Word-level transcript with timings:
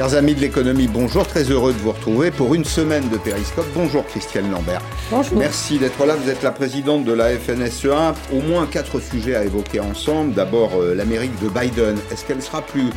Chers 0.00 0.14
amis 0.14 0.34
de 0.34 0.40
l'économie, 0.40 0.88
bonjour, 0.88 1.26
très 1.26 1.42
heureux 1.42 1.74
de 1.74 1.78
vous 1.78 1.92
retrouver 1.92 2.30
pour 2.30 2.54
une 2.54 2.64
semaine 2.64 3.06
de 3.10 3.18
Périscope. 3.18 3.66
Bonjour 3.74 4.02
Christiane 4.06 4.50
Lambert. 4.50 4.80
Bonjour. 5.10 5.36
Merci 5.36 5.78
d'être 5.78 6.06
là, 6.06 6.16
vous 6.16 6.30
êtes 6.30 6.42
la 6.42 6.52
présidente 6.52 7.04
de 7.04 7.12
la 7.12 7.28
FNSEA. 7.36 8.14
Au 8.32 8.40
moins 8.40 8.64
quatre 8.64 8.98
sujets 8.98 9.34
à 9.34 9.44
évoquer 9.44 9.78
ensemble. 9.78 10.32
D'abord 10.32 10.70
euh, 10.80 10.94
l'Amérique 10.94 11.38
de 11.42 11.50
Biden. 11.50 11.98
Est-ce 12.10 12.24
qu'elle 12.24 12.40
sera 12.40 12.62
plus 12.62 12.88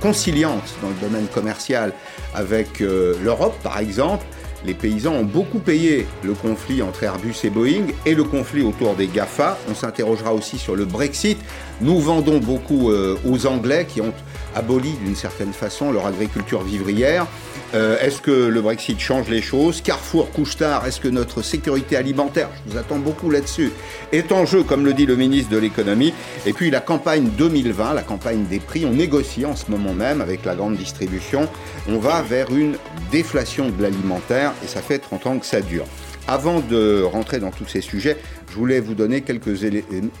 conciliante 0.00 0.76
dans 0.80 0.90
le 0.90 0.94
domaine 1.00 1.26
commercial 1.26 1.92
avec 2.32 2.80
euh, 2.80 3.16
l'Europe 3.24 3.58
par 3.64 3.80
exemple? 3.80 4.24
Les 4.64 4.74
paysans 4.74 5.14
ont 5.14 5.24
beaucoup 5.24 5.58
payé 5.58 6.06
le 6.22 6.34
conflit 6.34 6.82
entre 6.82 7.02
Airbus 7.02 7.34
et 7.44 7.50
Boeing 7.50 7.86
et 8.06 8.14
le 8.14 8.24
conflit 8.24 8.62
autour 8.62 8.94
des 8.94 9.06
GAFA. 9.06 9.58
On 9.70 9.74
s'interrogera 9.74 10.32
aussi 10.32 10.58
sur 10.58 10.76
le 10.76 10.84
Brexit. 10.84 11.38
Nous 11.80 11.98
vendons 11.98 12.38
beaucoup 12.38 12.90
euh, 12.90 13.16
aux 13.28 13.46
Anglais 13.46 13.86
qui 13.88 14.00
ont 14.00 14.12
aboli 14.54 14.92
d'une 15.04 15.16
certaine 15.16 15.52
façon 15.52 15.92
leur 15.92 16.06
agriculture 16.06 16.62
vivrière. 16.62 17.26
Euh, 17.74 17.98
est-ce 18.00 18.20
que 18.20 18.30
le 18.30 18.60
Brexit 18.60 19.00
change 19.00 19.28
les 19.28 19.40
choses? 19.40 19.80
Carrefour, 19.80 20.30
Couchetard, 20.30 20.86
est-ce 20.86 21.00
que 21.00 21.08
notre 21.08 21.42
sécurité 21.42 21.96
alimentaire, 21.96 22.48
je 22.66 22.72
vous 22.72 22.78
attends 22.78 22.98
beaucoup 22.98 23.30
là-dessus, 23.30 23.72
est 24.12 24.30
en 24.30 24.44
jeu, 24.44 24.62
comme 24.62 24.84
le 24.84 24.92
dit 24.92 25.06
le 25.06 25.16
ministre 25.16 25.50
de 25.50 25.58
l'économie 25.58 26.12
Et 26.44 26.52
puis 26.52 26.70
la 26.70 26.80
campagne 26.80 27.30
2020, 27.38 27.94
la 27.94 28.02
campagne 28.02 28.44
des 28.44 28.60
prix, 28.60 28.84
on 28.84 28.92
négocie 28.92 29.46
en 29.46 29.56
ce 29.56 29.70
moment 29.70 29.94
même 29.94 30.20
avec 30.20 30.44
la 30.44 30.54
grande 30.54 30.76
distribution. 30.76 31.48
On 31.88 31.98
va 31.98 32.22
vers 32.22 32.54
une 32.54 32.76
déflation 33.10 33.70
de 33.70 33.82
l'alimentaire 33.82 34.52
et 34.62 34.66
ça 34.66 34.82
fait 34.82 34.98
30 34.98 35.26
ans 35.26 35.38
que 35.38 35.46
ça 35.46 35.60
dure. 35.60 35.86
Avant 36.28 36.60
de 36.60 37.02
rentrer 37.02 37.40
dans 37.40 37.50
tous 37.50 37.66
ces 37.66 37.80
sujets, 37.80 38.16
je 38.48 38.54
voulais 38.54 38.78
vous 38.78 38.94
donner 38.94 39.22
quelques 39.22 39.64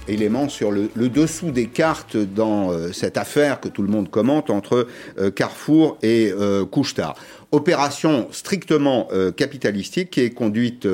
éléments 0.08 0.48
sur 0.48 0.72
le, 0.72 0.88
dessous 0.96 1.52
des 1.52 1.66
cartes 1.66 2.16
dans 2.16 2.72
euh, 2.72 2.92
cette 2.92 3.16
affaire 3.16 3.60
que 3.60 3.68
tout 3.68 3.82
le 3.82 3.88
monde 3.88 4.10
commente 4.10 4.50
entre 4.50 4.88
euh, 5.18 5.30
Carrefour 5.30 5.98
et 6.02 6.32
euh, 6.32 6.64
Couchetard. 6.64 7.14
Opération 7.52 8.28
strictement 8.32 9.08
capitalistique 9.36 10.10
qui 10.10 10.22
est 10.22 10.30
conduite 10.30 10.88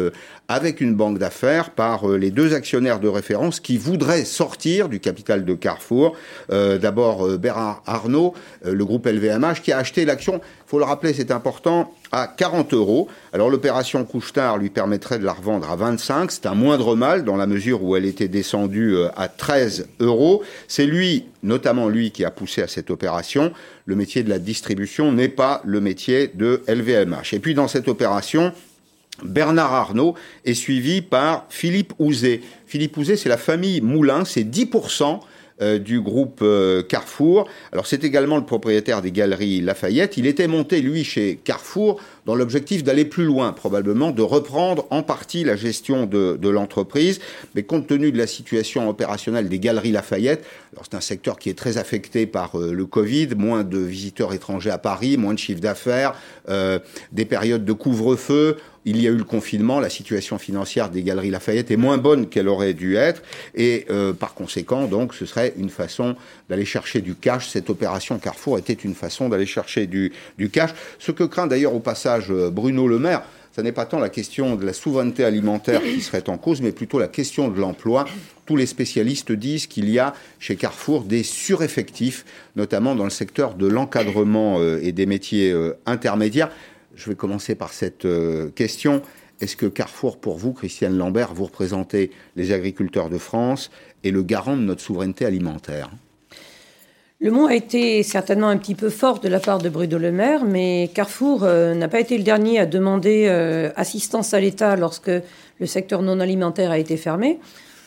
avec 0.48 0.80
une 0.80 0.94
banque 0.94 1.18
d'affaires 1.18 1.70
par 1.70 2.08
les 2.08 2.32
deux 2.32 2.52
actionnaires 2.52 2.98
de 2.98 3.06
référence 3.06 3.60
qui 3.60 3.78
voudraient 3.78 4.24
sortir 4.24 4.88
du 4.88 4.98
capital 4.98 5.44
de 5.44 5.54
Carrefour. 5.54 6.16
D'abord 6.48 7.38
Bernard 7.38 7.82
Arnault, 7.86 8.34
le 8.64 8.84
groupe 8.84 9.06
LVMH, 9.06 9.62
qui 9.62 9.70
a 9.70 9.78
acheté 9.78 10.04
l'action, 10.04 10.40
il 10.42 10.68
faut 10.68 10.78
le 10.78 10.84
rappeler, 10.84 11.12
c'est 11.12 11.30
important, 11.30 11.94
à 12.12 12.26
40 12.26 12.74
euros. 12.74 13.08
Alors 13.32 13.50
l'opération 13.50 14.04
Couchetard 14.04 14.58
lui 14.58 14.70
permettrait 14.70 15.18
de 15.18 15.24
la 15.24 15.32
revendre 15.32 15.70
à 15.70 15.76
25, 15.76 16.30
c'est 16.30 16.46
un 16.46 16.54
moindre 16.54 16.96
mal 16.96 17.24
dans 17.24 17.36
la 17.36 17.46
mesure 17.46 17.82
où 17.82 17.96
elle 17.96 18.04
était 18.04 18.28
descendue 18.28 18.94
euh, 18.94 19.08
à 19.16 19.28
13 19.28 19.88
euros. 20.00 20.42
C'est 20.66 20.86
lui, 20.86 21.26
notamment 21.42 21.88
lui, 21.88 22.10
qui 22.10 22.24
a 22.24 22.30
poussé 22.30 22.62
à 22.62 22.68
cette 22.68 22.90
opération. 22.90 23.52
Le 23.86 23.96
métier 23.96 24.22
de 24.22 24.30
la 24.30 24.38
distribution 24.38 25.12
n'est 25.12 25.28
pas 25.28 25.62
le 25.64 25.80
métier 25.80 26.30
de 26.34 26.62
LVMH. 26.68 27.34
Et 27.34 27.38
puis 27.38 27.54
dans 27.54 27.68
cette 27.68 27.88
opération, 27.88 28.52
Bernard 29.22 29.74
Arnault 29.74 30.14
est 30.44 30.54
suivi 30.54 31.02
par 31.02 31.46
Philippe 31.48 31.92
Ouzé. 31.98 32.42
Philippe 32.66 32.96
Ouzé, 32.96 33.16
c'est 33.16 33.28
la 33.28 33.36
famille 33.36 33.80
Moulin, 33.80 34.24
c'est 34.24 34.44
10% 34.44 35.20
euh, 35.60 35.78
du 35.78 36.00
groupe 36.00 36.40
euh, 36.42 36.82
Carrefour. 36.82 37.48
Alors 37.72 37.86
c'est 37.86 38.04
également 38.04 38.36
le 38.36 38.44
propriétaire 38.44 39.02
des 39.02 39.12
galeries 39.12 39.60
Lafayette. 39.60 40.16
Il 40.16 40.26
était 40.26 40.46
monté, 40.48 40.80
lui, 40.80 41.04
chez 41.04 41.40
Carrefour 41.42 42.00
dans 42.26 42.34
l'objectif 42.34 42.84
d'aller 42.84 43.04
plus 43.04 43.24
loin, 43.24 43.52
probablement 43.52 44.10
de 44.10 44.22
reprendre 44.22 44.86
en 44.90 45.02
partie 45.02 45.44
la 45.44 45.56
gestion 45.56 46.06
de, 46.06 46.38
de 46.40 46.48
l'entreprise. 46.48 47.20
Mais 47.54 47.62
compte 47.62 47.86
tenu 47.86 48.12
de 48.12 48.18
la 48.18 48.26
situation 48.26 48.88
opérationnelle 48.88 49.48
des 49.48 49.58
galeries 49.58 49.92
Lafayette, 49.92 50.44
alors 50.72 50.84
c'est 50.88 50.96
un 50.96 51.00
secteur 51.00 51.38
qui 51.38 51.48
est 51.50 51.58
très 51.58 51.78
affecté 51.78 52.26
par 52.26 52.56
euh, 52.56 52.72
le 52.72 52.86
Covid, 52.86 53.28
moins 53.36 53.64
de 53.64 53.78
visiteurs 53.78 54.34
étrangers 54.34 54.70
à 54.70 54.78
Paris, 54.78 55.16
moins 55.16 55.34
de 55.34 55.38
chiffre 55.38 55.60
d'affaires, 55.60 56.14
euh, 56.48 56.78
des 57.12 57.24
périodes 57.24 57.64
de 57.64 57.72
couvre-feu 57.72 58.56
il 58.88 59.02
y 59.02 59.06
a 59.06 59.10
eu 59.10 59.16
le 59.16 59.24
confinement, 59.24 59.80
la 59.80 59.90
situation 59.90 60.38
financière 60.38 60.88
des 60.88 61.02
galeries 61.02 61.30
Lafayette 61.30 61.70
est 61.70 61.76
moins 61.76 61.98
bonne 61.98 62.28
qu'elle 62.28 62.48
aurait 62.48 62.72
dû 62.72 62.96
être, 62.96 63.22
et 63.54 63.84
euh, 63.90 64.14
par 64.14 64.32
conséquent, 64.32 64.86
donc, 64.86 65.14
ce 65.14 65.26
serait 65.26 65.52
une 65.58 65.68
façon 65.68 66.16
d'aller 66.48 66.64
chercher 66.64 67.02
du 67.02 67.14
cash. 67.14 67.48
Cette 67.48 67.68
opération 67.68 68.18
Carrefour 68.18 68.58
était 68.58 68.72
une 68.72 68.94
façon 68.94 69.28
d'aller 69.28 69.46
chercher 69.46 69.86
du, 69.86 70.12
du 70.38 70.48
cash. 70.48 70.70
Ce 70.98 71.12
que 71.12 71.24
craint 71.24 71.46
d'ailleurs 71.46 71.74
au 71.74 71.80
passage 71.80 72.30
euh, 72.30 72.50
Bruno 72.50 72.88
Le 72.88 72.98
Maire, 72.98 73.22
ce 73.54 73.60
n'est 73.60 73.72
pas 73.72 73.84
tant 73.84 73.98
la 73.98 74.08
question 74.08 74.54
de 74.54 74.64
la 74.64 74.72
souveraineté 74.72 75.24
alimentaire 75.24 75.82
qui 75.82 76.00
serait 76.00 76.28
en 76.28 76.38
cause, 76.38 76.62
mais 76.62 76.72
plutôt 76.72 76.98
la 76.98 77.08
question 77.08 77.48
de 77.48 77.58
l'emploi. 77.60 78.06
Tous 78.46 78.56
les 78.56 78.66
spécialistes 78.66 79.32
disent 79.32 79.66
qu'il 79.66 79.90
y 79.90 79.98
a 79.98 80.14
chez 80.38 80.56
Carrefour 80.56 81.02
des 81.02 81.24
sureffectifs, 81.24 82.24
notamment 82.56 82.94
dans 82.94 83.04
le 83.04 83.10
secteur 83.10 83.54
de 83.54 83.66
l'encadrement 83.66 84.60
euh, 84.60 84.78
et 84.82 84.92
des 84.92 85.06
métiers 85.06 85.54
intermédiaires. 85.86 86.50
Je 86.98 87.08
vais 87.08 87.14
commencer 87.14 87.54
par 87.54 87.72
cette 87.72 88.06
euh, 88.06 88.50
question. 88.50 89.02
Est-ce 89.40 89.56
que 89.56 89.66
Carrefour, 89.66 90.18
pour 90.18 90.36
vous, 90.36 90.52
Christiane 90.52 90.98
Lambert, 90.98 91.32
vous 91.32 91.44
représentez 91.44 92.10
les 92.34 92.50
agriculteurs 92.50 93.08
de 93.08 93.18
France 93.18 93.70
et 94.02 94.10
le 94.10 94.24
garant 94.24 94.56
de 94.56 94.62
notre 94.62 94.80
souveraineté 94.80 95.24
alimentaire? 95.24 95.90
Le 97.20 97.30
mot 97.30 97.46
a 97.46 97.54
été 97.54 98.02
certainement 98.02 98.48
un 98.48 98.56
petit 98.56 98.74
peu 98.74 98.90
fort 98.90 99.20
de 99.20 99.28
la 99.28 99.38
part 99.38 99.58
de 99.58 99.68
Bruno 99.68 99.96
Le 99.96 100.10
Maire, 100.10 100.44
mais 100.44 100.90
Carrefour 100.92 101.44
euh, 101.44 101.72
n'a 101.74 101.86
pas 101.86 102.00
été 102.00 102.18
le 102.18 102.24
dernier 102.24 102.58
à 102.58 102.66
demander 102.66 103.26
euh, 103.28 103.70
assistance 103.76 104.34
à 104.34 104.40
l'État 104.40 104.74
lorsque 104.74 105.10
le 105.60 105.66
secteur 105.66 106.02
non 106.02 106.18
alimentaire 106.18 106.72
a 106.72 106.78
été 106.78 106.96
fermé. 106.96 107.38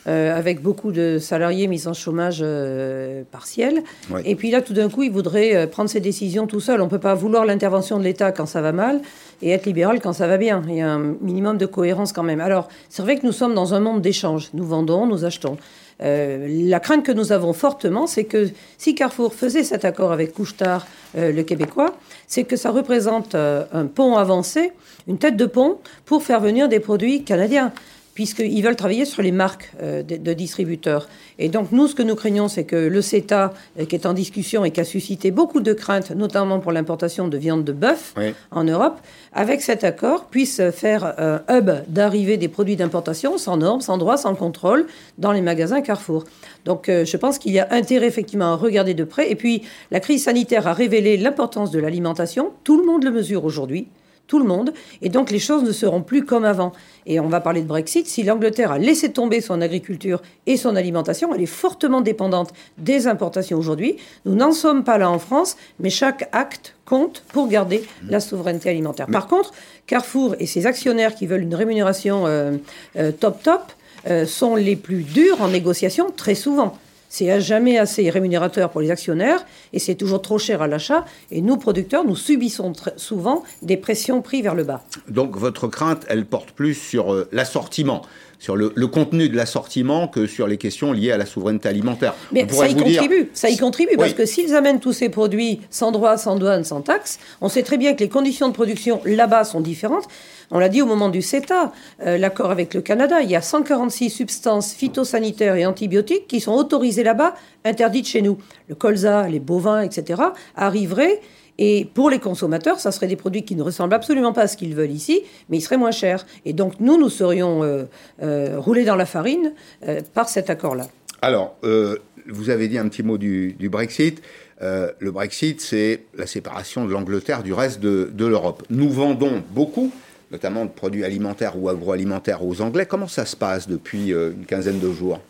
Euh, 0.08 0.36
avec 0.36 0.60
beaucoup 0.60 0.90
de 0.90 1.18
salariés 1.20 1.68
mis 1.68 1.86
en 1.86 1.92
chômage 1.92 2.40
euh, 2.42 3.22
partiel. 3.30 3.84
Et 4.24 4.34
puis 4.34 4.50
là, 4.50 4.60
tout 4.60 4.72
d'un 4.72 4.88
coup, 4.88 5.04
il 5.04 5.12
voudrait 5.12 5.54
euh, 5.54 5.66
prendre 5.68 5.88
ses 5.88 6.00
décisions 6.00 6.48
tout 6.48 6.58
seul. 6.58 6.80
On 6.80 6.86
ne 6.86 6.90
peut 6.90 6.98
pas 6.98 7.14
vouloir 7.14 7.46
l'intervention 7.46 8.00
de 8.00 8.02
l'État 8.02 8.32
quand 8.32 8.46
ça 8.46 8.60
va 8.60 8.72
mal 8.72 9.00
et 9.42 9.50
être 9.50 9.64
libéral 9.64 10.00
quand 10.00 10.12
ça 10.12 10.26
va 10.26 10.38
bien. 10.38 10.60
Il 10.66 10.74
y 10.74 10.80
a 10.80 10.90
un 10.90 11.14
minimum 11.20 11.56
de 11.56 11.66
cohérence 11.66 12.12
quand 12.12 12.24
même. 12.24 12.40
Alors, 12.40 12.66
c'est 12.88 13.02
vrai 13.02 13.16
que 13.16 13.24
nous 13.24 13.30
sommes 13.30 13.54
dans 13.54 13.74
un 13.74 13.80
monde 13.80 14.02
d'échange. 14.02 14.50
Nous 14.54 14.64
vendons, 14.64 15.06
nous 15.06 15.24
achetons. 15.24 15.56
la 16.00 16.80
crainte 16.80 17.04
que 17.04 17.12
nous 17.12 17.30
avons 17.30 17.52
fortement, 17.52 18.08
c'est 18.08 18.24
que 18.24 18.48
si 18.78 18.96
Carrefour 18.96 19.34
faisait 19.34 19.62
cet 19.62 19.84
accord 19.84 20.10
avec 20.10 20.32
Couchetard, 20.32 20.84
le 21.14 21.42
Québécois, 21.42 21.94
c'est 22.26 22.42
que 22.42 22.56
ça 22.56 22.72
représente 22.72 23.36
un 23.36 23.86
pont 23.86 24.16
avancé, 24.16 24.72
une 25.06 25.18
tête 25.18 25.36
de 25.36 25.46
pont 25.46 25.78
pour 26.06 26.24
faire 26.24 26.40
venir 26.40 26.68
des 26.68 26.80
produits 26.80 27.22
canadiens 27.22 27.72
puisqu'ils 28.14 28.62
veulent 28.62 28.76
travailler 28.76 29.04
sur 29.04 29.22
les 29.22 29.32
marques 29.32 29.72
euh, 29.80 30.02
de, 30.02 30.32
distributeurs. 30.32 31.08
Et 31.38 31.48
donc 31.48 31.72
nous, 31.72 31.86
ce 31.86 31.94
que 31.94 32.02
nous 32.02 32.14
craignons, 32.14 32.48
c'est 32.48 32.64
que 32.64 32.76
le 32.76 33.00
CETA, 33.02 33.52
euh, 33.78 33.84
qui 33.84 33.94
est 33.94 34.06
en 34.06 34.12
discussion 34.12 34.64
et 34.64 34.70
qui 34.70 34.80
a 34.80 34.84
suscité 34.84 35.30
beaucoup 35.30 35.60
de 35.60 35.72
craintes, 35.72 36.10
notamment 36.10 36.60
pour 36.60 36.72
l'importation 36.72 37.28
de 37.28 37.38
viande 37.38 37.64
de 37.64 37.72
bœuf 37.72 38.14
en 38.50 38.64
Europe, 38.64 38.98
avec 39.32 39.62
cet 39.62 39.84
accord, 39.84 40.26
puisse 40.26 40.60
faire 40.70 41.14
un 41.18 41.42
hub 41.48 41.70
d'arrivée 41.88 42.36
des 42.36 42.48
produits 42.48 42.76
d'importation 42.76 43.38
sans 43.38 43.56
normes, 43.56 43.80
sans 43.80 43.98
droits, 43.98 44.16
sans 44.16 44.34
contrôle 44.34 44.86
dans 45.18 45.32
les 45.32 45.40
magasins 45.40 45.80
Carrefour. 45.80 46.24
Donc 46.64 46.88
euh, 46.88 47.04
je 47.04 47.16
pense 47.16 47.38
qu'il 47.38 47.52
y 47.52 47.58
a 47.58 47.68
intérêt 47.70 48.06
effectivement 48.06 48.52
à 48.52 48.56
regarder 48.56 48.94
de 48.94 49.04
près. 49.04 49.30
Et 49.30 49.36
puis 49.36 49.62
la 49.90 50.00
crise 50.00 50.24
sanitaire 50.24 50.66
a 50.66 50.72
révélé 50.72 51.16
l'importance 51.16 51.70
de 51.70 51.78
l'alimentation. 51.78 52.52
Tout 52.64 52.78
le 52.78 52.86
monde 52.86 53.04
le 53.04 53.10
mesure 53.10 53.44
aujourd'hui 53.44 53.88
tout 54.26 54.38
le 54.38 54.44
monde, 54.44 54.72
et 55.02 55.08
donc 55.08 55.30
les 55.30 55.38
choses 55.38 55.62
ne 55.62 55.72
seront 55.72 56.02
plus 56.02 56.24
comme 56.24 56.44
avant. 56.44 56.72
Et 57.04 57.20
on 57.20 57.28
va 57.28 57.40
parler 57.40 57.62
de 57.62 57.66
Brexit. 57.66 58.06
Si 58.06 58.22
l'Angleterre 58.22 58.72
a 58.72 58.78
laissé 58.78 59.12
tomber 59.12 59.40
son 59.40 59.60
agriculture 59.60 60.22
et 60.46 60.56
son 60.56 60.76
alimentation, 60.76 61.34
elle 61.34 61.42
est 61.42 61.46
fortement 61.46 62.00
dépendante 62.00 62.52
des 62.78 63.08
importations 63.08 63.58
aujourd'hui. 63.58 63.96
Nous 64.24 64.34
n'en 64.34 64.52
sommes 64.52 64.84
pas 64.84 64.98
là 64.98 65.10
en 65.10 65.18
France, 65.18 65.56
mais 65.80 65.90
chaque 65.90 66.28
acte 66.32 66.74
compte 66.84 67.24
pour 67.32 67.48
garder 67.48 67.84
la 68.08 68.20
souveraineté 68.20 68.70
alimentaire. 68.70 69.06
Par 69.06 69.26
contre, 69.26 69.52
Carrefour 69.86 70.36
et 70.38 70.46
ses 70.46 70.66
actionnaires 70.66 71.14
qui 71.14 71.26
veulent 71.26 71.42
une 71.42 71.54
rémunération 71.54 72.26
euh, 72.26 72.52
euh, 72.96 73.12
top 73.12 73.42
top 73.42 73.72
euh, 74.06 74.26
sont 74.26 74.56
les 74.56 74.76
plus 74.76 75.02
durs 75.02 75.40
en 75.40 75.48
négociation 75.48 76.10
très 76.16 76.34
souvent. 76.34 76.76
C'est 77.14 77.42
jamais 77.42 77.76
assez 77.76 78.08
rémunérateur 78.08 78.70
pour 78.70 78.80
les 78.80 78.90
actionnaires 78.90 79.44
et 79.74 79.78
c'est 79.78 79.96
toujours 79.96 80.22
trop 80.22 80.38
cher 80.38 80.62
à 80.62 80.66
l'achat. 80.66 81.04
Et 81.30 81.42
nous, 81.42 81.58
producteurs, 81.58 82.06
nous 82.06 82.16
subissons 82.16 82.72
souvent 82.96 83.42
des 83.60 83.76
pressions 83.76 84.22
prises 84.22 84.42
vers 84.42 84.54
le 84.54 84.64
bas. 84.64 84.82
Donc 85.08 85.36
votre 85.36 85.68
crainte, 85.68 86.06
elle 86.08 86.24
porte 86.24 86.52
plus 86.52 86.72
sur 86.72 87.12
euh, 87.12 87.28
l'assortiment 87.30 88.00
sur 88.42 88.56
le, 88.56 88.70
contenu 88.88 89.28
de 89.28 89.36
l'assortiment 89.36 90.08
que 90.08 90.26
sur 90.26 90.48
les 90.48 90.56
questions 90.56 90.90
liées 90.90 91.12
à 91.12 91.16
la 91.16 91.26
souveraineté 91.26 91.68
alimentaire. 91.68 92.12
Mais 92.32 92.44
ça 92.48 92.66
y, 92.66 92.74
contribue, 92.74 93.30
ça 93.34 93.48
y 93.48 93.56
contribue, 93.56 93.96
parce 93.96 94.14
que 94.14 94.26
s'ils 94.26 94.56
amènent 94.56 94.80
tous 94.80 94.92
ces 94.92 95.08
produits 95.10 95.60
sans 95.70 95.92
droit, 95.92 96.16
sans 96.16 96.34
douane, 96.34 96.64
sans 96.64 96.80
taxe, 96.80 97.20
on 97.40 97.48
sait 97.48 97.62
très 97.62 97.78
bien 97.78 97.94
que 97.94 98.00
les 98.00 98.08
conditions 98.08 98.48
de 98.48 98.52
production 98.52 99.00
là-bas 99.04 99.44
sont 99.44 99.60
différentes. 99.60 100.08
On 100.50 100.58
l'a 100.58 100.68
dit 100.68 100.82
au 100.82 100.86
moment 100.86 101.08
du 101.08 101.22
CETA, 101.22 101.70
euh, 102.04 102.18
l'accord 102.18 102.50
avec 102.50 102.74
le 102.74 102.80
Canada, 102.80 103.22
il 103.22 103.30
y 103.30 103.36
a 103.36 103.42
146 103.42 104.10
substances 104.10 104.72
phytosanitaires 104.72 105.54
et 105.54 105.64
antibiotiques 105.64 106.26
qui 106.26 106.40
sont 106.40 106.54
autorisées 106.54 107.04
là-bas, 107.04 107.36
interdites 107.64 108.08
chez 108.08 108.22
nous. 108.22 108.38
Le 108.66 108.74
colza, 108.74 109.28
les 109.28 109.38
bovins, 109.38 109.82
etc., 109.82 110.20
arriveraient 110.56 111.20
et 111.64 111.84
pour 111.94 112.10
les 112.10 112.18
consommateurs, 112.18 112.80
ça 112.80 112.90
serait 112.90 113.06
des 113.06 113.14
produits 113.14 113.44
qui 113.44 113.54
ne 113.54 113.62
ressemblent 113.62 113.94
absolument 113.94 114.32
pas 114.32 114.42
à 114.42 114.46
ce 114.48 114.56
qu'ils 114.56 114.74
veulent 114.74 114.90
ici, 114.90 115.22
mais 115.48 115.58
ils 115.58 115.60
seraient 115.60 115.76
moins 115.76 115.92
chers. 115.92 116.26
Et 116.44 116.52
donc 116.52 116.80
nous, 116.80 116.98
nous 116.98 117.08
serions 117.08 117.62
euh, 117.62 117.84
euh, 118.20 118.58
roulés 118.58 118.84
dans 118.84 118.96
la 118.96 119.06
farine 119.06 119.52
euh, 119.86 120.00
par 120.12 120.28
cet 120.28 120.50
accord-là. 120.50 120.88
Alors, 121.20 121.54
vous 121.62 122.50
avez 122.50 122.66
dit 122.66 122.78
un 122.78 122.88
petit 122.88 123.04
mot 123.04 123.16
du, 123.16 123.54
Brexit. 123.70 124.20
le 124.60 125.10
Brexit, 125.12 125.60
c'est 125.60 126.02
la 126.16 126.26
séparation 126.26 126.84
de 126.84 126.90
l'Angleterre 126.90 127.44
du 127.44 127.52
reste 127.52 127.78
de, 127.78 128.10
de 128.12 128.26
l'Europe. 128.26 128.64
Nous 128.68 128.90
vendons 128.90 129.40
beaucoup, 129.50 129.92
notamment 130.32 130.64
de 130.64 130.70
produits 130.70 131.04
alimentaires 131.04 131.56
ou 131.56 131.68
agroalimentaires 131.68 132.44
aux 132.44 132.60
Anglais. 132.60 132.86
Comment 132.86 133.06
ça 133.06 133.24
se 133.24 133.36
passe 133.36 133.68
depuis 133.68 134.08
une 134.10 134.46
quinzaine 134.48 134.80
de 134.80 134.90
jours? 134.90 135.20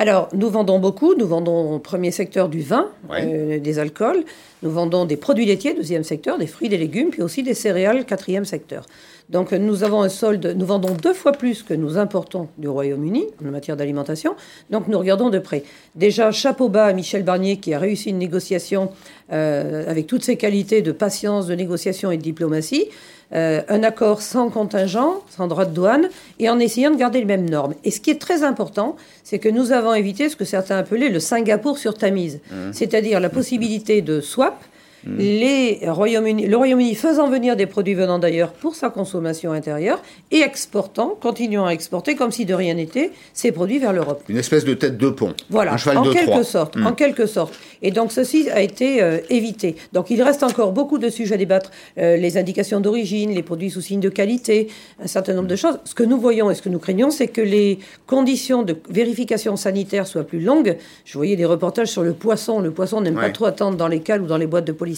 Alors, 0.00 0.30
nous 0.32 0.48
vendons 0.48 0.78
beaucoup. 0.78 1.14
Nous 1.14 1.26
vendons 1.26 1.74
au 1.74 1.78
premier 1.78 2.10
secteur 2.10 2.48
du 2.48 2.62
vin, 2.62 2.88
euh, 3.10 3.58
des 3.58 3.78
alcools. 3.78 4.24
Nous 4.62 4.70
vendons 4.70 5.04
des 5.04 5.18
produits 5.18 5.44
laitiers, 5.44 5.74
deuxième 5.74 6.04
secteur, 6.04 6.38
des 6.38 6.46
fruits, 6.46 6.70
des 6.70 6.78
légumes, 6.78 7.10
puis 7.10 7.20
aussi 7.20 7.42
des 7.42 7.52
céréales, 7.52 8.06
quatrième 8.06 8.46
secteur. 8.46 8.86
Donc, 9.28 9.52
nous 9.52 9.84
avons 9.84 10.00
un 10.00 10.08
solde. 10.08 10.54
Nous 10.56 10.64
vendons 10.64 10.94
deux 10.94 11.12
fois 11.12 11.32
plus 11.32 11.62
que 11.62 11.74
nous 11.74 11.98
importons 11.98 12.48
du 12.56 12.66
Royaume-Uni 12.66 13.26
en 13.46 13.50
matière 13.50 13.76
d'alimentation. 13.76 14.36
Donc, 14.70 14.88
nous 14.88 14.98
regardons 14.98 15.28
de 15.28 15.38
près. 15.38 15.64
Déjà, 15.96 16.32
chapeau 16.32 16.70
bas 16.70 16.86
à 16.86 16.92
Michel 16.94 17.22
Barnier 17.22 17.58
qui 17.58 17.74
a 17.74 17.78
réussi 17.78 18.08
une 18.08 18.18
négociation 18.18 18.92
euh, 19.32 19.84
avec 19.86 20.06
toutes 20.06 20.24
ses 20.24 20.36
qualités 20.36 20.80
de 20.80 20.92
patience, 20.92 21.46
de 21.46 21.54
négociation 21.54 22.10
et 22.10 22.16
de 22.16 22.22
diplomatie. 22.22 22.88
Euh, 23.32 23.62
un 23.68 23.84
accord 23.84 24.22
sans 24.22 24.50
contingent, 24.50 25.22
sans 25.28 25.46
droit 25.46 25.64
de 25.64 25.72
douane, 25.72 26.08
et 26.40 26.50
en 26.50 26.58
essayant 26.58 26.90
de 26.90 26.96
garder 26.96 27.20
les 27.20 27.24
mêmes 27.24 27.48
normes. 27.48 27.74
Et 27.84 27.92
ce 27.92 28.00
qui 28.00 28.10
est 28.10 28.20
très 28.20 28.42
important, 28.42 28.96
c'est 29.22 29.38
que 29.38 29.48
nous 29.48 29.70
avons 29.70 29.94
évité 29.94 30.28
ce 30.28 30.34
que 30.34 30.44
certains 30.44 30.78
appelaient 30.78 31.10
le 31.10 31.20
Singapour 31.20 31.78
sur 31.78 31.94
Tamise, 31.94 32.40
mmh. 32.50 32.72
c'est-à-dire 32.72 33.20
la 33.20 33.28
possibilité 33.28 34.02
de 34.02 34.20
swap 34.20 34.56
Mm. 35.04 35.16
Les 35.18 35.80
Royaume-Uni, 35.86 36.46
le 36.46 36.56
Royaume-Uni 36.56 36.94
faisant 36.94 37.28
venir 37.28 37.56
des 37.56 37.66
produits 37.66 37.94
venant 37.94 38.18
d'ailleurs 38.18 38.52
pour 38.52 38.74
sa 38.74 38.90
consommation 38.90 39.52
intérieure 39.52 40.02
et 40.30 40.40
exportant, 40.40 41.16
continuant 41.20 41.66
à 41.66 41.70
exporter 41.70 42.16
comme 42.16 42.32
si 42.32 42.44
de 42.44 42.54
rien 42.54 42.74
n'était, 42.74 43.12
ces 43.32 43.52
produits 43.52 43.78
vers 43.78 43.92
l'Europe. 43.92 44.22
Une 44.28 44.36
espèce 44.36 44.64
de 44.64 44.74
tête 44.74 44.98
de 44.98 45.08
pont. 45.08 45.34
Voilà, 45.48 45.76
en 45.96 46.10
quelque 46.10 46.42
sorte, 46.42 46.76
mm. 46.76 46.86
en 46.86 46.92
quelque 46.92 47.26
sorte. 47.26 47.54
Et 47.82 47.90
donc 47.90 48.12
ceci 48.12 48.50
a 48.50 48.60
été 48.60 49.02
euh, 49.02 49.18
évité. 49.30 49.76
Donc 49.92 50.10
il 50.10 50.22
reste 50.22 50.42
encore 50.42 50.72
beaucoup 50.72 50.98
de 50.98 51.08
sujets 51.08 51.34
à 51.34 51.38
débattre, 51.38 51.70
euh, 51.98 52.16
les 52.16 52.36
indications 52.36 52.80
d'origine, 52.80 53.30
les 53.30 53.42
produits 53.42 53.70
sous 53.70 53.80
signe 53.80 54.00
de 54.00 54.08
qualité, 54.08 54.68
un 55.02 55.06
certain 55.06 55.34
nombre 55.34 55.48
de 55.48 55.56
choses. 55.56 55.78
Ce 55.84 55.94
que 55.94 56.02
nous 56.02 56.20
voyons 56.20 56.50
et 56.50 56.54
ce 56.54 56.62
que 56.62 56.68
nous 56.68 56.78
craignons, 56.78 57.10
c'est 57.10 57.28
que 57.28 57.40
les 57.40 57.78
conditions 58.06 58.62
de 58.62 58.76
vérification 58.90 59.56
sanitaire 59.56 60.06
soient 60.06 60.24
plus 60.24 60.40
longues. 60.40 60.76
Je 61.04 61.16
voyais 61.16 61.36
des 61.36 61.44
reportages 61.44 61.88
sur 61.88 62.02
le 62.02 62.12
poisson. 62.12 62.60
Le 62.60 62.70
poisson 62.70 63.00
n'aime 63.00 63.14
pas 63.14 63.30
trop 63.30 63.46
attendre 63.46 63.76
dans 63.76 63.88
les 63.88 64.00
cales 64.00 64.22
ou 64.22 64.26
dans 64.26 64.36
les 64.36 64.46
boîtes 64.46 64.66
de 64.66 64.72
police 64.72 64.89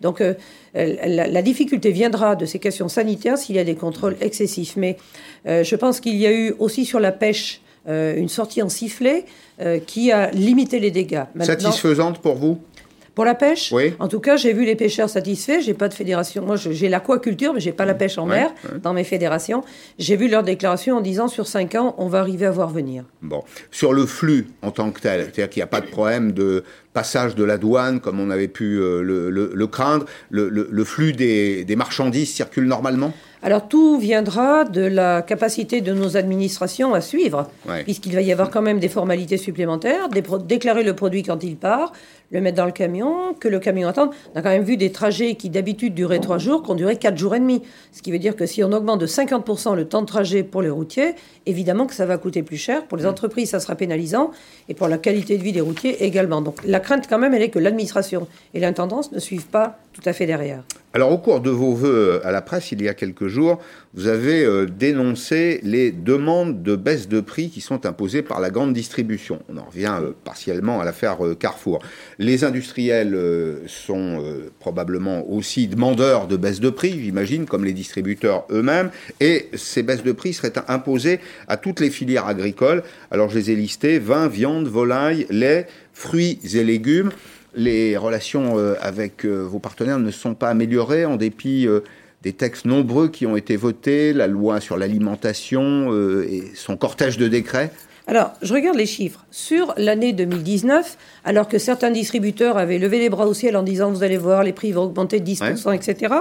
donc 0.00 0.20
euh, 0.20 0.34
la, 0.74 1.42
difficulté 1.42 1.90
viendra 1.90 2.36
de 2.36 2.46
ces 2.46 2.58
questions 2.58 2.88
sanitaires 2.88 3.38
s'il 3.38 3.56
y 3.56 3.58
a 3.58 3.64
des 3.64 3.74
contrôles 3.74 4.16
excessifs. 4.20 4.76
Mais 4.76 4.96
euh, 5.46 5.64
je 5.64 5.76
pense 5.76 6.00
qu'il 6.00 6.16
y 6.16 6.26
a 6.26 6.32
eu 6.32 6.54
aussi 6.58 6.84
sur 6.84 7.00
la 7.00 7.12
pêche 7.12 7.60
euh, 7.88 8.16
une 8.16 8.28
sortie 8.28 8.62
en 8.62 8.68
sifflet 8.68 9.24
qui 9.86 10.10
a 10.10 10.30
limité 10.30 10.80
les 10.80 10.90
dégâts. 10.90 11.24
Satisfaisante 11.38 12.20
pour 12.20 12.36
vous? 12.36 12.58
Pour 13.14 13.26
la 13.26 13.34
pêche? 13.34 13.70
Oui. 13.72 13.92
En 13.98 14.08
tout 14.08 14.20
cas, 14.20 14.36
j'ai 14.36 14.54
vu 14.54 14.64
les 14.64 14.74
pêcheurs 14.74 15.10
satisfaits. 15.10 15.60
J'ai 15.60 15.74
pas 15.74 15.88
de 15.88 15.92
fédération. 15.92 16.42
Moi, 16.46 16.56
j'ai 16.56 16.88
l'aquaculture, 16.88 17.52
mais 17.52 17.60
j'ai 17.60 17.72
pas 17.72 17.84
la 17.84 17.92
pêche 17.92 18.16
en 18.16 18.24
mer 18.24 18.54
dans 18.82 18.94
mes 18.94 19.04
fédérations. 19.04 19.62
J'ai 19.98 20.16
vu 20.16 20.28
leur 20.28 20.42
déclaration 20.42 20.96
en 20.96 21.02
disant 21.02 21.28
sur 21.28 21.46
5 21.46 21.74
ans, 21.74 21.94
on 21.98 22.08
va 22.08 22.20
arriver 22.20 22.46
à 22.46 22.50
voir 22.50 22.70
venir. 22.70 23.04
Bon. 23.20 23.44
Sur 23.70 23.92
le 23.92 24.06
flux 24.06 24.46
en 24.62 24.70
tant 24.70 24.90
que 24.90 25.00
tel, 25.00 25.24
c'est-à-dire 25.24 25.50
qu'il 25.50 25.60
n'y 25.60 25.64
a 25.64 25.66
pas 25.66 25.82
de 25.82 25.88
problème 25.88 26.32
de 26.32 26.64
passage 26.92 27.34
de 27.34 27.44
la 27.44 27.56
douane 27.56 28.00
comme 28.00 28.20
on 28.20 28.30
avait 28.30 28.48
pu 28.48 28.78
euh, 28.80 29.02
le, 29.02 29.66
craindre. 29.66 30.06
Le, 30.30 30.84
flux 30.84 31.12
des, 31.12 31.76
marchandises 31.76 32.32
circule 32.32 32.64
normalement? 32.64 33.12
Alors 33.42 33.68
tout 33.68 33.98
viendra 33.98 34.64
de 34.64 34.82
la 34.82 35.22
capacité 35.22 35.80
de 35.80 35.94
nos 35.94 36.18
administrations 36.18 36.92
à 36.92 37.00
suivre, 37.00 37.48
puisqu'il 37.84 38.14
va 38.14 38.20
y 38.20 38.32
avoir 38.32 38.50
quand 38.50 38.60
même 38.60 38.78
des 38.78 38.90
formalités 38.90 39.38
supplémentaires, 39.38 40.08
déclarer 40.44 40.82
le 40.82 40.94
produit 40.94 41.22
quand 41.22 41.42
il 41.42 41.56
part, 41.56 41.92
le 42.30 42.40
mettre 42.40 42.56
dans 42.56 42.66
le 42.66 42.72
camion, 42.72 43.34
que 43.34 43.48
le 43.48 43.58
camion 43.58 43.88
attende. 43.88 44.10
On 44.34 44.38
a 44.38 44.42
quand 44.42 44.50
même 44.50 44.62
vu 44.62 44.76
des 44.76 44.92
trajets 44.92 45.34
qui 45.34 45.50
d'habitude 45.50 45.94
duraient 45.94 46.20
trois 46.20 46.38
jours, 46.38 46.62
qui 46.62 46.70
ont 46.70 46.74
duré 46.74 46.96
quatre 46.96 47.16
jours 47.16 47.34
et 47.34 47.40
demi. 47.40 47.62
Ce 47.92 48.02
qui 48.02 48.12
veut 48.12 48.18
dire 48.18 48.36
que 48.36 48.46
si 48.46 48.62
on 48.62 48.72
augmente 48.72 49.00
de 49.00 49.06
50% 49.06 49.74
le 49.74 49.86
temps 49.86 50.02
de 50.02 50.06
trajet 50.06 50.42
pour 50.42 50.62
les 50.62 50.70
routiers, 50.70 51.14
évidemment 51.46 51.86
que 51.86 51.94
ça 51.94 52.06
va 52.06 52.18
coûter 52.18 52.42
plus 52.42 52.56
cher. 52.56 52.86
Pour 52.86 52.98
les 52.98 53.06
entreprises, 53.06 53.50
ça 53.50 53.60
sera 53.60 53.74
pénalisant. 53.74 54.30
Et 54.68 54.74
pour 54.74 54.88
la 54.88 54.98
qualité 54.98 55.38
de 55.38 55.42
vie 55.42 55.52
des 55.52 55.60
routiers 55.60 56.04
également. 56.04 56.40
Donc 56.40 56.58
la 56.64 56.79
crainte 56.80 57.06
quand 57.08 57.18
même, 57.18 57.34
elle 57.34 57.42
est 57.42 57.50
que 57.50 57.58
l'administration 57.58 58.26
et 58.54 58.60
l'intendance 58.60 59.12
ne 59.12 59.18
suivent 59.18 59.46
pas 59.46 59.78
tout 59.92 60.02
à 60.04 60.12
fait 60.12 60.26
derrière. 60.26 60.62
Alors, 60.92 61.12
au 61.12 61.18
cours 61.18 61.40
de 61.40 61.50
vos 61.50 61.72
voeux 61.72 62.20
à 62.24 62.32
la 62.32 62.42
presse, 62.42 62.72
il 62.72 62.82
y 62.82 62.88
a 62.88 62.94
quelques 62.94 63.28
jours, 63.28 63.60
vous 63.94 64.08
avez 64.08 64.44
euh, 64.44 64.66
dénoncé 64.66 65.60
les 65.62 65.92
demandes 65.92 66.64
de 66.64 66.74
baisse 66.74 67.08
de 67.08 67.20
prix 67.20 67.48
qui 67.48 67.60
sont 67.60 67.86
imposées 67.86 68.22
par 68.22 68.40
la 68.40 68.50
grande 68.50 68.72
distribution. 68.72 69.40
On 69.48 69.56
en 69.56 69.64
revient 69.64 69.96
euh, 70.00 70.10
partiellement 70.24 70.80
à 70.80 70.84
l'affaire 70.84 71.24
euh, 71.24 71.36
Carrefour. 71.36 71.78
Les 72.18 72.42
industriels 72.42 73.16
sont 73.66 74.22
probablement 74.58 75.28
aussi 75.30 75.68
demandeurs 75.68 76.26
de 76.26 76.36
baisse 76.36 76.60
de 76.60 76.70
prix, 76.70 77.00
j'imagine, 77.00 77.46
comme 77.46 77.64
les 77.64 77.72
distributeurs 77.72 78.44
eux-mêmes, 78.50 78.90
et 79.20 79.48
ces 79.54 79.82
baisses 79.82 80.02
de 80.02 80.12
prix 80.12 80.32
seraient 80.32 80.52
imposées 80.68 81.20
à 81.48 81.56
toutes 81.56 81.80
les 81.80 81.90
filières 81.90 82.26
agricoles. 82.26 82.82
Alors, 83.10 83.30
je 83.30 83.38
les 83.38 83.50
ai 83.52 83.56
listées 83.56 83.98
vin, 83.98 84.28
viande, 84.28 84.66
volaille, 84.66 85.26
lait, 85.30 85.66
fruits 86.00 86.38
et 86.54 86.64
légumes 86.64 87.10
les 87.54 87.96
relations 87.96 88.58
euh, 88.58 88.74
avec 88.80 89.24
euh, 89.24 89.42
vos 89.42 89.58
partenaires 89.58 89.98
ne 89.98 90.10
sont 90.10 90.34
pas 90.34 90.48
améliorées 90.48 91.04
en 91.04 91.16
dépit 91.16 91.66
euh, 91.66 91.80
des 92.22 92.32
textes 92.32 92.64
nombreux 92.64 93.08
qui 93.08 93.26
ont 93.26 93.36
été 93.36 93.56
votés, 93.56 94.12
la 94.12 94.26
loi 94.26 94.60
sur 94.60 94.76
l'alimentation 94.76 95.90
et 96.22 96.52
son 96.54 96.76
cortège 96.76 97.16
de 97.16 97.28
décrets 97.28 97.70
alors, 98.06 98.32
je 98.42 98.52
regarde 98.52 98.76
les 98.76 98.86
chiffres. 98.86 99.24
Sur 99.30 99.72
l'année 99.76 100.12
2019, 100.12 100.98
alors 101.24 101.46
que 101.46 101.58
certains 101.58 101.92
distributeurs 101.92 102.58
avaient 102.58 102.78
levé 102.78 102.98
les 102.98 103.08
bras 103.08 103.28
au 103.28 103.34
ciel 103.34 103.56
en 103.56 103.62
disant 103.62 103.92
vous 103.92 104.02
allez 104.02 104.16
voir, 104.16 104.42
les 104.42 104.52
prix 104.52 104.72
vont 104.72 104.84
augmenter 104.84 105.20
de 105.20 105.30
10%, 105.30 105.72
etc., 105.76 106.14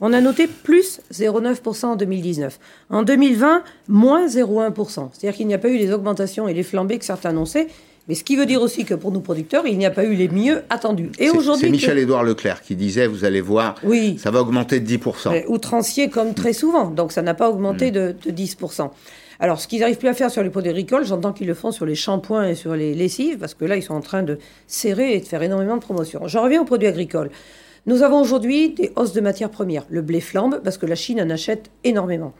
on 0.00 0.12
a 0.12 0.20
noté 0.20 0.46
plus 0.46 1.00
0,9% 1.12 1.86
en 1.86 1.96
2019. 1.96 2.60
En 2.90 3.02
2020, 3.02 3.64
moins 3.88 4.26
0,1%. 4.28 5.08
C'est-à-dire 5.12 5.36
qu'il 5.36 5.48
n'y 5.48 5.54
a 5.54 5.58
pas 5.58 5.68
eu 5.68 5.78
les 5.78 5.92
augmentations 5.92 6.46
et 6.46 6.54
les 6.54 6.62
flambées 6.62 7.00
que 7.00 7.04
certains 7.04 7.30
annonçaient. 7.30 7.66
Mais 8.08 8.14
ce 8.14 8.24
qui 8.24 8.36
veut 8.36 8.46
dire 8.46 8.60
aussi 8.60 8.84
que 8.84 8.94
pour 8.94 9.12
nous 9.12 9.20
producteurs, 9.20 9.66
il 9.66 9.78
n'y 9.78 9.86
a 9.86 9.90
pas 9.90 10.04
eu 10.04 10.14
les 10.14 10.28
mieux 10.28 10.62
attendus. 10.70 11.10
Et 11.18 11.30
aujourd'hui, 11.30 11.66
c'est 11.66 11.70
Michel-Édouard 11.70 12.24
Leclerc 12.24 12.62
qui 12.62 12.74
disait, 12.74 13.06
vous 13.06 13.24
allez 13.24 13.40
voir, 13.40 13.76
oui, 13.84 14.18
ça 14.18 14.30
va 14.30 14.40
augmenter 14.40 14.80
de 14.80 14.96
10%. 14.96 15.46
outrancier 15.46 16.08
comme 16.08 16.34
très 16.34 16.52
souvent, 16.52 16.90
donc 16.90 17.12
ça 17.12 17.22
n'a 17.22 17.34
pas 17.34 17.48
augmenté 17.48 17.90
mm. 17.90 17.94
de, 17.94 18.14
de 18.26 18.30
10%. 18.30 18.90
Alors, 19.38 19.60
ce 19.60 19.66
qu'ils 19.66 19.80
n'arrivent 19.80 19.98
plus 19.98 20.08
à 20.08 20.14
faire 20.14 20.30
sur 20.30 20.42
les 20.42 20.50
produits 20.50 20.70
agricoles, 20.70 21.04
j'entends 21.04 21.32
qu'ils 21.32 21.46
le 21.46 21.54
font 21.54 21.72
sur 21.72 21.86
les 21.86 21.94
shampoings 21.94 22.48
et 22.48 22.54
sur 22.54 22.74
les 22.76 22.94
lessives, 22.94 23.38
parce 23.38 23.54
que 23.54 23.64
là, 23.64 23.76
ils 23.76 23.82
sont 23.82 23.94
en 23.94 24.00
train 24.00 24.22
de 24.22 24.38
serrer 24.66 25.14
et 25.14 25.20
de 25.20 25.24
faire 25.24 25.42
énormément 25.42 25.76
de 25.76 25.82
promotion. 25.82 26.22
J'en 26.26 26.42
reviens 26.42 26.62
aux 26.62 26.64
produits 26.64 26.88
agricoles. 26.88 27.30
Nous 27.86 28.02
avons 28.02 28.20
aujourd'hui 28.20 28.70
des 28.70 28.92
hausses 28.94 29.12
de 29.12 29.20
matières 29.20 29.50
premières. 29.50 29.84
Le 29.90 30.02
blé 30.02 30.20
flambe 30.20 30.60
parce 30.62 30.78
que 30.78 30.86
la 30.86 30.94
Chine 30.94 31.20
en 31.20 31.28
achète 31.30 31.70
énormément 31.82 32.34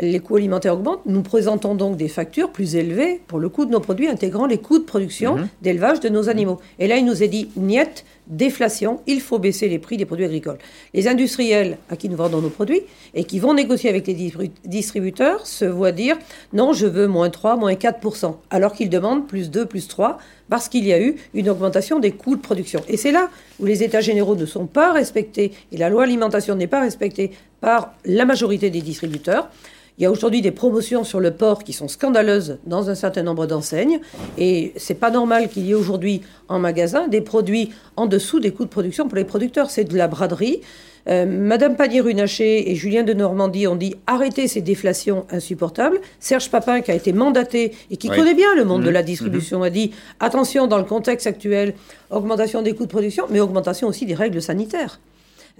les 0.00 0.20
coûts 0.20 0.36
alimentaires 0.36 0.74
augmentent. 0.74 1.04
Nous 1.06 1.22
présentons 1.22 1.74
donc 1.74 1.96
des 1.96 2.08
factures 2.08 2.50
plus 2.50 2.76
élevées 2.76 3.20
pour 3.26 3.38
le 3.38 3.48
coût 3.48 3.64
de 3.64 3.70
nos 3.70 3.80
produits, 3.80 4.08
intégrant 4.08 4.46
les 4.46 4.58
coûts 4.58 4.78
de 4.78 4.84
production, 4.84 5.36
mhm. 5.36 5.48
d'élevage 5.62 6.00
de 6.00 6.08
nos 6.08 6.28
animaux. 6.28 6.58
Et 6.78 6.86
là, 6.86 6.96
il 6.96 7.04
nous 7.04 7.22
est 7.22 7.28
dit, 7.28 7.50
niet, 7.56 8.04
déflation, 8.28 9.00
il 9.06 9.20
faut 9.20 9.38
baisser 9.38 9.68
les 9.68 9.78
prix 9.78 9.96
des 9.96 10.04
produits 10.04 10.26
agricoles. 10.26 10.58
Les 10.94 11.08
industriels 11.08 11.78
à 11.88 11.96
qui 11.96 12.08
nous 12.08 12.16
vendons 12.16 12.40
nos 12.40 12.50
produits 12.50 12.82
et 13.14 13.24
qui 13.24 13.38
vont 13.38 13.54
négocier 13.54 13.90
avec 13.90 14.06
les 14.06 14.32
distributeurs 14.64 15.46
se 15.46 15.64
voient 15.64 15.92
dire, 15.92 16.16
non, 16.52 16.72
je 16.72 16.86
veux 16.86 17.06
moins 17.06 17.30
3, 17.30 17.56
moins 17.56 17.72
4%, 17.72 18.36
alors 18.50 18.74
qu'ils 18.74 18.90
demandent 18.90 19.26
plus 19.26 19.50
2, 19.50 19.66
plus 19.66 19.88
3, 19.88 20.18
parce 20.48 20.68
qu'il 20.68 20.86
y 20.86 20.92
a 20.92 21.00
eu 21.00 21.16
une 21.34 21.48
augmentation 21.48 21.98
des 21.98 22.12
coûts 22.12 22.36
de 22.36 22.40
production. 22.40 22.80
Et 22.88 22.96
c'est 22.96 23.12
là 23.12 23.30
où 23.60 23.64
les 23.64 23.82
États 23.82 24.00
généraux 24.00 24.36
ne 24.36 24.46
sont 24.46 24.66
pas 24.66 24.92
respectés 24.92 25.52
et 25.72 25.76
la 25.76 25.88
loi 25.88 26.04
alimentation 26.04 26.54
n'est 26.54 26.66
pas 26.66 26.80
respectée 26.80 27.32
par 27.60 27.94
la 28.04 28.24
majorité 28.24 28.70
des 28.70 28.80
distributeurs. 28.80 29.50
Il 29.98 30.02
y 30.02 30.06
a 30.06 30.12
aujourd'hui 30.12 30.42
des 30.42 30.52
promotions 30.52 31.02
sur 31.02 31.18
le 31.18 31.32
porc 31.32 31.64
qui 31.64 31.72
sont 31.72 31.88
scandaleuses 31.88 32.58
dans 32.66 32.88
un 32.88 32.94
certain 32.94 33.24
nombre 33.24 33.46
d'enseignes. 33.46 33.98
Et 34.38 34.72
c'est 34.76 34.94
pas 34.94 35.10
normal 35.10 35.48
qu'il 35.48 35.66
y 35.66 35.72
ait 35.72 35.74
aujourd'hui 35.74 36.22
en 36.48 36.60
magasin 36.60 37.08
des 37.08 37.20
produits 37.20 37.72
en 37.96 38.06
dessous 38.06 38.38
des 38.38 38.52
coûts 38.52 38.64
de 38.64 38.70
production 38.70 39.08
pour 39.08 39.16
les 39.16 39.24
producteurs. 39.24 39.70
C'est 39.70 39.82
de 39.82 39.96
la 39.96 40.06
braderie. 40.06 40.60
Euh, 41.08 41.26
Madame 41.26 41.74
Pannier-Runacher 41.74 42.70
et 42.70 42.76
Julien 42.76 43.02
de 43.02 43.12
Normandie 43.12 43.66
ont 43.66 43.74
dit 43.74 43.96
arrêtez 44.06 44.46
ces 44.46 44.60
déflations 44.60 45.26
insupportables. 45.30 45.98
Serge 46.20 46.48
Papin, 46.48 46.80
qui 46.80 46.92
a 46.92 46.94
été 46.94 47.12
mandaté 47.12 47.72
et 47.90 47.96
qui 47.96 48.08
connaît 48.08 48.34
bien 48.34 48.54
le 48.54 48.64
monde 48.64 48.84
de 48.84 48.90
la 48.90 49.02
mmh. 49.02 49.06
distribution, 49.06 49.58
mmh. 49.60 49.64
a 49.64 49.70
dit 49.70 49.90
attention 50.20 50.68
dans 50.68 50.78
le 50.78 50.84
contexte 50.84 51.26
actuel, 51.26 51.74
augmentation 52.10 52.62
des 52.62 52.72
coûts 52.72 52.84
de 52.84 52.90
production, 52.90 53.24
mais 53.30 53.40
augmentation 53.40 53.88
aussi 53.88 54.06
des 54.06 54.14
règles 54.14 54.42
sanitaires. 54.42 55.00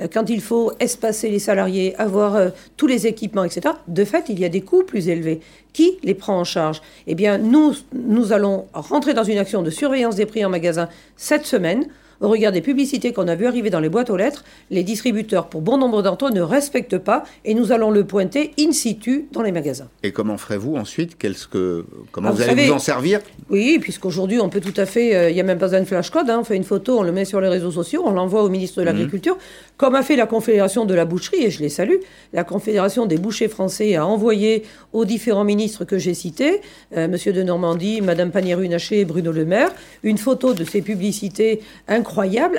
Euh, 0.00 0.08
quand 0.12 0.30
il 0.30 0.40
faut 0.40 0.72
espacer 0.80 1.30
les 1.30 1.38
salariés, 1.38 1.94
avoir 1.96 2.36
euh, 2.36 2.48
tous 2.76 2.86
les 2.86 3.06
équipements, 3.06 3.44
etc., 3.44 3.74
de 3.86 4.04
fait, 4.04 4.26
il 4.28 4.38
y 4.38 4.44
a 4.44 4.48
des 4.48 4.60
coûts 4.60 4.84
plus 4.84 5.08
élevés. 5.08 5.40
Qui 5.72 5.98
les 6.02 6.14
prend 6.14 6.38
en 6.38 6.44
charge? 6.44 6.82
Eh 7.06 7.14
bien, 7.14 7.38
nous, 7.38 7.74
nous 7.92 8.32
allons 8.32 8.66
rentrer 8.72 9.14
dans 9.14 9.24
une 9.24 9.38
action 9.38 9.62
de 9.62 9.70
surveillance 9.70 10.16
des 10.16 10.26
prix 10.26 10.44
en 10.44 10.50
magasin 10.50 10.88
cette 11.16 11.46
semaine. 11.46 11.86
Au 12.20 12.28
regard 12.28 12.52
des 12.52 12.60
publicités 12.60 13.12
qu'on 13.12 13.28
a 13.28 13.34
vu 13.34 13.46
arriver 13.46 13.70
dans 13.70 13.80
les 13.80 13.88
boîtes 13.88 14.10
aux 14.10 14.16
lettres, 14.16 14.44
les 14.70 14.82
distributeurs, 14.82 15.48
pour 15.48 15.60
bon 15.60 15.78
nombre 15.78 16.02
d'entre 16.02 16.26
eux, 16.26 16.30
ne 16.30 16.40
respectent 16.40 16.98
pas 16.98 17.24
et 17.44 17.54
nous 17.54 17.72
allons 17.72 17.90
le 17.90 18.04
pointer 18.04 18.52
in 18.58 18.72
situ 18.72 19.26
dans 19.32 19.42
les 19.42 19.52
magasins. 19.52 19.88
Et 20.02 20.12
comment 20.12 20.36
ferez-vous 20.36 20.76
ensuite 20.76 21.16
que, 21.16 21.84
Comment 22.10 22.30
ah, 22.30 22.32
vous, 22.32 22.42
allez 22.42 22.66
vous 22.66 22.72
en 22.72 22.78
servir? 22.78 23.20
Oui, 23.50 23.78
puisqu'aujourd'hui, 23.80 24.40
on 24.40 24.48
peut 24.48 24.60
tout 24.60 24.74
à 24.76 24.86
fait. 24.86 25.14
Euh, 25.14 25.30
il 25.30 25.34
n'y 25.34 25.40
a 25.40 25.44
même 25.44 25.58
pas 25.58 25.74
un 25.74 25.84
flash 25.84 26.10
code. 26.10 26.30
Hein, 26.30 26.38
on 26.40 26.44
fait 26.44 26.56
une 26.56 26.64
photo, 26.64 26.98
on 26.98 27.02
le 27.02 27.12
met 27.12 27.24
sur 27.24 27.40
les 27.40 27.48
réseaux 27.48 27.70
sociaux, 27.70 28.02
on 28.04 28.10
l'envoie 28.10 28.42
au 28.42 28.48
ministre 28.48 28.78
de 28.78 28.82
mhm. 28.82 28.86
l'Agriculture, 28.86 29.36
comme 29.76 29.94
a 29.94 30.02
fait 30.02 30.16
la 30.16 30.26
Confédération 30.26 30.84
de 30.86 30.94
la 30.94 31.04
boucherie, 31.04 31.44
et 31.44 31.50
je 31.50 31.60
les 31.60 31.68
salue. 31.68 31.98
La 32.32 32.44
Confédération 32.44 33.06
des 33.06 33.18
bouchers 33.18 33.48
français 33.48 33.94
a 33.96 34.06
envoyé 34.06 34.64
aux 34.92 35.04
différents 35.04 35.44
ministres 35.44 35.84
que 35.84 35.98
j'ai 35.98 36.14
cités, 36.14 36.60
euh, 36.96 37.08
Monsieur 37.08 37.32
de 37.32 37.42
Normandie, 37.42 38.00
Madame 38.00 38.30
Pannier-Runacher 38.30 39.00
et 39.00 39.04
Bruno 39.04 39.30
Le 39.32 39.44
Maire, 39.44 39.70
une 40.02 40.18
photo 40.18 40.54
de 40.54 40.64
ces 40.64 40.82
publicités 40.82 41.60
incroyables 41.86 42.07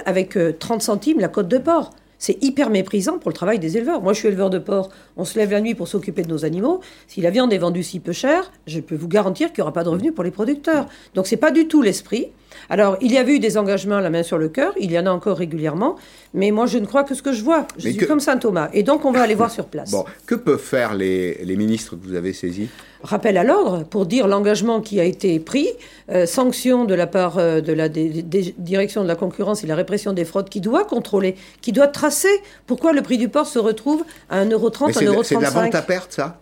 avec 0.05 0.37
30 0.59 0.81
euh, 0.81 0.83
centimes 0.83 1.19
la 1.19 1.27
côte 1.27 1.47
de 1.47 1.57
porc. 1.57 1.91
C'est 2.21 2.43
hyper 2.43 2.69
méprisant 2.69 3.17
pour 3.17 3.29
le 3.29 3.33
travail 3.33 3.59
des 3.59 3.77
éleveurs. 3.77 4.01
Moi, 4.01 4.11
je 4.11 4.19
suis 4.19 4.27
éleveur 4.27 4.49
de 4.49 4.59
porc. 4.59 4.89
On 5.15 5.23
se 5.23 5.39
lève 5.39 5.51
la 5.51 5.61
nuit 5.61 5.73
pour 5.73 5.87
s'occuper 5.87 6.21
de 6.21 6.27
nos 6.27 6.43
animaux. 6.43 6.81
Si 7.07 7.21
la 7.21 7.29
viande 7.29 7.53
est 7.53 7.57
vendue 7.57 7.81
si 7.81 8.01
peu 8.01 8.11
cher, 8.11 8.51
je 8.67 8.81
peux 8.81 8.95
vous 8.95 9.07
garantir 9.07 9.53
qu'il 9.53 9.61
n'y 9.61 9.63
aura 9.63 9.71
pas 9.71 9.85
de 9.85 9.89
revenus 9.89 10.13
pour 10.13 10.25
les 10.25 10.31
producteurs. 10.31 10.87
Donc, 11.15 11.27
c'est 11.27 11.37
pas 11.37 11.51
du 11.51 11.69
tout 11.69 11.81
l'esprit. 11.81 12.27
Alors, 12.69 12.97
il 12.99 13.13
y 13.13 13.17
avait 13.17 13.35
eu 13.35 13.39
des 13.39 13.57
engagements 13.57 14.01
la 14.01 14.09
main 14.09 14.23
sur 14.23 14.37
le 14.37 14.49
cœur. 14.49 14.73
Il 14.77 14.91
y 14.91 14.99
en 14.99 15.05
a 15.05 15.11
encore 15.11 15.37
régulièrement. 15.37 15.95
Mais 16.33 16.51
moi, 16.51 16.65
je 16.65 16.77
ne 16.77 16.85
crois 16.85 17.05
que 17.05 17.15
ce 17.15 17.23
que 17.23 17.31
je 17.31 17.41
vois. 17.41 17.65
Je 17.77 17.89
suis 17.89 18.05
comme 18.05 18.19
saint 18.19 18.37
Thomas. 18.37 18.69
Et 18.73 18.83
donc, 18.83 19.05
on 19.05 19.11
va 19.11 19.21
aller 19.21 19.35
voir 19.35 19.49
sur 19.49 19.67
place. 19.67 19.91
Bon, 19.91 20.03
que 20.25 20.35
peuvent 20.35 20.59
faire 20.59 20.95
les, 20.95 21.35
les 21.45 21.55
ministres 21.55 21.95
que 21.95 22.05
vous 22.05 22.15
avez 22.15 22.33
saisis? 22.33 22.67
Rappel 23.01 23.37
à 23.37 23.45
l'ordre 23.45 23.83
pour 23.85 24.05
dire 24.05 24.27
l'engagement 24.27 24.81
qui 24.81 24.99
a 24.99 25.05
été 25.05 25.39
pris, 25.39 25.69
euh, 26.11 26.25
sanction 26.25 26.83
de 26.83 26.93
la 26.93 27.07
part 27.07 27.37
euh, 27.37 27.61
de 27.61 27.71
la 27.71 27.87
direction 27.87 29.03
de 29.03 29.07
la 29.07 29.15
concurrence 29.15 29.63
et 29.63 29.67
la 29.67 29.75
répression 29.75 30.11
des 30.11 30.25
fraudes 30.25 30.49
qui 30.49 30.59
doit 30.59 30.83
contrôler, 30.83 31.35
qui 31.61 31.71
doit 31.71 31.87
tracer 31.87 32.27
pourquoi 32.67 32.91
le 32.91 33.01
prix 33.01 33.17
du 33.17 33.29
porc 33.29 33.47
se 33.47 33.57
retrouve 33.57 34.03
à 34.29 34.43
1,30€, 34.43 34.91
1,35€. 34.91 35.23
C'est 35.23 35.35
de 35.35 35.41
la 35.41 35.49
vente 35.49 35.75
à 35.75 35.81
perte, 35.81 36.11
ça? 36.11 36.39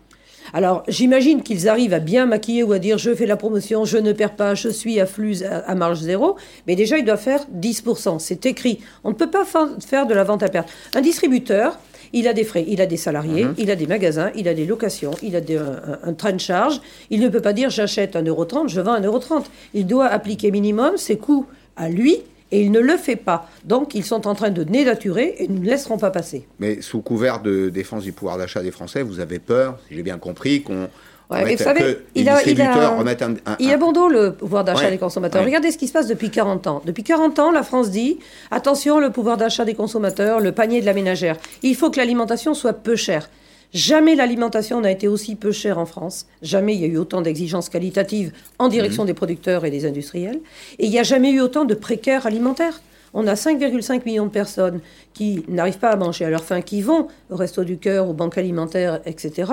Alors, 0.53 0.83
j'imagine 0.87 1.43
qu'ils 1.43 1.67
arrivent 1.67 1.93
à 1.93 1.99
bien 1.99 2.25
maquiller 2.25 2.63
ou 2.63 2.71
à 2.71 2.79
dire 2.79 2.97
je 2.97 3.13
fais 3.13 3.25
la 3.25 3.35
promotion, 3.35 3.85
je 3.85 3.97
ne 3.97 4.13
perds 4.13 4.35
pas, 4.35 4.55
je 4.55 4.69
suis 4.69 4.99
à 4.99 5.05
flux 5.05 5.43
à, 5.43 5.75
marge 5.75 5.99
zéro. 5.99 6.37
Mais 6.67 6.75
déjà, 6.75 6.97
ils 6.97 7.05
doivent 7.05 7.21
faire 7.21 7.41
10%. 7.55 8.19
C'est 8.19 8.45
écrit. 8.45 8.79
On 9.03 9.09
ne 9.09 9.15
peut 9.15 9.29
pas 9.29 9.45
faire 9.45 10.07
de 10.07 10.13
la 10.13 10.23
vente 10.23 10.43
à 10.43 10.49
perte. 10.49 10.69
Un 10.95 11.01
distributeur, 11.01 11.77
il 12.13 12.27
a 12.27 12.33
des 12.33 12.43
frais, 12.43 12.65
il 12.67 12.81
a 12.81 12.85
des 12.85 12.97
salariés, 12.97 13.45
mhm. 13.45 13.55
il 13.57 13.71
a 13.71 13.75
des 13.75 13.87
magasins, 13.87 14.31
il 14.35 14.47
a 14.47 14.53
des 14.53 14.65
locations, 14.65 15.11
il 15.21 15.35
a 15.35 15.41
un, 16.03 16.13
train 16.13 16.33
de 16.33 16.39
charge. 16.39 16.81
Il 17.09 17.19
ne 17.19 17.29
peut 17.29 17.41
pas 17.41 17.53
dire 17.53 17.69
j'achète 17.69 18.15
1,30€, 18.15 18.67
je 18.67 18.81
vends 18.81 18.99
1,30€. 18.99 19.45
Il 19.73 19.87
doit 19.87 20.07
appliquer 20.07 20.51
minimum 20.51 20.97
ses 20.97 21.17
coûts 21.17 21.45
à 21.75 21.89
lui 21.89 22.21
et 22.51 22.61
il 22.61 22.71
ne 22.71 22.79
le 22.79 22.97
fait 22.97 23.15
pas. 23.15 23.49
Donc 23.65 23.95
ils 23.95 24.05
sont 24.05 24.27
en 24.27 24.35
train 24.35 24.49
de 24.49 24.63
dénaturer 24.63 25.35
et 25.39 25.47
nous 25.47 25.59
ne 25.59 25.65
laisserons 25.65 25.97
pas 25.97 26.11
passer. 26.11 26.47
Mais 26.59 26.81
sous 26.81 27.01
couvert 27.01 27.41
de 27.41 27.69
défense 27.69 28.03
du 28.03 28.11
pouvoir 28.11 28.37
d'achat 28.37 28.63
des 28.63 28.71
Français, 28.71 29.01
vous 29.01 29.19
avez 29.19 29.39
peur, 29.39 29.79
si 29.87 29.95
j'ai 29.95 30.03
bien 30.03 30.17
compris, 30.17 30.61
qu'on 30.63 30.89
vous 31.29 31.57
savez, 31.57 31.97
il 32.15 32.29
a, 32.29 32.41
il, 32.43 32.61
a, 32.61 32.95
il 33.59 33.71
a 33.71 33.77
bon 33.77 33.91
dos 33.91 34.07
le 34.07 34.33
pouvoir 34.33 34.63
d'achat 34.63 34.89
des 34.89 34.97
consommateurs. 34.97 35.43
Regardez 35.43 35.71
ce 35.71 35.77
qui 35.77 35.87
se 35.87 35.93
passe 35.93 36.07
depuis 36.07 36.29
40 36.29 36.67
ans. 36.67 36.81
Depuis 36.85 37.03
40 37.03 37.39
ans, 37.39 37.51
la 37.51 37.63
France 37.63 37.91
dit 37.91 38.19
attention, 38.51 38.99
le 38.99 39.09
pouvoir 39.11 39.37
d'achat 39.37 39.65
des 39.65 39.73
consommateurs, 39.73 40.39
le 40.39 40.51
panier 40.51 40.79
de 40.79 40.85
la 40.85 40.93
ménagère. 40.93 41.37
Il 41.63 41.75
faut 41.75 41.89
que 41.89 41.97
l'alimentation 41.97 42.53
soit 42.53 42.73
peu 42.73 42.95
chère. 42.95 43.29
Jamais 43.73 44.15
l'alimentation 44.15 44.79
n'a 44.79 44.91
été 44.91 45.09
aussi 45.09 45.35
peu 45.35 45.51
chère 45.51 45.77
en 45.77 45.85
France. 45.85 46.25
Jamais 46.41 46.75
il 46.75 46.81
y 46.81 46.85
a 46.85 46.87
eu 46.87 46.97
autant 46.97 47.21
d'exigences 47.21 47.67
qualitatives 47.67 48.31
en 48.59 48.69
direction 48.69 49.03
mmh. 49.03 49.07
des 49.07 49.13
producteurs 49.13 49.65
et 49.65 49.71
des 49.71 49.85
industriels. 49.85 50.39
Et 50.79 50.85
il 50.85 50.89
n'y 50.89 50.99
a 50.99 51.03
jamais 51.03 51.31
eu 51.31 51.41
autant 51.41 51.65
de 51.65 51.73
précaires 51.73 52.25
alimentaires. 52.25 52.81
On 53.13 53.27
a 53.27 53.33
5,5 53.33 54.05
millions 54.05 54.25
de 54.25 54.31
personnes 54.31 54.79
qui 55.13 55.43
n'arrivent 55.47 55.79
pas 55.79 55.89
à 55.89 55.95
manger 55.95 56.25
à 56.25 56.29
leur 56.29 56.43
faim, 56.43 56.61
qui 56.61 56.81
vont 56.81 57.07
au 57.29 57.35
Resto 57.35 57.63
du 57.63 57.77
Cœur, 57.77 58.09
aux 58.09 58.13
banques 58.13 58.37
alimentaires, 58.37 58.99
etc. 59.05 59.51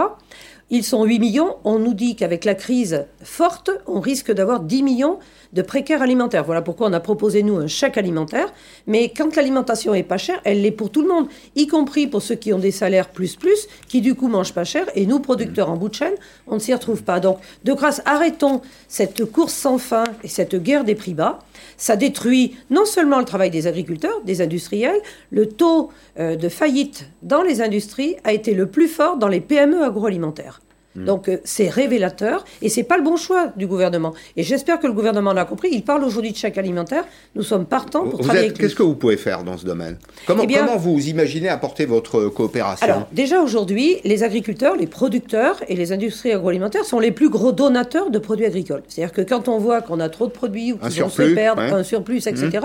Ils 0.71 0.85
sont 0.85 1.05
8 1.05 1.19
millions. 1.19 1.57
On 1.65 1.79
nous 1.79 1.95
dit 1.95 2.17
qu'avec 2.17 2.45
la 2.45 2.55
crise 2.55 3.07
forte, 3.23 3.71
on 3.87 4.01
risque 4.01 4.33
d'avoir 4.33 4.61
10 4.61 4.83
millions 4.83 5.19
de 5.53 5.63
précaires 5.63 6.03
alimentaires. 6.03 6.45
Voilà 6.45 6.63
pourquoi 6.63 6.89
on 6.89 6.93
a 6.93 7.01
proposé, 7.01 7.43
nous, 7.43 7.57
un 7.57 7.67
chèque 7.67 7.99
alimentaire. 7.99 8.53
Mais 8.87 9.11
quand 9.11 9.37
l'alimentation 9.37 9.95
est 9.95 10.03
pas 10.03 10.17
chère, 10.17 10.41
elle 10.45 10.63
l'est 10.63 10.71
pour 10.71 10.91
tout 10.91 11.03
le 11.03 11.09
monde, 11.09 11.29
y 11.55 11.67
compris 11.67 12.07
pour 12.07 12.23
ceux 12.23 12.35
qui 12.35 12.53
ont 12.53 12.59
des 12.59 12.71
salaires 12.71 13.11
plus 13.11 13.37
plus, 13.37 13.69
qui 13.89 14.01
du 14.01 14.15
coup 14.15 14.29
mangent 14.29 14.55
pas 14.55 14.65
cher. 14.65 14.87
Et 14.95 15.07
nous, 15.07 15.21
producteurs 15.21 15.71
en 15.71 15.77
bout 15.77 15.91
de 15.91 15.95
chaîne, 15.95 16.15
on 16.47 16.55
ne 16.55 16.61
s'y 16.61 16.73
retrouve 16.73 17.03
pas. 17.03 17.21
Donc, 17.21 17.39
de 17.65 17.73
grâce, 17.73 18.03
arrêtons 18.05 18.63
cette 18.89 19.25
course 19.27 19.55
sans 19.55 19.79
fin 19.79 20.05
et 20.23 20.29
cette 20.29 20.57
guerre 20.57 20.85
des 20.85 20.95
prix 20.95 21.15
bas. 21.15 21.41
Ça 21.77 21.97
détruit 21.97 22.57
non 22.71 22.85
seulement 22.85 23.19
le 23.19 23.25
travail 23.25 23.51
des 23.51 23.67
agriculteurs, 23.67 24.21
des 24.25 24.41
industriels, 24.41 25.01
le 25.31 25.49
taux 25.49 25.91
euh, 26.19 26.37
de 26.37 26.49
faillite 26.49 27.09
dans 27.23 27.43
les 27.43 27.61
industries 27.61 28.17
a 28.25 28.33
été 28.33 28.55
le 28.55 28.67
plus 28.67 28.89
fort 28.89 29.17
dans 29.17 29.29
les 29.29 29.41
PME 29.41 29.83
agroalimentaires. 29.83 30.61
Hmm. 30.97 31.05
Donc 31.05 31.29
euh, 31.29 31.39
c'est 31.45 31.69
révélateur 31.69 32.45
et 32.63 32.69
c'est 32.69 32.85
pas 32.85 32.97
le 32.97 33.03
bon 33.03 33.17
choix 33.17 33.53
du 33.57 33.67
gouvernement. 33.67 34.15
Et 34.37 34.43
j'espère 34.43 34.79
que 34.79 34.87
le 34.87 34.93
gouvernement 34.93 35.33
l'a 35.33 35.45
compris. 35.45 35.69
Il 35.73 35.83
parle 35.83 36.05
aujourd'hui 36.05 36.33
de 36.33 36.37
chèque 36.37 36.57
alimentaire. 36.59 37.05
Nous 37.35 37.43
sommes 37.43 37.67
partants 37.67 38.09
pour 38.09 38.21
travailler. 38.21 38.53
Qu'est-ce 38.53 38.77
que 38.77 38.83
vous 38.83 38.95
pouvez 38.95 39.17
faire 39.17 39.43
dans 39.43 39.59
ce 39.59 39.65
domaine? 39.65 39.97
Comment, 40.27 40.45
eh 40.49 40.55
comment, 40.55 40.77
vous 40.77 41.09
imaginez 41.09 41.49
apporter 41.49 41.87
votre 41.87 42.29
coopération? 42.29 42.87
Alors 42.87 43.09
déjà 43.13 43.41
aujourd'hui, 43.41 43.97
les 44.05 44.23
agriculteurs, 44.23 44.77
les 44.77 44.87
producteurs 44.87 45.61
et 45.69 45.75
les 45.75 45.93
industries 45.93 46.33
agroalimentaires 46.33 46.85
sont 46.85 47.01
les 47.01 47.11
plus 47.11 47.29
gros 47.29 47.53
donateurs 47.53 48.11
de 48.11 48.19
produits 48.19 48.47
agricoles. 48.47 48.83
C'est-à-dire 48.89 49.13
que 49.13 49.23
quand 49.23 49.49
on 49.49 49.59
voit 49.59 49.83
qu'on 49.83 50.01
a 50.01 50.09
trop 50.09 50.27
de 50.27 50.33
produits 50.33 50.73
ou 50.73 50.77
qu'ils 50.79 51.03
vont 51.03 51.09
se 51.09 51.23
perdre, 51.35 51.63
un 51.63 51.83
surplus, 51.83 52.29
etc. 52.29 52.61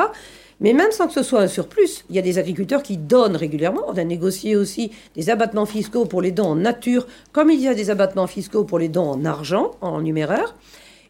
Mais 0.61 0.73
même 0.73 0.91
sans 0.91 1.07
que 1.07 1.13
ce 1.13 1.23
soit 1.23 1.41
un 1.41 1.47
surplus, 1.47 2.03
il 2.09 2.15
y 2.15 2.19
a 2.19 2.21
des 2.21 2.37
agriculteurs 2.37 2.83
qui 2.83 2.97
donnent 2.97 3.37
régulièrement. 3.37 3.83
On 3.87 3.97
a 3.97 4.03
négocié 4.03 4.55
aussi 4.55 4.91
des 5.15 5.29
abattements 5.29 5.65
fiscaux 5.65 6.05
pour 6.05 6.21
les 6.21 6.31
dons 6.31 6.47
en 6.47 6.55
nature, 6.55 7.07
comme 7.31 7.49
il 7.49 7.61
y 7.61 7.67
a 7.67 7.73
des 7.73 7.89
abattements 7.89 8.27
fiscaux 8.27 8.65
pour 8.65 8.79
les 8.79 8.89
dons 8.89 9.09
en 9.09 9.23
argent, 9.25 9.71
en 9.81 10.01
numéraire. 10.01 10.55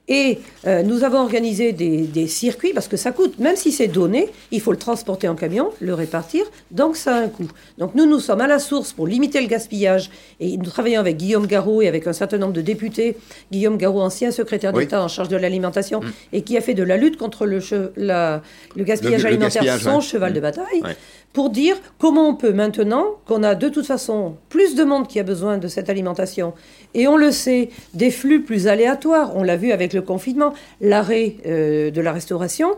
Et 0.10 0.40
euh, 0.66 0.82
nous 0.82 1.04
avons 1.04 1.20
organisé 1.20 1.72
des, 1.72 2.28
circuits 2.28 2.74
parce 2.74 2.88
que 2.88 2.98
ça 2.98 3.12
coûte, 3.12 3.38
même 3.40 3.56
si 3.56 3.72
c'est 3.72 3.88
donné, 3.88 4.28
il 4.52 4.60
faut 4.60 4.72
le 4.72 4.78
transporter 4.78 5.28
en 5.28 5.36
camion, 5.36 5.70
le 5.80 5.94
répartir, 5.94 6.44
donc 6.72 6.98
ça 6.98 7.16
a 7.16 7.20
un 7.20 7.28
coût. 7.28 7.48
Donc 7.78 7.94
nous, 7.96 8.08
nous 8.08 8.20
sommes 8.20 8.42
à 8.42 8.48
la 8.48 8.60
source 8.60 8.92
pour 8.92 9.08
limiter 9.08 9.40
le 9.40 9.48
gaspillage 9.48 10.10
et 10.40 10.58
nous 10.58 10.66
travaillons 10.66 11.00
avec 11.00 11.18
Guillaume 11.18 11.46
Garot 11.46 11.84
et 11.84 11.88
avec 11.88 12.08
un 12.08 12.14
certain 12.14 12.40
nombre 12.40 12.54
de 12.54 12.62
députés. 12.62 13.18
Guillaume 13.52 13.78
Garot, 13.78 14.02
ancien 14.02 14.32
secrétaire 14.32 14.74
d'État 14.74 15.02
en 15.02 15.08
charge 15.08 15.30
de 15.30 15.38
l'alimentation 15.38 16.02
mm. 16.02 16.12
et 16.34 16.42
qui 16.42 16.58
a 16.58 16.62
fait 16.62 16.74
de 16.74 16.84
la 16.84 16.98
lutte 16.98 17.18
contre 17.18 17.46
le, 17.46 17.60
le 17.96 18.84
gaspillage 18.84 19.26
alimentaire 19.26 19.80
son 19.80 20.02
cheval 20.02 20.34
de 20.34 20.40
mm. 20.40 20.42
bataille 20.42 20.84
pour 21.34 21.50
dire 21.50 21.76
comment 22.00 22.28
on 22.28 22.36
peut 22.36 22.54
maintenant, 22.54 23.18
qu'on 23.28 23.44
a 23.44 23.56
de 23.56 23.70
toute 23.70 23.86
façon 23.86 24.36
plus 24.50 24.76
de 24.76 24.84
monde 24.84 25.08
qui 25.08 25.20
a 25.20 25.24
besoin 25.24 25.58
de 25.58 25.68
cette 25.68 25.90
alimentation, 25.90 26.54
et 26.94 27.08
on 27.08 27.18
le 27.18 27.32
sait, 27.32 27.70
des 27.94 28.12
flux 28.12 28.42
plus 28.42 28.68
aléatoires, 28.68 29.36
on 29.36 29.44
l'a 29.44 29.58
vu 29.58 29.72
avec 29.72 29.94
le 29.94 30.02
confinement, 30.02 30.54
l'arrêt 30.82 31.36
euh, 31.46 31.92
de 31.92 32.02
la 32.02 32.12
restauration 32.12 32.76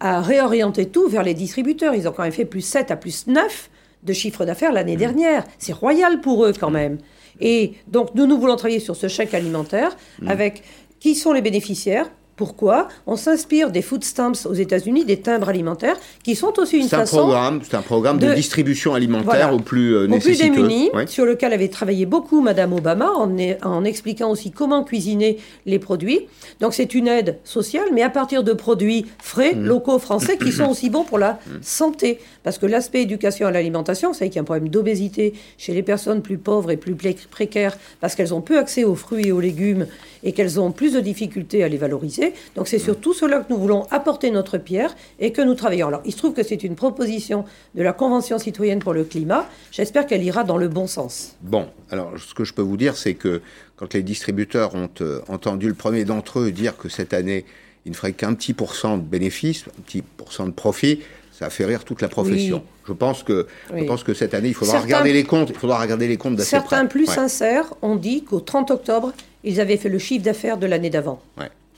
a 0.00 0.20
réorienté 0.20 0.86
tout 0.86 1.08
vers 1.08 1.22
les 1.22 1.34
distributeurs. 1.34 1.94
Ils 1.94 2.08
ont 2.08 2.12
quand 2.12 2.24
même 2.24 2.32
fait 2.32 2.44
plus 2.44 2.60
7 2.60 2.90
à 2.90 2.96
plus 2.96 3.28
9 3.28 3.70
de 4.02 4.12
chiffre 4.12 4.44
d'affaires 4.44 4.72
l'année 4.72 4.96
mmh. 4.96 5.00
dernière. 5.00 5.44
C'est 5.58 5.72
royal 5.72 6.20
pour 6.20 6.44
eux 6.44 6.52
quand 6.58 6.70
même. 6.70 6.98
Et 7.40 7.74
donc 7.86 8.14
nous, 8.14 8.26
nous 8.26 8.38
voulons 8.38 8.56
travailler 8.56 8.80
sur 8.80 8.96
ce 8.96 9.06
chèque 9.06 9.32
alimentaire 9.32 9.96
mmh. 10.20 10.28
avec 10.28 10.64
qui 10.98 11.14
sont 11.14 11.32
les 11.32 11.40
bénéficiaires? 11.40 12.10
Pourquoi 12.36 12.88
On 13.06 13.16
s'inspire 13.16 13.70
des 13.70 13.82
food 13.82 14.04
stamps 14.04 14.46
aux 14.46 14.54
États-Unis, 14.54 15.04
des 15.04 15.20
timbres 15.20 15.48
alimentaires, 15.48 15.96
qui 16.24 16.34
sont 16.34 16.58
aussi 16.58 16.78
une 16.78 16.88
façon. 16.88 17.18
Programme, 17.18 17.60
c'est 17.62 17.76
un 17.76 17.82
programme 17.82 18.18
de, 18.18 18.32
distribution 18.32 18.94
alimentaire 18.94 19.54
au 19.54 19.58
plus 19.58 19.94
euh, 19.94 20.06
nécessiteux. 20.06 20.52
plus 20.52 20.62
démunis, 20.62 20.90
sur 21.06 21.26
lequel 21.26 21.52
avait 21.52 21.68
travaillé 21.68 22.06
beaucoup 22.06 22.40
Madame 22.40 22.72
Obama, 22.72 23.10
en, 23.12 23.36
en 23.62 23.84
expliquant 23.84 24.30
aussi 24.30 24.50
comment 24.50 24.82
cuisiner 24.82 25.38
les 25.66 25.78
produits. 25.78 26.20
Donc 26.60 26.74
c'est 26.74 26.94
une 26.94 27.08
aide 27.08 27.38
sociale, 27.44 27.88
mais 27.92 28.02
à 28.02 28.10
partir 28.10 28.42
de 28.42 28.52
produits 28.52 29.06
frais, 29.22 29.54
mmh. 29.54 29.64
locaux, 29.64 29.98
français, 29.98 30.38
qui 30.38 30.52
sont 30.52 30.66
aussi 30.70 30.90
bons 30.90 31.04
pour 31.04 31.18
la 31.18 31.32
mmh. 31.32 31.50
santé. 31.60 32.18
Parce 32.44 32.58
que 32.58 32.66
l'aspect 32.66 33.02
éducation 33.02 33.46
à 33.46 33.50
l'alimentation, 33.50 34.08
vous 34.08 34.14
savez 34.14 34.30
qu'il 34.30 34.36
y 34.36 34.40
a 34.40 34.42
un 34.42 34.44
problème 34.44 34.68
d'obésité 34.68 35.34
chez 35.58 35.74
les 35.74 35.82
personnes 35.82 36.22
plus 36.22 36.38
pauvres 36.38 36.70
et 36.70 36.76
plus 36.76 36.96
précaires, 37.30 37.76
parce 38.00 38.14
qu'elles 38.14 38.34
ont 38.34 38.40
peu 38.40 38.58
accès 38.58 38.84
aux 38.84 38.94
fruits 38.94 39.28
et 39.28 39.32
aux 39.32 39.40
légumes 39.40 39.86
et 40.22 40.32
qu'elles 40.32 40.60
ont 40.60 40.72
plus 40.72 40.92
de 40.92 41.00
difficultés 41.00 41.64
à 41.64 41.68
les 41.68 41.76
valoriser. 41.76 42.34
Donc 42.54 42.68
c'est 42.68 42.78
sur 42.78 42.98
tout 42.98 43.14
cela 43.14 43.40
que 43.40 43.52
nous 43.52 43.58
voulons 43.58 43.86
apporter 43.90 44.30
notre 44.30 44.58
pierre 44.58 44.94
et 45.18 45.32
que 45.32 45.42
nous 45.42 45.54
travaillons. 45.54 45.88
Alors 45.88 46.02
il 46.04 46.12
se 46.12 46.18
trouve 46.18 46.32
que 46.34 46.42
c'est 46.42 46.62
une 46.62 46.74
proposition 46.74 47.44
de 47.74 47.82
la 47.82 47.92
Convention 47.92 48.38
citoyenne 48.38 48.78
pour 48.78 48.92
le 48.92 49.04
climat. 49.04 49.48
J'espère 49.70 50.06
qu'elle 50.06 50.22
ira 50.22 50.44
dans 50.44 50.56
le 50.56 50.68
bon 50.68 50.86
sens. 50.86 51.36
Bon, 51.42 51.66
alors 51.90 52.12
ce 52.18 52.34
que 52.34 52.44
je 52.44 52.52
peux 52.54 52.62
vous 52.62 52.76
dire, 52.76 52.96
c'est 52.96 53.14
que 53.14 53.42
quand 53.76 53.94
les 53.94 54.02
distributeurs 54.02 54.74
ont 54.74 54.90
euh, 55.00 55.20
entendu 55.28 55.68
le 55.68 55.74
premier 55.74 56.04
d'entre 56.04 56.40
eux 56.40 56.52
dire 56.52 56.76
que 56.76 56.88
cette 56.88 57.14
année, 57.14 57.44
il 57.84 57.90
ne 57.90 57.96
ferait 57.96 58.12
qu'un 58.12 58.34
petit 58.34 58.52
pourcent 58.52 58.96
de 58.96 59.02
bénéfices, 59.02 59.64
un 59.78 59.82
petit 59.82 60.02
pourcent 60.02 60.46
de 60.46 60.52
profit, 60.52 61.00
ça 61.42 61.46
a 61.46 61.50
fait 61.50 61.64
rire 61.64 61.82
toute 61.84 62.00
la 62.02 62.08
profession. 62.08 62.62
Je 62.86 62.92
pense 62.92 63.24
que 63.24 63.48
je 63.76 63.84
pense 63.84 64.04
que 64.04 64.14
cette 64.14 64.32
année, 64.32 64.48
il 64.48 64.54
faudra 64.54 64.78
regarder 64.78 65.12
les 65.12 65.24
comptes. 65.24 65.50
Il 65.50 65.56
faudra 65.56 65.80
regarder 65.80 66.06
les 66.06 66.16
comptes 66.16 66.36
d'assez 66.36 66.50
Certains 66.50 66.86
plus 66.86 67.06
sincères 67.06 67.74
ont 67.82 67.96
dit 67.96 68.22
qu'au 68.22 68.38
30 68.38 68.70
octobre, 68.70 69.12
ils 69.42 69.60
avaient 69.60 69.76
fait 69.76 69.88
le 69.88 69.98
chiffre 69.98 70.24
d'affaires 70.24 70.56
de 70.56 70.66
l'année 70.66 70.90
d'avant. 70.90 71.20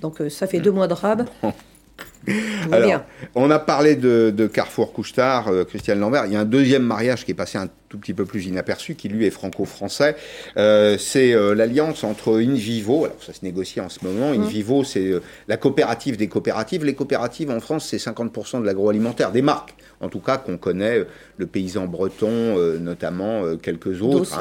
Donc 0.02 0.20
euh, 0.20 0.28
ça 0.28 0.46
fait 0.46 0.60
deux 0.60 0.70
mois 0.70 0.86
de 0.86 0.92
rab. 0.92 1.26
Alors, 2.72 3.02
on 3.34 3.50
a 3.50 3.58
parlé 3.58 3.96
de, 3.96 4.50
Carrefour 4.52 4.92
Couchetard, 4.92 5.48
euh, 5.48 5.64
Christiane 5.64 6.00
Lambert. 6.00 6.26
Il 6.26 6.32
y 6.32 6.36
a 6.36 6.40
un 6.40 6.44
deuxième 6.44 6.82
mariage 6.82 7.24
qui 7.24 7.30
est 7.30 7.34
passé 7.34 7.56
un 7.56 7.68
tout 7.94 8.00
petit 8.00 8.12
peu 8.12 8.24
plus 8.24 8.46
inaperçu, 8.46 8.96
qui 8.96 9.08
lui 9.08 9.24
est 9.24 9.30
franco-français. 9.30 10.16
Euh, 10.56 10.98
c'est 10.98 11.32
euh, 11.32 11.54
l'alliance 11.54 12.02
entre 12.02 12.40
InVivo, 12.40 13.04
alors 13.04 13.22
ça 13.22 13.32
se 13.32 13.44
négocie 13.44 13.80
en 13.80 13.88
ce 13.88 14.04
moment. 14.04 14.32
Mmh. 14.32 14.42
InVivo, 14.42 14.82
c'est 14.82 15.12
la 15.46 15.56
coopérative 15.56 16.16
des 16.16 16.26
coopératives. 16.26 16.84
Les 16.84 16.94
coopératives 16.94 17.50
en 17.50 17.60
France, 17.60 17.86
c'est 17.88 17.98
50% 17.98 18.62
de 18.62 18.66
l'agroalimentaire, 18.66 19.30
des 19.30 19.42
marques 19.42 19.74
en 20.00 20.08
tout 20.08 20.18
cas 20.18 20.36
qu'on 20.36 20.58
connaît, 20.58 21.02
le 21.38 21.46
paysan 21.46 21.86
breton, 21.86 22.58
notamment 22.78 23.56
quelques 23.56 24.02
autres. 24.02 24.38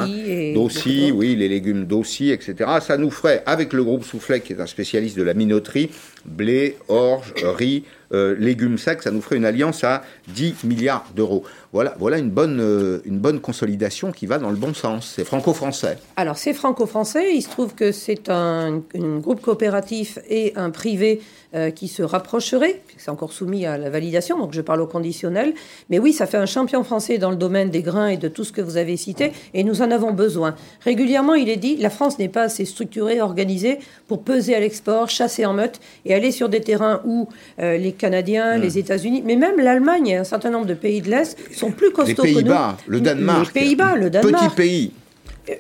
D'aussi, 0.54 1.08
hein. 1.10 1.16
oui, 1.16 1.38
les 1.38 1.48
légumes 1.48 1.86
d'aussi, 1.86 2.32
etc. 2.32 2.70
Ça 2.82 2.98
nous 2.98 3.12
ferait, 3.12 3.44
avec 3.46 3.72
le 3.72 3.82
groupe 3.82 4.04
Soufflet, 4.04 4.42
qui 4.42 4.52
est 4.52 4.60
un 4.60 4.66
spécialiste 4.66 5.16
de 5.16 5.24
la 5.24 5.34
minoterie, 5.34 5.90
blé, 6.26 6.76
orge, 6.90 7.34
riz, 7.42 7.86
euh, 8.14 8.36
légumes 8.38 8.78
secs, 8.78 9.02
ça 9.02 9.12
nous 9.12 9.22
ferait 9.22 9.38
une 9.38 9.46
alliance 9.46 9.84
à 9.84 10.04
10 10.28 10.66
milliards 10.66 11.06
d'euros. 11.16 11.44
Voilà, 11.74 11.96
voilà 11.98 12.20
une, 12.20 12.30
bonne, 12.30 12.60
euh, 12.62 13.02
une 13.04 13.18
bonne 13.18 13.40
consolidation 13.40 14.12
qui 14.12 14.28
va 14.28 14.38
dans 14.38 14.52
le 14.52 14.56
bon 14.56 14.76
sens. 14.76 15.14
C'est 15.16 15.26
franco-français. 15.26 15.98
Alors, 16.18 16.38
c'est 16.38 16.54
franco-français. 16.54 17.34
Il 17.34 17.42
se 17.42 17.50
trouve 17.50 17.74
que 17.74 17.92
c'est 17.92 18.30
un, 18.30 18.84
groupe 18.94 19.42
coopératif 19.42 20.20
et 20.30 20.54
un 20.56 20.70
privé 20.70 21.20
euh, 21.56 21.72
qui 21.72 21.88
se 21.88 22.04
rapprocheraient. 22.04 22.82
C'est 22.98 23.10
encore 23.10 23.34
soumis 23.34 23.66
à 23.66 23.80
la 23.80 23.90
validation, 23.90 24.38
donc 24.38 24.54
je 24.54 24.62
parle 24.62 24.82
au 24.82 24.86
conditionnel. 24.86 25.56
Mais 25.90 25.98
oui, 25.98 26.14
ça 26.14 26.28
fait 26.28 26.38
un 26.38 26.46
champion 26.46 26.84
français 26.84 27.18
dans 27.18 27.32
le 27.32 27.38
domaine 27.38 27.72
des 27.72 27.82
grains 27.82 28.10
et 28.10 28.18
de 28.18 28.28
tout 28.28 28.44
ce 28.44 28.52
que 28.52 28.62
vous 28.62 28.78
avez 28.78 28.96
cité, 28.96 29.32
et 29.56 29.64
nous 29.64 29.82
en 29.82 29.90
avons 29.90 30.14
besoin. 30.14 30.56
Régulièrement, 30.82 31.34
il 31.34 31.50
est 31.50 31.58
dit, 31.58 31.78
la 31.78 31.90
France 31.90 32.20
n'est 32.20 32.30
pas 32.30 32.44
assez 32.44 32.66
structurée, 32.66 33.20
organisée 33.20 33.80
pour 34.08 34.22
peser 34.22 34.54
à 34.54 34.60
l'export, 34.60 35.10
chasser 35.10 35.48
en 35.48 35.54
meute 35.54 35.80
et 36.06 36.14
aller 36.14 36.32
sur 36.32 36.50
des 36.50 36.62
terrains 36.62 37.02
où 37.04 37.28
les 37.58 37.94
Canadiens, 37.94 38.58
les 38.58 38.76
hmm. 38.76 38.80
États-Unis, 38.80 39.24
mais 39.26 39.36
même 39.36 39.60
l'Allemagne 39.60 40.08
et 40.08 40.18
un 40.18 40.24
certain 40.24 40.52
nombre 40.52 40.68
de 40.68 40.76
pays 40.76 41.02
de 41.02 41.10
l'Est 41.10 41.36
sont 41.64 41.72
plus 41.72 41.92
costauds 41.92 42.24
les 42.24 42.34
Pays-Bas, 42.34 42.78
Le 42.88 43.02
Danemark. 43.02 43.54
Les 43.54 43.62
Pays-Bas, 43.62 43.96
le 43.96 44.10
Danemark. 44.10 44.46
Petit 44.46 44.56
pays. 44.56 44.92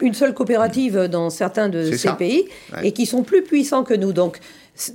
Une 0.01 0.13
seule 0.13 0.33
coopérative 0.33 1.09
dans 1.11 1.29
certains 1.29 1.67
de 1.67 1.91
ces 1.91 2.13
pays 2.13 2.45
et 2.83 2.93
qui 2.93 3.05
sont 3.05 3.23
plus 3.23 3.43
puissants 3.43 3.83
que 3.83 3.93
nous. 3.93 4.13
Donc, 4.13 4.39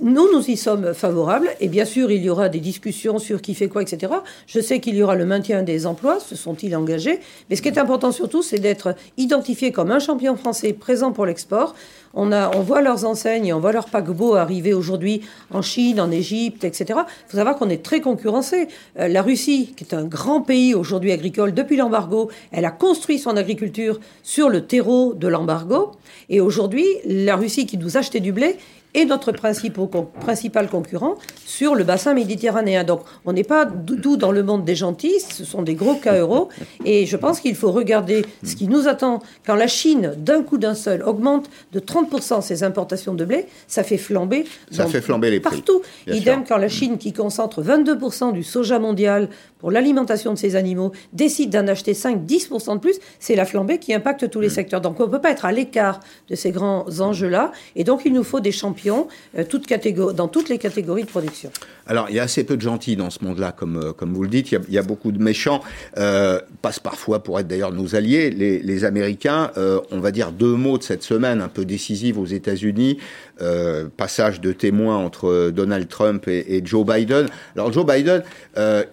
nous, 0.01 0.29
nous 0.33 0.49
y 0.49 0.57
sommes 0.57 0.93
favorables, 0.93 1.49
et 1.61 1.69
bien 1.69 1.85
sûr, 1.85 2.11
il 2.11 2.21
y 2.21 2.29
aura 2.29 2.49
des 2.49 2.59
discussions 2.59 3.17
sur 3.17 3.41
qui 3.41 3.53
fait 3.53 3.69
quoi, 3.69 3.81
etc. 3.81 4.11
Je 4.45 4.59
sais 4.59 4.81
qu'il 4.81 4.95
y 4.95 5.03
aura 5.03 5.15
le 5.15 5.25
maintien 5.25 5.63
des 5.63 5.85
emplois, 5.85 6.19
se 6.19 6.35
sont-ils 6.35 6.75
engagés, 6.75 7.19
mais 7.49 7.55
ce 7.55 7.61
qui 7.61 7.69
est 7.69 7.77
important 7.77 8.11
surtout, 8.11 8.41
c'est 8.41 8.59
d'être 8.59 8.95
identifié 9.15 9.71
comme 9.71 9.91
un 9.91 9.99
champion 9.99 10.35
français 10.35 10.73
présent 10.73 11.13
pour 11.13 11.25
l'export. 11.25 11.75
On, 12.13 12.31
a, 12.31 12.55
on 12.55 12.61
voit 12.61 12.81
leurs 12.81 13.05
enseignes, 13.05 13.53
on 13.53 13.59
voit 13.59 13.71
leurs 13.71 13.89
paquebots 13.89 14.35
arriver 14.35 14.73
aujourd'hui 14.73 15.21
en 15.51 15.61
Chine, 15.61 16.01
en 16.01 16.09
Égypte, 16.11 16.63
etc. 16.63 16.85
Il 16.89 17.31
faut 17.31 17.37
savoir 17.37 17.55
qu'on 17.55 17.69
est 17.69 17.83
très 17.83 18.01
concurrencé. 18.01 18.67
Euh, 18.99 19.07
la 19.07 19.21
Russie, 19.21 19.73
qui 19.75 19.83
est 19.83 19.93
un 19.93 20.05
grand 20.05 20.41
pays 20.41 20.73
aujourd'hui 20.73 21.11
agricole 21.11 21.53
depuis 21.53 21.77
l'embargo, 21.77 22.29
elle 22.51 22.65
a 22.65 22.71
construit 22.71 23.19
son 23.19 23.37
agriculture 23.37 23.99
sur 24.23 24.49
le 24.49 24.65
terreau 24.65 25.13
de 25.13 25.27
l'embargo. 25.27 25.91
Et 26.29 26.41
aujourd'hui, 26.41 26.85
la 27.05 27.35
Russie 27.35 27.65
qui 27.65 27.77
nous 27.77 27.97
achetait 27.97 28.19
du 28.19 28.31
blé, 28.31 28.57
et 28.93 29.05
notre 29.05 29.31
principal 29.31 30.67
concurrent 30.69 31.15
sur 31.45 31.75
le 31.75 31.83
bassin 31.83 32.13
méditerranéen. 32.13 32.83
Donc 32.83 33.01
on 33.25 33.33
n'est 33.33 33.43
pas 33.43 33.65
tout 33.65 34.17
dans 34.17 34.31
le 34.31 34.43
monde 34.43 34.65
des 34.65 34.75
gentils, 34.75 35.19
ce 35.19 35.45
sont 35.45 35.61
des 35.61 35.75
gros 35.75 35.95
cas 35.95 36.17
euros. 36.17 36.49
Et 36.85 37.05
je 37.05 37.17
pense 37.17 37.39
qu'il 37.39 37.55
faut 37.55 37.71
regarder 37.71 38.25
ce 38.43 38.55
qui 38.55 38.67
nous 38.67 38.87
attend 38.87 39.21
quand 39.45 39.55
la 39.55 39.67
Chine, 39.67 40.13
d'un 40.17 40.41
coup 40.41 40.57
d'un 40.57 40.73
seul, 40.73 41.03
augmente 41.03 41.49
de 41.71 41.79
30% 41.79 42.41
ses 42.41 42.63
importations 42.63 43.13
de 43.13 43.25
blé, 43.25 43.45
ça 43.67 43.83
fait 43.83 43.97
flamber. 43.97 44.45
Ça 44.71 44.87
fait 44.87 45.01
flamber 45.01 45.29
les 45.29 45.39
prix. 45.39 45.57
Partout. 45.57 45.81
Idem 46.07 46.43
quand 46.47 46.57
la 46.57 46.69
Chine, 46.69 46.97
qui 46.97 47.13
concentre 47.13 47.61
22% 47.61 48.33
du 48.33 48.43
soja 48.43 48.79
mondial 48.79 49.29
pour 49.59 49.71
l'alimentation 49.71 50.33
de 50.33 50.37
ses 50.37 50.55
animaux, 50.55 50.93
décide 51.13 51.51
d'en 51.51 51.67
acheter 51.67 51.93
5-10% 51.93 52.75
de 52.75 52.79
plus, 52.79 52.95
c'est 53.19 53.35
la 53.35 53.45
flambée 53.45 53.77
qui 53.77 53.93
impacte 53.93 54.29
tous 54.29 54.39
les 54.39 54.47
mm. 54.47 54.51
secteurs. 54.51 54.81
Donc 54.81 54.99
on 54.99 55.05
ne 55.05 55.11
peut 55.11 55.21
pas 55.21 55.31
être 55.31 55.45
à 55.45 55.51
l'écart 55.51 55.99
de 56.29 56.35
ces 56.35 56.51
grands 56.51 56.85
enjeux-là. 56.99 57.51
Et 57.75 57.83
donc 57.83 58.01
il 58.05 58.13
nous 58.13 58.23
faut 58.23 58.39
des 58.39 58.51
champions 58.51 58.78
euh, 58.87 60.13
dans 60.13 60.27
toutes 60.27 60.49
les 60.49 60.57
catégories 60.57 61.03
de 61.03 61.07
production. 61.07 61.51
Alors, 61.87 62.07
il 62.09 62.15
y 62.15 62.19
a 62.19 62.23
assez 62.23 62.43
peu 62.43 62.55
de 62.55 62.61
gentils 62.61 62.95
dans 62.95 63.09
ce 63.09 63.23
monde-là, 63.23 63.51
comme, 63.51 63.77
euh, 63.77 63.93
comme 63.93 64.13
vous 64.13 64.23
le 64.23 64.29
dites. 64.29 64.51
Il 64.51 64.73
y 64.73 64.77
a, 64.77 64.83
beaucoup 64.83 65.11
de 65.11 65.21
méchants, 65.21 65.61
euh, 65.97 66.39
passent 66.61 66.79
parfois 66.79 67.23
pour 67.23 67.39
être 67.39 67.47
d'ailleurs 67.47 67.71
nos 67.71 67.95
alliés. 67.95 68.29
Les, 68.29 68.79
Américains, 68.85 69.51
on 69.91 69.99
va 69.99 70.11
dire 70.11 70.31
deux 70.31 70.55
mots 70.55 70.77
de 70.77 70.83
cette 70.83 71.03
semaine 71.03 71.41
un 71.41 71.49
peu 71.49 71.65
décisive 71.65 72.17
aux 72.17 72.25
États-Unis. 72.25 72.97
passage 73.97 74.39
de 74.39 74.53
témoin 74.53 74.97
entre 74.97 75.49
Donald 75.49 75.87
Trump 75.89 76.27
et, 76.27 76.61
Joe 76.63 76.85
Biden. 76.85 77.27
Alors, 77.55 77.73
Joe 77.73 77.85
Biden, 77.85 78.23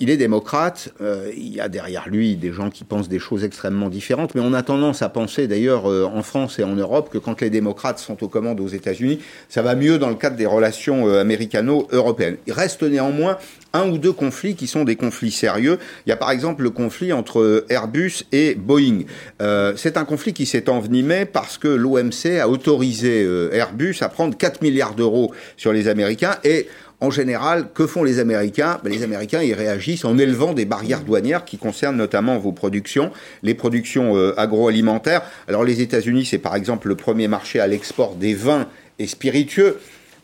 il 0.01 0.11
est 0.11 0.17
démocrate. 0.17 0.89
il 1.37 1.55
y 1.55 1.61
a 1.61 1.69
derrière 1.69 2.09
lui 2.09 2.37
des 2.37 2.53
gens 2.53 2.71
qui 2.71 2.83
pensent 2.83 3.09
des 3.09 3.21
choses 3.21 3.45
extrêmement 3.45 3.89
différentes. 3.89 4.35
Mais 4.35 4.41
on 4.41 4.53
a 4.53 4.63
tendance 4.63 5.03
à 5.03 5.09
penser, 5.09 5.47
d'ailleurs, 5.47 5.87
en 5.87 6.23
France 6.23 6.59
et 6.59 6.65
en 6.65 6.75
Europe, 6.75 7.11
que 7.13 7.19
quand 7.19 7.41
les 7.41 7.51
démocrates 7.51 8.01
sont 8.01 8.23
aux 8.25 8.29
commandes 8.29 8.61
aux 8.61 8.69
États-Unis, 8.69 9.21
ça 9.49 9.63
va 9.63 9.76
mieux 9.77 9.99
dans 9.99 10.09
le 10.09 10.17
cadre 10.17 10.37
des 10.37 10.47
relations 10.47 11.09
euh, 11.09 11.21
américano-européennes. 11.21 12.37
Il 12.47 12.53
reste 12.53 12.83
néanmoins 12.83 13.39
un 13.73 13.89
ou 13.89 13.99
deux 13.99 14.13
conflits 14.13 14.55
qui 14.55 14.67
sont 14.67 14.85
des 14.85 14.97
conflits 14.97 15.31
sérieux. 15.31 15.79
Il 16.07 16.11
y 16.11 16.13
a 16.13 16.17
par 16.17 16.31
exemple 16.31 16.63
le 16.63 16.71
conflit 16.71 17.13
entre 17.13 17.65
Airbus 17.69 18.25
et 18.33 18.55
Boeing. 18.55 19.05
Euh, 19.43 19.75
c'est 19.77 19.97
un 19.97 20.05
conflit 20.05 20.33
qui 20.33 20.47
s'est 20.47 20.69
envenimé 20.69 21.27
parce 21.27 21.59
que 21.59 21.69
l'OMC 21.69 22.41
a 22.41 22.49
autorisé 22.49 23.23
euh, 23.23 23.53
Airbus 23.53 23.97
à 24.01 24.09
prendre 24.09 24.37
4 24.37 24.63
milliards 24.63 24.95
d'euros 24.95 25.33
sur 25.57 25.73
les 25.73 25.89
Américains 25.89 26.37
et 26.43 26.69
en 26.99 27.11
général, 27.11 27.69
que 27.75 27.87
font 27.87 28.05
les 28.05 28.21
Américains? 28.21 28.81
Ben, 28.83 28.91
Les 28.91 29.03
Américains, 29.03 29.43
ils 29.43 29.53
réagissent 29.53 30.07
en 30.07 30.17
élevant 30.17 30.55
des 30.55 30.65
barrières 30.65 31.03
douanières 31.03 31.45
qui 31.45 31.59
concernent 31.59 31.99
notamment 31.99 32.39
vos 32.39 32.53
productions, 32.53 33.11
les 33.43 33.53
productions 33.53 34.17
agroalimentaires. 34.39 35.21
Alors 35.47 35.63
les 35.63 35.83
États-Unis, 35.83 36.25
c'est 36.25 36.39
par 36.39 36.57
exemple 36.57 36.89
le 36.89 36.95
premier 36.95 37.29
marché 37.29 37.61
à 37.61 37.67
l'export 37.67 38.15
des 38.15 38.33
vins 38.33 38.67
et 38.99 39.07
spiritueux. 39.07 39.79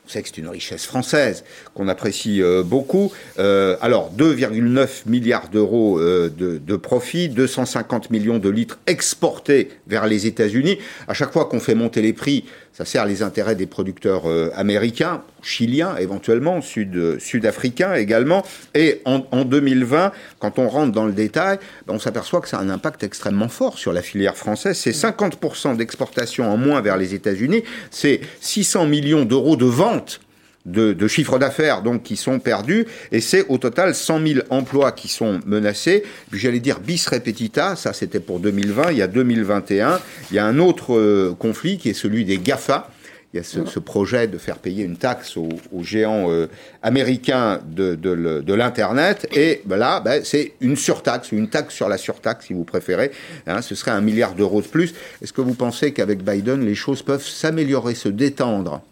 C'est 0.07 0.37
une 0.37 0.49
richesse 0.49 0.85
française 0.85 1.45
qu'on 1.75 1.89
apprécie 1.89 2.43
euh, 2.43 2.63
beaucoup. 2.63 3.13
Euh, 3.39 3.77
alors, 3.81 4.13
2,9 4.13 5.03
milliards 5.07 5.49
d'euros 5.49 5.99
euh, 5.99 6.29
de, 6.29 6.59
de 6.59 6.77
profit, 6.77 7.29
250 7.29 8.11
millions 8.11 8.39
de 8.39 8.51
litres 8.51 8.79
exportés 8.87 9.71
vers 9.87 10.07
les 10.07 10.27
États-Unis. 10.27 10.79
À 11.07 11.15
chaque 11.15 11.33
fois 11.33 11.45
qu'on 11.45 11.61
fait 11.61 11.77
monter 11.77 12.03
les 12.03 12.13
prix, 12.13 12.45
ça 12.73 12.85
sert 12.85 13.05
les 13.07 13.23
intérêts 13.23 13.55
des 13.55 13.67
producteurs 13.67 14.23
euh, 14.27 14.51
américains, 14.55 15.23
chiliens 15.43 15.97
éventuellement, 15.97 16.61
sud, 16.63 17.19
sud-africains 17.21 17.95
également. 17.95 18.45
Et 18.75 19.03
en, 19.05 19.27
en, 19.31 19.45
2020, 19.45 20.13
quand 20.39 20.59
on 20.59 20.69
rentre 20.69 20.93
dans 20.93 21.05
le 21.05 21.13
détail, 21.13 21.59
ben, 21.87 21.95
on 21.95 21.99
s'aperçoit 21.99 22.41
que 22.41 22.49
ça 22.49 22.59
a 22.59 22.63
un 22.63 22.71
impact 22.71 23.03
extrêmement 23.03 23.49
fort 23.49 23.79
sur 23.79 23.93
la 23.93 24.03
filière 24.03 24.37
française. 24.37 24.79
C'est 24.79 24.93
50% 24.93 25.77
d'exportation 25.77 26.51
en 26.51 26.57
moins 26.57 26.81
vers 26.81 26.97
les 26.97 27.15
États-Unis, 27.15 27.63
c'est 27.91 28.21
600 28.41 28.87
millions 28.87 29.25
d'euros 29.25 29.57
de 29.57 29.67
ventes 29.67 30.21
de, 30.67 30.93
de 30.93 31.09
chiffre 31.09 31.39
d'affaires 31.39 31.83
donc 31.83 32.03
qui 32.03 32.17
sont 32.17 32.39
perdus 32.39 32.87
et 33.11 33.21
c'est 33.21 33.47
au 33.49 33.59
total 33.59 33.95
100 33.95 34.27
000 34.27 34.41
emplois 34.51 34.93
qui 34.93 35.09
sont 35.09 35.41
menacés. 35.47 36.05
J'allais 36.33 36.61
dire 36.61 36.81
bis 36.81 37.07
repetita, 37.07 37.77
ça 37.77 37.93
c'était 37.93 38.21
pour 38.21 38.41
2020. 38.41 38.93
Il 38.93 38.99
y 38.99 39.03
a 39.03 39.09
2021, 39.09 40.01
il 40.31 40.37
y 40.37 40.39
a 40.39 40.47
un 40.47 40.59
autre 40.59 40.95
euh, 40.95 41.35
conflit 41.39 41.79
qui 41.79 41.91
est 41.91 41.95
celui 41.95 42.25
des 42.25 42.39
Gafa. 42.39 42.91
Il 43.35 43.39
y 43.39 43.41
a 43.41 43.45
ce, 43.45 43.65
ce 43.65 43.79
projet 43.79 44.27
de 44.27 44.37
faire 44.37 44.59
payer 44.59 44.85
une 44.85 44.99
taxe 44.99 45.39
aux, 45.39 45.49
aux 45.73 45.83
géants 45.83 46.31
euh, 46.31 46.49
américains 46.83 47.61
de, 47.67 47.95
de, 47.95 48.43
de 48.43 48.55
l'internet 48.55 49.27
et 49.33 49.63
ben 49.65 49.79
là 49.79 50.01
ben, 50.01 50.23
c'est 50.23 50.53
une 50.61 50.77
surtaxe, 50.77 51.33
une 51.33 51.49
taxe 51.49 51.75
sur 51.75 51.89
la 51.89 51.97
surtaxe 51.97 52.47
si 52.49 52.53
vous 52.53 52.65
préférez. 52.65 53.11
Hein, 53.47 53.63
ce 53.63 53.75
serait 53.75 53.91
un 53.91 54.03
milliard 54.03 54.35
d'euros 54.35 54.61
de 54.61 54.67
plus. 54.67 54.95
Est-ce 55.23 55.33
que 55.33 55.41
vous 55.41 55.55
pensez 55.55 55.95
qu'avec 55.95 56.23
Biden 56.23 56.63
les 56.63 56.75
choses 56.75 57.01
peuvent 57.03 57.27
s'améliorer, 57.27 57.95
se 57.95 58.11
détendre? 58.11 58.83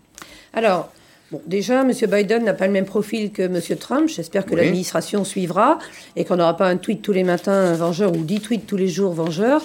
Alors 0.54 0.90
Bon, 1.31 1.40
déjà, 1.47 1.83
M. 1.83 1.93
Biden 1.93 2.43
n'a 2.43 2.55
pas 2.55 2.66
le 2.66 2.73
même 2.73 2.87
profil 2.87 3.31
que 3.31 3.43
M. 3.43 3.61
Trump. 3.79 4.09
J'espère 4.09 4.45
que 4.45 4.57
l'administration 4.57 5.25
suivra 5.25 5.79
et 6.16 6.25
qu'on 6.25 6.37
n'aura 6.37 6.57
pas 6.57 6.66
un 6.66 6.77
tweet 6.77 7.03
tous 7.03 7.12
les 7.12 7.23
matins 7.23 7.73
vengeur 7.75 8.12
ou 8.12 8.25
dix 8.25 8.40
tweets 8.40 8.66
tous 8.66 8.77
les 8.77 8.88
jours 8.88 9.12
vengeur. 9.12 9.62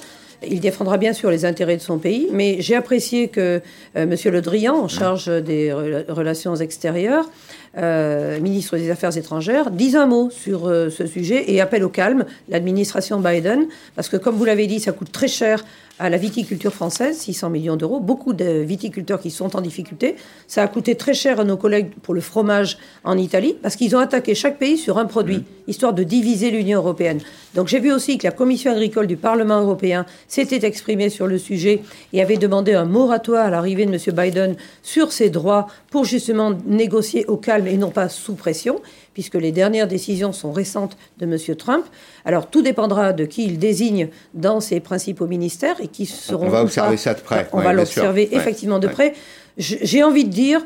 Il 0.48 0.60
défendra 0.60 0.98
bien 0.98 1.14
sûr 1.14 1.32
les 1.32 1.44
intérêts 1.44 1.78
de 1.78 1.82
son 1.82 1.98
pays, 1.98 2.28
mais 2.32 2.58
j'ai 2.60 2.76
apprécié 2.76 3.30
que 3.30 3.62
euh, 3.96 4.04
M. 4.04 4.16
Le 4.26 4.42
Drian, 4.42 4.76
en 4.76 4.88
charge 4.88 5.28
des 5.28 5.74
relations 5.74 6.56
extérieures, 6.56 7.28
euh, 7.78 8.40
ministre 8.40 8.78
des 8.78 8.92
Affaires 8.92 9.18
étrangères, 9.18 9.72
dise 9.72 9.96
un 9.96 10.06
mot 10.06 10.30
sur 10.30 10.68
euh, 10.68 10.90
ce 10.90 11.08
sujet 11.08 11.52
et 11.52 11.62
appelle 11.62 11.84
au 11.84 11.90
calme 11.90 12.26
l'administration 12.48 13.20
Biden, 13.20 13.66
parce 13.96 14.08
que 14.08 14.18
comme 14.18 14.36
vous 14.36 14.46
l'avez 14.46 14.68
dit, 14.68 14.80
ça 14.80 14.92
coûte 14.92 15.12
très 15.12 15.28
cher 15.28 15.66
à 16.00 16.10
la 16.10 16.18
viticulture 16.18 16.74
française, 16.74 17.18
600 17.18 17.50
millions 17.50 17.76
d'euros. 17.76 18.00
Beaucoup 18.00 18.34
de 18.34 18.62
viticulteurs 18.62 19.20
qui 19.20 19.32
sont 19.32 19.56
en 19.56 19.62
difficulté. 19.62 20.16
Ça 20.48 20.62
a 20.62 20.68
coûté 20.68 20.96
très 20.96 21.14
cher 21.14 21.40
à 21.40 21.44
nos 21.44 21.58
collègues 21.58 21.92
pour 22.02 22.14
le 22.14 22.22
fromage 22.22 22.78
en 23.04 23.18
Italie, 23.18 23.56
parce 23.62 23.76
qu'ils 23.76 23.96
ont 23.96 24.00
attaqué 24.00 24.36
chaque 24.36 24.58
pays 24.58 24.78
sur 24.78 24.98
un 24.98 25.06
produit, 25.06 25.38
mmh. 25.38 25.44
histoire 25.68 25.94
de 25.94 26.04
diviser 26.04 26.52
l'Union 26.52 26.80
européenne. 26.80 27.20
Donc 27.54 27.68
j'ai 27.70 27.80
vu 27.80 27.94
aussi 27.94 28.18
que 28.18 28.28
la 28.28 28.32
Commission 28.32 28.72
agricole 28.72 29.08
du 29.08 29.16
Parlement 29.16 29.62
européen 29.62 30.06
s'était 30.28 30.68
exprimée 30.68 31.10
sur 31.10 31.28
le 31.28 31.38
sujet 31.38 31.82
et 32.12 32.22
avait 32.22 32.38
demandé 32.38 32.74
un 32.74 32.86
moratoire 32.86 33.46
à 33.46 33.50
l'arrivée 33.50 33.86
de 33.86 33.94
M. 33.94 34.16
Biden 34.16 34.56
sur 34.84 35.14
ses 35.14 35.30
droits 35.30 35.68
pour 35.90 36.04
justement 36.04 36.52
négocier 36.66 37.26
au 37.28 37.38
calme 37.38 37.68
et 37.68 37.78
non 37.78 37.92
pas 37.92 38.10
sous 38.10 38.36
pression 38.36 38.82
puisque 39.16 39.36
les 39.36 39.52
dernières 39.52 39.88
décisions 39.88 40.34
sont 40.34 40.52
récentes 40.52 40.98
de 41.18 41.26
M. 41.26 41.56
Trump. 41.56 41.86
Alors 42.26 42.48
tout 42.48 42.62
dépendra 42.62 43.14
de 43.14 43.26
qui 43.26 43.46
il 43.46 43.58
désigne 43.58 44.10
dans 44.36 44.60
ses 44.60 44.80
principaux 44.80 45.26
ministères 45.26 45.78
et 45.82 45.88
qui 45.88 46.06
seront. 46.06 46.46
On 46.46 46.50
va 46.50 46.62
observer 46.62 46.98
ça 46.98 47.16
de 47.16 47.22
près. 47.22 47.48
On 47.54 47.62
va 47.62 47.74
l'observer 47.74 48.36
effectivement 48.36 48.78
de 48.78 48.88
près. 48.88 49.14
J'ai 49.58 50.04
envie 50.04 50.26
de 50.26 50.30
dire, 50.30 50.62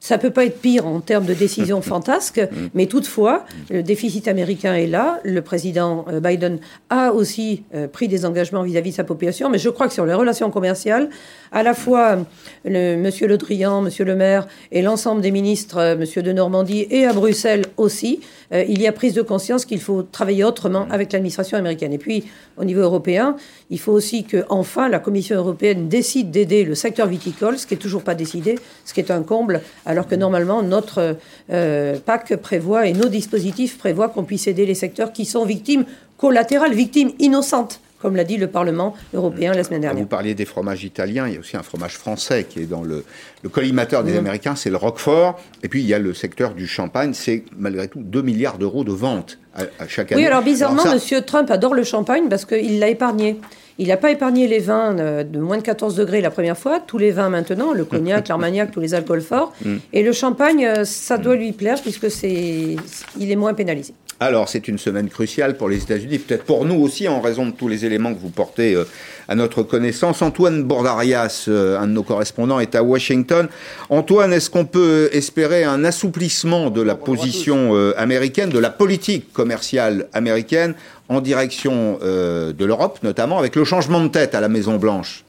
ça 0.00 0.18
peut 0.18 0.30
pas 0.30 0.46
être 0.46 0.60
pire 0.60 0.86
en 0.86 1.00
termes 1.00 1.26
de 1.26 1.34
décisions 1.34 1.82
fantasques, 1.92 2.40
mm. 2.40 2.70
mais 2.74 2.86
toutefois, 2.86 3.44
le 3.70 3.82
déficit 3.82 4.26
américain 4.26 4.74
est 4.74 4.86
là. 4.86 5.20
Le 5.22 5.42
président 5.42 6.06
euh, 6.08 6.18
Biden 6.18 6.58
a 6.88 7.12
aussi 7.12 7.62
euh, 7.74 7.88
pris 7.88 8.08
des 8.08 8.24
engagements 8.24 8.62
vis-à-vis 8.62 8.90
de 8.90 8.96
sa 8.96 9.04
population, 9.04 9.50
mais 9.50 9.58
je 9.58 9.68
crois 9.68 9.86
que 9.86 9.94
sur 9.94 10.06
les 10.06 10.14
relations 10.14 10.50
commerciales, 10.50 11.10
à 11.52 11.62
la 11.62 11.74
fois 11.74 12.18
Monsieur 12.64 13.26
Le 13.28 13.36
Drian, 13.36 13.82
Monsieur 13.82 14.04
le 14.04 14.16
Maire 14.16 14.48
et 14.70 14.82
l'ensemble 14.82 15.20
des 15.20 15.30
ministres, 15.30 15.78
euh, 15.78 15.96
Monsieur 15.96 16.22
de 16.22 16.32
Normandie 16.32 16.86
et 16.90 17.06
à 17.06 17.12
Bruxelles 17.12 17.66
aussi, 17.76 18.20
il 18.54 18.82
y 18.82 18.86
a 18.86 18.92
prise 18.92 19.14
de 19.14 19.22
conscience 19.22 19.64
qu'il 19.64 19.80
faut 19.80 20.02
travailler 20.02 20.44
autrement 20.44 20.86
avec 20.90 21.12
l'administration 21.12 21.56
américaine. 21.56 21.94
Et 21.94 21.98
puis, 21.98 22.24
au 22.58 22.64
niveau 22.64 22.82
européen, 22.82 23.36
il 23.70 23.78
faut 23.78 23.92
aussi 23.92 24.24
que, 24.24 24.44
enfin, 24.50 24.90
la 24.90 24.98
Commission 24.98 25.36
européenne 25.36 25.88
décide 25.88 26.30
d'aider 26.30 26.64
le 26.64 26.74
secteur 26.74 27.06
viticole, 27.06 27.58
ce 27.58 27.66
qui 27.66 27.74
est 27.74 27.78
toujours 27.78 28.02
pas 28.02 28.14
décidé, 28.14 28.58
ce 28.84 28.92
qui 28.92 29.00
est 29.00 29.10
un 29.10 29.22
comble 29.22 29.62
alors 29.86 30.06
que 30.06 30.14
normalement 30.14 30.62
notre 30.62 31.16
euh, 31.50 31.98
PAC 31.98 32.36
prévoit 32.36 32.86
et 32.86 32.92
nos 32.92 33.08
dispositifs 33.08 33.78
prévoient 33.78 34.08
qu'on 34.08 34.24
puisse 34.24 34.46
aider 34.46 34.66
les 34.66 34.74
secteurs 34.74 35.12
qui 35.12 35.24
sont 35.24 35.44
victimes 35.44 35.84
collatérales, 36.16 36.74
victimes 36.74 37.12
innocentes 37.18 37.80
comme 38.02 38.16
l'a 38.16 38.24
dit 38.24 38.36
le 38.36 38.48
Parlement 38.48 38.94
européen 39.14 39.54
la 39.54 39.62
semaine 39.62 39.80
dernière. 39.80 39.98
Vous 39.98 40.06
parliez 40.06 40.34
des 40.34 40.44
fromages 40.44 40.82
italiens, 40.84 41.28
il 41.28 41.34
y 41.34 41.36
a 41.36 41.40
aussi 41.40 41.56
un 41.56 41.62
fromage 41.62 41.96
français 41.96 42.44
qui 42.48 42.60
est 42.60 42.66
dans 42.66 42.82
le, 42.82 43.04
collimateur 43.50 44.02
des 44.02 44.14
mmh. 44.14 44.18
Américains, 44.18 44.56
c'est 44.56 44.70
le 44.70 44.76
Roquefort. 44.76 45.40
Et 45.62 45.68
puis 45.68 45.80
il 45.80 45.86
y 45.86 45.94
a 45.94 45.98
le 45.98 46.12
secteur 46.12 46.54
du 46.54 46.66
champagne, 46.66 47.14
c'est 47.14 47.44
malgré 47.56 47.88
tout 47.88 48.00
2 48.02 48.22
milliards 48.22 48.58
d'euros 48.58 48.84
de 48.84 48.92
ventes 48.92 49.38
à, 49.54 49.86
chaque 49.86 50.12
année. 50.12 50.22
Oui, 50.22 50.26
alors 50.26 50.42
bizarrement, 50.42 50.84
M. 50.84 51.22
Trump 51.24 51.50
adore 51.50 51.74
le 51.74 51.84
champagne 51.84 52.28
parce 52.28 52.44
qu'il 52.44 52.78
l'a 52.78 52.88
épargné. 52.88 53.38
Il 53.78 53.88
n'a 53.88 53.96
pas 53.96 54.10
épargné 54.10 54.48
les 54.48 54.58
vins 54.58 54.96
euh, 54.98 55.24
de 55.24 55.40
moins 55.40 55.56
de 55.56 55.62
14 55.62 55.96
degrés 55.96 56.20
la 56.20 56.30
première 56.30 56.58
fois, 56.58 56.78
tous 56.78 56.98
les 56.98 57.10
vins 57.10 57.30
maintenant, 57.30 57.72
le 57.72 57.84
cognac, 57.84 58.28
l'armagnac, 58.28 58.70
tous 58.70 58.80
les 58.80 58.94
alcools 58.94 59.22
forts. 59.22 59.52
Mm. 59.64 59.76
Et 59.92 60.02
le 60.02 60.12
champagne, 60.12 60.66
euh, 60.66 60.84
ça 60.84 61.18
doit 61.18 61.36
lui 61.36 61.52
plaire 61.52 61.80
puisque 61.80 62.10
c'est, 62.10 62.76
il 63.18 63.30
est 63.30 63.36
moins 63.36 63.54
pénalisé. 63.54 63.94
Alors, 64.22 64.48
c'est 64.48 64.68
une 64.68 64.78
semaine 64.78 65.08
cruciale 65.08 65.56
pour 65.56 65.68
les 65.68 65.78
États-Unis, 65.78 66.18
peut-être 66.18 66.44
pour 66.44 66.64
nous 66.64 66.76
aussi, 66.76 67.08
en 67.08 67.20
raison 67.20 67.46
de 67.46 67.52
tous 67.52 67.68
les 67.68 67.84
éléments 67.84 68.14
que 68.14 68.20
vous 68.20 68.30
portez 68.30 68.74
euh, 68.74 68.84
à 69.28 69.34
notre 69.34 69.62
connaissance. 69.62 70.22
Antoine 70.22 70.62
Bordarias, 70.62 71.48
un 71.48 71.86
de 71.86 71.92
nos 71.92 72.02
correspondants, 72.02 72.60
est 72.60 72.74
à 72.74 72.82
Washington. 72.82 73.48
Antoine, 73.90 74.32
est-ce 74.32 74.50
qu'on 74.50 74.64
peut 74.64 75.08
espérer 75.12 75.64
un 75.64 75.84
assouplissement 75.84 76.70
de 76.70 76.82
la 76.82 76.94
position 76.94 77.74
américaine, 77.96 78.50
de 78.50 78.58
la 78.58 78.70
politique 78.70 79.32
commerciale 79.32 80.06
américaine 80.12 80.74
en 81.08 81.20
direction 81.20 81.98
euh, 82.02 82.52
de 82.52 82.64
l'Europe, 82.64 82.98
notamment 83.02 83.38
avec 83.38 83.56
le 83.56 83.64
changement 83.64 84.00
de 84.00 84.08
tête 84.08 84.34
à 84.34 84.40
la 84.40 84.48
Maison-Blanche? 84.48 85.24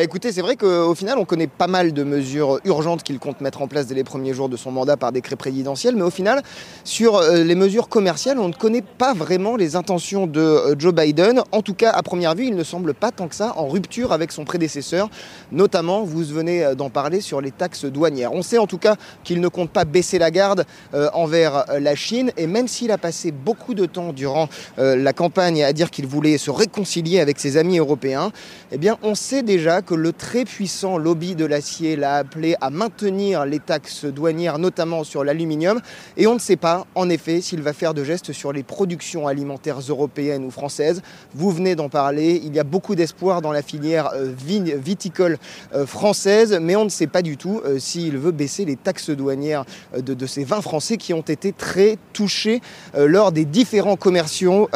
Écoutez, 0.00 0.32
c'est 0.32 0.40
vrai 0.40 0.56
qu'au 0.56 0.94
final, 0.94 1.18
on 1.18 1.26
connaît 1.26 1.46
pas 1.46 1.66
mal 1.66 1.92
de 1.92 2.02
mesures 2.02 2.60
urgentes 2.64 3.02
qu'il 3.02 3.18
compte 3.18 3.42
mettre 3.42 3.60
en 3.60 3.68
place 3.68 3.86
dès 3.86 3.94
les 3.94 4.04
premiers 4.04 4.32
jours 4.32 4.48
de 4.48 4.56
son 4.56 4.70
mandat 4.70 4.96
par 4.96 5.12
décret 5.12 5.36
présidentiel, 5.36 5.96
mais 5.96 6.02
au 6.02 6.10
final, 6.10 6.42
sur 6.82 7.16
euh, 7.16 7.44
les 7.44 7.54
mesures 7.54 7.90
commerciales, 7.90 8.38
on 8.38 8.48
ne 8.48 8.54
connaît 8.54 8.80
pas 8.82 9.12
vraiment 9.12 9.54
les 9.54 9.76
intentions 9.76 10.26
de 10.26 10.40
euh, 10.40 10.74
Joe 10.78 10.94
Biden. 10.94 11.42
En 11.52 11.60
tout 11.60 11.74
cas, 11.74 11.90
à 11.90 12.02
première 12.02 12.34
vue, 12.34 12.46
il 12.46 12.56
ne 12.56 12.64
semble 12.64 12.94
pas 12.94 13.10
tant 13.10 13.28
que 13.28 13.34
ça 13.34 13.52
en 13.58 13.68
rupture 13.68 14.12
avec 14.12 14.32
son 14.32 14.46
prédécesseur, 14.46 15.10
notamment, 15.50 16.04
vous 16.04 16.24
venez 16.24 16.64
euh, 16.64 16.74
d'en 16.74 16.88
parler, 16.88 17.20
sur 17.20 17.42
les 17.42 17.50
taxes 17.50 17.84
douanières. 17.84 18.32
On 18.32 18.42
sait 18.42 18.56
en 18.56 18.66
tout 18.66 18.78
cas 18.78 18.96
qu'il 19.24 19.42
ne 19.42 19.48
compte 19.48 19.70
pas 19.70 19.84
baisser 19.84 20.18
la 20.18 20.30
garde 20.30 20.64
envers 21.12 21.64
la 21.80 21.94
Chine, 21.94 22.32
et 22.36 22.46
même 22.46 22.68
s'il 22.68 22.90
a 22.90 22.98
passé 22.98 23.30
beaucoup 23.30 23.74
de 23.74 23.86
temps 23.86 24.12
durant 24.12 24.48
la 24.76 25.12
campagne 25.12 25.62
à 25.62 25.72
dire 25.72 25.90
qu'il 25.90 26.06
voulait 26.06 26.38
se 26.38 26.50
réconcilier 26.50 27.20
avec 27.20 27.38
ses 27.38 27.56
amis 27.56 27.78
européens, 27.78 28.32
eh 28.70 28.78
bien, 28.78 28.98
on 29.02 29.14
sait 29.14 29.42
déjà 29.42 29.81
que 29.82 29.94
le 29.94 30.12
très 30.12 30.44
puissant 30.44 30.98
lobby 30.98 31.34
de 31.34 31.44
l'acier 31.44 31.96
l'a 31.96 32.16
appelé 32.16 32.56
à 32.60 32.70
maintenir 32.70 33.44
les 33.44 33.58
taxes 33.58 34.04
douanières, 34.04 34.58
notamment 34.58 35.04
sur 35.04 35.24
l'aluminium. 35.24 35.80
Et 36.16 36.26
on 36.26 36.34
ne 36.34 36.38
sait 36.38 36.56
pas, 36.56 36.86
en 36.94 37.08
effet, 37.10 37.40
s'il 37.40 37.62
va 37.62 37.72
faire 37.72 37.94
de 37.94 38.04
gestes 38.04 38.32
sur 38.32 38.52
les 38.52 38.62
productions 38.62 39.26
alimentaires 39.26 39.80
européennes 39.88 40.44
ou 40.44 40.50
françaises. 40.50 41.02
Vous 41.34 41.50
venez 41.50 41.74
d'en 41.74 41.88
parler, 41.88 42.40
il 42.44 42.54
y 42.54 42.58
a 42.58 42.64
beaucoup 42.64 42.94
d'espoir 42.94 43.42
dans 43.42 43.52
la 43.52 43.62
filière 43.62 44.10
euh, 44.14 44.32
viticole 44.36 45.38
euh, 45.74 45.86
française, 45.86 46.58
mais 46.60 46.76
on 46.76 46.84
ne 46.84 46.90
sait 46.90 47.06
pas 47.06 47.22
du 47.22 47.36
tout 47.36 47.60
euh, 47.64 47.78
s'il 47.78 48.18
veut 48.18 48.32
baisser 48.32 48.64
les 48.64 48.76
taxes 48.76 49.10
douanières 49.10 49.64
de, 49.96 50.26
ces 50.26 50.44
vins 50.44 50.62
français 50.62 50.96
qui 50.96 51.12
ont 51.12 51.22
été 51.22 51.52
très 51.52 51.98
touchés 52.12 52.60
lors 52.96 53.32
des 53.32 53.44
différents 53.44 53.96
commerciaux 53.96 54.68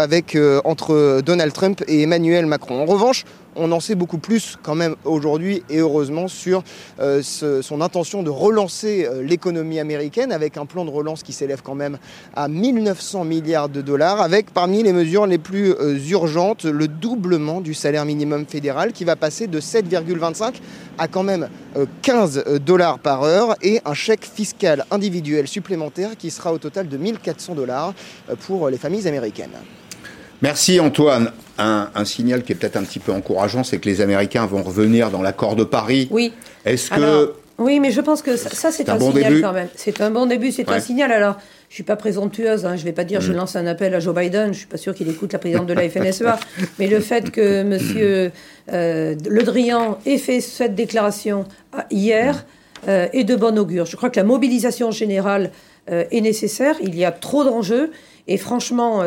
entre 0.64 1.20
Donald 1.20 1.52
Trump 1.52 1.82
et 1.86 2.02
Emmanuel 2.02 2.46
Macron. 2.46 2.82
En 2.82 2.84
revanche, 2.84 3.24
on 3.56 3.72
en 3.72 3.80
sait 3.80 3.94
beaucoup 3.94 4.18
plus 4.18 4.56
quand 4.62 4.74
même 4.74 4.96
aujourd'hui 5.04 5.62
et 5.68 5.78
heureusement 5.78 6.28
sur 6.28 6.62
euh, 7.00 7.22
son 7.22 7.80
intention 7.80 8.22
de 8.22 8.30
relancer 8.30 9.06
euh, 9.06 9.22
l'économie 9.22 9.80
américaine 9.80 10.32
avec 10.32 10.56
un 10.56 10.66
plan 10.66 10.84
de 10.84 10.90
relance 10.90 11.22
qui 11.22 11.32
s'élève 11.32 11.62
quand 11.62 11.74
même 11.74 11.98
à 12.34 12.48
1900 12.48 13.24
milliards 13.24 13.68
de 13.68 13.80
dollars 13.80 14.20
avec 14.20 14.52
parmi 14.52 14.82
les 14.82 14.92
mesures 14.92 15.26
les 15.26 15.38
plus 15.38 15.72
euh, 15.72 15.98
urgentes 16.08 16.64
le 16.64 16.88
doublement 16.88 17.60
du 17.60 17.74
salaire 17.74 18.04
minimum 18.04 18.46
fédéral 18.46 18.92
qui 18.92 19.04
va 19.04 19.16
passer 19.16 19.46
de 19.46 19.60
7,25 19.60 20.54
à 20.98 21.08
quand 21.08 21.22
même 21.22 21.48
15 22.02 22.44
dollars 22.64 22.98
par 22.98 23.22
heure 23.22 23.54
et 23.62 23.80
un 23.84 23.94
chèque 23.94 24.24
fiscal 24.24 24.84
individuel 24.90 25.46
supplémentaire 25.46 26.16
qui 26.16 26.30
sera 26.30 26.52
au 26.52 26.58
total 26.58 26.88
de 26.88 26.96
1400 26.96 27.54
dollars 27.54 27.94
pour 28.46 28.68
les 28.70 28.78
familles 28.78 29.06
américaines. 29.06 29.50
Merci 30.42 30.80
Antoine. 30.80 31.32
Un, 31.58 32.04
signal 32.04 32.42
qui 32.42 32.52
est 32.52 32.54
peut-être 32.54 32.76
un 32.76 32.82
petit 32.82 32.98
peu 32.98 33.12
encourageant, 33.12 33.64
c'est 33.64 33.78
que 33.78 33.88
les 33.88 34.02
Américains 34.02 34.44
vont 34.44 34.62
revenir 34.62 35.10
dans 35.10 35.22
l'accord 35.22 35.56
de 35.56 35.64
Paris. 35.64 36.06
Oui. 36.10 36.34
Est-ce 36.66 36.90
que... 36.90 37.32
Oui, 37.58 37.80
mais 37.80 37.90
je 37.90 38.02
pense 38.02 38.20
que 38.20 38.36
ça, 38.36 38.70
c'est 38.70 38.90
un, 38.90 39.00
signal 39.00 39.40
quand 39.40 39.54
même. 39.54 39.68
C'est 39.74 40.02
un 40.02 40.10
bon 40.10 40.26
début, 40.26 40.52
c'est 40.52 40.68
un 40.68 40.78
signal. 40.78 41.10
Alors, 41.10 41.38
je 41.70 41.74
suis 41.74 41.82
pas 41.82 41.96
présomptueuse, 41.96 42.66
hein, 42.66 42.76
je 42.76 42.84
vais 42.84 42.92
pas 42.92 43.04
dire 43.04 43.22
je 43.22 43.32
mm. 43.32 43.36
lance 43.36 43.56
un 43.56 43.66
appel 43.66 43.94
à 43.94 44.00
Joe 44.00 44.14
Biden, 44.14 44.52
je 44.52 44.58
suis 44.58 44.66
pas 44.66 44.76
sûr 44.76 44.94
qu'il 44.94 45.08
écoute 45.08 45.32
la 45.32 45.38
présidente 45.38 45.66
de 45.66 45.72
la 45.72 45.88
FNSEA, 45.88 46.38
mais 46.78 46.86
le 46.86 47.00
fait 47.00 47.30
que 47.30 47.62
Monsieur 47.62 48.30
euh, 48.72 49.14
Le 49.26 49.42
Drian 49.42 49.96
ait 50.04 50.18
fait 50.18 50.42
cette 50.42 50.74
déclaration 50.74 51.46
euh, 51.74 51.80
hier 51.90 52.44
euh, 52.88 53.08
est 53.12 53.24
de 53.24 53.34
bon 53.34 53.58
augure. 53.58 53.86
Je 53.86 53.96
crois 53.96 54.10
que 54.10 54.20
la 54.20 54.24
mobilisation 54.24 54.90
générale 54.90 55.50
euh, 55.90 56.04
est 56.10 56.20
nécessaire. 56.20 56.76
Il 56.82 56.94
y 56.96 57.04
a 57.04 57.10
trop 57.12 57.42
d'enjeux 57.42 57.90
et 58.28 58.36
franchement, 58.36 59.02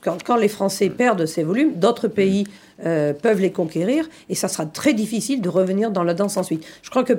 quand, 0.00 0.36
les 0.36 0.48
Français 0.48 0.90
perdent 0.90 1.26
ces 1.26 1.42
volumes, 1.42 1.74
d'autres 1.74 2.08
pays 2.08 2.46
euh, 2.84 3.12
peuvent 3.12 3.40
les 3.40 3.52
conquérir 3.52 4.08
et 4.28 4.34
ça 4.34 4.48
sera 4.48 4.66
très 4.66 4.94
difficile 4.94 5.40
de 5.40 5.48
revenir 5.48 5.90
dans 5.90 6.04
la 6.04 6.14
danse 6.14 6.36
ensuite. 6.36 6.64
Je 6.82 6.90
crois 6.90 7.04
que 7.04 7.14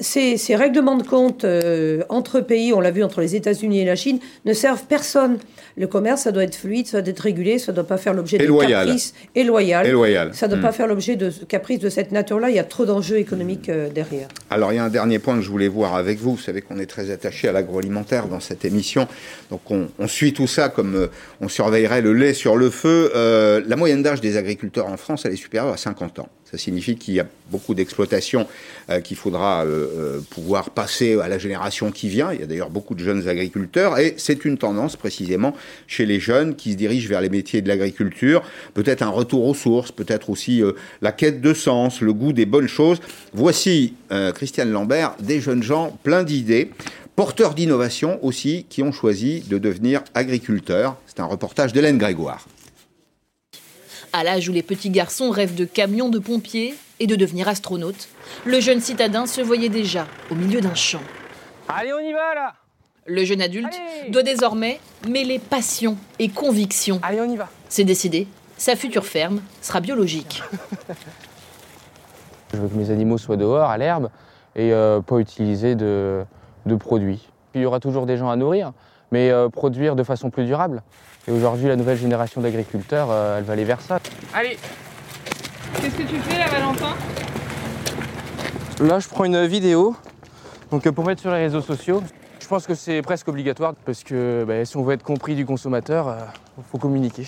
ces, 0.00 0.56
règlements 0.56 0.96
de 0.96 1.02
compte 1.02 1.44
euh, 1.44 2.02
entre 2.08 2.40
pays, 2.40 2.72
on 2.72 2.80
l'a 2.80 2.90
vu 2.90 3.02
entre 3.02 3.20
les 3.20 3.36
États-Unis 3.36 3.80
et 3.80 3.84
la 3.84 3.96
Chine, 3.96 4.18
ne 4.44 4.52
servent 4.52 4.84
personne. 4.88 5.38
Le 5.76 5.86
commerce, 5.86 6.22
ça 6.22 6.32
doit 6.32 6.44
être 6.44 6.54
fluide, 6.54 6.86
ça 6.86 7.02
doit 7.02 7.10
être 7.10 7.20
régulé, 7.20 7.58
ça 7.58 7.72
ne 7.72 7.76
doit 7.76 7.86
pas 7.86 7.96
faire 7.96 8.14
l'objet 8.14 8.38
de 8.38 8.46
caprices 8.46 9.14
et 9.34 9.44
loyal. 9.44 9.86
Ça 10.34 10.46
ne 10.46 10.52
doit 10.52 10.62
pas 10.62 10.70
hmm. 10.70 10.72
faire 10.72 10.86
l'objet 10.86 11.16
de 11.16 11.30
caprices 11.30 11.78
de 11.78 11.88
cette 11.88 12.12
nature-là. 12.12 12.50
Il 12.50 12.56
y 12.56 12.58
a 12.58 12.64
trop 12.64 12.86
d'enjeux 12.86 13.16
économiques 13.16 13.68
euh, 13.68 13.88
derrière. 13.90 14.28
Alors, 14.50 14.72
il 14.72 14.76
y 14.76 14.78
a 14.78 14.84
un 14.84 14.90
dernier 14.90 15.18
point 15.18 15.36
que 15.36 15.42
je 15.42 15.50
voulais 15.50 15.68
voir 15.68 15.94
avec 15.94 16.18
vous. 16.18 16.36
Vous 16.36 16.42
savez 16.42 16.62
qu'on 16.62 16.78
est 16.78 16.86
très 16.86 17.10
attaché 17.10 17.48
à 17.48 17.52
l'agroalimentaire 17.52 18.28
dans 18.28 18.40
cette 18.40 18.64
émission. 18.64 19.06
Donc, 19.50 19.60
on, 19.70 20.08
suit 20.08 20.32
tout 20.32 20.46
ça 20.46 20.68
comme 20.68 20.94
euh, 20.94 21.06
on 21.40 21.48
surveillerait 21.48 22.02
le 22.02 22.12
lait 22.12 22.34
sur 22.34 22.56
le 22.56 22.70
feu. 22.70 23.10
la 23.14 23.76
moyenne 23.76 24.02
d'âge 24.02 24.20
des 24.20 24.36
agriculteurs 24.36 24.86
en 24.86 24.96
France, 24.96 25.24
elle 25.24 25.32
est 25.32 25.36
supérieure 25.36 25.72
à 25.72 25.76
50 25.76 26.18
ans. 26.18 26.28
Ça 26.52 26.58
signifie 26.58 26.96
qu'il 26.96 27.14
y 27.14 27.20
a 27.20 27.26
beaucoup 27.50 27.72
d'exploitations 27.72 28.46
euh, 28.90 29.00
qu'il 29.00 29.16
faudra 29.16 29.64
euh, 29.64 29.68
euh, 29.68 30.20
pouvoir 30.28 30.68
passer 30.68 31.18
à 31.18 31.26
la 31.26 31.38
génération 31.38 31.90
qui 31.90 32.10
vient. 32.10 32.30
Il 32.30 32.40
y 32.40 32.42
a 32.42 32.46
d'ailleurs 32.46 32.68
beaucoup 32.68 32.94
de 32.94 33.02
jeunes 33.02 33.26
agriculteurs 33.26 33.98
et 33.98 34.14
c'est 34.18 34.44
une 34.44 34.58
tendance 34.58 34.96
précisément 34.96 35.54
chez 35.86 36.04
les 36.04 36.20
jeunes 36.20 36.54
qui 36.54 36.72
se 36.72 36.76
dirigent 36.76 37.08
vers 37.08 37.22
les 37.22 37.30
métiers 37.30 37.62
de 37.62 37.68
l'agriculture. 37.68 38.42
Peut-être 38.74 39.02
un 39.02 39.08
retour 39.08 39.46
aux 39.46 39.54
sources, 39.54 39.92
peut-être 39.92 40.28
aussi 40.28 40.62
la 41.00 41.12
quête 41.12 41.40
de 41.40 41.54
sens, 41.54 42.02
le 42.02 42.12
goût 42.12 42.34
des 42.34 42.46
bonnes 42.46 42.68
choses. 42.68 43.00
Voici, 43.32 43.94
Christiane 44.34 44.70
Lambert, 44.70 45.14
des 45.20 45.40
jeunes 45.40 45.62
gens 45.62 45.98
pleins 46.02 46.22
d'idées 46.22 46.70
porteurs 47.16 47.54
d'innovation 47.54 48.18
aussi, 48.24 48.66
qui 48.68 48.82
ont 48.82 48.92
choisi 48.92 49.40
de 49.40 49.58
devenir 49.58 50.02
agriculteurs. 50.14 50.96
C'est 51.06 51.20
un 51.20 51.26
reportage 51.26 51.72
d'Hélène 51.72 51.98
Grégoire. 51.98 52.46
À 54.14 54.24
l'âge 54.24 54.46
où 54.48 54.52
les 54.52 54.62
petits 54.62 54.90
garçons 54.90 55.30
rêvent 55.30 55.54
de 55.54 55.64
camions 55.64 56.10
de 56.10 56.18
pompiers 56.18 56.74
et 57.00 57.06
de 57.06 57.16
devenir 57.16 57.48
astronaute, 57.48 58.08
le 58.44 58.60
jeune 58.60 58.80
citadin 58.80 59.24
se 59.24 59.40
voyait 59.40 59.70
déjà 59.70 60.06
au 60.30 60.34
milieu 60.34 60.60
d'un 60.60 60.74
champ. 60.74 61.00
Allez, 61.68 61.92
on 61.94 61.98
y 61.98 62.12
va 62.12 62.34
là 62.34 62.54
Le 63.06 63.24
jeune 63.24 63.40
adulte 63.40 63.72
doit 64.10 64.22
désormais 64.22 64.80
mêler 65.08 65.38
passion 65.38 65.96
et 66.18 66.28
conviction. 66.28 67.00
Allez, 67.02 67.22
on 67.22 67.30
y 67.30 67.36
va 67.36 67.48
C'est 67.70 67.84
décidé, 67.84 68.28
sa 68.58 68.76
future 68.76 69.06
ferme 69.06 69.40
sera 69.62 69.80
biologique. 69.80 70.42
Je 72.52 72.58
veux 72.58 72.68
que 72.68 72.74
mes 72.74 72.90
animaux 72.90 73.16
soient 73.16 73.38
dehors, 73.38 73.70
à 73.70 73.78
l'herbe, 73.78 74.10
et 74.54 74.74
euh, 74.74 75.00
pas 75.00 75.18
utiliser 75.20 75.74
de, 75.74 76.22
de 76.66 76.74
produits. 76.74 77.30
Il 77.54 77.62
y 77.62 77.64
aura 77.64 77.80
toujours 77.80 78.04
des 78.04 78.18
gens 78.18 78.28
à 78.28 78.36
nourrir, 78.36 78.72
mais 79.10 79.30
euh, 79.30 79.48
produire 79.48 79.96
de 79.96 80.02
façon 80.02 80.28
plus 80.28 80.44
durable. 80.44 80.82
Et 81.28 81.30
aujourd'hui, 81.30 81.68
la 81.68 81.76
nouvelle 81.76 81.98
génération 81.98 82.40
d'agriculteurs, 82.40 83.08
euh, 83.10 83.38
elle 83.38 83.44
va 83.44 83.52
aller 83.52 83.64
vers 83.64 83.80
ça. 83.80 84.00
Allez, 84.34 84.58
qu'est-ce 85.80 85.94
que 85.94 86.02
tu 86.02 86.16
fais 86.16 86.38
là, 86.38 86.48
Valentin? 86.48 86.96
Là, 88.80 88.98
je 88.98 89.08
prends 89.08 89.24
une 89.24 89.46
vidéo 89.46 89.94
donc, 90.72 90.88
pour 90.90 91.04
mettre 91.04 91.20
sur 91.20 91.30
les 91.30 91.38
réseaux 91.38 91.60
sociaux. 91.60 92.02
Je 92.40 92.48
pense 92.48 92.66
que 92.66 92.74
c'est 92.74 93.02
presque 93.02 93.28
obligatoire 93.28 93.74
parce 93.84 94.02
que 94.02 94.44
bah, 94.46 94.64
si 94.64 94.76
on 94.76 94.82
veut 94.82 94.94
être 94.94 95.04
compris 95.04 95.36
du 95.36 95.46
consommateur, 95.46 96.16
il 96.58 96.64
faut 96.70 96.78
communiquer. 96.78 97.26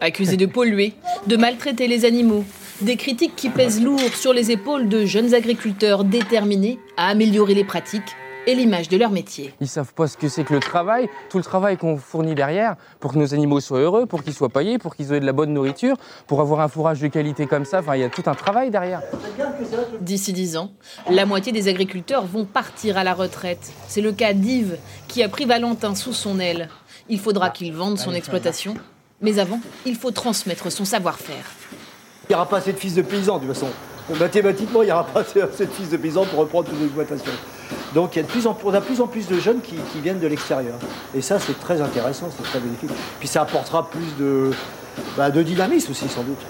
Accusé 0.00 0.36
de 0.36 0.46
polluer, 0.46 0.94
de 1.28 1.36
maltraiter 1.36 1.86
les 1.86 2.04
animaux, 2.04 2.44
des 2.80 2.96
critiques 2.96 3.36
qui 3.36 3.48
pèsent 3.48 3.80
lourd 3.80 4.00
sur 4.14 4.32
les 4.32 4.50
épaules 4.50 4.88
de 4.88 5.06
jeunes 5.06 5.34
agriculteurs 5.34 6.02
déterminés 6.02 6.80
à 6.96 7.06
améliorer 7.06 7.54
les 7.54 7.64
pratiques 7.64 8.16
et 8.46 8.54
l'image 8.54 8.88
de 8.88 8.96
leur 8.96 9.10
métier. 9.10 9.54
Ils 9.60 9.68
savent 9.68 9.94
pas 9.94 10.06
ce 10.06 10.16
que 10.16 10.28
c'est 10.28 10.44
que 10.44 10.54
le 10.54 10.60
travail, 10.60 11.08
tout 11.30 11.38
le 11.38 11.44
travail 11.44 11.76
qu'on 11.76 11.96
fournit 11.96 12.34
derrière 12.34 12.76
pour 13.00 13.12
que 13.12 13.18
nos 13.18 13.34
animaux 13.34 13.60
soient 13.60 13.80
heureux, 13.80 14.06
pour 14.06 14.22
qu'ils 14.22 14.34
soient 14.34 14.48
paillés, 14.48 14.78
pour 14.78 14.96
qu'ils 14.96 15.12
aient 15.12 15.20
de 15.20 15.26
la 15.26 15.32
bonne 15.32 15.52
nourriture, 15.52 15.96
pour 16.26 16.40
avoir 16.40 16.60
un 16.60 16.68
fourrage 16.68 17.00
de 17.00 17.08
qualité 17.08 17.46
comme 17.46 17.64
ça. 17.64 17.80
Enfin, 17.80 17.96
il 17.96 18.00
y 18.00 18.04
a 18.04 18.08
tout 18.08 18.22
un 18.26 18.34
travail 18.34 18.70
derrière. 18.70 19.02
D'ici 20.00 20.32
10 20.32 20.56
ans, 20.56 20.72
la 21.10 21.26
moitié 21.26 21.52
des 21.52 21.68
agriculteurs 21.68 22.24
vont 22.24 22.44
partir 22.44 22.98
à 22.98 23.04
la 23.04 23.14
retraite. 23.14 23.72
C'est 23.88 24.00
le 24.00 24.12
cas 24.12 24.32
d'Yves 24.32 24.76
qui 25.08 25.22
a 25.22 25.28
pris 25.28 25.44
Valentin 25.44 25.94
sous 25.94 26.12
son 26.12 26.38
aile. 26.38 26.68
Il 27.08 27.20
faudra 27.20 27.50
qu'il 27.50 27.72
vende 27.72 27.98
son 27.98 28.12
exploitation, 28.12 28.74
mais 29.20 29.38
avant, 29.38 29.60
il 29.86 29.96
faut 29.96 30.10
transmettre 30.10 30.70
son 30.72 30.84
savoir-faire. 30.84 31.44
Il 32.28 32.32
n'y 32.32 32.36
aura 32.36 32.48
pas 32.48 32.58
assez 32.58 32.72
de 32.72 32.78
fils 32.78 32.94
de 32.94 33.02
paysans, 33.02 33.38
de 33.38 33.46
toute 33.46 33.54
façon. 33.54 33.68
Mathématiquement, 34.18 34.82
il 34.82 34.86
n'y 34.86 34.92
aura 34.92 35.04
pas 35.04 35.20
assez 35.20 35.66
de 35.66 35.70
fils 35.70 35.90
de 35.90 35.96
paysans 35.96 36.24
pour 36.24 36.38
reprendre 36.40 36.68
toute 36.68 36.80
l'exploitation. 36.80 37.32
Donc 37.94 38.16
il 38.16 38.20
y 38.20 38.20
a 38.20 38.22
de 38.24 38.28
plus 38.30 38.46
en, 38.46 38.56
on 38.64 38.74
a 38.74 38.80
de 38.80 38.84
plus 38.84 39.00
en 39.00 39.06
plus 39.06 39.28
de 39.28 39.38
jeunes 39.38 39.60
qui, 39.60 39.76
qui 39.92 40.00
viennent 40.00 40.20
de 40.20 40.26
l'extérieur. 40.26 40.74
Et 41.14 41.20
ça, 41.20 41.38
c'est 41.38 41.58
très 41.58 41.80
intéressant, 41.80 42.26
c'est 42.36 42.42
très 42.42 42.60
bénéfique. 42.60 42.90
Puis 43.18 43.28
ça 43.28 43.42
apportera 43.42 43.88
plus 43.88 44.16
de, 44.18 44.50
bah, 45.16 45.30
de 45.30 45.42
dynamisme 45.42 45.92
aussi, 45.92 46.08
sans 46.08 46.22
doute. 46.22 46.40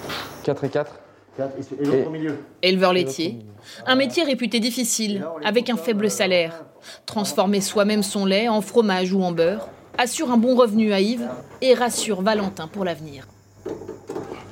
4 0.45 0.65
et 0.65 0.69
4 0.69 0.93
et 1.39 1.85
l'autre 1.85 2.07
au 2.07 2.11
milieu. 2.11 2.39
Éleveur 2.63 2.93
laitier, 2.93 3.39
un 3.87 3.97
métier 3.97 4.23
réputé 4.23 4.61
difficile, 4.61 5.27
avec 5.45 5.69
un 5.71 5.77
faible 5.77 6.11
salaire. 6.11 6.65
Transformer 7.07 7.61
soi-même 7.61 8.03
son 8.03 8.27
lait 8.27 8.49
en 8.49 8.61
fromage 8.61 9.13
ou 9.13 9.23
en 9.23 9.33
beurre 9.33 9.69
assure 9.97 10.31
un 10.31 10.37
bon 10.37 10.55
revenu 10.55 10.93
à 10.93 11.01
Yves 11.01 11.29
et 11.63 11.75
rassure 11.75 12.21
Valentin 12.23 12.69
pour 12.69 12.85
l'avenir. 12.85 13.27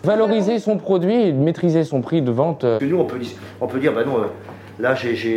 Valoriser 0.04 0.58
son 0.58 0.78
produit 0.78 1.14
et 1.14 1.32
maîtriser 1.32 1.84
son 1.84 2.00
prix 2.00 2.22
de 2.22 2.32
vente. 2.32 2.62
Que 2.62 2.84
nous, 2.84 2.98
on 2.98 3.04
peut, 3.04 3.20
on 3.60 3.66
peut 3.68 3.78
dire, 3.78 3.92
bah 3.92 4.04
non, 4.04 4.24
là, 4.82 4.94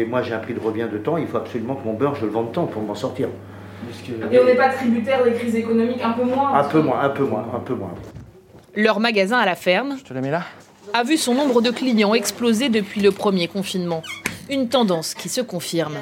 moi 0.10 0.22
j'ai 0.24 0.34
un 0.34 0.40
prix 0.40 0.54
de 0.54 0.60
revient 0.60 0.88
de 0.92 0.98
temps, 0.98 1.18
il 1.18 1.28
faut 1.28 1.38
absolument 1.38 1.76
que 1.76 1.86
mon 1.86 1.94
beurre, 1.94 2.16
je 2.16 2.26
le 2.26 2.32
vende 2.32 2.52
tant 2.52 2.66
pour 2.66 2.82
m'en 2.82 2.96
sortir. 2.96 3.30
Et 4.32 4.40
on 4.40 4.46
n'est 4.46 4.56
pas 4.56 4.70
tributaire 4.70 5.24
des 5.24 5.34
crises 5.34 5.56
économiques, 5.56 6.02
un 6.04 6.12
peu 6.12 6.24
moins 6.24 6.54
Un 6.54 6.64
peu 6.64 6.80
que- 6.82 6.86
moins, 6.86 7.00
un 7.02 7.10
peu 7.10 7.24
moins, 7.24 7.46
un 7.56 7.60
peu 7.60 7.76
moins. 7.76 7.92
Leur 8.76 9.00
magasin 9.00 9.38
à 9.38 9.46
la 9.46 9.56
ferme 9.56 9.96
Je 10.00 10.04
te 10.04 10.14
la 10.14 10.22
mets 10.22 10.32
là 10.32 10.42
a 10.94 11.04
vu 11.04 11.18
son 11.18 11.34
nombre 11.34 11.62
de 11.62 11.72
clients 11.72 12.14
exploser 12.14 12.70
depuis 12.70 13.02
le 13.02 13.12
premier 13.12 13.48
confinement. 13.48 14.02
Une 14.50 14.70
tendance 14.70 15.14
qui 15.14 15.28
se 15.30 15.42
confirme. 15.42 15.98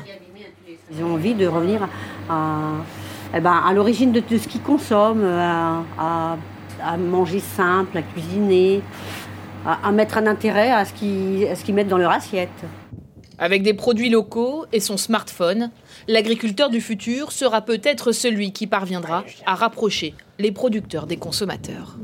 Ils 0.92 1.04
ont 1.04 1.14
envie 1.14 1.34
de 1.34 1.48
revenir 1.48 1.88
à, 2.30 2.60
eh 3.36 3.40
ben, 3.40 3.60
à 3.66 3.74
l'origine 3.74 4.12
de 4.12 4.20
tout 4.20 4.38
ce 4.38 4.48
qu'ils 4.48 4.62
consomment, 4.62 5.24
à, 5.26 5.84
à- 5.98 6.38
à 6.86 6.98
manger 6.98 7.40
simple, 7.40 7.98
à 7.98 8.02
cuisiner, 8.02 8.82
à, 9.66 9.88
à 9.88 9.92
mettre 9.92 10.18
un 10.18 10.28
intérêt 10.28 10.70
à 10.72 10.84
ce 10.86 10.94
qu'ils 10.94 11.48
à 11.48 11.56
ce 11.56 11.64
qu'ils 11.64 11.74
mettent 11.74 11.88
dans 11.88 11.98
leur 11.98 12.12
assiette. 12.12 12.50
Avec 13.40 13.64
des 13.64 13.74
produits 13.74 14.10
locaux 14.10 14.66
et 14.72 14.80
son 14.80 14.98
smartphone, 14.98 15.72
l'agriculteur 16.08 16.70
du 16.70 16.82
futur 16.82 17.32
sera 17.32 17.62
peut-être 17.62 18.12
celui 18.12 18.54
qui 18.54 18.68
parviendra 18.68 19.24
à 19.46 19.56
rapprocher 19.56 20.14
les 20.40 20.52
producteurs 20.52 21.08
des 21.08 21.18
consommateurs. 21.18 21.98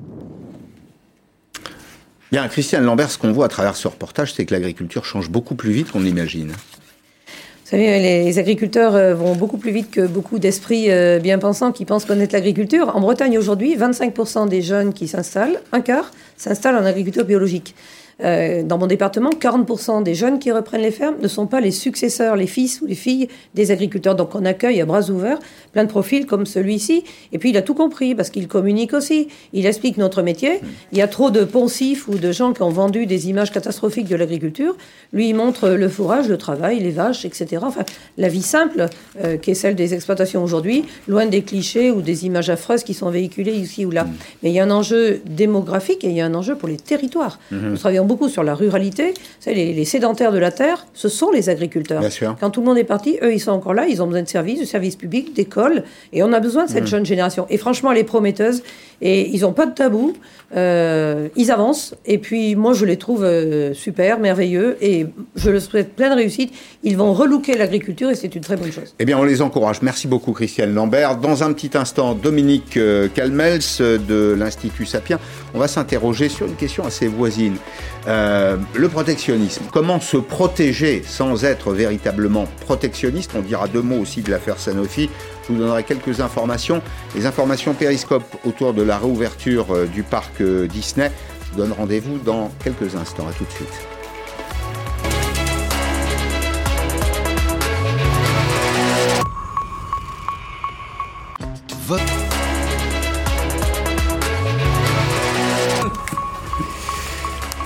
Bien, 2.32 2.48
Christiane 2.48 2.84
Lambert, 2.84 3.10
ce 3.10 3.18
qu'on 3.18 3.32
voit 3.32 3.46
à 3.46 3.50
travers 3.50 3.76
ce 3.76 3.88
reportage, 3.88 4.34
c'est 4.34 4.46
que 4.46 4.54
l'agriculture 4.54 5.04
change 5.04 5.30
beaucoup 5.30 5.56
plus 5.56 5.72
vite 5.72 5.92
qu'on 5.92 6.02
l'imagine. 6.02 6.50
Vous 7.70 7.76
savez, 7.78 8.00
les 8.00 8.40
agriculteurs 8.40 8.96
euh, 8.96 9.14
vont 9.14 9.36
beaucoup 9.36 9.58
plus 9.58 9.72
vite 9.72 9.92
que 9.92 10.08
beaucoup 10.08 10.40
d'esprits 10.40 10.90
euh, 10.90 11.20
bien 11.20 11.38
pensants 11.38 11.72
qui 11.72 11.86
pensent 11.86 12.06
connaître 12.06 12.34
l'agriculture. 12.34 12.96
En 12.96 13.00
Bretagne 13.00 13.38
aujourd'hui, 13.38 13.76
25% 13.78 14.50
des 14.50 14.64
jeunes 14.64 14.92
qui 14.92 15.08
s'installent, 15.08 15.62
un 15.72 15.82
quart, 15.82 16.12
s'installent 16.36 16.78
en 16.78 16.86
agriculture 16.86 17.26
biologique. 17.26 17.76
Euh, 18.24 18.64
dans 18.64 18.78
mon 18.78 18.88
département, 18.88 19.30
40% 19.30 20.04
des 20.04 20.14
jeunes 20.14 20.40
qui 20.40 20.52
reprennent 20.52 20.82
les 20.82 20.92
fermes 20.92 21.16
ne 21.22 21.28
sont 21.28 21.48
pas 21.48 21.62
les 21.62 21.72
successeurs, 21.72 22.36
les 22.36 22.48
fils 22.48 22.82
ou 22.82 22.86
les 22.86 22.96
filles 22.96 23.30
des 23.54 23.72
agriculteurs. 23.72 24.16
Donc 24.16 24.36
on 24.36 24.46
accueille 24.46 24.82
à 24.82 24.86
bras 24.86 25.10
ouverts 25.10 25.40
plein 25.72 25.84
de 25.84 25.90
profils 25.90 26.26
comme 26.26 26.46
celui-ci. 26.46 27.04
Et 27.32 27.38
puis 27.38 27.52
il 27.52 27.58
a 27.58 27.62
tout 27.62 27.74
compris 27.74 28.16
parce 28.16 28.30
qu'il 28.30 28.48
communique 28.48 28.94
aussi. 28.94 29.28
Il 29.54 29.66
explique 29.66 29.98
notre 29.98 30.22
métier. 30.22 30.60
Il 30.92 30.98
y 30.98 31.02
a 31.02 31.08
trop 31.08 31.32
de 31.32 31.44
poncifs 31.44 32.08
ou 32.08 32.16
de 32.16 32.32
gens 32.32 32.54
qui 32.54 32.62
ont 32.62 32.70
vendu 32.70 33.06
des 33.06 33.30
images 33.30 33.52
catastrophiques 33.52 34.08
de 34.08 34.16
l'agriculture. 34.16 34.76
Lui, 35.14 35.30
il 35.30 35.36
montre 35.36 35.70
le 35.70 35.90
fourrage, 35.90 36.28
le 36.28 36.38
travail, 36.38 36.80
les 36.80 36.92
vaches, 36.92 37.26
etc. 37.26 37.62
Enfin, 37.62 37.84
la 38.18 38.28
vie 38.28 38.42
simple 38.42 38.88
euh, 39.24 39.38
qui 39.38 39.52
est 39.52 39.56
celle 39.56 39.76
des 39.76 39.94
exploitations 39.94 40.44
aujourd'hui, 40.44 40.86
loin 41.08 41.26
des 41.26 41.42
clichés 41.44 41.92
ou 41.92 42.02
des 42.02 42.26
images 42.26 42.50
affreuses 42.50 42.84
qui 42.84 42.94
sont 42.94 43.10
véhiculées 43.10 43.54
ici 43.54 43.86
ou 43.86 43.92
là. 43.92 44.08
Mais 44.44 44.50
il 44.50 44.54
y 44.54 44.60
a 44.60 44.64
un 44.64 44.72
enjeu 44.72 45.22
démographique 45.26 46.04
et 46.04 46.10
il 46.10 46.16
y 46.16 46.22
a 46.22 46.26
un 46.26 46.34
enjeu 46.34 46.56
pour 46.56 46.68
les 46.68 46.78
territoires. 46.78 47.40
Nous 47.52 47.78
travaillons 47.78 48.06
beaucoup 48.10 48.28
sur 48.28 48.44
la 48.44 48.56
ruralité. 48.56 49.14
Savez, 49.40 49.56
les, 49.56 49.74
les 49.74 49.86
sédentaires 49.86 50.34
de 50.34 50.40
la 50.40 50.52
terre, 50.52 50.88
ce 50.94 51.08
sont 51.08 51.32
les 51.32 51.48
agriculteurs. 51.48 52.02
Bien 52.02 52.10
sûr. 52.10 52.36
Quand 52.40 52.50
tout 52.50 52.60
le 52.60 52.66
monde 52.66 52.78
est 52.78 52.84
parti, 52.84 53.18
eux, 53.22 53.32
ils 53.32 53.40
sont 53.40 53.52
encore 53.52 53.76
là, 53.76 53.88
ils 53.88 54.02
ont 54.02 54.08
besoin 54.08 54.24
de 54.24 54.28
services, 54.28 54.60
de 54.60 54.66
services 54.66 54.98
publics, 54.98 55.34
d'écoles, 55.34 55.84
et 56.12 56.24
on 56.24 56.34
a 56.34 56.42
besoin 56.42 56.66
de 56.66 56.72
cette 56.72 56.88
jeune 56.88 57.06
génération. 57.06 57.46
Et 57.50 57.58
franchement, 57.58 57.92
elle 57.92 58.00
est 58.00 58.04
prometteuse, 58.04 58.64
et 59.02 59.30
ils 59.30 59.42
n'ont 59.42 59.54
pas 59.54 59.66
de 59.66 59.74
tabou, 59.74 60.14
euh, 60.56 61.28
ils 61.36 61.52
avancent, 61.52 61.96
et 62.06 62.18
puis 62.18 62.56
moi, 62.56 62.74
je 62.74 62.86
les 62.86 62.98
trouve 62.98 63.24
euh, 63.24 63.74
super, 63.74 64.20
merveilleux, 64.20 64.78
et 64.82 65.06
je 65.36 65.50
leur 65.50 65.62
souhaite 65.62 65.96
plein 65.96 66.10
de 66.10 66.16
réussite. 66.16 66.54
Ils 66.84 66.98
vont 66.98 67.14
relooker 67.14 67.58
l'agriculture, 67.58 68.10
et 68.10 68.16
c'est 68.16 68.36
une 68.36 68.42
très 68.42 68.58
bonne 68.58 68.72
chose. 68.72 68.96
Eh 69.00 69.06
bien, 69.06 69.18
on 69.18 69.24
les 69.24 69.42
encourage. 69.42 69.82
Merci 69.82 70.08
beaucoup, 70.08 70.34
Christiane 70.34 70.74
Lambert. 70.74 71.18
Dans 71.18 71.44
un 71.44 71.54
petit 71.54 71.78
instant, 71.78 72.14
Dominique 72.14 72.78
euh, 72.78 73.08
Calmels 73.14 73.60
de 73.80 74.36
l'Institut 74.38 74.86
Sapien. 74.86 75.20
On 75.54 75.60
va 75.60 75.68
s'interroger 75.68 76.30
sur 76.30 76.48
une 76.48 76.56
question 76.56 76.86
assez 76.86 77.08
voisine. 77.08 77.56
Le 78.08 78.88
protectionnisme. 78.88 79.66
Comment 79.72 80.00
se 80.00 80.18
protéger 80.18 81.04
sans 81.06 81.46
être 81.46 81.74
véritablement 81.74 82.48
protectionniste? 82.66 83.32
On 83.36 83.42
dira 83.42 83.68
deux 83.68 83.84
mots 83.84 84.00
aussi 84.00 84.22
de 84.22 84.32
l'affaire 84.32 84.58
Sanofi. 84.58 85.10
Je 85.50 85.56
vous 85.56 85.60
donnerai 85.62 85.84
quelques 85.84 86.22
informations. 86.22 86.82
Les 87.16 87.26
informations 87.26 87.74
périscope 87.74 88.24
autour 88.46 88.74
de 88.74 88.84
la 88.84 89.00
réouverture 89.00 89.74
euh, 89.74 89.86
du 89.88 90.04
parc 90.04 90.42
euh, 90.42 90.68
Disney. 90.68 91.12
Je 91.46 91.52
vous 91.52 91.58
donne 91.58 91.72
rendez-vous 91.72 92.20
dans 92.20 92.52
quelques 92.64 92.96
instants. 92.96 93.28
À 93.28 93.34
tout 93.34 93.46
de 93.46 93.52
suite. 93.52 93.99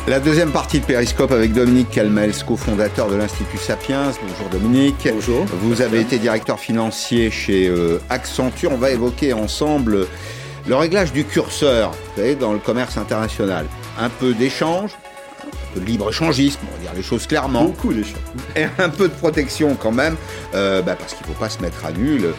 La 0.05 0.19
deuxième 0.19 0.51
partie 0.51 0.81
de 0.81 0.85
Périscope 0.85 1.31
avec 1.31 1.53
Dominique 1.53 1.89
Calmels, 1.89 2.33
cofondateur 2.45 3.09
de 3.09 3.15
l'Institut 3.15 3.57
Sapiens. 3.57 4.11
Bonjour 4.27 4.49
Dominique. 4.49 5.07
Bonjour. 5.09 5.45
Vous 5.61 5.81
avez 5.81 6.01
été 6.01 6.19
directeur 6.19 6.59
financier 6.59 7.31
chez 7.31 7.69
euh, 7.69 7.99
Accenture. 8.09 8.73
On 8.73 8.77
va 8.77 8.91
évoquer 8.91 9.31
ensemble 9.31 10.07
le 10.67 10.75
réglage 10.75 11.13
du 11.13 11.23
curseur, 11.23 11.91
vous 11.91 12.21
savez, 12.21 12.35
dans 12.35 12.51
le 12.51 12.59
commerce 12.59 12.97
international. 12.97 13.65
Un 13.97 14.09
peu 14.09 14.33
d'échange, 14.33 14.91
un 15.41 15.73
peu 15.73 15.79
de 15.79 15.85
libre-échangisme, 15.85 16.59
on 16.69 16.75
va 16.75 16.81
dire 16.81 16.93
les 16.93 17.01
choses 17.01 17.25
clairement 17.25 17.63
Beaucoup 17.63 17.93
d'échanges. 17.93 18.17
et 18.57 18.65
un 18.79 18.89
peu 18.89 19.07
de 19.07 19.13
protection 19.13 19.75
quand 19.75 19.93
même, 19.93 20.17
euh, 20.53 20.81
bah, 20.81 20.97
parce 20.99 21.13
qu'il 21.13 21.25
ne 21.25 21.33
faut 21.33 21.39
pas 21.39 21.49
se 21.49 21.61
mettre 21.61 21.85
à 21.85 21.93
nu. 21.93 22.17
Le, 22.17 22.35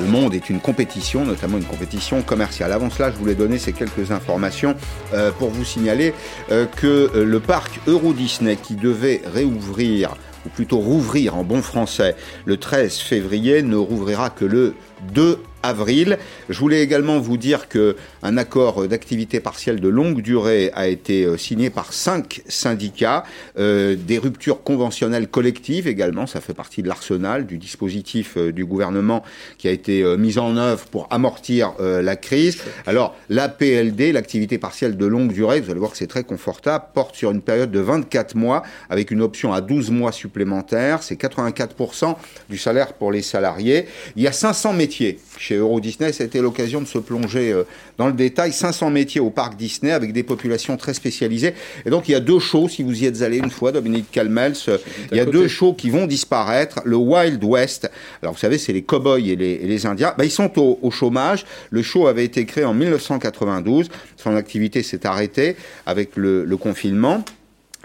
le 0.00 0.06
monde 0.08 0.34
est 0.34 0.50
une 0.50 0.60
compétition, 0.60 1.24
notamment 1.24 1.58
une 1.58 1.64
compétition 1.64 2.22
commerciale. 2.22 2.72
Avant 2.72 2.90
cela, 2.90 3.10
je 3.10 3.16
voulais 3.16 3.34
donner 3.34 3.58
ces 3.58 3.72
quelques 3.72 4.10
informations 4.10 4.74
euh, 5.14 5.30
pour 5.30 5.50
vous 5.50 5.64
signaler 5.64 6.14
euh, 6.50 6.66
que 6.66 7.10
euh, 7.14 7.24
le 7.24 7.40
parc 7.40 7.80
Euro 7.86 8.12
Disney 8.12 8.56
qui 8.56 8.74
devait 8.74 9.22
réouvrir 9.32 10.16
ou 10.44 10.48
plutôt 10.48 10.78
rouvrir 10.78 11.36
en 11.36 11.44
bon 11.44 11.60
français 11.62 12.14
le 12.44 12.56
13 12.56 12.98
février 12.98 13.62
ne 13.62 13.76
rouvrira 13.76 14.30
que 14.30 14.44
le 14.44 14.74
2 15.12 15.40
avril. 15.66 16.18
Je 16.48 16.58
voulais 16.58 16.82
également 16.82 17.18
vous 17.18 17.36
dire 17.36 17.68
que 17.68 17.96
un 18.22 18.36
accord 18.36 18.86
d'activité 18.88 19.40
partielle 19.40 19.80
de 19.80 19.88
longue 19.88 20.22
durée 20.22 20.70
a 20.74 20.88
été 20.88 21.24
euh, 21.24 21.36
signé 21.36 21.70
par 21.70 21.92
cinq 21.92 22.42
syndicats, 22.48 23.24
euh, 23.58 23.96
des 23.96 24.18
ruptures 24.18 24.62
conventionnelles 24.62 25.28
collectives 25.28 25.88
également, 25.88 26.26
ça 26.26 26.40
fait 26.40 26.54
partie 26.54 26.82
de 26.82 26.88
l'arsenal 26.88 27.46
du 27.46 27.58
dispositif 27.58 28.38
du 28.38 28.64
gouvernement 28.64 29.22
qui 29.58 29.68
a 29.68 29.70
été 29.70 30.04
mis 30.16 30.38
en 30.38 30.56
œuvre 30.56 30.84
pour 30.86 31.08
amortir 31.10 31.72
la 31.78 32.16
crise. 32.16 32.58
Alors 32.86 33.14
la 33.28 33.48
PLD, 33.48 34.12
l'activité 34.12 34.58
partielle 34.58 34.96
de 34.96 35.06
longue 35.06 35.32
durée, 35.32 35.60
vous 35.60 35.70
allez 35.70 35.78
voir 35.78 35.92
que 35.92 35.96
c'est 35.96 36.06
très 36.06 36.24
confortable, 36.24 36.84
porte 36.94 37.14
sur 37.14 37.30
une 37.30 37.40
période 37.40 37.70
de 37.70 37.80
24 37.80 38.34
mois 38.34 38.62
avec 38.90 39.10
une 39.10 39.22
option 39.22 39.52
à 39.52 39.60
12 39.60 39.90
mois 39.90 40.12
supplémentaires. 40.12 41.02
C'est 41.02 41.20
84% 41.20 42.16
du 42.48 42.58
salaire 42.58 42.92
pour 42.94 43.12
les 43.12 43.22
salariés. 43.22 43.86
Il 44.16 44.22
y 44.22 44.26
a 44.26 44.32
500 44.32 44.72
métiers 44.72 45.18
chez 45.38 45.55
Euro 45.56 45.80
Disney. 45.80 46.12
C'était 46.12 46.40
l'occasion 46.40 46.80
de 46.80 46.86
se 46.86 46.98
plonger 46.98 47.52
euh, 47.52 47.64
dans 47.98 48.06
le 48.06 48.12
détail. 48.12 48.52
500 48.52 48.90
métiers 48.90 49.20
au 49.20 49.30
parc 49.30 49.56
Disney 49.56 49.92
avec 49.92 50.12
des 50.12 50.22
populations 50.22 50.76
très 50.76 50.94
spécialisées. 50.94 51.54
Et 51.84 51.90
donc 51.90 52.08
il 52.08 52.12
y 52.12 52.14
a 52.14 52.20
deux 52.20 52.38
shows, 52.38 52.68
si 52.68 52.82
vous 52.82 53.02
y 53.02 53.06
êtes 53.06 53.22
allé 53.22 53.38
une 53.38 53.50
fois, 53.50 53.72
Dominique 53.72 54.10
Calmels, 54.10 54.54
euh, 54.68 54.78
il 55.10 55.16
y 55.16 55.20
a 55.20 55.24
deux 55.24 55.48
shows 55.48 55.74
qui 55.74 55.90
vont 55.90 56.06
disparaître. 56.06 56.80
Le 56.84 56.96
Wild 56.96 57.42
West, 57.44 57.90
alors 58.22 58.34
vous 58.34 58.40
savez, 58.40 58.58
c'est 58.58 58.72
les 58.72 58.82
cow-boys 58.82 59.20
et 59.20 59.36
les, 59.36 59.86
Indiens. 59.86 60.14
Ben, 60.16 60.24
ils 60.24 60.30
sont 60.30 60.50
au, 60.58 60.90
chômage. 60.90 61.44
Le 61.70 61.82
show 61.82 62.06
avait 62.06 62.24
été 62.24 62.44
créé 62.46 62.64
en 62.64 62.74
1992. 62.74 63.88
Son 64.16 64.34
activité 64.34 64.82
s'est 64.82 65.06
arrêtée 65.06 65.56
avec 65.84 66.16
le, 66.16 66.44
le 66.44 66.56
confinement. 66.56 67.24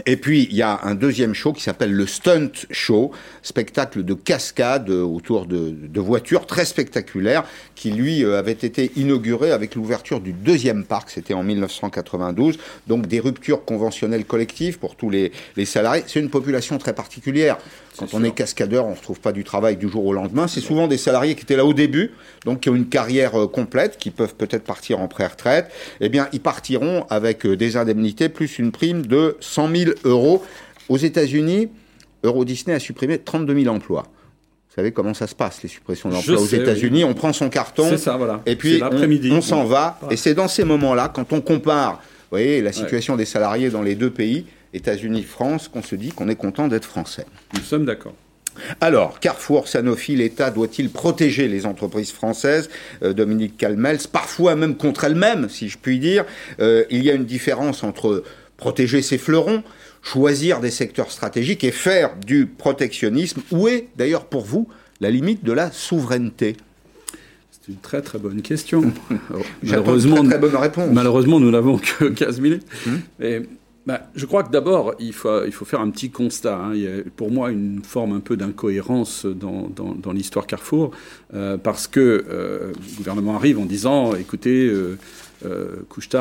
Et 0.06 0.18
puis, 0.18 0.48
il 0.50 0.56
y 0.56 0.62
a 0.62 0.80
un 0.84 0.96
deuxième 0.96 1.34
show 1.34 1.54
qui 1.54 1.62
s'appelle 1.62 1.94
le 1.94 2.08
Stunt 2.08 2.52
Show, 2.72 3.12
spectacle 3.44 4.04
de 4.04 4.14
cascade 4.14 4.90
autour 4.90 5.46
de, 5.46 6.00
voitures 6.00 6.46
très 6.46 6.66
spectaculaire, 6.66 7.44
qui 7.76 7.92
lui 7.92 8.24
euh, 8.24 8.40
avait 8.40 8.52
été 8.52 8.92
inauguré 8.96 9.52
avec 9.52 9.76
l'ouverture 9.76 10.20
du 10.20 10.34
deuxième 10.34 10.86
parc, 10.86 11.12
c'était 11.12 11.34
en 11.34 11.44
1992. 11.44 12.58
Donc 12.88 13.08
des 13.08 13.20
ruptures 13.20 13.64
conventionnelles 13.64 14.26
collectives 14.26 14.80
pour 14.80 14.96
tous 14.96 15.10
les 15.10 15.32
salariés. 15.66 16.04
C'est 16.08 16.20
une 16.20 16.30
population 16.30 16.78
très 16.78 16.94
particulière. 16.94 17.58
Quand 17.98 18.14
on 18.14 18.24
est 18.24 18.32
cascadeur, 18.32 18.86
on 18.86 18.92
ne 18.92 18.96
retrouve 18.96 19.20
pas 19.20 19.32
du 19.32 19.44
travail 19.44 19.78
du 19.78 19.90
jour 19.90 20.06
au 20.06 20.14
lendemain. 20.14 20.48
C'est 20.48 20.62
souvent 20.62 20.88
des 20.88 20.98
salariés 20.98 21.36
qui 21.36 21.44
étaient 21.44 21.56
là 21.56 21.66
au 21.66 21.74
début, 21.74 22.12
donc 22.46 22.62
qui 22.62 22.70
ont 22.70 22.76
une 22.76 22.88
carrière 22.88 23.40
euh, 23.40 23.48
complète, 23.48 23.98
qui 23.98 24.12
peuvent 24.12 24.36
peut-être 24.36 24.64
partir 24.64 25.00
en 25.00 25.08
pré-retraite. 25.08 25.70
Eh 26.00 26.10
bien, 26.10 26.28
ils 26.34 26.40
partiront 26.40 27.06
avec 27.10 27.46
euh, 27.46 27.58
des 27.58 27.78
indemnités 27.78 28.30
plus 28.30 28.60
une 28.60 28.72
prime 28.72 29.06
de 29.06 29.38
100 29.40 29.76
000 29.76 29.92
euros. 30.06 30.44
Aux 30.90 30.98
États-Unis, 30.98 31.70
Euro 32.24 32.46
Disney 32.46 32.76
a 32.76 32.80
supprimé 32.80 33.18
32 33.18 33.64
000 33.64 33.76
emplois. 33.76 34.04
Vous 34.70 34.76
savez 34.76 34.92
comment 34.92 35.14
ça 35.14 35.28
se 35.28 35.36
passe, 35.36 35.62
les 35.64 35.70
suppressions 35.70 36.10
d'emplois 36.10 36.40
aux 36.40 36.46
États-Unis? 36.46 37.04
On 37.04 37.14
prend 37.14 37.34
son 37.34 37.50
carton, 37.50 37.90
et 38.46 38.56
puis 38.56 38.82
on, 39.30 39.42
s'en 39.42 39.66
va. 39.66 40.00
Et 40.10 40.16
c'est 40.16 40.34
dans 40.34 40.48
ces 40.48 40.64
moments-là, 40.64 41.12
quand 41.14 41.34
on 41.34 41.42
compare 41.42 42.02
vous 42.32 42.38
voyez, 42.38 42.62
la 42.62 42.72
situation 42.72 43.18
des 43.18 43.26
salariés 43.26 43.70
dans 43.70 43.82
les 43.82 43.96
deux 43.96 44.10
pays, 44.10 44.46
États-Unis, 44.74 45.24
France, 45.24 45.68
qu'on 45.68 45.84
se 45.84 45.96
dit 45.96 46.10
qu'on 46.10 46.30
est 46.30 46.36
content 46.36 46.68
d'être 46.68 46.86
français. 46.86 47.26
Nous 47.54 47.62
sommes 47.62 47.86
d'accord. 47.86 48.14
Alors, 48.82 49.20
Carrefour, 49.20 49.68
Sanofi, 49.68 50.16
l'État 50.16 50.52
doit-il 50.52 50.90
protéger 50.90 51.48
les 51.48 51.66
entreprises 51.66 52.12
françaises? 52.12 52.70
Euh, 53.02 53.14
Dominique 53.14 53.58
Calmels, 53.58 54.00
parfois 54.12 54.56
même 54.56 54.76
contre 54.76 55.06
elles-mêmes, 55.06 55.50
si 55.50 55.70
je 55.70 55.78
puis 55.78 56.00
dire. 56.00 56.26
Euh, 56.60 56.84
il 56.90 57.04
y 57.04 57.10
a 57.10 57.14
une 57.14 57.26
différence 57.26 57.84
entre 57.84 58.24
protéger 58.58 59.02
ses 59.02 59.18
fleurons, 59.18 59.64
choisir 60.02 60.60
des 60.60 60.70
secteurs 60.70 61.12
stratégiques 61.12 61.64
et 61.64 61.72
faire 61.72 62.16
du 62.18 62.46
protectionnisme. 62.46 63.42
Où 63.52 63.68
est, 63.68 63.88
d'ailleurs, 63.96 64.26
pour 64.26 64.44
vous, 64.44 64.68
la 65.00 65.10
limite 65.10 65.44
de 65.44 65.54
la 65.54 65.72
souveraineté? 65.72 66.58
C'est 67.52 67.72
une 67.72 67.80
très 67.80 68.02
très 68.02 68.20
bonne 68.20 68.42
question. 68.42 68.92
malheureusement, 69.64 70.24
très, 70.24 70.38
bonne 70.38 70.56
réponse. 70.56 70.90
malheureusement, 70.92 71.40
nous 71.40 71.52
n'avons 71.52 71.78
que 71.78 72.06
15 72.10 72.40
minutes. 72.40 72.66
Hum. 72.86 73.46
Bah, 73.88 74.02
je 74.14 74.28
crois 74.28 74.44
que 74.44 74.52
d'abord, 74.52 74.94
il 75.00 75.14
faut, 75.14 75.44
il 75.44 75.52
faut 75.52 75.66
faire 75.66 75.82
un 75.82 75.90
petit 75.90 76.12
constat. 76.12 76.56
Hein. 76.56 76.72
Il 76.76 76.82
y 76.82 76.88
a 76.88 77.02
pour 77.16 77.32
moi 77.32 77.50
une 77.50 77.82
forme 77.84 78.14
un 78.14 78.20
peu 78.20 78.38
d'incohérence 78.38 79.26
dans, 79.26 79.70
dans, 79.70 80.12
l'histoire 80.12 80.46
Carrefour, 80.46 80.92
euh, 81.34 81.58
parce 81.58 81.88
que 81.88 82.00
euh, 82.00 82.74
le 82.74 82.98
gouvernement 82.98 83.36
arrive 83.36 83.58
en 83.58 83.66
disant, 83.66 84.14
écoutez, 84.16 84.68
euh, 84.68 84.98
euh 85.46 85.78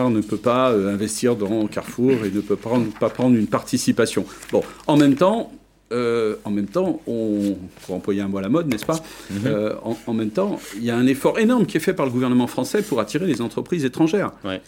ne 0.09 0.21
peut 0.23 0.39
pas 0.39 0.71
investir 0.71 1.37
dans 1.37 1.67
Carrefour 1.67 2.13
et 2.25 2.31
ne 2.31 2.41
peut 2.41 2.57
pas 2.57 3.11
prendre 3.11 3.37
une 3.37 3.47
participation. 3.47 4.25
Bon, 4.53 4.63
en 4.87 4.97
même 4.97 5.17
temps, 5.17 5.53
en 5.93 6.51
même 6.51 6.69
temps, 6.69 7.03
on, 7.07 7.59
pour 7.85 7.95
employer 7.95 8.23
un 8.23 8.29
mot 8.29 8.39
à 8.39 8.43
la 8.43 8.49
mode, 8.49 8.69
n'est-ce 8.69 8.87
pas 8.87 9.03
mm-hmm. 9.33 9.75
en, 9.83 9.99
en, 10.07 10.15
même 10.15 10.31
temps, 10.31 10.59
il 10.77 10.85
y 10.85 10.91
a 10.91 10.97
un 10.97 11.07
effort 11.07 11.39
énorme 11.39 11.67
qui 11.67 11.77
est 11.77 11.81
fait 11.81 11.93
par 11.93 12.07
le 12.07 12.13
gouvernement 12.13 12.47
français 12.47 12.81
pour 12.81 13.01
attirer 13.01 13.27
les 13.27 13.43
entreprises 13.43 13.85
étrangères. 13.85 14.33
Ouais. 14.45 14.63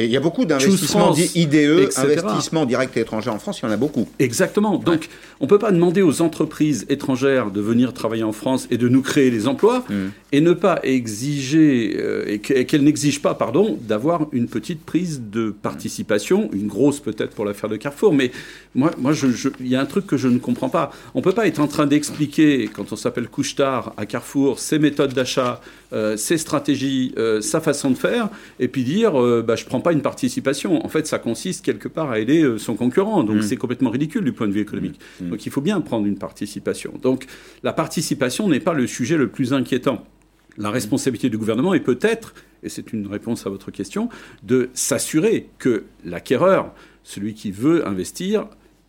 Et 0.00 0.06
il 0.06 0.10
y 0.10 0.16
a 0.16 0.20
beaucoup 0.20 0.46
d'investissements 0.46 1.14
IDE, 1.14 1.90
investissements 1.94 2.64
directs 2.64 2.96
étrangers 2.96 3.28
en 3.28 3.38
France, 3.38 3.60
il 3.60 3.66
y 3.66 3.68
en 3.68 3.70
a 3.70 3.76
beaucoup. 3.76 4.08
Exactement. 4.18 4.78
Donc, 4.78 5.10
on 5.40 5.44
ne 5.44 5.48
peut 5.48 5.58
pas 5.58 5.72
demander 5.72 6.00
aux 6.00 6.22
entreprises 6.22 6.86
étrangères 6.88 7.50
de 7.50 7.60
venir 7.60 7.92
travailler 7.92 8.22
en 8.22 8.32
France 8.32 8.66
et 8.70 8.78
de 8.78 8.88
nous 8.88 9.02
créer 9.02 9.30
les 9.30 9.46
emplois 9.46 9.84
mm. 9.90 9.94
et 10.32 10.40
ne 10.40 10.54
pas 10.54 10.80
exiger, 10.84 11.96
euh, 11.98 12.24
et 12.26 12.38
qu'elles 12.38 12.82
n'exigent 12.82 13.20
pas, 13.20 13.34
pardon, 13.34 13.78
d'avoir 13.82 14.26
une 14.32 14.48
petite 14.48 14.86
prise 14.86 15.20
de 15.30 15.50
participation, 15.50 16.48
une 16.54 16.66
grosse 16.66 17.00
peut-être 17.00 17.34
pour 17.34 17.44
l'affaire 17.44 17.68
de 17.68 17.76
Carrefour. 17.76 18.14
Mais 18.14 18.30
moi, 18.74 18.92
moi 18.96 19.12
il 19.60 19.68
y 19.68 19.76
a 19.76 19.82
un 19.82 19.86
truc 19.86 20.06
que 20.06 20.16
je 20.16 20.28
ne 20.28 20.38
comprends 20.38 20.70
pas. 20.70 20.92
On 21.14 21.18
ne 21.18 21.24
peut 21.24 21.32
pas 21.32 21.46
être 21.46 21.60
en 21.60 21.68
train 21.68 21.86
d'expliquer, 21.86 22.70
quand 22.72 22.90
on 22.90 22.96
s'appelle 22.96 23.28
Couchetard 23.28 23.92
à 23.98 24.06
Carrefour, 24.06 24.60
ses 24.60 24.78
méthodes 24.78 25.12
d'achat, 25.12 25.60
euh, 25.92 26.16
ses 26.16 26.38
stratégies, 26.38 27.12
euh, 27.18 27.40
sa 27.40 27.60
façon 27.60 27.90
de 27.90 27.96
faire, 27.96 28.28
et 28.58 28.68
puis 28.68 28.84
dire 28.84 29.12
bah, 29.42 29.56
je 29.56 29.64
prends 29.64 29.80
pas 29.80 29.92
une 29.92 30.02
participation. 30.02 30.84
En 30.84 30.88
fait, 30.88 31.06
ça 31.06 31.18
consiste 31.18 31.64
quelque 31.64 31.88
part 31.88 32.10
à 32.10 32.18
aider 32.18 32.56
son 32.58 32.74
concurrent. 32.74 33.22
Donc, 33.24 33.38
mm. 33.38 33.42
c'est 33.42 33.56
complètement 33.56 33.90
ridicule 33.90 34.24
du 34.24 34.32
point 34.32 34.48
de 34.48 34.52
vue 34.52 34.60
économique. 34.60 35.00
Mm. 35.20 35.30
Donc, 35.30 35.46
il 35.46 35.52
faut 35.52 35.60
bien 35.60 35.80
prendre 35.80 36.06
une 36.06 36.18
participation. 36.18 36.94
Donc, 37.02 37.26
la 37.62 37.72
participation 37.72 38.48
n'est 38.48 38.60
pas 38.60 38.74
le 38.74 38.86
sujet 38.86 39.16
le 39.16 39.28
plus 39.28 39.52
inquiétant. 39.52 40.04
La 40.56 40.70
responsabilité 40.70 41.30
du 41.30 41.38
gouvernement 41.38 41.74
est 41.74 41.80
peut-être, 41.80 42.34
et 42.62 42.68
c'est 42.68 42.92
une 42.92 43.06
réponse 43.06 43.46
à 43.46 43.50
votre 43.50 43.70
question, 43.70 44.08
de 44.42 44.68
s'assurer 44.74 45.48
que 45.58 45.84
l'acquéreur, 46.04 46.72
celui 47.02 47.34
qui 47.34 47.50
veut 47.50 47.86
investir, 47.86 48.46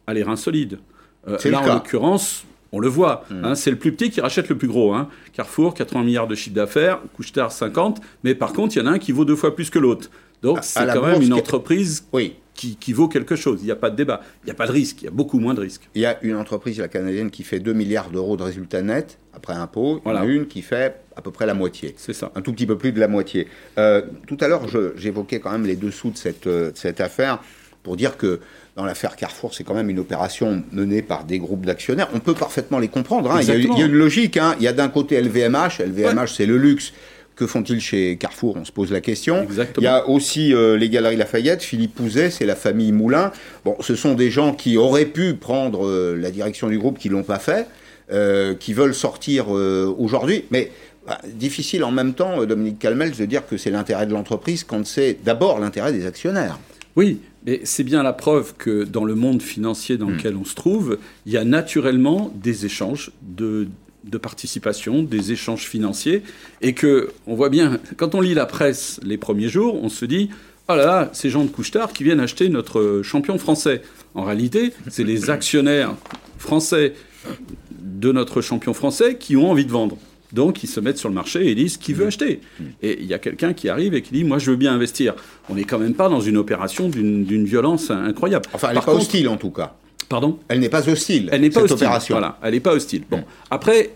a 0.07 0.13
les 0.13 0.23
reins 0.23 0.35
solides. 0.35 0.79
Euh, 1.27 1.37
là, 1.45 1.61
en 1.61 1.73
l'occurrence, 1.75 2.45
on 2.71 2.79
le 2.79 2.87
voit, 2.87 3.25
mm. 3.29 3.45
hein, 3.45 3.55
c'est 3.55 3.71
le 3.71 3.77
plus 3.77 3.91
petit 3.91 4.09
qui 4.09 4.21
rachète 4.21 4.49
le 4.49 4.57
plus 4.57 4.67
gros. 4.67 4.93
Hein. 4.93 5.09
Carrefour, 5.33 5.73
80 5.73 6.03
milliards 6.03 6.27
de 6.27 6.35
chiffre 6.35 6.55
d'affaires, 6.55 6.99
Couchetard, 7.15 7.51
50, 7.51 8.01
mais 8.23 8.35
par 8.35 8.53
contre, 8.53 8.75
il 8.75 8.79
y 8.79 8.81
en 8.81 8.87
a 8.87 8.91
un 8.91 8.99
qui 8.99 9.11
vaut 9.11 9.25
deux 9.25 9.35
fois 9.35 9.55
plus 9.55 9.69
que 9.69 9.79
l'autre. 9.79 10.09
Donc, 10.41 10.59
c'est 10.61 10.87
quand 10.87 11.05
même 11.05 11.21
une 11.21 11.33
entreprise 11.33 12.07
oui. 12.13 12.35
qui, 12.55 12.93
vaut 12.93 13.07
quelque 13.07 13.35
chose. 13.35 13.59
Il 13.61 13.65
n'y 13.65 13.71
a 13.71 13.75
pas 13.75 13.91
de 13.91 13.95
débat. 13.95 14.21
Il 14.43 14.47
n'y 14.47 14.51
a 14.51 14.55
pas 14.55 14.65
de 14.65 14.71
risque. 14.71 15.01
Il 15.01 15.05
y 15.05 15.07
a 15.07 15.11
beaucoup 15.11 15.39
moins 15.39 15.53
de 15.53 15.61
risques. 15.61 15.87
Il 15.93 16.01
y 16.01 16.05
a 16.05 16.17
une 16.23 16.35
entreprise, 16.35 16.79
la 16.79 16.87
canadienne, 16.87 17.29
qui 17.29 17.43
fait 17.43 17.59
2 17.59 17.73
milliards 17.73 18.09
d'euros 18.09 18.37
de 18.37 18.43
résultats 18.43 18.81
nets 18.81 19.19
après 19.35 19.53
impôt. 19.53 20.01
Il 20.03 20.09
y 20.09 20.11
en 20.11 20.17
a 20.17 20.25
une 20.25 20.47
qui 20.47 20.63
fait 20.63 20.95
à 21.15 21.21
peu 21.21 21.29
près 21.29 21.45
la 21.45 21.53
moitié. 21.53 21.93
C'est 21.97 22.13
ça. 22.13 22.31
Un 22.33 22.41
tout 22.41 22.53
petit 22.53 22.65
peu 22.65 22.77
plus 22.77 22.91
de 22.91 22.99
la 22.99 23.07
moitié. 23.07 23.47
Euh, 23.77 24.01
tout 24.25 24.37
à 24.41 24.47
l'heure, 24.47 24.63
j'évoquais 24.95 25.39
quand 25.39 25.51
même 25.51 25.65
les 25.65 25.75
dessous 25.75 26.09
de 26.09 26.17
cette, 26.17 26.47
euh, 26.47 26.71
cette 26.73 27.01
affaire 27.01 27.39
pour 27.83 27.95
dire 27.97 28.17
que 28.17 28.39
dans 28.81 28.87
l'affaire 28.87 29.15
Carrefour, 29.15 29.53
c'est 29.53 29.63
quand 29.63 29.75
même 29.75 29.89
une 29.89 29.99
opération 29.99 30.63
menée 30.71 31.03
par 31.03 31.23
des 31.23 31.37
groupes 31.37 31.65
d'actionnaires. 31.65 32.09
On 32.15 32.19
peut 32.19 32.33
parfaiement 32.33 32.79
les 32.79 32.87
comprendre. 32.87 33.31
Hein. 33.31 33.39
Il, 33.41 33.47
y 33.47 33.51
a, 33.51 33.85
une 33.85 33.93
logique. 33.93 34.37
Hein. 34.37 34.55
Il 34.59 34.63
y 34.63 34.67
a 34.67 34.73
d'un 34.73 34.89
côté 34.89 35.21
LVMH. 35.21 35.81
LVMH, 35.85 36.27
c'est 36.35 36.47
le 36.47 36.57
luxe. 36.57 36.93
Que 37.35 37.45
font-ils 37.45 37.79
chez 37.79 38.17
Carrefour? 38.17 38.57
On 38.57 38.65
se 38.65 38.71
pose 38.71 38.91
la 38.91 38.99
question. 38.99 39.47
Il 39.77 39.83
y 39.83 39.87
a 39.87 40.07
aussi 40.09 40.53
euh, 40.53 40.77
les 40.77 40.89
Galeries 40.89 41.15
Lafayette, 41.15 41.61
Philippe 41.61 41.95
Pouzet, 41.95 42.31
c'est 42.31 42.45
la 42.45 42.55
famille 42.55 42.91
Moulin. 42.91 43.31
Bon, 43.65 43.75
ce 43.81 43.95
sont 43.95 44.15
des 44.15 44.31
gens 44.31 44.53
qui 44.53 44.77
auraient 44.77 45.05
pu 45.05 45.35
prendre 45.35 45.85
euh, 45.85 46.17
la 46.19 46.31
direction 46.31 46.67
du 46.67 46.79
groupe, 46.79 46.97
qui 46.97 47.09
l'ont 47.09 47.23
pas 47.23 47.39
fait, 47.39 47.67
euh, 48.11 48.55
qui 48.55 48.73
veulent 48.73 48.95
sortir 48.95 49.49
aujourd'hui. 49.49 50.45
Mais 50.49 50.71
bah, 51.07 51.19
difficile 51.33 51.83
en 51.83 51.91
même 51.91 52.13
temps, 52.13 52.43
Dominique 52.45 52.79
Calmel, 52.79 53.11
de 53.11 53.25
dire 53.25 53.45
que 53.47 53.57
c'est 53.57 53.71
l'intérêt 53.71 54.07
de 54.07 54.13
l'entreprise 54.13 54.63
quand 54.63 54.85
c'est 54.85 55.17
d'abord 55.23 55.59
l'intérêt 55.59 55.93
des 55.93 56.07
actionnaires. 56.07 56.59
Oui, 56.95 57.21
mais 57.45 57.61
c'est 57.63 57.83
bien 57.83 58.03
la 58.03 58.13
preuve 58.13 58.53
que 58.57 58.83
dans 58.83 59.05
le 59.05 59.15
monde 59.15 59.41
financier 59.41 59.97
dans 59.97 60.07
hmm. 60.07 60.17
lequel 60.17 60.35
on 60.35 60.45
se 60.45 60.55
trouve, 60.55 60.97
il 61.25 61.31
y 61.33 61.37
a 61.37 61.43
naturellement 61.43 62.31
des 62.35 62.65
échanges 62.65 63.11
de 63.21 63.67
de 64.03 64.17
participation, 64.17 65.03
des 65.03 65.31
échanges 65.31 65.67
financiers, 65.67 66.23
et 66.61 66.73
que 66.73 67.11
on 67.27 67.35
voit 67.35 67.49
bien, 67.49 67.79
quand 67.97 68.15
on 68.15 68.21
lit 68.21 68.33
la 68.33 68.47
presse 68.47 68.99
les 69.03 69.17
premiers 69.17 69.47
jours, 69.47 69.81
on 69.83 69.89
se 69.89 70.05
dit 70.05 70.29
oh 70.67 70.75
là 70.75 70.85
là, 70.85 71.09
ces 71.13 71.29
gens 71.29 71.43
de 71.43 71.49
Couchetard 71.49 71.93
qui 71.93 72.03
viennent 72.03 72.19
acheter 72.19 72.49
notre 72.49 73.01
champion 73.03 73.37
français. 73.37 73.81
En 74.15 74.23
réalité, 74.23 74.73
c'est 74.89 75.03
les 75.03 75.29
actionnaires 75.29 75.95
français 76.37 76.93
de 77.71 78.11
notre 78.11 78.41
champion 78.41 78.73
français 78.73 79.17
qui 79.17 79.35
ont 79.35 79.51
envie 79.51 79.65
de 79.65 79.71
vendre. 79.71 79.97
Donc, 80.33 80.63
ils 80.63 80.67
se 80.67 80.79
mettent 80.79 80.97
sur 80.97 81.09
le 81.09 81.15
marché 81.15 81.47
et 81.49 81.55
disent 81.55 81.77
qui 81.77 81.93
veut 81.93 82.07
acheter. 82.07 82.41
Et 82.81 82.99
il 83.01 83.05
y 83.05 83.13
a 83.13 83.19
quelqu'un 83.19 83.53
qui 83.53 83.69
arrive 83.69 83.93
et 83.93 84.01
qui 84.01 84.13
dit 84.13 84.23
moi, 84.23 84.37
je 84.39 84.51
veux 84.51 84.57
bien 84.57 84.73
investir. 84.73 85.13
On 85.49 85.55
n'est 85.55 85.63
quand 85.63 85.79
même 85.79 85.93
pas 85.93 86.09
dans 86.09 86.21
une 86.21 86.37
opération 86.37 86.89
d'une 86.89 87.45
violence 87.45 87.91
incroyable. 87.91 88.45
Enfin, 88.53 88.69
elle 88.69 88.75
n'est 88.75 88.81
pas 88.81 88.93
hostile 88.93 89.27
en 89.29 89.37
tout 89.37 89.51
cas. 89.51 89.75
Pardon? 90.09 90.39
Elle 90.49 90.59
n'est 90.59 90.69
pas 90.69 90.87
hostile. 90.89 91.29
Elle 91.31 91.41
n'est 91.41 91.49
pas 91.49 91.61
hostile. 91.61 91.75
Opération. 91.75 92.15
Voilà, 92.15 92.37
elle 92.43 92.53
n'est 92.53 92.59
pas 92.59 92.73
hostile. 92.73 93.03
Bon, 93.09 93.23
après, 93.49 93.91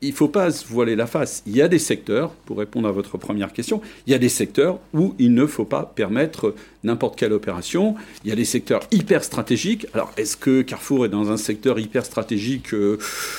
il 0.00 0.10
ne 0.10 0.14
faut 0.14 0.28
pas 0.28 0.50
se 0.50 0.66
voiler 0.66 0.96
la 0.96 1.06
face. 1.06 1.42
Il 1.46 1.56
y 1.56 1.62
a 1.62 1.68
des 1.68 1.78
secteurs, 1.78 2.30
pour 2.46 2.58
répondre 2.58 2.88
à 2.88 2.92
votre 2.92 3.16
première 3.18 3.52
question, 3.52 3.80
il 4.06 4.12
y 4.12 4.14
a 4.14 4.18
des 4.18 4.28
secteurs 4.28 4.78
où 4.92 5.14
il 5.18 5.34
ne 5.34 5.46
faut 5.46 5.64
pas 5.64 5.92
permettre 5.94 6.54
n'importe 6.84 7.18
quelle 7.18 7.32
opération. 7.32 7.94
Il 8.24 8.28
y 8.28 8.32
a 8.32 8.36
des 8.36 8.44
secteurs 8.44 8.82
hyper 8.92 9.24
stratégiques. 9.24 9.86
Alors, 9.94 10.12
est-ce 10.16 10.36
que 10.36 10.62
Carrefour 10.62 11.06
est 11.06 11.08
dans 11.08 11.30
un 11.30 11.36
secteur 11.36 11.78
hyper 11.78 12.04
stratégique 12.04 12.74
euh, 12.74 12.98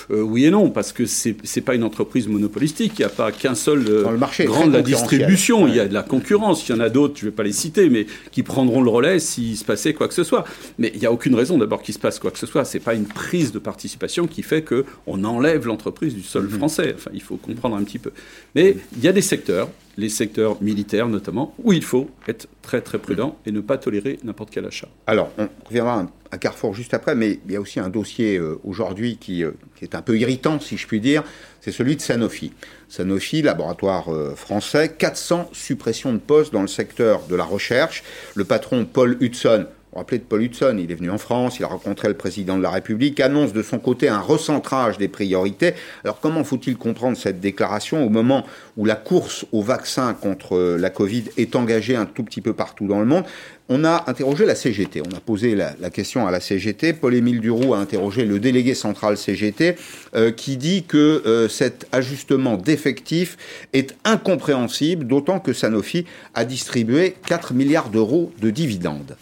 euh, 0.10 0.22
Oui 0.22 0.46
et 0.46 0.52
non, 0.52 0.72
parce 0.72 0.92
que 0.92 1.06
c'est 1.06 1.36
n'est 1.56 1.62
pas 1.62 1.76
une 1.76 1.84
entreprise 1.84 2.28
monopolistique. 2.28 2.94
Il 2.98 3.02
n'y 3.02 3.06
a 3.06 3.10
pas 3.10 3.32
qu'un 3.32 3.56
seul 3.56 3.86
euh, 3.88 4.10
le 4.10 4.18
marché 4.18 4.46
grand 4.46 4.68
de 4.68 4.74
la 4.74 4.82
distribution. 4.82 5.68
Il 5.68 5.76
y 5.76 5.80
a 5.80 5.88
de 5.88 5.94
la 5.94 6.04
concurrence. 6.04 6.68
Il 6.68 6.72
y 6.72 6.76
en 6.76 6.82
a 6.82 6.90
d'autres, 6.90 7.16
je 7.18 7.26
ne 7.26 7.30
vais 7.30 7.36
pas 7.36 7.44
les 7.44 7.52
citer, 7.52 7.90
mais 7.90 8.08
qui 8.32 8.42
prendront 8.44 8.82
le 8.82 8.90
relais 8.90 9.20
s'il 9.20 9.56
se 9.56 9.64
passait 9.64 9.94
quoi 9.94 10.08
que 10.08 10.14
ce 10.14 10.24
soit. 10.24 10.46
Mais 10.80 10.92
il 10.96 11.00
n'y 11.00 11.06
a 11.06 11.12
aucune 11.12 11.36
raison 11.36 11.58
d'abord 11.58 11.84
qu'il 11.84 11.94
se 11.94 12.00
passe 12.00 12.18
quoi 12.18 12.32
que 12.32 12.40
ce 12.40 12.48
soit. 12.48 12.66
C'est 12.66 12.80
pas 12.80 12.96
une 12.96 13.06
prise 13.06 13.52
de 13.52 13.60
participation 13.60 14.26
qui 14.26 14.42
fait 14.42 14.64
qu'on 14.64 15.24
enlève 15.24 15.68
l'entreprise 15.68 16.16
du 16.16 16.24
sol 16.24 16.45
Mhm. 16.48 16.58
français. 16.58 16.94
Enfin, 16.96 17.12
il 17.14 17.22
faut 17.22 17.38
comprendre 17.38 17.76
un 17.76 17.84
petit 17.84 18.00
peu. 18.00 18.12
Mais 18.56 18.78
il 18.96 19.04
y 19.04 19.08
a 19.08 19.12
des 19.12 19.22
secteurs, 19.22 19.70
les 19.98 20.10
secteurs 20.10 20.62
militaires 20.62 21.08
notamment, 21.08 21.54
où 21.64 21.74
il 21.74 21.84
faut 21.84 22.10
être 22.28 22.48
très 22.62 22.82
très 22.82 22.98
prudent 22.98 23.38
et 23.46 23.52
ne 23.52 23.62
pas 23.62 23.78
tolérer 23.78 24.20
n'importe 24.24 24.50
quel 24.52 24.66
achat. 24.66 24.88
Alors, 25.08 25.32
on 25.38 25.48
reviendra 25.66 26.08
à 26.32 26.38
Carrefour 26.38 26.74
juste 26.74 26.94
après, 26.94 27.16
mais 27.16 27.40
il 27.46 27.52
y 27.52 27.56
a 27.56 27.62
aussi 27.62 27.80
un 27.80 27.90
dossier 27.90 28.38
euh, 28.38 28.60
aujourd'hui 28.64 29.18
qui, 29.18 29.44
euh, 29.44 29.52
qui, 29.76 29.86
est 29.86 29.96
un 29.96 30.02
peu 30.02 30.18
irritant, 30.18 30.60
si 30.60 30.78
je 30.78 30.88
puis 30.88 31.00
dire, 31.00 31.24
c'est 31.62 31.72
celui 31.72 31.96
de 31.96 32.02
Sanofi. 32.02 32.52
Sanofi, 32.90 33.42
laboratoire 33.42 34.14
euh, 34.14 34.36
français, 34.36 34.94
400 34.98 35.50
suppressions 35.54 36.14
de 36.14 36.20
postes 36.20 36.52
dans 36.52 36.62
le 36.62 36.68
secteur 36.68 37.26
de 37.28 37.36
la 37.36 37.46
recherche. 37.46 38.04
Le 38.36 38.44
patron 38.44 38.86
Paul 38.86 39.18
Hudson 39.22 39.66
vous 39.96 40.00
rappelez 40.00 40.18
de 40.18 40.26
Paul 40.26 40.44
Hudson, 40.44 40.78
il 40.78 40.92
est 40.92 40.96
venu 40.96 41.10
en 41.10 41.18
France, 41.18 41.58
il 41.58 41.64
a 41.64 41.68
rencontré 41.68 42.10
le 42.10 42.16
président 42.16 42.58
de 42.58 42.62
la 42.62 42.70
République, 42.70 43.22
annonce 43.22 43.54
de 43.54 43.64
son 43.64 43.80
côté 43.80 44.10
un 44.10 44.20
recentrage 44.20 44.98
des 44.98 45.08
priorités. 45.08 45.74
Alors 46.04 46.20
comment 46.20 46.44
faut-il 46.44 46.76
comprendre 46.76 47.16
cette 47.16 47.40
déclaration 47.40 48.06
au 48.06 48.10
moment 48.10 48.46
où 48.76 48.84
la 48.84 48.96
course 48.96 49.46
au 49.54 49.62
vaccin 49.62 50.14
contre 50.14 50.76
la 50.78 50.90
Covid 50.90 51.24
est 51.38 51.56
engagée 51.56 51.96
un 51.96 52.06
tout 52.06 52.24
petit 52.24 52.42
peu 52.42 52.52
partout 52.52 52.88
dans 52.88 53.00
le 53.00 53.06
monde? 53.06 53.24
On 53.70 53.86
a 53.86 54.04
interrogé 54.08 54.46
la 54.46 54.56
CGT, 54.56 55.02
on 55.02 55.16
a 55.16 55.22
posé 55.22 55.56
la, 55.56 55.90
question 55.90 56.28
à 56.28 56.32
la 56.32 56.42
CGT. 56.42 56.92
Paul-Émile 56.92 57.40
Duroux 57.40 57.74
a 57.74 57.78
interrogé 57.78 58.26
le 58.26 58.40
délégué 58.40 58.74
central 58.74 59.16
CGT 59.16 59.78
euh, 60.14 60.30
qui 60.32 60.58
dit 60.58 60.84
que 60.84 61.24
euh, 61.26 61.48
cet 61.48 61.88
ajustement 61.94 62.58
d'effectifs 62.58 63.38
est 63.72 63.96
incompréhensible, 64.04 65.08
d'autant 65.08 65.40
que 65.40 65.54
Sanofi 65.54 66.06
a 66.34 66.44
distribué 66.44 67.16
4 67.28 67.54
milliards 67.54 67.90
d'euros 67.90 68.34
de 68.42 68.50
dividendes. 68.50 69.16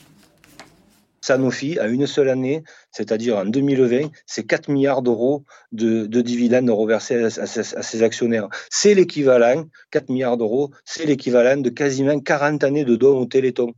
Sanofi, 1.23 1.79
à 1.79 1.87
une 1.87 2.05
seule 2.05 2.27
année, 2.27 2.63
c'est-à-dire 2.91 3.37
en 3.37 3.45
2020, 3.45 4.09
c'est 4.25 4.45
4 4.45 4.69
milliards 4.69 5.01
d'euros 5.01 5.45
de, 5.71 6.05
dividendes 6.21 6.69
reversés 6.69 7.23
à, 7.23 7.47
ses 7.47 8.03
actionnaires. 8.03 8.49
C'est 8.69 8.93
l'équivalent, 8.93 9.63
4 9.91 10.09
milliards 10.09 10.35
d'euros, 10.35 10.71
c'est 10.83 11.05
l'équivalent 11.05 11.61
de 11.61 11.69
quasiment 11.69 12.19
40 12.19 12.65
années 12.65 12.83
de 12.83 12.97
dons 12.97 13.17
au 13.19 13.25
Téléthon. 13.25 13.73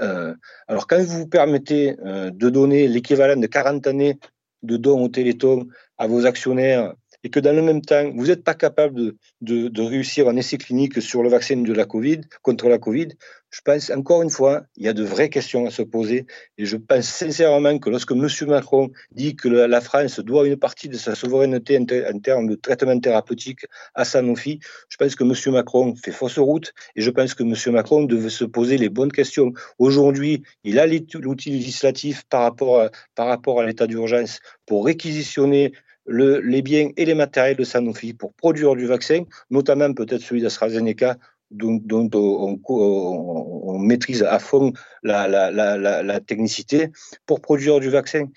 Euh, 0.00 0.32
alors, 0.68 0.86
quand 0.86 0.98
vous 1.02 1.18
vous 1.18 1.26
permettez 1.26 1.96
euh, 2.04 2.30
de 2.30 2.50
donner 2.50 2.86
l'équivalent 2.86 3.40
de 3.40 3.46
40 3.48 3.84
années 3.88 4.20
de 4.62 4.76
dons 4.76 5.02
au 5.02 5.08
Téléthon 5.08 5.66
à 5.98 6.06
vos 6.06 6.24
actionnaires 6.24 6.94
et 7.24 7.30
que 7.30 7.40
dans 7.40 7.54
le 7.56 7.62
même 7.62 7.82
temps, 7.82 8.12
vous 8.14 8.26
n'êtes 8.26 8.44
pas 8.44 8.54
capable 8.54 9.14
de, 9.40 9.68
de, 9.68 9.82
réussir 9.82 10.28
un 10.28 10.36
essai 10.36 10.58
clinique 10.58 11.02
sur 11.02 11.24
le 11.24 11.28
vaccin 11.28 11.56
de 11.56 11.72
la 11.72 11.84
COVID, 11.84 12.20
contre 12.42 12.68
la 12.68 12.78
COVID, 12.78 13.08
je 13.50 13.60
pense 13.64 13.90
encore 13.90 14.22
une 14.22 14.30
fois, 14.30 14.64
il 14.76 14.84
y 14.84 14.88
a 14.88 14.92
de 14.92 15.04
vraies 15.04 15.30
questions 15.30 15.66
à 15.66 15.70
se 15.70 15.82
poser. 15.82 16.26
Et 16.58 16.66
je 16.66 16.76
pense 16.76 17.06
sincèrement 17.06 17.78
que 17.78 17.90
lorsque 17.90 18.12
M. 18.12 18.28
Macron 18.48 18.90
dit 19.12 19.36
que 19.36 19.48
la 19.48 19.80
France 19.80 20.20
doit 20.20 20.46
une 20.46 20.56
partie 20.56 20.88
de 20.88 20.96
sa 20.96 21.14
souveraineté 21.14 21.78
en 21.78 22.18
termes 22.18 22.48
de 22.48 22.54
traitement 22.54 22.98
thérapeutique 22.98 23.66
à 23.94 24.04
Sanofi, 24.04 24.60
je 24.88 24.96
pense 24.96 25.14
que 25.14 25.24
M. 25.24 25.54
Macron 25.54 25.94
fait 25.94 26.12
fausse 26.12 26.38
route 26.38 26.74
et 26.96 27.02
je 27.02 27.10
pense 27.10 27.34
que 27.34 27.42
M. 27.42 27.54
Macron 27.72 28.04
devait 28.04 28.30
se 28.30 28.44
poser 28.44 28.78
les 28.78 28.88
bonnes 28.88 29.12
questions. 29.12 29.52
Aujourd'hui, 29.78 30.42
il 30.64 30.78
a 30.78 30.86
l'outil 30.86 31.50
législatif 31.50 32.24
par 32.28 32.42
rapport 32.42 32.80
à, 32.80 33.66
l'état 33.66 33.86
d'urgence 33.86 34.40
pour 34.66 34.86
réquisitionner 34.86 35.72
le, 36.06 36.40
les 36.40 36.62
biens 36.62 36.90
et 36.96 37.04
les 37.04 37.14
matériels 37.14 37.56
de 37.56 37.64
Sanofi 37.64 38.14
pour 38.14 38.32
produire 38.34 38.76
du 38.76 38.86
vaccin, 38.86 39.24
notamment 39.50 39.92
peut-être 39.92 40.22
celui 40.22 40.40
d'AstraZeneca, 40.40 41.16
dont, 41.50 42.10
on, 42.14 43.78
maîtrise 43.78 44.22
à 44.22 44.38
fond 44.38 44.72
la, 45.02 46.20
technicité 46.20 46.90
pour 47.26 47.40
produire 47.40 47.80
du 47.80 47.90
vaccin. 47.90 48.28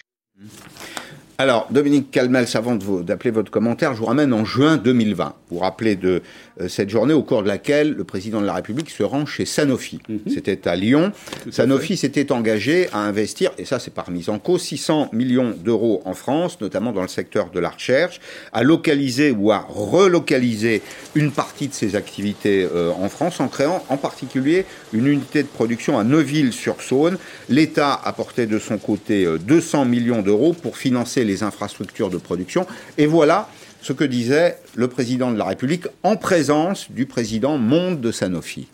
Alors, 1.42 1.68
Dominique 1.72 2.12
Calmels, 2.12 2.48
avant 2.56 2.76
d'appeler 2.76 3.32
votre 3.32 3.50
commentaire, 3.50 3.94
je 3.94 4.00
vous 4.00 4.08
ramène 4.08 4.34
en 4.34 4.44
juin 4.44 4.76
2020. 4.76 5.36
Vous 5.50 5.56
vous 5.56 5.62
rappelez 5.62 5.96
de 5.96 6.22
euh, 6.60 6.68
cette 6.68 6.90
journée 6.90 7.14
au 7.14 7.24
cours 7.24 7.44
de 7.44 7.48
laquelle 7.48 7.94
le 7.94 8.04
président 8.04 8.42
de 8.42 8.46
la 8.46 8.54
République 8.54 8.90
se 8.90 9.04
rend 9.04 9.26
chez 9.26 9.46
Sanofi. 9.46 10.00
Mhm. 10.10 10.20
C'était 10.28 10.68
à 10.68 10.76
Lyon. 10.76 11.14
Sanofi 11.50 11.96
s'était 11.96 12.34
engagé 12.34 12.90
à 12.92 12.98
investir, 12.98 13.52
et 13.58 13.64
ça 13.64 13.80
c'est 13.80 13.94
par 13.94 14.12
mise 14.12 14.28
en 14.28 14.38
cause, 14.38 14.64
600 14.64 15.12
millions 15.14 15.56
d'euros 15.58 16.02
en 16.04 16.14
France, 16.14 16.60
notamment 16.60 16.92
dans 16.92 17.04
le 17.04 17.08
secteur 17.08 17.52
de 17.52 17.60
la 17.62 17.70
recherche, 17.70 18.20
à 18.52 18.62
localiser 18.62 19.32
ou 19.32 19.54
à 19.54 19.60
relocaliser 19.60 20.82
une 21.16 21.32
partie 21.32 21.70
de 21.70 21.74
ses 21.74 21.96
activités 21.96 22.68
euh, 22.70 22.92
en 22.92 23.08
France 23.08 23.40
en 23.40 23.48
créant 23.48 23.82
en 23.88 23.96
particulier 23.96 24.66
une 24.92 25.08
unité 25.08 25.44
de 25.44 25.48
production 25.48 25.98
à 25.98 26.04
Neuville-sur-Saône. 26.04 27.18
L'État 27.48 27.94
apportait 28.04 28.46
de 28.46 28.60
son 28.60 28.78
côté 28.78 29.26
200 29.40 29.84
euh, 29.84 29.86
millions 29.86 30.22
d'euros 30.22 30.52
pour 30.52 30.76
financer 30.76 31.29
les 31.30 31.44
infrastructures 31.44 32.10
de 32.10 32.18
production. 32.18 32.66
Et 32.98 33.06
voilà 33.06 33.48
ce 33.82 33.94
que 33.94 34.04
disait 34.04 34.58
le 34.76 34.88
président 34.88 35.32
de 35.32 35.38
la 35.38 35.46
République 35.46 35.88
en 36.04 36.18
présence 36.18 36.92
du 36.92 37.06
président 37.06 37.58
monde 37.58 38.02
de 38.02 38.12
Sanofi. 38.12 38.68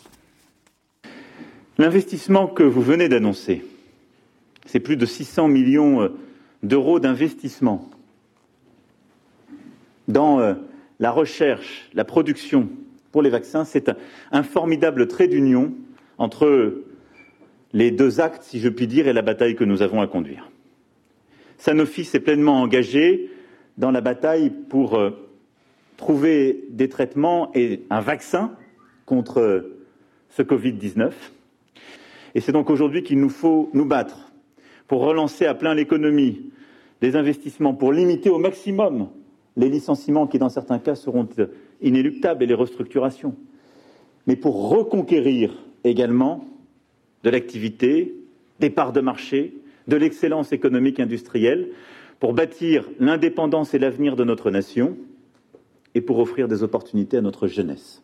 L'investissement 1.78 2.46
que 2.46 2.62
vous 2.62 2.82
venez 2.82 3.08
d'annoncer, 3.08 3.64
c'est 4.66 4.80
plus 4.80 4.96
de 4.96 5.06
600 5.06 5.48
millions 5.48 6.02
euh, 6.02 6.08
d'euros 6.62 6.98
d'investissement 6.98 7.88
dans 10.08 10.40
euh, 10.40 10.54
la 10.98 11.10
recherche, 11.10 11.88
la 11.92 12.04
production 12.04 12.68
pour 13.12 13.22
les 13.22 13.30
vaccins. 13.30 13.64
C'est 13.64 13.90
un, 14.32 14.42
formidable 14.42 15.06
trait 15.06 15.28
d'union 15.28 15.72
entre 16.18 16.82
les 17.74 17.90
deux 17.90 18.20
actes, 18.20 18.42
si 18.42 18.60
je 18.60 18.70
puis 18.70 18.86
dire, 18.86 19.06
et 19.06 19.12
la 19.12 19.22
bataille 19.22 19.54
que 19.54 19.64
nous 19.64 19.82
avons 19.82 20.00
à 20.00 20.06
conduire. 20.06 20.50
Sanofi 21.58 22.04
s'est 22.04 22.20
pleinement 22.20 22.60
engagé 22.60 23.30
dans 23.78 23.90
la 23.90 24.00
bataille 24.00 24.50
pour 24.50 24.94
euh, 24.94 25.10
trouver 25.96 26.64
des 26.70 26.88
traitements 26.88 27.50
et 27.54 27.82
un 27.90 28.00
vaccin 28.00 28.52
contre 29.04 29.72
ce 30.30 30.42
Covid-19. 30.42 31.12
Et 32.34 32.40
c'est 32.40 32.52
donc 32.52 32.70
aujourd'hui 32.70 33.02
qu'il 33.02 33.20
nous 33.20 33.30
faut 33.30 33.70
nous 33.72 33.86
battre 33.86 34.32
pour 34.88 35.00
relancer 35.00 35.46
à 35.46 35.54
plein 35.54 35.74
l'économie, 35.74 36.50
les 37.02 37.16
investissements, 37.16 37.74
pour 37.74 37.92
limiter 37.92 38.30
au 38.30 38.38
maximum 38.38 39.08
les 39.56 39.68
licenciements 39.68 40.26
qui, 40.26 40.38
dans 40.38 40.50
certains 40.50 40.78
cas, 40.78 40.94
seront 40.94 41.26
inéluctables 41.80 42.42
et 42.42 42.46
les 42.46 42.54
restructurations, 42.54 43.34
mais 44.26 44.36
pour 44.36 44.68
reconquérir 44.68 45.64
également 45.84 46.46
de 47.22 47.30
l'activité, 47.30 48.14
des 48.60 48.70
parts 48.70 48.92
de 48.92 49.00
marché, 49.00 49.54
de 49.88 49.96
l'excellence 49.96 50.52
économique 50.52 51.00
industrielle, 51.00 51.68
pour 52.20 52.32
bâtir 52.32 52.88
l'indépendance 52.98 53.74
et 53.74 53.78
l'avenir 53.78 54.16
de 54.16 54.24
notre 54.24 54.50
nation 54.50 54.96
et 55.94 56.00
pour 56.00 56.18
offrir 56.18 56.48
des 56.48 56.62
opportunités 56.62 57.18
à 57.18 57.20
notre 57.20 57.46
jeunesse. 57.46 58.02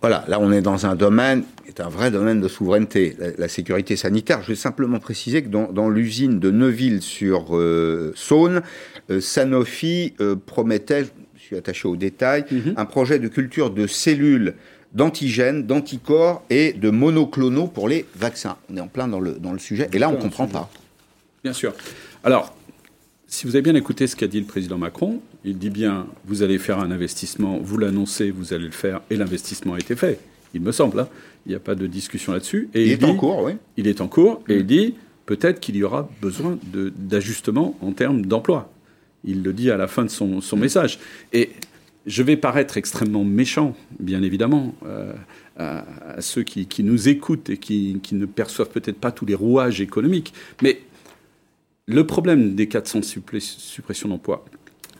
Voilà, 0.00 0.24
là 0.26 0.40
on 0.40 0.50
est 0.50 0.62
dans 0.62 0.84
un 0.84 0.96
domaine, 0.96 1.44
est 1.68 1.80
un 1.80 1.88
vrai 1.88 2.10
domaine 2.10 2.40
de 2.40 2.48
souveraineté, 2.48 3.16
la, 3.38 3.48
sécurité 3.48 3.94
sanitaire. 3.94 4.42
Je 4.42 4.48
vais 4.48 4.56
simplement 4.56 4.98
préciser 4.98 5.44
que 5.44 5.48
dans, 5.48 5.88
l'usine 5.88 6.40
de 6.40 6.50
Neuville 6.50 7.02
sur 7.02 7.56
euh, 7.56 8.12
Saône, 8.16 8.62
euh, 9.10 9.20
Sanofi 9.20 10.14
euh, 10.20 10.34
promettait, 10.34 11.04
je 11.36 11.40
suis 11.40 11.56
attaché 11.56 11.86
aux 11.86 11.94
détails, 11.94 12.44
mhm. 12.50 12.74
un 12.76 12.84
projet 12.84 13.20
de 13.20 13.28
culture 13.28 13.70
de 13.70 13.86
cellules 13.86 14.54
d'antigènes, 14.94 15.66
d'anticorps 15.66 16.42
et 16.50 16.72
de 16.72 16.90
monoclonaux 16.90 17.66
pour 17.66 17.88
les 17.88 18.06
vaccins. 18.14 18.56
On 18.70 18.76
est 18.76 18.80
en 18.80 18.88
plein 18.88 19.08
dans 19.08 19.20
le, 19.20 19.32
dans 19.32 19.52
le 19.52 19.58
sujet, 19.58 19.88
et 19.92 19.98
là 19.98 20.08
on 20.08 20.12
ne 20.12 20.20
comprend 20.20 20.46
pas. 20.46 20.70
Bien 21.42 21.52
sûr. 21.52 21.72
Alors, 22.24 22.54
si 23.26 23.46
vous 23.46 23.56
avez 23.56 23.62
bien 23.62 23.74
écouté 23.74 24.06
ce 24.06 24.14
qu'a 24.14 24.26
dit 24.26 24.38
le 24.38 24.46
président 24.46 24.76
Macron, 24.76 25.20
il 25.44 25.58
dit 25.58 25.70
bien, 25.70 26.06
vous 26.26 26.42
allez 26.42 26.58
faire 26.58 26.78
un 26.78 26.90
investissement, 26.90 27.58
vous 27.58 27.78
l'annoncez, 27.78 28.30
vous 28.30 28.52
allez 28.52 28.66
le 28.66 28.72
faire, 28.72 29.00
et 29.10 29.16
l'investissement 29.16 29.74
a 29.74 29.78
été 29.78 29.96
fait. 29.96 30.20
Il 30.54 30.60
me 30.60 30.70
semble, 30.70 31.00
hein. 31.00 31.08
il 31.46 31.50
n'y 31.50 31.54
a 31.54 31.60
pas 31.60 31.74
de 31.74 31.86
discussion 31.86 32.32
là-dessus. 32.32 32.68
Et 32.74 32.84
il, 32.84 32.92
est 32.92 33.04
en 33.04 33.16
cours, 33.16 33.42
oui. 33.42 33.52
Il 33.78 33.88
est 33.88 34.02
en 34.02 34.08
cours, 34.08 34.42
et 34.48 34.56
il 34.56 34.66
dit, 34.66 34.94
peut-être 35.24 35.60
qu'il 35.60 35.76
y 35.76 35.82
aura 35.82 36.08
besoin 36.20 36.58
d'ajustement 36.96 37.76
en 37.80 37.92
termes 37.92 38.26
d'emploi. 38.26 38.70
Il 39.24 39.42
le 39.42 39.52
dit 39.52 39.70
à 39.70 39.76
la 39.76 39.86
fin 39.86 40.04
de 40.04 40.10
son, 40.10 40.56
message. 40.56 40.98
Et 41.32 41.50
je 42.06 42.22
vais 42.22 42.36
paraître 42.36 42.76
extrêmement 42.76 43.24
méchant, 43.24 43.76
bien 44.00 44.22
évidemment, 44.22 44.74
euh, 44.86 45.12
à, 45.56 45.84
ceux 46.20 46.42
qui, 46.42 46.82
nous 46.82 47.08
écoutent 47.08 47.50
et 47.50 47.56
qui, 47.56 48.00
qui 48.02 48.14
ne 48.14 48.26
perçoivent 48.26 48.70
peut-être 48.70 48.98
pas 48.98 49.12
tous 49.12 49.26
les 49.26 49.34
rouages 49.34 49.80
économiques. 49.80 50.32
Mais 50.62 50.80
le 51.86 52.06
problème 52.06 52.54
des 52.54 52.68
400 52.68 53.02
suppressions 53.02 54.08
d'emplois 54.08 54.44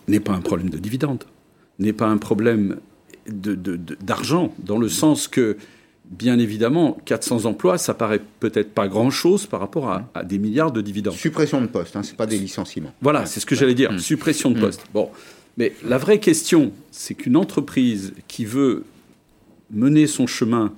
n'est 0.09 0.21
pas 0.21 0.33
un 0.33 0.41
problème 0.41 0.71
de 0.71 0.79
dividendes, 0.79 1.25
n'est 1.79 1.93
pas 1.93 2.07
un 2.07 2.19
problème 2.19 2.79
d'argent, 3.27 4.53
dans 4.59 4.79
le 4.79 4.89
sens 4.89 5.29
que, 5.29 5.57
bien 6.11 6.39
évidemment, 6.39 6.99
400 7.05 7.45
emplois, 7.45 7.79
ça 7.79 7.95
paraît 7.95 8.21
peut-être 8.41 8.73
pas 8.73 8.89
grand-chose 8.89 9.47
par 9.47 9.61
rapport 9.61 9.91
à, 10.15 10.25
des 10.25 10.39
milliards 10.39 10.73
de 10.73 10.81
dividendes. 10.81 11.15
Suppression 11.15 11.61
de 11.61 11.67
postes, 11.67 11.95
hein, 11.97 12.03
ce 12.03 12.11
n'est 12.11 12.17
pas 12.17 12.27
des 12.27 12.39
licenciements. 12.39 12.93
Voilà, 13.01 13.27
c'est 13.27 13.41
ce 13.41 13.47
que 13.47 13.55
j'allais 13.55 13.75
dire, 13.75 13.93
mmh. 13.93 13.99
suppression 13.99 14.51
de 14.51 14.59
mmh. 14.59 14.61
postes. 14.61 14.85
Bon, 14.93 15.11
mais 15.57 15.73
la 15.85 15.99
vraie 15.99 16.21
question, 16.21 16.73
c'est 16.91 17.15
qu'une 17.15 17.37
entreprise 17.37 18.15
qui 18.29 18.45
veut 18.45 18.85
mener 19.71 20.07
son 20.07 20.27
chemin 20.27 20.73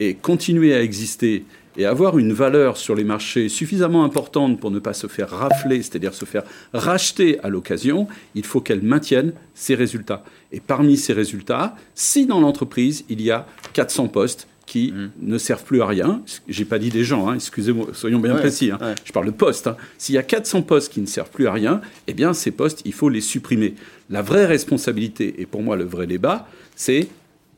et 0.00 0.14
continuer 0.14 0.74
à 0.74 0.82
exister 0.82 1.44
et 1.76 1.86
avoir 1.86 2.18
une 2.18 2.32
valeur 2.32 2.76
sur 2.76 2.94
les 2.94 3.04
marchés 3.04 3.48
suffisamment 3.48 4.04
importante 4.04 4.60
pour 4.60 4.70
ne 4.70 4.78
pas 4.78 4.92
se 4.92 5.06
faire 5.06 5.30
rafler, 5.30 5.82
c'est-à-dire 5.82 6.12
se 6.12 6.24
faire 6.24 6.42
racheter 6.72 7.40
à 7.40 7.48
l'occasion, 7.48 8.08
il 8.34 8.44
faut 8.44 8.60
qu'elle 8.60 8.82
maintienne 8.82 9.32
ses 9.54 9.74
résultats. 9.74 10.22
Et 10.50 10.60
parmi 10.60 10.96
ces 10.96 11.14
résultats, 11.14 11.74
si 11.94 12.26
dans 12.26 12.40
l'entreprise, 12.40 13.04
il 13.08 13.22
y 13.22 13.30
a 13.30 13.46
400 13.72 14.08
postes 14.08 14.48
qui 14.72 14.90
mmh. 14.90 15.10
ne 15.20 15.36
servent 15.36 15.64
plus 15.64 15.82
à 15.82 15.86
rien, 15.86 16.22
j'ai 16.48 16.64
pas 16.64 16.78
dit 16.78 16.88
des 16.88 17.04
gens, 17.04 17.28
hein, 17.28 17.34
excusez-moi, 17.34 17.88
soyons 17.92 18.20
bien 18.20 18.34
précis, 18.36 18.70
hein. 18.70 18.78
je 19.04 19.12
parle 19.12 19.26
de 19.26 19.30
postes, 19.30 19.66
hein. 19.66 19.76
s'il 19.98 20.14
y 20.14 20.18
a 20.18 20.22
400 20.22 20.62
postes 20.62 20.90
qui 20.90 21.02
ne 21.02 21.06
servent 21.06 21.28
plus 21.28 21.46
à 21.46 21.52
rien, 21.52 21.82
eh 22.06 22.14
bien 22.14 22.32
ces 22.32 22.52
postes, 22.52 22.80
il 22.86 22.94
faut 22.94 23.10
les 23.10 23.20
supprimer. 23.20 23.74
La 24.08 24.22
vraie 24.22 24.46
responsabilité, 24.46 25.34
et 25.42 25.44
pour 25.44 25.62
moi 25.62 25.76
le 25.76 25.84
vrai 25.84 26.06
débat, 26.06 26.48
c'est 26.74 27.08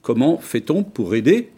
comment 0.02 0.38
fait-on 0.38 0.82
pour 0.82 1.14
aider 1.14 1.50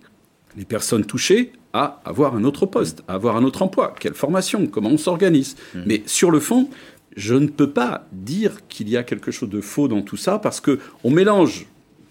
les 0.59 0.67
personnes 0.67 1.07
touchées 1.07 1.53
à 1.73 2.03
avoir 2.05 2.37
un 2.37 2.45
autre 2.45 2.67
poste, 2.67 3.03
à 3.09 3.15
avoir 3.15 3.39
un 3.39 3.43
autre 3.43 3.63
emploi, 3.63 3.95
quelle 3.99 4.13
formation, 4.13 4.67
comment 4.67 4.91
on 4.91 4.99
s'organise? 4.99 5.57
Mmh. 5.75 5.79
Mais 5.87 6.03
sur 6.05 6.31
le 6.31 6.39
fond, 6.39 6.69
je 7.17 7.35
ne 7.35 7.47
peux 7.47 7.71
pas 7.71 8.07
dire 8.13 8.69
qu'il 8.69 8.91
y 8.91 8.99
a 8.99 9.03
quelque 9.03 9.31
chose 9.31 9.49
de 9.49 9.63
faux 9.63 9.89
dans 9.89 10.03
tout 10.03 10.19
ça 10.19 10.39
parce 10.39 10.61
que 10.61 10.81
on 11.03 11.11
mélange 11.11 11.67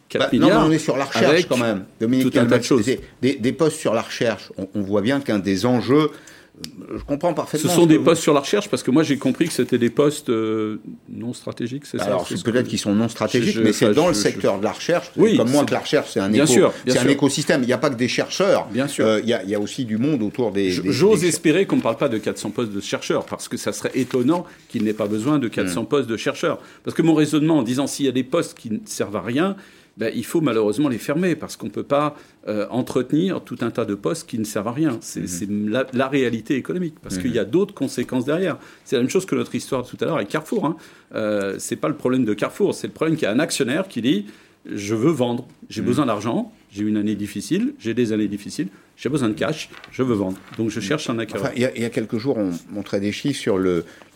4 0.09 0.21
bah, 0.21 0.29
milliards. 0.31 0.61
Non, 0.61 0.67
on 0.67 0.71
est 0.71 0.79
sur 0.79 0.97
la 0.97 1.05
recherche 1.05 1.47
quand 1.47 1.57
même. 1.57 1.85
Dominique, 1.99 2.31
tout 2.31 2.39
un 2.39 2.45
tas 2.45 2.59
de 2.59 2.63
choses. 2.63 2.85
Des, 3.21 3.51
postes 3.53 3.77
sur 3.77 3.93
la 3.93 4.01
recherche. 4.01 4.51
on 4.57 4.81
voit 4.81 5.01
bien 5.01 5.19
qu'un 5.19 5.39
des 5.39 5.65
enjeux 5.65 6.11
je 6.95 7.03
comprends 7.03 7.33
parfaitement. 7.33 7.69
Ce 7.69 7.75
sont 7.75 7.85
des 7.85 7.99
postes 7.99 8.21
sur 8.21 8.33
la 8.33 8.39
recherche 8.39 8.69
parce 8.69 8.83
que 8.83 8.91
moi 8.91 9.03
j'ai 9.03 9.17
compris 9.17 9.47
que 9.47 9.53
c'était 9.53 9.77
des 9.77 9.89
postes 9.89 10.29
euh, 10.29 10.79
non 11.09 11.33
stratégiques, 11.33 11.85
c'est 11.85 11.97
ça 11.97 12.05
Alors 12.05 12.27
peut-être 12.27 12.67
qu'ils 12.67 12.79
sont 12.79 12.93
non 12.93 13.09
stratégiques, 13.09 13.57
mais 13.61 13.73
c'est 13.73 13.93
dans 13.93 14.07
le 14.07 14.13
secteur 14.13 14.59
de 14.59 14.63
la 14.63 14.71
recherche. 14.71 15.11
Oui, 15.17 15.35
comme 15.35 15.49
moi 15.49 15.65
que 15.65 15.73
la 15.73 15.79
recherche 15.79 16.11
c'est 16.13 16.19
un, 16.19 16.33
un 16.33 17.07
écosystème. 17.07 17.63
Il 17.63 17.67
n'y 17.67 17.73
a 17.73 17.77
pas 17.77 17.89
que 17.89 17.95
des 17.95 18.07
chercheurs. 18.07 18.67
Bien 18.71 18.87
sûr. 18.87 19.05
Euh, 19.05 19.19
il, 19.21 19.29
y 19.29 19.55
a, 19.55 19.59
aussi 19.59 19.85
du 19.85 19.97
monde 19.97 20.23
autour 20.23 20.51
des. 20.51 20.71
J'ose 20.71 21.25
espérer 21.25 21.65
qu'on 21.65 21.77
ne 21.77 21.81
parle 21.81 21.97
pas 21.97 22.09
de 22.09 22.17
400 22.17 22.51
postes 22.51 22.71
de 22.71 22.81
chercheurs 22.81 23.25
parce 23.25 23.47
que 23.47 23.57
ça 23.57 23.73
serait 23.73 23.91
étonnant 23.95 24.45
qu'il 24.69 24.83
n'ait 24.83 24.93
pas 24.93 25.07
besoin 25.07 25.39
de 25.39 25.47
400 25.47 25.83
hmm. 25.83 25.87
postes 25.87 26.09
de 26.09 26.17
chercheurs. 26.17 26.59
Parce 26.83 26.95
que 26.95 27.01
mon 27.01 27.15
raisonnement 27.15 27.57
en 27.57 27.63
disant 27.63 27.87
s'il 27.87 28.05
y 28.05 28.09
a 28.09 28.13
des 28.13 28.23
postes 28.23 28.57
qui 28.57 28.71
ne 28.71 28.79
servent 28.85 29.15
à 29.15 29.21
rien, 29.21 29.55
ben, 29.97 30.11
il 30.13 30.25
faut 30.25 30.41
malheureusement 30.41 30.89
les 30.89 30.97
fermer 30.97 31.35
parce 31.35 31.55
qu'on 31.55 31.67
ne 31.67 31.71
peut 31.71 31.83
pas 31.83 32.15
euh, 32.47 32.67
entretenir 32.69 33.41
tout 33.41 33.57
un 33.61 33.71
tas 33.71 33.85
de 33.85 33.95
postes 33.95 34.27
qui 34.27 34.37
ne 34.37 34.43
servent 34.43 34.67
à 34.67 34.73
rien. 34.73 34.97
C'est 35.01 35.49
mhm. 35.49 35.85
la, 35.93 36.07
réalité 36.07 36.55
économique 36.55 36.95
parce 37.01 37.17
qu'il 37.17 37.33
y 37.33 37.39
a 37.39 37.45
mhm. 37.45 37.49
d'autres 37.49 37.73
conséquences 37.73 38.25
derrière. 38.25 38.57
C'est 38.83 38.97
la 38.97 39.01
même 39.01 39.09
chose 39.09 39.25
que 39.25 39.35
notre 39.35 39.55
histoire 39.55 39.85
tout 39.85 39.97
à 40.01 40.05
l'heure 40.05 40.17
avec 40.17 40.27
Carrefour. 40.27 40.65
Hein. 40.65 40.75
Euh, 41.13 41.55
c'est 41.59 41.77
pas 41.77 41.87
le 41.87 41.95
problème 41.95 42.25
de 42.25 42.33
Carrefour, 42.33 42.75
c'est 42.75 42.87
le 42.87 42.93
problème 42.93 43.15
qu'il 43.15 43.23
y 43.23 43.27
a 43.27 43.31
un 43.31 43.39
actionnaire 43.39 43.87
qui 43.87 44.01
dit 44.01 44.25
je 44.71 44.95
veux 44.95 45.11
vendre, 45.11 45.47
j'ai 45.69 45.81
mhm. 45.81 45.87
besoin 45.87 46.05
d'argent, 46.05 46.51
j'ai 46.71 46.83
une 46.83 46.97
année 46.97 47.15
difficile, 47.15 47.73
j'ai 47.79 47.93
des 47.93 48.11
années 48.11 48.27
difficiles, 48.27 48.67
j'ai 48.97 49.09
besoin 49.09 49.29
de 49.29 49.33
cash, 49.33 49.69
je 49.91 50.03
veux 50.03 50.15
vendre. 50.15 50.37
Donc 50.57 50.69
je 50.69 50.79
cherche 50.79 51.09
un 51.09 51.19
acquéreur. 51.19 51.51
il, 51.55 51.61
y 51.61 51.85
a, 51.85 51.89
quelques 51.89 52.17
jours, 52.17 52.37
on 52.37 52.51
montrait 52.69 52.99
des 52.99 53.11
chiffres 53.11 53.39
sur 53.39 53.59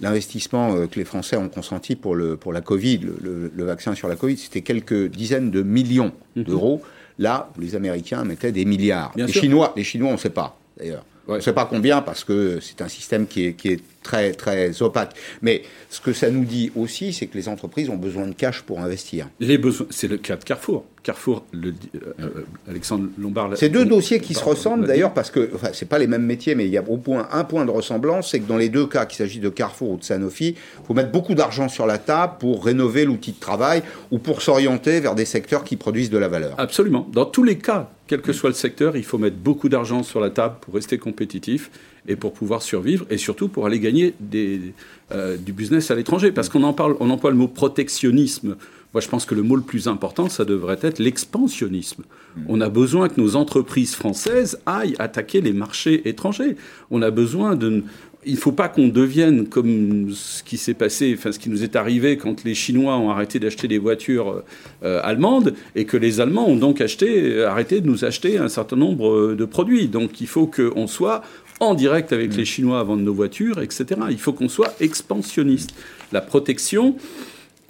l'investissement 0.02 0.76
euh, 0.76 0.88
que 0.88 0.98
les 0.98 1.06
Français 1.06 1.38
ont 1.38 1.50
consenti 1.50 1.96
pour, 1.96 2.16
le, 2.16 2.38
pour 2.38 2.54
la 2.54 2.62
Covid, 2.62 3.02
le, 3.22 3.64
vaccin 3.64 3.96
sur 3.96 4.08
la 4.08 4.16
Covid. 4.16 4.38
C'était 4.38 4.62
quelques 4.62 5.10
dizaines 5.10 5.52
de 5.52 5.62
millions 5.62 6.14
mhm. 6.36 6.44
d'euros. 6.44 6.82
Là, 7.18 7.52
les 7.60 7.76
Américains 7.76 8.24
mettaient 8.24 8.54
des 8.54 8.66
milliards. 8.66 9.12
les 9.16 9.28
Chinois, 9.28 9.74
les 9.76 9.84
Chinois, 9.84 10.10
on 10.10 10.14
ne 10.14 10.18
sait 10.18 10.30
pas 10.30 10.58
d'ailleurs. 10.78 11.04
On 11.28 11.36
ne 11.36 11.42
sait 11.42 11.54
pas 11.54 11.66
combien 11.66 12.02
parce 12.02 12.24
que 12.24 12.60
c'est 12.60 12.82
un 12.82 12.88
système 12.88 13.28
qui 13.28 13.46
est, 13.46 13.54
qui 13.54 13.68
est 13.68 13.82
très, 14.04 14.34
très 14.34 14.82
opaque. 14.82 15.14
Mais 15.42 15.64
ce 15.90 16.02
que 16.02 16.14
ça 16.14 16.30
nous 16.30 16.46
dit 16.46 16.72
aussi, 16.76 17.14
c'est 17.14 17.28
que 17.28 17.38
les 17.38 17.48
entreprises 17.48 17.90
ont 17.90 17.98
besoin 17.98 18.28
de 18.28 18.34
cash 18.34 18.62
pour 18.62 18.80
investir. 18.80 19.28
Les 19.40 19.58
besoins, 19.58 19.88
c'est 19.90 20.08
le 20.08 20.18
cas 20.18 20.36
de 20.36 20.44
Carrefour. 20.44 20.86
Carrefour, 21.04 21.46
le, 21.54 21.70
euh, 21.70 22.14
euh, 22.20 22.30
Alexandre 22.70 23.08
Lombard. 23.18 23.52
C'est 23.56 23.70
deux 23.70 23.86
dossiers 23.86 24.20
qui 24.20 24.34
se 24.34 24.44
ressemblent 24.44 24.86
d'ailleurs 24.86 25.14
parce 25.14 25.32
que, 25.32 25.50
enfin, 25.56 25.70
c'est 25.74 25.88
pas 25.88 26.00
les 26.00 26.08
mêmes 26.08 26.26
métiers, 26.26 26.56
mais 26.56 26.66
il 26.66 26.72
y 26.72 26.78
a 26.78 26.84
au 26.88 26.98
point, 26.98 27.28
un 27.32 27.44
point 27.44 27.66
de 27.66 27.72
ressemblance, 27.72 28.32
c'est 28.32 28.40
que 28.40 28.48
dans 28.48 28.58
les 28.58 28.70
deux 28.70 28.86
cas, 28.86 29.06
qu'il 29.06 29.18
s'agisse 29.18 29.42
de 29.42 29.50
Carrefour 29.50 29.92
ou 29.92 29.98
de 29.98 30.04
Sanofi, 30.04 30.50
il 30.50 30.86
faut 30.86 30.94
mettre 30.94 31.12
beaucoup 31.12 31.36
d'argent 31.36 31.70
sur 31.70 31.86
la 31.86 31.98
table 31.98 32.34
pour 32.40 32.66
rénover 32.66 33.06
l'outil 33.06 33.32
de 33.32 33.40
travail 33.40 33.82
ou 34.12 34.20
pour 34.20 34.42
s'orienter 34.42 35.00
vers 35.00 35.16
des 35.16 35.26
secteurs 35.26 35.64
qui 35.64 35.78
produisent 35.78 36.10
de 36.10 36.18
la 36.18 36.28
valeur. 36.28 36.56
Absolument. 36.58 37.08
Dans 37.14 37.26
tous 37.26 37.44
les 37.44 37.58
cas, 37.58 37.90
quel 38.08 38.22
que 38.22 38.34
soit 38.34 38.50
le 38.50 38.56
secteur, 38.56 38.98
il 38.98 39.04
faut 39.06 39.20
mettre 39.20 39.38
beaucoup 39.38 39.70
d'argent 39.70 40.04
sur 40.04 40.20
la 40.20 40.32
table 40.32 40.56
pour 40.62 40.74
rester 40.74 40.98
compétitif 40.98 41.70
et 42.08 42.16
pour 42.16 42.34
pouvoir 42.34 42.62
survivre 42.62 43.06
et 43.10 43.18
surtout 43.18 43.48
pour 43.48 43.66
aller 43.66 43.80
gagner 43.80 44.14
des, 44.20 44.74
euh, 45.12 45.38
du 45.38 45.54
business 45.54 45.92
à 45.92 45.96
l'étranger. 45.96 46.32
Parce 46.32 46.50
qu'on 46.50 46.64
en 46.64 46.74
parle, 46.74 46.96
on 47.00 47.10
emploie 47.10 47.32
le 47.32 47.38
mot 47.38 47.48
protectionnisme. 47.48 48.56
Moi, 48.94 49.02
je 49.02 49.08
pense 49.08 49.26
que 49.26 49.36
le 49.36 49.44
mot 49.44 49.56
le 49.56 49.62
plus 49.62 49.88
important, 49.88 50.30
ça 50.30 50.46
devrait 50.46 50.80
être 50.82 51.00
l'expansionnisme. 51.00 52.04
Mm. 52.36 52.42
On 52.48 52.62
a 52.62 52.70
besoin 52.70 53.08
que 53.08 53.22
nos 53.22 53.36
entreprises 53.36 53.94
françaises 53.94 54.60
aillent 54.66 54.96
attaquer 54.98 55.42
les 55.42 55.54
marchés 55.54 56.08
étrangers. 56.08 56.56
On 56.90 57.02
a 57.02 57.12
besoin 57.12 57.56
de 57.56 57.84
il 58.26 58.34
ne 58.34 58.38
faut 58.38 58.52
pas 58.52 58.68
qu'on 58.68 58.90
devienne 58.90 59.48
comme 59.48 60.12
ce 60.14 60.44
qui 60.44 60.58
s'est 60.58 60.74
passé, 60.74 61.16
enfin 61.18 61.32
ce 61.32 61.40
qui 61.40 61.50
nous 61.50 61.64
est 61.64 61.76
arrivé 61.76 62.18
quand 62.18 62.44
les 62.44 62.54
Chinois 62.54 62.98
ont 62.98 63.10
arrêté 63.10 63.40
d'acheter 63.40 63.68
des 63.68 63.78
voitures 63.78 64.44
euh, 64.84 65.00
allemandes 65.04 65.54
et 65.76 65.86
que 65.86 65.96
les 65.96 66.20
Allemands 66.20 66.48
ont 66.48 66.58
donc 66.58 66.82
acheté, 66.82 67.44
arrêté 67.44 67.80
de 67.80 67.88
nous 67.88 68.04
acheter 68.04 68.38
un 68.38 68.50
certain 68.50 68.76
nombre 68.76 69.36
de 69.36 69.46
produits. 69.46 69.88
Donc 69.88 70.20
il 70.20 70.28
faut 70.28 70.48
qu'on 70.48 70.88
soit 70.88 71.24
en 71.60 71.74
direct 71.74 72.14
avec 72.14 72.36
les 72.36 72.46
Chinois 72.46 72.80
à 72.80 72.84
vendre 72.84 73.04
nos 73.04 73.14
voitures, 73.14 73.62
etc. 73.62 73.86
Il 74.10 74.20
faut 74.20 74.34
qu'on 74.34 74.50
soit 74.50 74.74
expansionniste. 74.80 75.74
La 76.12 76.22
protection, 76.22 76.96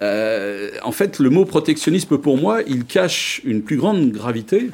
euh, 0.02 0.70
en 0.82 0.92
fait, 0.92 1.18
le 1.18 1.30
mot 1.30 1.44
protectionnisme, 1.44 2.18
pour 2.18 2.38
moi, 2.38 2.62
il 2.66 2.84
cache 2.84 3.40
une 3.44 3.62
plus 3.62 3.76
grande 3.76 4.10
gravité, 4.10 4.70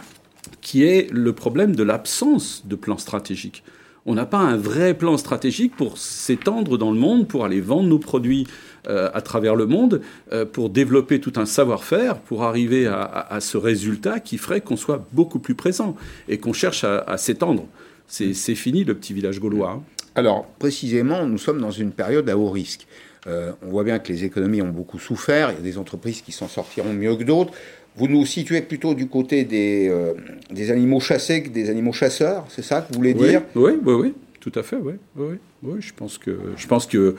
qui 0.61 0.85
est 0.85 1.11
le 1.13 1.33
problème 1.33 1.75
de 1.75 1.83
l'absence 1.83 2.63
de 2.67 2.77
plan 2.77 2.99
stratégique. 2.99 3.63
On 4.09 4.15
n'a 4.15 4.27
pas 4.27 4.39
un 4.39 4.57
vrai 4.57 4.95
plan 4.95 5.17
stratégique 5.17 5.75
pour 5.75 5.99
s'étendre 5.99 6.79
dans 6.79 6.93
le 6.93 6.99
monde, 6.99 7.27
pour 7.27 7.45
aller 7.45 7.61
vendre 7.61 7.89
nos 7.89 7.99
produits 7.99 8.47
euh, 8.87 9.11
à 9.13 9.21
travers 9.21 9.57
le 9.57 9.67
monde, 9.67 10.01
euh, 10.33 10.45
pour 10.45 10.71
développer 10.71 11.21
tout 11.21 11.33
un 11.37 11.47
savoir-faire, 11.47 12.21
pour 12.21 12.45
arriver 12.45 12.87
à, 12.87 13.39
ce 13.41 13.57
résultat 13.57 14.21
qui 14.21 14.39
ferait 14.39 14.61
qu'on 14.61 14.77
soit 14.77 15.05
beaucoup 15.13 15.41
plus 15.41 15.57
présent 15.57 15.97
et 16.29 16.39
qu'on 16.39 16.53
cherche 16.53 16.85
à 16.85 17.17
s'étendre 17.19 17.67
c'est 18.09 18.55
fini 18.55 18.85
le 18.85 18.95
petit 18.95 19.13
village 19.13 19.41
gaulois. 19.41 19.71
Hein. 19.71 19.83
Alors, 20.15 20.47
précisément, 20.59 21.27
nous 21.27 21.39
sommes 21.39 21.61
dans 21.61 21.71
une 21.71 21.93
période 21.93 22.29
à 22.31 22.39
haut 22.39 22.51
risque. 22.51 22.87
Euh, 23.27 23.53
on 23.63 23.71
voit 23.71 23.85
bien 23.85 23.99
que 23.99 24.13
les 24.13 24.25
économies 24.25 24.63
ont 24.63 24.71
beaucoup 24.71 24.99
souffert, 24.99 25.51
il 25.51 25.57
y 25.57 25.59
a 25.59 25.63
des 25.63 25.79
entreprises 25.79 26.23
qui 26.23 26.33
s'en 26.33 26.49
sortiront 26.49 26.93
mieux 26.93 27.17
que 27.17 27.25
d'autres. 27.25 27.53
Vous 27.97 28.09
nous 28.09 28.25
situez 28.25 28.61
plutôt 28.61 28.95
du 28.95 29.09
côté 29.09 29.45
des, 29.45 29.89
euh, 29.89 30.15
des 30.51 30.71
animaux 30.71 31.01
chassés 31.01 31.43
que 31.43 31.49
des 31.49 31.71
animaux 31.71 31.93
chasseurs, 31.93 32.45
c'est 32.49 32.63
ça 32.63 32.83
que 32.83 32.93
vous 32.93 32.99
voulez 32.99 33.15
dire? 33.15 33.43
oui, 33.55 33.73
oui, 33.85 33.95
oui, 33.95 34.15
tout 34.41 34.53
à 34.55 34.63
fait, 34.63 34.77
oui, 34.77 34.95
oui, 35.17 35.39
oui. 35.63 35.77
je 35.81 35.93
pense 35.95 36.19
que, 36.19 36.39
je 36.57 36.67
pense 36.67 36.87
que, 36.87 37.17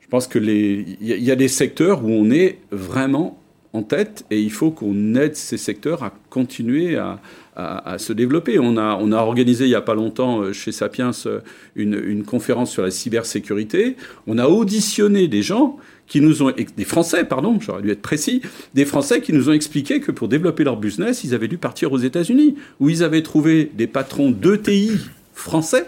je 0.00 0.08
pense 0.08 0.26
que 0.26 0.38
les, 0.38 0.96
il 1.00 1.24
y, 1.24 1.30
a 1.30 1.36
des 1.36 1.48
secteurs 1.48 2.04
où 2.04 2.08
on 2.08 2.30
est 2.30 2.58
vraiment 2.70 3.40
en 3.72 3.82
tête 3.82 4.24
et 4.30 4.40
il 4.40 4.52
faut 4.52 4.70
qu'on 4.70 5.14
aide 5.14 5.36
ces 5.36 5.56
secteurs 5.56 6.02
à 6.02 6.12
continuer 6.30 6.96
à, 6.96 7.20
à, 7.58 7.98
se 7.98 8.12
développer. 8.12 8.58
On 8.60 8.76
a, 8.76 8.96
on 9.00 9.10
a 9.10 9.16
organisé 9.16 9.64
il 9.64 9.68
n'y 9.68 9.74
a 9.74 9.80
pas 9.80 9.94
longtemps 9.94 10.40
euh, 10.40 10.52
chez 10.52 10.70
Sapiens 10.70 11.10
euh, 11.26 11.40
une, 11.74 12.00
une 12.06 12.22
conférence 12.22 12.70
sur 12.70 12.82
la 12.82 12.92
cybersécurité. 12.92 13.96
On 14.28 14.38
a 14.38 14.46
auditionné 14.46 15.26
des 15.26 15.42
gens 15.42 15.76
qui 16.06 16.20
nous 16.20 16.42
ont, 16.42 16.52
des 16.52 16.84
Français, 16.84 17.24
pardon, 17.24 17.58
j'aurais 17.60 17.82
dû 17.82 17.90
être 17.90 18.00
précis, 18.00 18.40
des 18.74 18.84
Français 18.84 19.20
qui 19.20 19.32
nous 19.32 19.50
ont 19.50 19.52
expliqué 19.52 20.00
que 20.00 20.12
pour 20.12 20.28
développer 20.28 20.64
leur 20.64 20.76
business, 20.76 21.24
ils 21.24 21.34
avaient 21.34 21.48
dû 21.48 21.58
partir 21.58 21.92
aux 21.92 21.98
États-Unis, 21.98 22.54
où 22.80 22.88
ils 22.88 23.02
avaient 23.02 23.22
trouvé 23.22 23.70
des 23.74 23.86
patrons 23.86 24.30
d'ETI 24.30 24.92
français 25.34 25.84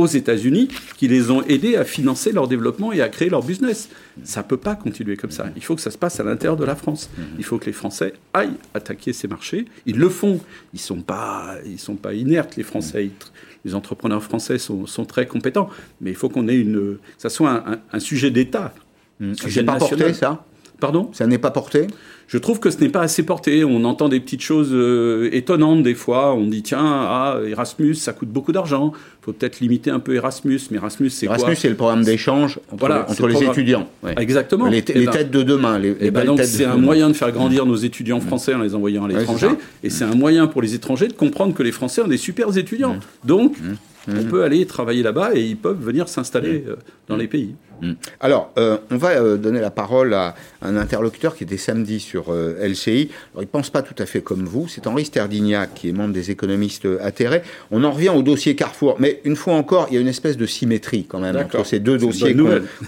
aux 0.00 0.06
États-Unis 0.06 0.68
qui 0.96 1.08
les 1.08 1.30
ont 1.30 1.42
aidés 1.42 1.76
à 1.76 1.84
financer 1.84 2.32
leur 2.32 2.48
développement 2.48 2.92
et 2.92 3.00
à 3.00 3.08
créer 3.08 3.28
leur 3.28 3.42
business. 3.42 3.88
Ça 4.24 4.42
ne 4.42 4.46
peut 4.46 4.56
pas 4.56 4.74
continuer 4.74 5.16
comme 5.16 5.30
ça. 5.30 5.46
Il 5.56 5.64
faut 5.64 5.74
que 5.74 5.80
ça 5.80 5.90
se 5.90 5.98
passe 5.98 6.20
à 6.20 6.24
l'intérieur 6.24 6.56
de 6.56 6.64
la 6.64 6.76
France. 6.76 7.10
Il 7.38 7.44
faut 7.44 7.58
que 7.58 7.66
les 7.66 7.72
Français 7.72 8.12
aillent 8.34 8.56
attaquer 8.74 9.12
ces 9.12 9.28
marchés. 9.28 9.66
Ils 9.86 9.98
le 9.98 10.08
font. 10.08 10.40
Ils 10.72 10.76
ne 10.76 10.80
sont, 10.80 11.02
pas, 11.02 11.56
ils 11.64 11.78
sont 11.78 11.96
pas 11.96 12.14
inertes, 12.14 12.56
les 12.56 12.62
Français. 12.62 13.10
Les 13.64 13.74
entrepreneurs 13.74 14.22
français 14.22 14.58
sont, 14.58 14.86
sont 14.86 15.04
très 15.04 15.26
compétents. 15.26 15.68
Mais 16.00 16.10
il 16.10 16.16
faut 16.16 16.28
qu'on 16.28 16.48
ait 16.48 16.56
une, 16.56 16.96
que 16.96 16.98
ça 17.18 17.28
soit 17.28 17.64
un, 17.92 18.00
sujet 18.00 18.30
d'État. 18.30 18.74
Mmh. 19.20 19.34
Sujet 19.34 19.62
pas 19.62 19.76
porté, 19.76 20.14
ça? 20.14 20.44
Pardon? 20.80 21.10
Ça 21.12 21.26
n'est 21.26 21.38
pas 21.38 21.50
porté? 21.50 21.86
Je 22.26 22.38
trouve 22.38 22.60
que 22.60 22.70
ce 22.70 22.78
n'est 22.80 22.88
pas 22.88 23.00
assez 23.02 23.24
porté. 23.24 23.64
On 23.64 23.84
entend 23.84 24.08
des 24.08 24.20
petites 24.20 24.40
choses 24.40 24.70
euh, 24.72 25.28
étonnantes 25.32 25.82
des 25.82 25.94
fois. 25.96 26.32
On 26.34 26.46
dit 26.46 26.62
tiens, 26.62 26.78
ah, 26.84 27.38
Erasmus, 27.44 27.96
ça 27.96 28.12
coûte 28.12 28.28
beaucoup 28.28 28.52
d'argent. 28.52 28.92
Il 28.94 29.24
faut 29.24 29.32
peut-être 29.32 29.58
limiter 29.60 29.90
un 29.90 29.98
peu 29.98 30.14
Erasmus. 30.14 30.60
Mais 30.70 30.76
Erasmus, 30.76 31.10
c'est 31.10 31.26
quoi? 31.26 31.36
Erasmus, 31.36 31.56
c'est 31.56 31.68
le 31.68 31.74
programme 31.74 32.04
d'échange 32.04 32.60
entre, 32.70 32.78
Voilà, 32.78 32.94
les, 32.98 33.02
c'est 33.06 33.10
entre 33.12 33.22
le 33.22 33.28
les 33.28 33.34
programme- 33.34 33.52
étudiants. 33.52 33.88
Ouais. 34.04 34.14
Exactement. 34.18 34.66
Les, 34.66 34.78
Eh 34.88 34.92
les 34.98 35.04
ben- 35.06 35.10
têtes 35.12 35.30
de 35.32 35.42
demain. 35.42 35.78
Les, 35.80 35.96
Eh 36.00 36.10
ben 36.12 36.24
donc 36.24 36.40
c'est 36.42 36.64
un 36.64 36.74
demain. 36.76 36.82
moyen 36.84 37.08
de 37.08 37.14
faire 37.14 37.32
grandir 37.32 37.66
nos 37.66 37.76
étudiants 37.76 38.20
français 38.20 38.54
en 38.54 38.60
les 38.62 38.74
envoyant 38.76 39.04
à 39.04 39.08
l'étranger, 39.08 39.48
et 39.82 39.90
c'est 39.90 40.04
un 40.04 40.14
moyen 40.14 40.46
pour 40.46 40.62
les 40.62 40.74
étrangers 40.74 41.08
de 41.08 41.12
comprendre 41.14 41.52
que 41.54 41.62
les 41.64 41.72
Français 41.72 42.00
ont 42.00 42.08
des 42.08 42.16
super 42.16 42.56
étudiants. 42.56 42.96
Donc 43.24 43.56
on 44.08 44.22
peut 44.24 44.44
aller 44.44 44.64
travailler 44.66 45.02
là-bas 45.02 45.30
et 45.34 45.42
ils 45.42 45.56
peuvent 45.56 45.80
venir 45.80 46.08
s'installer 46.08 46.64
euh, 46.68 46.76
dans 47.08 47.16
les 47.16 47.26
pays. 47.28 47.54
Mm. 47.82 47.92
Alors, 48.20 48.52
euh, 48.58 48.78
on 48.90 48.96
va 48.96 49.10
euh, 49.10 49.36
donner 49.36 49.60
la 49.60 49.70
parole 49.70 50.14
à 50.14 50.34
un 50.62 50.76
interlocuteur 50.76 51.34
qui 51.34 51.44
était 51.44 51.56
samedi 51.56 52.00
sur 52.00 52.32
euh, 52.32 52.66
LCI. 52.66 53.10
Alors, 53.32 53.42
il 53.42 53.46
pense 53.46 53.70
pas 53.70 53.82
tout 53.82 53.94
à 53.98 54.06
fait 54.06 54.20
comme 54.20 54.44
vous. 54.44 54.68
C'est 54.68 54.86
Henri 54.86 55.04
Sterdignac, 55.04 55.74
qui 55.74 55.88
est 55.88 55.92
membre 55.92 56.12
des 56.12 56.30
économistes 56.30 56.86
atterrés. 57.02 57.42
On 57.70 57.84
en 57.84 57.90
revient 57.90 58.10
au 58.10 58.22
dossier 58.22 58.54
Carrefour. 58.54 58.96
Mais 58.98 59.20
une 59.24 59.36
fois 59.36 59.54
encore, 59.54 59.86
il 59.90 59.94
y 59.94 59.98
a 59.98 60.00
une 60.00 60.08
espèce 60.08 60.36
de 60.36 60.46
symétrie 60.46 61.04
quand 61.04 61.20
même 61.20 61.36
entre 61.36 61.64
ces 61.64 61.80
deux 61.80 61.98
dossiers 61.98 62.36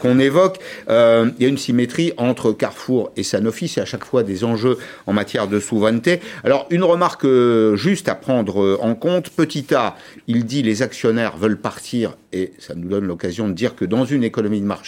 qu'on 0.01 0.19
évoque. 0.19 0.59
Il 0.89 1.35
y 1.41 1.45
a 1.45 1.49
une 1.49 1.59
symétrie 1.59 2.13
entre 2.17 2.53
Carrefour 2.53 3.13
et 3.17 3.23
Sanofi. 3.23 3.69
C'est 3.69 3.81
à 3.81 3.85
chaque 3.85 4.05
fois 4.05 4.23
des 4.23 4.45
enjeux 4.45 4.79
en 5.07 5.13
matière 5.13 5.49
de 5.49 5.61
souveraineté. 5.61 6.21
Alors, 6.45 6.67
une 6.71 6.85
remarque 6.85 7.27
juste 7.75 8.09
à 8.09 8.15
prendre 8.15 8.79
en 8.81 8.95
compte. 8.95 9.31
Petit 9.31 9.75
A, 9.75 9.97
il 10.27 10.45
dit 10.45 10.63
les 10.63 10.83
actionnaires 10.83 11.37
veulent 11.37 11.61
partir 11.61 12.17
et 12.33 12.53
ça 12.59 12.75
nous 12.75 12.89
donne 12.89 13.07
l'occasion 13.07 13.49
de 13.49 13.53
dire 13.53 13.75
que 13.75 13.85
dans 13.85 14.05
une 14.05 14.25
économie 14.25 14.61
de 14.61 14.67
marché, 14.67 14.82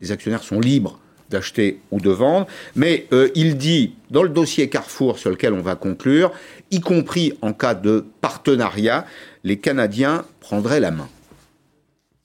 les 0.00 0.12
actionnaires 0.12 0.42
sont 0.42 0.60
libres 0.60 0.98
d'acheter 1.30 1.80
ou 1.90 2.00
de 2.00 2.10
vendre. 2.10 2.46
Mais 2.74 3.06
euh, 3.12 3.28
il 3.34 3.56
dit, 3.56 3.94
dans 4.10 4.22
le 4.22 4.28
dossier 4.28 4.68
Carrefour 4.68 5.18
sur 5.18 5.30
lequel 5.30 5.52
on 5.52 5.62
va 5.62 5.76
conclure, 5.76 6.32
y 6.70 6.80
compris 6.80 7.32
en 7.40 7.52
cas 7.52 7.74
de 7.74 8.04
partenariat, 8.20 9.06
les 9.44 9.58
Canadiens 9.58 10.24
prendraient 10.40 10.80
la 10.80 10.90
main. 10.90 11.08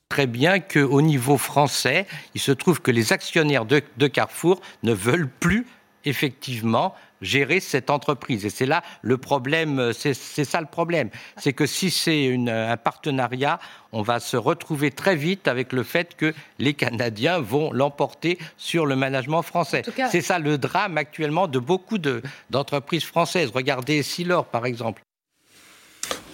très 0.10 0.28
bien 0.28 0.60
qu'au 0.60 1.02
niveau 1.02 1.38
français, 1.38 2.08
il 2.36 2.42
se 2.42 2.52
trouve 2.52 2.82
que 2.82 2.92
les 2.92 3.12
actionnaires 3.12 3.66
de 3.66 4.08
Carrefour 4.08 4.62
ne 4.84 4.94
veulent 4.94 5.30
plus 5.30 5.66
effectivement 6.06 6.96
gérer 7.22 7.60
cette 7.60 7.90
entreprise. 7.90 8.46
Et 8.46 8.50
c'est 8.50 8.66
là 8.66 8.84
le 9.02 9.18
problème, 9.18 9.80
euh, 9.80 9.94
c'est 9.94 10.14
ça 10.14 10.60
le 10.62 10.68
problème. 10.68 11.10
C'est 11.38 11.54
que 11.54 11.66
si 11.66 11.90
c'est 11.92 12.26
une- 12.26 12.50
un 12.50 12.78
partenariat, 12.78 13.60
on 13.92 14.02
va 14.02 14.20
se 14.20 14.38
retrouver 14.38 14.92
très 14.92 15.16
vite 15.16 15.48
avec 15.48 15.72
le 15.74 15.84
fait 15.84 16.16
que 16.16 16.34
les 16.60 16.74
Canadiens 16.74 17.40
vont 17.40 17.72
l'emporter 17.72 18.38
sur 18.58 18.86
le 18.86 18.96
management 18.96 19.42
français. 19.42 19.82
C'est 20.10 20.22
ça 20.22 20.40
le 20.40 20.58
drame 20.58 20.98
actuellement 20.98 21.48
de 21.48 21.60
beaucoup 21.60 21.98
de- 21.98 22.22
d'entreprises 22.50 23.06
françaises. 23.06 23.52
Regardez 23.54 24.04
Silor, 24.04 24.46
par 24.46 24.66
exemple. 24.66 25.02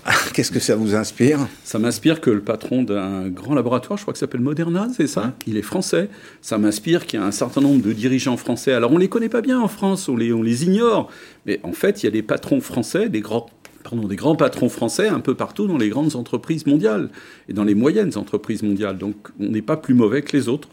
Qu'est-ce 0.34 0.52
que 0.52 0.60
ça 0.60 0.76
vous 0.76 0.96
inspire 0.96 1.40
Ça 1.64 1.78
m'inspire 1.78 2.22
que 2.22 2.30
le 2.30 2.42
patron 2.42 2.84
d'un 2.84 3.28
grand 3.30 3.54
laboratoire, 3.54 3.98
je 3.98 4.04
crois 4.04 4.14
que 4.14 4.18
ça 4.18 4.22
s'appelle 4.26 4.42
Moderna, 4.42 4.88
c'est 4.96 5.08
ça 5.08 5.34
Il 5.46 5.58
est 5.58 5.62
français. 5.62 6.10
Ça 6.42 6.58
m'inspire 6.58 7.06
qu'il 7.06 7.20
y 7.20 7.24
a 7.24 7.26
un 7.26 7.32
certain 7.32 7.62
nombre 7.62 7.82
de 7.84 7.94
dirigeants 7.94 8.38
français. 8.38 8.74
Alors 8.74 8.92
on 8.92 8.98
les 8.98 9.10
connaît 9.10 9.30
pas 9.30 9.42
bien 9.42 9.60
en 9.60 9.68
France, 9.68 10.10
on 10.10 10.16
les, 10.18 10.34
on 10.34 10.42
les 10.42 10.64
ignore. 10.66 11.10
Mais 11.46 11.60
en 11.64 11.74
fait, 11.74 12.02
il 12.02 12.06
y 12.06 12.10
a 12.10 12.12
des 12.12 12.24
patrons 12.24 12.62
français, 12.62 13.10
des 13.10 13.20
grands, 13.22 13.48
pardon, 13.84 14.08
des 14.08 14.16
grands 14.16 14.36
patrons 14.36 14.70
français 14.70 15.08
un 15.08 15.20
peu 15.20 15.36
partout 15.36 15.68
dans 15.68 15.78
les 15.78 15.90
grandes 15.90 16.16
entreprises 16.16 16.66
mondiales 16.66 17.10
et 17.48 17.54
dans 17.54 17.64
les 17.64 17.76
moyennes 17.76 18.18
entreprises 18.18 18.64
mondiales. 18.64 18.98
Donc 18.98 19.16
on 19.40 19.46
n'est 19.50 19.62
pas 19.62 19.78
plus 19.78 19.94
mauvais 19.94 20.24
que 20.24 20.36
les 20.36 20.48
autres. 20.50 20.68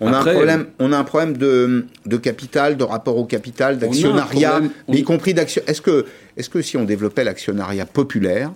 On, 0.00 0.06
Après, 0.06 0.30
a 0.30 0.32
un 0.32 0.34
problème, 0.36 0.66
on 0.78 0.92
a 0.92 0.98
un 0.98 1.04
problème 1.04 1.36
de, 1.36 1.86
de 2.06 2.16
capital, 2.16 2.76
de 2.76 2.84
rapport 2.84 3.16
au 3.16 3.24
capital, 3.24 3.78
d'actionnariat, 3.78 4.60
on- 4.86 4.92
y 4.92 5.02
compris 5.02 5.34
d'action. 5.34 5.62
Est-ce 5.66 5.80
que, 5.82 6.06
est-ce 6.36 6.48
que 6.48 6.62
si 6.62 6.76
on 6.76 6.84
développait 6.84 7.24
l'actionnariat 7.24 7.86
populaire, 7.86 8.52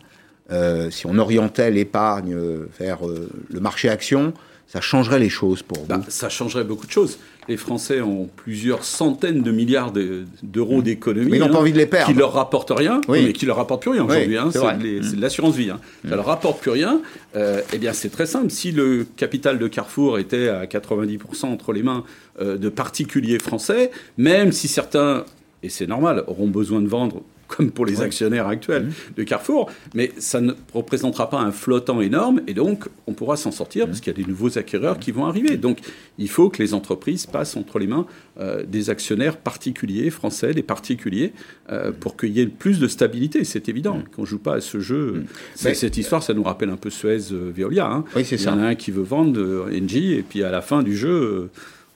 euh, 0.51 0.90
si 0.90 1.07
on 1.07 1.18
orientait 1.18 1.70
l'épargne 1.70 2.34
euh, 2.34 2.68
vers 2.78 3.07
euh, 3.07 3.28
le 3.51 3.61
marché 3.61 3.88
action, 3.88 4.32
ça 4.66 4.80
changerait 4.80 5.18
les 5.18 5.28
choses 5.28 5.62
pour 5.62 5.78
vous 5.80 5.86
Bah, 5.86 6.01
ça 6.09 6.28
changerait 6.28 6.64
beaucoup 6.64 6.86
de 6.86 6.93
choses. 6.93 7.18
Les 7.49 7.57
Français 7.57 8.01
ont 8.01 8.28
plusieurs 8.36 8.84
centaines 8.84 9.43
de 9.43 9.51
milliards 9.51 9.90
de- 9.93 10.24
d'euros 10.43 10.80
d'économies. 10.80 11.26
Mmh. 11.26 11.30
Mais 11.30 11.36
ils 11.36 11.40
n'ont 11.40 11.51
pas 11.53 11.59
envie 11.59 11.72
de 11.72 11.78
les 11.78 11.86
perdre. 11.86 12.12
Qui 12.12 12.18
leur 12.18 12.32
rapportent 12.32 12.72
rien, 12.74 13.01
Oui. 13.09 13.24
mais 13.26 13.32
qui 13.32 13.45
leur 13.47 13.57
rapportent 13.57 13.82
plus 13.82 13.90
rien 13.90 14.05
Oui, 14.05 14.11
aujourd'hui. 14.16 14.36
hein. 14.38 14.49
c'est 14.53 14.61
de 14.61 15.01
Mmh. 15.01 15.16
de 15.16 15.20
l'assurance 15.20 15.57
vie. 15.57 15.70
hein. 15.70 15.80
Ça 16.09 16.14
leur 16.16 16.24
rapporte 16.26 16.61
plus 16.61 16.70
rien. 16.70 17.01
Euh, 17.36 17.61
eh 17.72 17.78
bien, 17.78 17.93
c'est 17.93 18.11
très 18.11 18.26
simple. 18.26 18.51
Si 18.51 18.70
le 18.72 19.05
capital 19.16 19.59
de 19.59 19.66
Carrefour 19.68 20.18
était 20.18 20.49
à 20.49 20.66
90% 20.66 21.47
entre 21.53 21.72
les 21.72 21.82
mains 21.82 22.05
euh, 22.40 22.57
de 22.57 22.68
particuliers 22.68 23.40
français, 23.40 23.90
même 24.16 24.53
si 24.53 24.68
certains, 24.68 25.24
et 25.64 25.68
c'est 25.68 25.86
normal, 25.88 26.22
auront 26.28 26.49
besoin 26.49 26.80
de 26.80 26.88
vendre 26.88 27.22
comme 27.57 27.70
pour 27.70 27.86
les 27.86 28.00
actionnaires 28.00 28.46
actuels 28.46 28.90
de 29.16 29.22
Carrefour, 29.22 29.70
mais 29.94 30.12
ça 30.18 30.40
ne 30.40 30.53
représentera 30.72 31.28
pas 31.28 31.38
un 31.40 31.53
flottant 31.53 32.00
énorme 32.00 32.40
et 32.46 32.55
donc 32.55 32.88
on 33.07 33.12
pourra 33.12 33.36
s'en 33.36 33.50
sortir 33.50 33.86
parce 33.86 34.00
qu'il 34.00 34.12
y 34.12 34.20
a 34.20 34.22
des 34.22 34.28
nouveaux 34.28 34.59
acquéreurs 34.59 34.98
qui 34.98 35.12
vont 35.12 35.26
arriver. 35.26 35.57
Donc 35.57 35.78
il 36.18 36.28
faut 36.28 36.48
que 36.48 36.62
les 36.62 36.74
entreprises 36.74 37.26
passent 37.26 37.57
entre 37.57 37.78
les 37.78 37.86
mains 37.86 38.07
euh, 38.40 38.64
des 38.66 38.90
actionnaires 38.90 39.36
particuliers 39.36 40.11
français, 40.11 40.55
des 40.55 40.62
particuliers, 40.62 41.32
euh, 41.70 41.92
pour 41.92 42.16
qu'il 42.16 42.30
y 42.30 42.40
ait 42.40 42.46
plus 42.46 42.78
de 42.78 42.88
stabilité. 42.88 43.44
C'est 43.44 43.68
évident 43.68 44.03
qu'on 44.14 44.22
ne 44.22 44.26
joue 44.26 44.38
pas 44.38 44.55
à 44.57 44.61
ce 44.61 44.80
jeu. 44.80 45.24
Mais- 45.64 45.74
Cette 45.74 45.96
histoire, 45.96 46.22
ça 46.22 46.34
nous 46.34 46.42
rappelle 46.42 46.70
un 46.70 46.76
peu 46.76 46.90
Suez 46.90 47.32
euh, 47.32 47.53
hein. 47.80 48.05
Oui, 48.16 48.22
Il 48.30 48.40
y 48.42 48.48
en 48.48 48.59
a 48.59 48.62
un 48.68 48.74
qui 48.74 48.90
veut 48.90 49.03
vendre 49.03 49.68
Engie 49.72 50.12
et 50.14 50.22
puis 50.22 50.42
à 50.42 50.50
la 50.50 50.62
fin 50.62 50.82
du 50.82 50.96
jeu, 50.96 51.50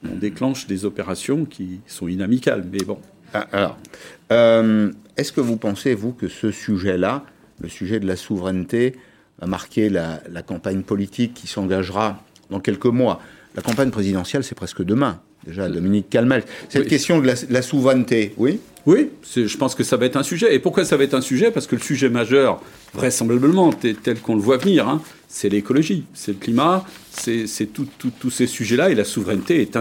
on 0.05 0.17
déclenche 0.17 0.67
des 0.67 0.85
opérations 0.85 1.45
qui 1.45 1.81
sont 1.87 2.09
inamicales. 2.09 2.65
Mais 2.71 2.85
bon. 2.85 2.99
Ah, 3.35 3.47
Alors, 3.53 3.79
euh, 4.33 4.91
est-ce 5.17 5.33
que 5.33 5.41
vous 5.41 5.57
pensez, 5.57 5.95
vous, 5.95 6.13
que 6.13 6.29
ce 6.29 6.51
sujet-là, 6.51 7.25
le 7.61 7.69
sujet 7.69 8.01
de 8.01 8.07
la 8.07 8.17
souveraineté, 8.17 8.95
va 9.41 9.47
marquer 9.47 9.89
la, 9.89 10.21
la 10.31 10.43
campagne 10.43 10.83
politique 10.83 11.35
qui 11.35 11.47
s'engagera 11.47 12.23
dans 12.51 12.61
quelques 12.61 12.87
mois? 12.87 13.21
La 13.55 13.63
campagne 13.63 13.91
présidentielle, 13.91 14.45
c'est 14.45 14.55
presque 14.55 14.83
demain. 14.83 15.21
Déjà, 15.47 15.69
Dominique 15.69 16.11
Calmel. 16.11 16.43
Cette 16.69 16.83
Oui. 16.83 16.89
question 16.89 17.21
de 17.21 17.27
la, 17.27 17.35
de 17.35 17.53
la 17.53 17.63
souveraineté, 17.63 18.35
oui? 18.37 18.61
Oui, 18.87 19.09
je 19.35 19.57
pense 19.57 19.75
que 19.75 19.83
ça 19.83 19.97
va 19.97 20.07
être 20.07 20.17
un 20.17 20.23
sujet. 20.23 20.55
Et 20.55 20.61
pourquoi 20.61 20.85
ça 20.85 20.97
va 20.97 21.03
être 21.05 21.15
un 21.15 21.21
sujet? 21.21 21.51
Parce 21.51 21.67
que 21.67 21.75
le 21.75 21.83
sujet 21.83 22.09
majeur, 22.09 22.63
vraisemblablement, 22.95 23.73
tel 23.73 24.21
qu'on 24.21 24.37
le 24.37 24.41
voit 24.41 24.59
venir, 24.59 24.89
hein, 24.89 25.03
c'est 25.29 25.49
l'écologie, 25.49 26.05
c'est 26.15 26.33
le 26.33 26.39
climat, 26.39 26.85
c'est 27.11 27.47
tous 27.73 28.31
ces 28.31 28.47
sujets-là. 28.47 28.91
Et 28.91 28.95
la 28.95 29.05
souveraineté 29.05 29.61
est, 29.61 29.77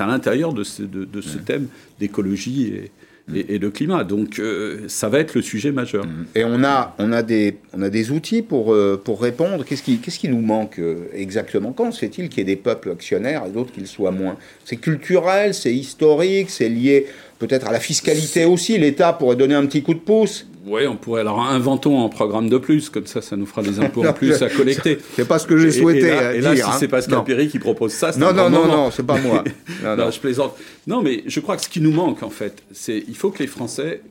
à 0.00 0.06
l'intérieur 0.06 0.52
de 0.52 0.62
ce, 0.62 0.82
de, 0.82 1.04
de 1.06 1.20
ce 1.22 1.38
thème 1.38 1.68
d'écologie 1.98 2.74
et, 2.74 2.90
et- 3.34 3.54
et 3.54 3.58
de 3.58 3.68
climat. 3.70 4.04
Donc 4.04 4.38
euh, 4.38 4.80
ça 4.88 5.08
va 5.08 5.20
être 5.20 5.34
le 5.34 5.40
sujet 5.42 5.72
majeur. 5.72 6.04
Et 6.34 6.44
on 6.44 6.62
a, 6.62 6.94
on 6.98 7.12
a, 7.12 7.22
des, 7.22 7.56
on 7.72 7.80
a 7.80 7.88
des 7.88 8.10
outils 8.10 8.42
pour, 8.42 8.74
euh, 8.74 9.00
pour 9.02 9.22
répondre. 9.22 9.64
Qu'est-ce 9.64 9.82
qui, 9.82 9.98
qu'est-ce 9.98 10.18
qui 10.18 10.28
nous 10.28 10.40
manque 10.42 10.78
euh, 10.80 11.06
exactement? 11.14 11.72
Quand 11.72 11.90
se 11.92 12.00
fait-il 12.00 12.28
qu'il 12.28 12.38
y 12.38 12.42
ait 12.42 12.44
des 12.56 12.56
peuples 12.56 12.90
actionnaires 12.90 13.44
et 13.46 13.50
d'autres 13.50 13.72
qu'ils 13.72 13.86
soient 13.86 14.10
moins? 14.10 14.36
C'est 14.66 14.76
culturel, 14.76 15.54
c'est 15.54 15.74
historique, 15.74 16.50
c'est 16.50 16.68
lié 16.68 17.06
peut-être 17.40 17.66
à 17.66 17.72
la 17.72 17.80
fiscalité 17.80 18.44
aussi. 18.44 18.78
L'État 18.78 19.12
pourrait 19.12 19.34
donner 19.34 19.56
un 19.56 19.66
petit 19.66 19.82
coup 19.82 19.94
de 19.94 19.98
pouce. 19.98 20.46
Oui, 20.66 20.86
on 20.86 20.96
pourrait. 20.96 21.22
Alors 21.22 21.40
inventons 21.40 22.04
un 22.04 22.08
programme 22.08 22.48
de 22.48 22.58
plus, 22.58 22.90
comme 22.90 23.06
ça, 23.06 23.22
ça 23.22 23.34
nous 23.34 23.46
fera 23.46 23.62
des 23.62 23.80
impôts 23.80 24.02
en 24.02 24.04
Non, 24.04 24.12
plus 24.12 24.40
à 24.42 24.48
collecter. 24.48 24.98
c'est 25.16 25.26
pas 25.26 25.38
ce 25.40 25.46
que 25.46 25.56
j'ai 25.56 25.72
souhaité, 25.72 26.06
Et 26.06 26.10
là, 26.10 26.22
euh, 26.22 26.32
et 26.34 26.40
là, 26.42 26.54
dire, 26.54 26.66
si 26.66 26.70
hein. 26.70 26.76
c'est 26.78 26.88
Pascal 26.88 27.18
Non. 27.18 27.24
Perry 27.24 27.48
qui 27.48 27.58
propose 27.58 27.92
ça, 27.92 28.12
c'est 28.12 28.20
Non, 28.20 28.32
non, 28.32 28.50
non, 28.50 28.60
moment. 28.60 28.76
non, 28.84 28.90
c'est 28.90 29.02
pas 29.06 29.18
moi. 29.18 29.42
Non, 29.82 29.96
Non, 29.96 30.04
non. 30.04 30.10
je 30.10 30.20
plaisante. 30.20 30.54
Non, 30.86 31.02
mais 31.02 31.24
je 31.26 31.40
crois 31.40 31.56
que 31.56 31.62
ce 31.62 31.68
qui 31.68 31.80
nous 31.80 31.92
manque, 31.92 32.22
en 32.22 32.30
fait, 32.30 32.62
c'est 32.72 33.02
il 33.08 33.16
faut 33.16 33.30
que 33.30 33.38
les 33.38 33.48
Français 33.48 34.02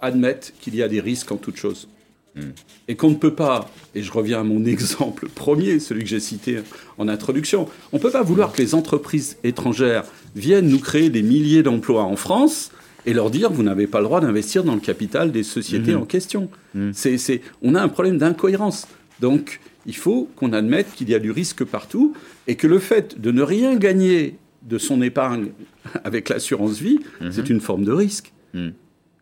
admettent 0.00 0.54
qu'il 0.60 0.74
y 0.74 0.82
a 0.82 0.88
des 0.88 1.00
risques 1.00 1.30
en 1.30 1.36
toute 1.36 1.56
chose. 1.56 1.88
Hmm. 2.34 2.50
Et 2.88 2.94
qu'on 2.94 3.10
ne 3.10 3.16
peut 3.16 3.34
pas, 3.34 3.70
et 3.94 4.02
je 4.02 4.10
reviens 4.10 4.40
à 4.40 4.44
mon 4.44 4.64
exemple 4.64 5.28
premier, 5.34 5.78
celui 5.78 6.04
que 6.04 6.08
j'ai 6.08 6.20
cité 6.20 6.60
en 6.96 7.08
introduction, 7.08 7.68
on 7.92 7.98
ne 7.98 8.02
peut 8.02 8.10
pas 8.10 8.22
vouloir 8.22 8.52
que 8.52 8.62
les 8.62 8.74
entreprises 8.74 9.36
étrangères 9.44 10.04
viennent 10.34 10.68
nous 10.68 10.78
créer 10.78 11.10
des 11.10 11.22
milliers 11.22 11.62
d'emplois 11.62 12.04
en 12.04 12.16
France 12.16 12.70
et 13.08 13.14
leur 13.14 13.30
dire 13.30 13.50
vous 13.50 13.62
n'avez 13.62 13.86
pas 13.86 13.98
le 14.00 14.04
droit 14.04 14.20
d'investir 14.20 14.64
dans 14.64 14.74
le 14.74 14.80
capital 14.80 15.32
des 15.32 15.42
sociétés 15.42 15.92
Mhm. 15.94 16.02
en 16.02 16.04
question. 16.04 16.50
C'est, 16.92 17.16
c'est- 17.18 17.40
on 17.62 17.74
a 17.74 17.80
un 17.80 17.88
problème 17.88 18.18
d'incohérence. 18.18 18.86
Donc 19.20 19.60
il 19.86 19.96
faut 19.96 20.28
qu'on 20.36 20.52
admette 20.52 20.92
qu'il 20.94 21.08
y 21.08 21.14
a 21.14 21.18
du 21.18 21.30
risque 21.30 21.64
partout 21.64 22.14
et 22.46 22.54
que 22.56 22.66
le 22.66 22.78
fait 22.78 23.18
de 23.20 23.30
ne 23.30 23.42
rien 23.42 23.76
gagner 23.76 24.36
de 24.62 24.76
son 24.78 25.00
épargne 25.00 25.48
avec 26.04 26.28
l'assurance 26.28 26.78
vie, 26.80 26.98
c'est 27.30 27.48
une 27.48 27.60
forme 27.60 27.84
de 27.84 27.92
risque. 27.92 28.32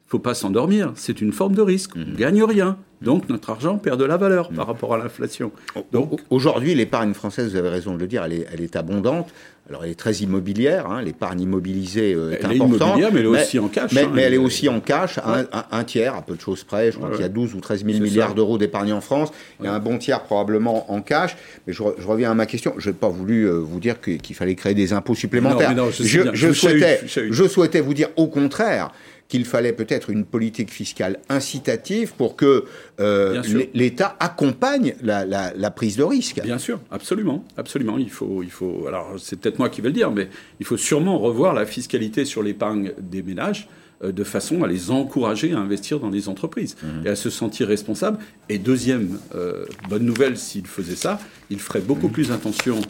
Faut 0.08 0.18
pas 0.18 0.34
s'endormir. 0.34 0.92
C'est 0.94 1.20
une 1.20 1.32
forme 1.32 1.54
de 1.54 1.62
risque. 1.62 1.90
On 1.96 2.00
ne 2.10 2.16
gagne 2.16 2.42
rien. 2.44 2.76
Donc 3.02 3.28
notre 3.28 3.50
argent 3.50 3.76
perd 3.76 4.00
de 4.00 4.04
la 4.06 4.16
valeur 4.16 4.48
par 4.50 4.66
rapport 4.66 4.94
à 4.94 4.98
l'inflation. 4.98 5.52
Donc 5.92 6.18
aujourd'hui, 6.30 6.74
l'épargne 6.74 7.12
française, 7.12 7.50
vous 7.50 7.56
avez 7.56 7.68
raison 7.68 7.94
de 7.94 7.98
le 8.00 8.06
dire, 8.06 8.24
elle 8.24 8.32
est, 8.32 8.46
elle 8.52 8.62
est 8.62 8.74
abondante. 8.76 9.28
Alors 9.68 9.84
elle 9.84 9.90
est 9.90 9.94
très 9.98 10.14
immobilière, 10.14 10.88
hein, 10.88 11.02
l'épargne 11.02 11.40
immobilisée 11.40 12.14
euh, 12.14 12.30
est 12.30 12.38
Elle 12.44 12.52
est 12.52 12.54
importante. 12.62 12.98
immobilière, 12.98 13.10
mais 13.12 13.18
elle 13.20 13.26
est 13.26 13.28
aussi 13.28 13.58
en 13.58 13.66
cash, 13.68 13.92
Mais, 13.92 14.02
hein, 14.04 14.10
mais 14.14 14.22
elle 14.22 14.32
est 14.32 14.36
elle 14.36 14.42
est- 14.42 14.46
aussi 14.46 14.68
en 14.68 14.78
cash, 14.80 15.18
un, 15.18 15.40
un- 15.52 15.64
un 15.72 15.84
tiers, 15.84 16.14
à 16.14 16.22
peu 16.22 16.36
de 16.36 16.40
choses 16.40 16.62
près. 16.62 16.92
Je 16.92 16.96
crois 16.98 17.08
Ouais, 17.08 17.16
qu'il 17.16 17.22
y 17.22 17.24
a 17.24 17.28
ouais. 17.28 17.34
12 17.34 17.54
ou 17.56 17.60
13 17.60 17.80
000 17.84 17.94
C'est 17.98 18.00
milliards 18.00 18.34
d'euros 18.36 18.58
d'épargne 18.58 18.92
en 18.92 19.00
France. 19.00 19.30
Il 19.60 19.66
y 19.66 19.68
a 19.68 19.74
un 19.74 19.80
bon 19.80 19.98
tiers 19.98 20.22
probablement 20.22 20.90
en 20.92 21.02
cash. 21.02 21.36
Mais 21.66 21.72
je, 21.72 21.82
re- 21.82 21.94
je 21.98 22.06
reviens 22.06 22.30
à 22.30 22.34
ma 22.34 22.46
question. 22.46 22.74
Je 22.78 22.90
n'ai 22.90 22.94
pas 22.96 23.08
voulu 23.08 23.42
euh, 23.48 23.54
vous 23.58 23.80
dire 23.80 24.00
qu'il 24.00 24.36
fallait 24.36 24.54
créer 24.54 24.74
des 24.74 24.92
impôts 24.92 25.16
supplémentaires. 25.16 25.74
non, 25.74 25.90
je 25.90 26.52
souhaitais, 26.52 27.00
je 27.06 27.48
souhaitais 27.48 27.80
vous 27.80 27.92
dire 27.92 28.08
au 28.16 28.28
contraire 28.28 28.92
qu'il 29.28 29.44
fallait 29.44 29.72
peut-être 29.72 30.10
une 30.10 30.24
politique 30.24 30.70
fiscale 30.70 31.18
incitative 31.28 32.14
pour 32.16 32.36
que 32.36 32.64
euh, 33.00 33.42
l'État 33.74 34.16
accompagne 34.20 34.94
la, 35.02 35.24
la- 35.24 35.52
la 35.54 35.70
prise 35.70 35.96
de 35.96 36.04
risque. 36.04 36.40
Bien 36.42 36.58
sûr, 36.58 36.78
absolument, 36.90 37.44
absolument. 37.56 37.98
Il 37.98 38.10
faut, 38.10 38.42
il 38.42 38.50
faut. 38.50 38.84
Alors, 38.86 39.14
c'est 39.18 39.38
peut-être 39.40 39.58
moi 39.58 39.68
qui 39.68 39.80
vais 39.80 39.88
le 39.88 39.94
dire, 39.94 40.10
mais 40.12 40.28
il 40.60 40.66
faut 40.66 40.76
sûrement 40.76 41.18
revoir 41.18 41.54
la 41.54 41.66
fiscalité 41.66 42.24
sur 42.24 42.42
l'épargne 42.42 42.92
des 43.00 43.22
ménages 43.22 43.68
de 44.04 44.24
façon 44.24 44.62
à 44.62 44.66
les 44.68 44.90
encourager 44.90 45.52
à 45.52 45.58
investir 45.58 46.00
dans 46.00 46.10
les 46.10 46.28
entreprises 46.28 46.76
et 47.04 47.08
à 47.08 47.16
se 47.16 47.30
sentir 47.30 47.68
responsables. 47.68 48.18
Et 48.48 48.58
deuxième 48.58 49.18
euh, 49.34 49.64
bonne 49.88 50.04
nouvelle, 50.04 50.36
s'il 50.36 50.66
faisait 50.66 50.96
ça, 50.96 51.18
il 51.50 51.58
ferait 51.60 51.80
beaucoup 51.80 52.08
plus 52.08 52.30
attention 52.30 52.80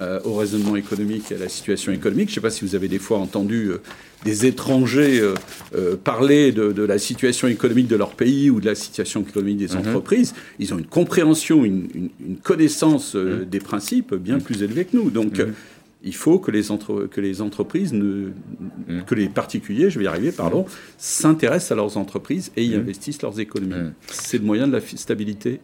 euh, 0.00 0.18
au 0.24 0.34
raisonnement 0.34 0.74
économique 0.76 1.30
et 1.30 1.34
à 1.34 1.38
la 1.38 1.48
situation 1.48 1.92
économique. 1.92 2.28
Je 2.28 2.32
ne 2.32 2.34
sais 2.36 2.40
pas 2.40 2.50
si 2.50 2.64
vous 2.64 2.74
avez 2.74 2.88
des 2.88 2.98
fois 2.98 3.18
entendu 3.18 3.68
euh, 3.70 3.78
des 4.24 4.46
étrangers 4.46 5.20
euh, 5.20 5.34
euh, 5.76 5.96
parler 5.96 6.50
de, 6.50 6.72
de 6.72 6.82
la 6.82 6.98
situation 6.98 7.46
économique 7.46 7.86
de 7.86 7.96
leur 7.96 8.12
pays 8.12 8.48
ou 8.50 8.58
de 8.60 8.66
la 8.66 8.74
situation 8.74 9.20
économique 9.20 9.58
des 9.58 9.76
entreprises. 9.76 10.34
Ils 10.58 10.72
ont 10.74 10.78
une 10.78 10.86
compréhension, 10.86 11.64
une, 11.64 11.88
une- 11.94 12.10
une 12.26 12.36
connaissance 12.38 13.14
euh, 13.16 13.44
des 13.44 13.60
principes 13.60 14.14
bien 14.14 14.38
plus 14.40 14.62
élevée 14.62 14.86
que 14.86 14.96
nous. 14.96 15.10
Donc, 15.10 15.38
euh, 15.38 15.52
il 16.04 16.14
faut 16.14 16.38
que 16.38 16.50
les, 16.50 16.70
entre- 16.70 17.06
que 17.10 17.20
les 17.20 17.40
entreprises, 17.40 17.92
ne, 17.92 18.28
que 19.06 19.14
les 19.14 19.28
particuliers, 19.28 19.88
je 19.90 19.98
vais 19.98 20.04
y 20.04 20.08
arriver, 20.08 20.32
pardon, 20.32 20.66
s'intéressent 20.98 21.72
à 21.72 21.74
leurs 21.76 21.96
entreprises 21.96 22.52
et 22.56 22.64
y 22.64 22.74
investissent 22.74 23.22
leurs 23.22 23.40
économies. 23.40 23.90
C'est 24.08 24.38
le 24.38 24.44
moyen 24.44 24.68
de 24.68 24.72
la 24.72 24.80
stabilité. 24.80 25.60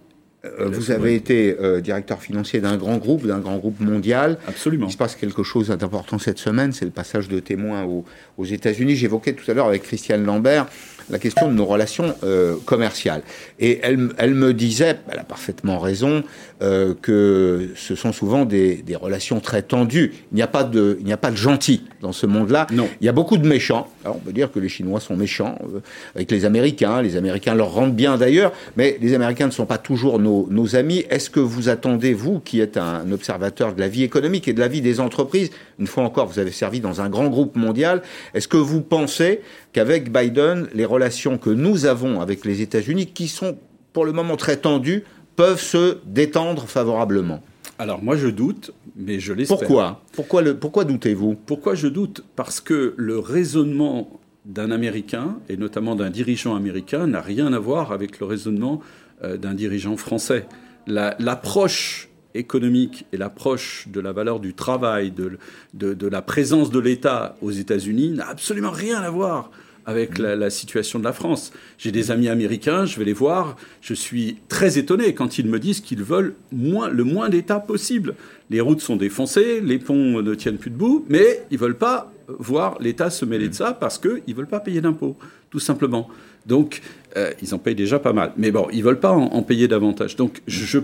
Euh, 0.47 0.70
Vous 0.70 0.91
avez 0.91 1.14
été 1.14 1.55
euh, 1.61 1.82
directeur 1.82 2.22
financier 2.22 2.61
d'un 2.61 2.78
grand 2.78 2.97
groupe, 2.97 3.26
d'un 3.26 3.41
grand 3.41 3.59
groupe 3.59 3.78
mondial. 3.80 4.38
Absolument. 4.49 4.86
Il 4.86 4.93
se 4.93 4.97
passe 4.97 5.14
quelque 5.14 5.43
chose 5.43 5.68
d'important 5.68 6.18
cette 6.18 6.38
semaine, 6.38 6.72
c'est 6.72 6.86
le 6.86 6.91
passage 6.91 7.28
de 7.28 7.41
témoins 7.41 7.84
aux, 7.84 8.07
aux 8.38 8.45
États-Unis. 8.47 8.97
J'évoquais 8.97 9.34
tout 9.34 9.49
à 9.51 9.55
l'heure 9.55 9.66
avec 9.66 9.82
Christiane 9.82 10.24
Lambert 10.24 10.66
la 11.11 11.19
question 11.19 11.49
de 11.49 11.55
nos 11.55 11.67
relations 11.67 12.15
euh, 12.25 12.57
commerciales. 12.65 13.23
Et 13.59 13.81
elle, 13.83 14.11
elle 14.19 14.35
me 14.35 14.55
disait, 14.55 14.97
elle 15.11 15.19
a 15.19 15.25
parfaitement 15.25 15.79
raison, 15.79 16.23
euh, 16.63 16.95
que 17.01 17.71
ce 17.77 17.95
sont 17.95 18.13
souvent 18.13 18.45
des, 18.45 18.77
des 18.77 18.97
relations 18.97 19.41
très 19.41 19.63
tendues. 19.63 20.13
Il 20.33 20.37
n'y 20.37 20.43
a 20.43 20.47
pas 20.47 20.65
de, 20.65 20.97
il 21.01 21.07
n'y 21.07 21.13
a 21.13 21.17
pas 21.17 21.31
de 21.31 21.37
gentils 21.37 21.85
dans 22.01 22.13
ce 22.13 22.27
monde-là. 22.27 22.67
Non. 22.73 22.89
Il 23.01 23.07
y 23.07 23.09
a 23.09 23.13
beaucoup 23.13 23.37
de 23.37 23.47
méchants. 23.47 23.89
Alors 24.05 24.17
on 24.17 24.21
peut 24.21 24.33
dire 24.33 24.51
que 24.51 24.59
les 24.59 24.69
Chinois 24.69 25.01
sont 25.01 25.17
méchants 25.17 25.59
euh, 25.75 25.81
avec 26.15 26.31
les 26.31 26.45
Américains. 26.45 27.03
Les 27.03 27.17
Américains 27.17 27.55
leur 27.55 27.73
rendent 27.73 27.97
bien 27.97 28.17
d'ailleurs, 28.17 28.53
mais 28.77 28.99
les 29.01 29.15
Américains 29.15 29.47
ne 29.47 29.53
sont 29.53 29.67
pas 29.67 29.79
toujours 29.79 30.19
nos, 30.19 30.47
nos 30.51 30.77
amis. 30.77 31.05
Est-ce 31.11 31.31
que 31.31 31.41
vous 31.41 31.69
attendez, 31.69 32.15
vous, 32.15 32.41
qui 32.41 32.61
êtes 32.61 32.77
un 32.77 33.11
observateur 33.13 33.75
de 33.75 33.81
la 33.81 33.89
vie 33.89 34.03
économique 34.03 34.49
et 34.49 34.53
de 34.53 34.61
la 34.61 34.69
vie 34.69 34.81
des 34.81 35.01
entreprises, 35.01 35.51
une 35.79 35.87
fois 35.87 36.05
encore, 36.05 36.27
vous 36.27 36.39
avez 36.39 36.53
servi 36.53 36.81
dans 36.81 37.01
un 37.01 37.09
grand 37.09 37.29
groupe 37.29 37.57
mondial, 37.57 38.03
est-ce 38.35 38.49
que 38.49 38.57
vous 38.57 38.83
pensez 38.83 39.41
qu'avec 39.73 40.12
Biden, 40.12 40.68
les 40.75 40.85
relations 40.85 41.39
que 41.39 41.51
nous 41.51 41.87
avons 41.87 42.21
avec 42.21 42.45
les 42.45 42.61
États-Unis, 42.62 43.07
qui 43.07 43.29
sont 43.29 43.57
pour 43.93 44.05
le 44.05 44.12
moment 44.12 44.37
très 44.37 44.57
tendues, 44.57 45.05
peuvent 45.37 45.61
se 45.61 45.99
détendre 46.05 46.66
favorablement 46.68 47.43
Alors 47.79 48.03
moi 48.03 48.16
je 48.16 48.29
doute, 48.29 48.73
mais 48.97 49.18
je 49.21 49.33
l'espère. 49.33 49.57
Pourquoi? 49.59 50.03
Pourquoi, 50.12 50.43
le, 50.43 50.57
pourquoi 50.57 50.85
doutez-vous? 50.85 51.35
Pourquoi 51.47 51.75
je 51.75 51.89
doute? 51.89 52.23
Parce 52.37 52.61
que 52.61 52.95
le 52.97 53.18
raisonnement 53.18 54.21
d'un 54.45 54.71
Américain, 54.71 55.39
et 55.49 55.57
notamment 55.57 55.95
d'un 55.97 56.11
dirigeant 56.11 56.55
américain, 56.57 57.07
n'a 57.07 57.21
rien 57.23 57.53
à 57.53 57.59
voir 57.59 57.93
avec 57.93 58.21
le 58.21 58.27
raisonnement 58.27 58.81
euh, 59.25 59.37
d'un 59.39 59.55
dirigeant 59.55 59.97
français. 59.97 60.47
La- 60.87 61.16
L'approche 61.18 62.10
économique 62.35 63.07
et 63.12 63.16
l'approche 63.16 63.87
de 63.93 64.01
la 64.01 64.12
valeur 64.12 64.41
du 64.41 64.55
travail, 64.55 65.11
de, 65.11 65.39
de- 65.74 66.07
la 66.07 66.22
présence 66.22 66.70
de 66.70 66.78
l'État 66.78 67.37
aux 67.43 67.51
États-Unis 67.51 68.11
n'a 68.11 68.28
absolument 68.28 68.70
rien 68.70 69.01
à 69.01 69.11
voir 69.11 69.51
avec 69.87 70.18
la, 70.18 70.51
situation 70.51 70.99
de 70.99 71.05
la 71.05 71.12
France. 71.12 71.53
J'ai 71.78 71.91
des 71.91 72.11
amis 72.11 72.28
américains, 72.28 72.85
je 72.85 72.99
vais 72.99 73.05
les 73.05 73.12
voir, 73.12 73.57
je 73.81 73.95
suis 73.95 74.37
très 74.49 74.78
étonné 74.78 75.14
quand 75.14 75.39
ils 75.39 75.47
me 75.49 75.59
disent 75.59 75.81
qu'ils 75.81 76.03
veulent 76.05 76.35
moins, 76.53 76.89
le 76.89 77.03
moins 77.03 77.28
d'État 77.28 77.59
possible. 77.59 78.14
Les 78.51 78.61
routes 78.61 78.81
sont 78.81 78.97
défoncées, 78.97 79.61
les 79.61 79.78
ponts 79.78 80.22
ne 80.22 80.35
tiennent 80.35 80.59
plus 80.59 80.70
debout, 80.70 81.05
mais 81.09 81.43
ils 81.51 81.59
veulent 81.59 81.78
pas 81.78 82.12
voir 82.39 82.76
l'État 82.81 83.11
se 83.11 83.24
mêler 83.24 83.49
de 83.49 83.55
ça 83.55 83.72
parce 83.72 83.99
qu'ils 83.99 84.22
ne 84.28 84.35
veulent 84.35 84.47
pas 84.47 84.61
payer 84.61 84.81
d'impôts, 84.81 85.16
tout 85.51 85.59
simplement. 85.59 86.09
Donc, 86.47 86.83
euh, 87.16 87.33
ils 87.43 87.53
en 87.55 87.59
payent 87.59 87.74
déjà 87.74 87.99
pas 87.99 88.12
mal. 88.12 88.33
Mais 88.37 88.51
bon, 88.53 88.68
ils 88.72 88.85
veulent 88.85 89.01
pas 89.01 89.12
en, 89.12 89.24
en 89.24 89.43
payer 89.43 89.66
davantage. 89.66 90.14
Donc, 90.14 90.41
je- 90.47 90.78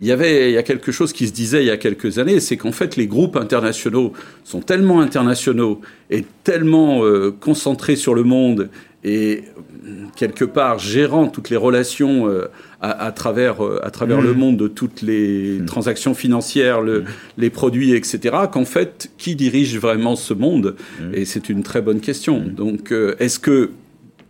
il 0.00 0.08
y 0.08 0.12
avait 0.12 0.50
il 0.50 0.54
y 0.54 0.58
a 0.58 0.62
quelque 0.62 0.92
chose 0.92 1.12
qui 1.12 1.26
se 1.28 1.32
disait 1.32 1.62
il 1.62 1.66
y 1.66 1.70
a 1.70 1.76
quelques 1.76 2.18
années, 2.18 2.40
c'est 2.40 2.56
qu'en 2.56 2.72
fait 2.72 2.96
les 2.96 3.06
groupes 3.06 3.36
internationaux 3.36 4.12
sont 4.44 4.60
tellement 4.60 5.00
internationaux 5.00 5.80
et 6.10 6.24
tellement 6.44 7.04
euh, 7.04 7.30
concentrés 7.38 7.96
sur 7.96 8.14
le 8.14 8.22
monde 8.22 8.70
et 9.04 9.44
euh, 9.86 9.90
quelque 10.16 10.44
part 10.44 10.78
gérant 10.78 11.28
toutes 11.28 11.50
les 11.50 11.56
relations 11.56 12.28
euh, 12.28 12.46
à, 12.80 13.06
à 13.06 13.12
travers 13.12 13.62
euh, 13.64 13.78
à 13.82 13.90
travers 13.90 14.20
Mmh. 14.20 14.24
le 14.24 14.34
monde 14.34 14.56
de 14.56 14.68
toutes 14.68 15.02
les 15.02 15.58
transactions 15.66 16.14
financières, 16.14 16.80
le- 16.80 17.04
les 17.36 17.50
produits, 17.50 17.92
etc. 17.92 18.36
Qu'en 18.52 18.64
fait, 18.64 19.10
qui 19.18 19.36
dirige 19.36 19.76
vraiment 19.78 20.16
ce 20.16 20.32
monde 20.34 20.76
Et 21.14 21.24
c'est 21.26 21.48
une 21.50 21.62
très 21.62 21.82
bonne 21.82 22.00
question. 22.00 22.42
Donc, 22.46 22.92
est-ce 23.18 23.38
que 23.38 23.70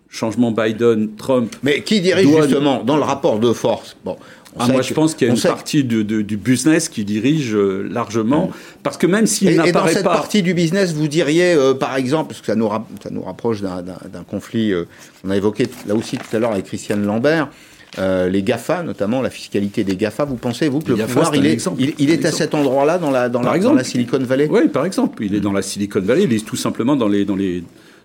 changement 0.09 0.51
Biden, 0.51 1.11
Trump. 1.17 1.55
Mais 1.63 1.83
qui 1.83 2.01
dirige 2.01 2.27
doit- 2.27 2.43
justement 2.43 2.83
dans 2.83 2.97
le 2.97 3.03
rapport 3.05 3.39
de 3.39 3.53
force? 3.53 3.97
Bon, 4.05 4.17
on 4.17 4.40
Ah, 4.59 4.67
moi, 4.67 4.81
que- 4.81 4.87
je 4.87 4.95
pense 4.95 5.15
qu'il 5.15 5.29
y 5.29 5.31
a 5.31 5.33
on 5.33 5.37
une 5.37 5.43
partie 5.43 5.85
de- 5.85 6.03
du 6.23 6.37
business 6.37 6.89
qui 6.89 7.05
dirige 7.05 7.55
euh, 7.55 7.87
largement, 7.91 8.51
parce 8.83 8.97
que 8.97 9.07
même 9.07 9.27
s'il 9.27 9.49
Et, 9.49 9.53
et 9.53 9.57
dans 9.57 9.65
n'apparaît 9.67 9.93
cette 9.93 10.03
pas, 10.05 10.13
partie 10.15 10.43
du 10.43 10.55
business, 10.55 10.93
vous 10.93 11.07
diriez, 11.07 11.53
euh, 11.55 11.75
par 11.75 11.95
exemple, 11.97 12.29
parce 12.31 12.41
que 12.41 12.47
ça 12.47 12.57
nous, 12.57 12.69
ça 13.03 13.11
nous 13.11 13.23
rapproche 13.23 13.61
d'un- 13.63 13.85
conflit 14.29 14.73
euh, 14.73 14.85
qu'on 15.23 15.31
a 15.31 15.37
évoqué 15.37 15.67
là 15.87 15.95
aussi 15.95 16.17
tout 16.19 16.37
à 16.37 16.39
l'heure 16.41 16.53
avec 16.53 16.65
Christiane 16.65 17.05
Lambert, 17.05 17.49
euh, 17.99 18.29
les 18.29 18.43
GAFA, 18.43 18.83
notamment 18.83 19.23
la 19.23 19.31
fiscalité 19.31 19.85
des 19.85 19.97
GAFA, 19.97 20.25
vous 20.25 20.37
pensez, 20.37 20.69
vous, 20.69 20.81
que 20.81 20.87
Les 20.87 20.91
le 20.93 20.97
GAFA, 20.99 21.13
pouvoir, 21.15 21.35
il 21.37 21.47
est, 21.47 21.53
exemple. 21.53 21.81
il, 21.81 21.95
il 21.99 22.11
est 22.11 22.25
à 22.25 22.33
cet 22.33 22.55
endroit-là, 22.55 22.99
dans 22.99 23.11
la, 23.11 23.29
dans, 23.29 23.41
Par 23.41 23.51
la, 23.53 23.57
exemple. 23.57 23.75
dans 23.75 23.79
la 23.79 23.85
Silicon 23.85 24.19
Valley? 24.21 24.49
Oui, 24.51 24.69
par 24.69 24.85
exemple, 24.85 25.25
il 25.25 25.35
est 25.35 25.41
dans 25.41 25.53
la 25.53 25.63
Silicon 25.63 26.01
Valley, 26.01 26.25
il 26.25 26.33
est 26.33 26.45
tout 26.45 26.57
simplement 26.57 26.97
dans 26.97 27.09
les 27.09 27.25
dans 27.25 27.37
les 27.37 27.63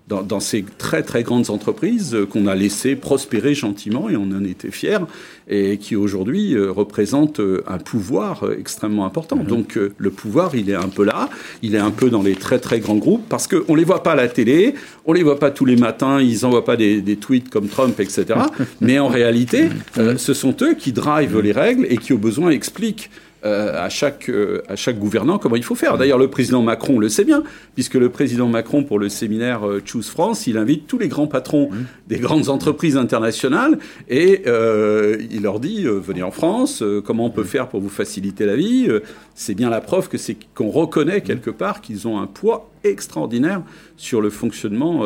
dans, 0.08 0.22
dans 0.22 0.40
ces 0.40 0.64
très 0.78 1.04
très 1.04 1.24
grandes 1.24 1.50
entreprises 1.50 2.14
euh, 2.14 2.26
qu'on 2.26 2.48
a 2.48 2.56
laissé 2.56 2.96
prospérer 2.96 3.54
gentiment 3.54 4.10
et 4.10 4.16
on 4.16 4.32
en 4.32 4.44
était 4.44 4.72
fiers 4.72 5.00
et 5.48 5.78
qui 5.78 5.96
aujourd'hui 5.96 6.56
euh, 6.56 6.72
représentent 6.72 7.40
euh, 7.40 7.64
un 7.68 7.78
pouvoir 7.78 8.44
extrêmement 8.58 9.06
important. 9.06 9.38
Donc 9.38 9.78
euh, 9.78 9.94
le 9.98 10.10
pouvoir, 10.10 10.56
il 10.56 10.70
est 10.70 10.76
un 10.76 10.90
peu 10.90 11.04
là, 11.04 11.30
il 11.62 11.76
est 11.76 11.80
un 11.80 11.92
peu 11.92 12.10
dans 12.10 12.24
les 12.24 12.36
très 12.36 12.60
très 12.60 12.80
grands 12.80 12.96
groupes 12.96 13.24
parce 13.30 13.48
qu'on 13.48 13.76
les 13.76 13.84
voit 13.84 14.04
pas 14.04 14.14
à 14.14 14.16
la 14.16 14.28
télé, 14.28 14.76
on 15.06 15.14
les 15.14 15.24
voit 15.24 15.40
pas 15.40 15.52
tous 15.52 15.66
les 15.66 15.76
matins, 15.76 16.20
ils 16.20 16.46
envoient 16.46 16.66
pas 16.66 16.78
des, 16.78 17.02
des 17.02 17.16
tweets 17.16 17.50
comme 17.50 17.68
Trump, 17.68 18.00
etc. 18.00 18.26
Mais 18.82 19.00
en 19.00 19.08
réalité, 19.08 19.70
euh, 19.98 20.18
ce 20.18 20.34
sont 20.34 20.56
eux 20.62 20.74
qui 20.74 20.92
drivent 20.92 21.40
les 21.40 21.52
règles 21.52 21.86
et 21.90 21.98
qui 21.98 22.14
au 22.14 22.18
besoin 22.18 22.50
expliquent 22.50 23.10
à, 23.46 23.90
chaque, 23.90 24.30
euh, 24.30 24.62
à 24.68 24.76
chaque 24.76 24.98
gouvernant 24.98 25.38
comment 25.38 25.56
il 25.56 25.64
faut 25.64 25.76
faire. 25.76 25.98
D'ailleurs, 25.98 26.18
le 26.18 26.30
président 26.30 26.62
Macron 26.62 27.00
le 27.00 27.10
sait 27.10 27.24
bien, 27.24 27.44
puisque 27.76 27.94
le 27.94 28.10
président 28.10 28.48
Macron, 28.48 28.84
pour 28.84 29.00
le 29.00 29.10
séminaire 29.10 29.68
euh, 29.68 29.82
Choose 29.86 30.10
France, 30.10 30.48
il 30.48 30.58
invite 30.58 30.88
tous 30.88 30.98
les 30.98 31.08
grands 31.08 31.28
patrons 31.28 31.70
des 32.08 32.18
grandes 32.18 32.50
entreprises 32.50 32.98
internationales 32.98 33.78
et 34.10 34.44
euh, 34.48 35.18
il 35.32 35.44
leur 35.44 35.60
dit 35.60 35.86
euh, 35.86 36.00
venez 36.00 36.24
en 36.24 36.32
France, 36.32 36.82
euh, 36.82 37.02
comment 37.02 37.26
on 37.26 37.30
peut 37.30 37.44
faire 37.44 37.68
pour 37.68 37.82
vous 37.82 37.90
faciliter 37.90 38.46
la 38.46 38.56
vie. 38.56 38.88
Euh, 38.90 39.02
C'est 39.36 39.56
bien 39.56 39.70
la 39.70 39.82
preuve 39.82 40.10
que 40.10 40.18
c'est 40.18 40.38
qu'on 40.56 40.70
reconnaît 40.70 41.22
quelque 41.22 41.52
part 41.52 41.82
qu'ils 41.82 42.08
ont 42.08 42.20
un 42.20 42.28
poids 42.28 42.70
extraordinaire 42.84 43.62
sur 43.98 44.22
le 44.22 44.30
fonctionnement. 44.30 45.06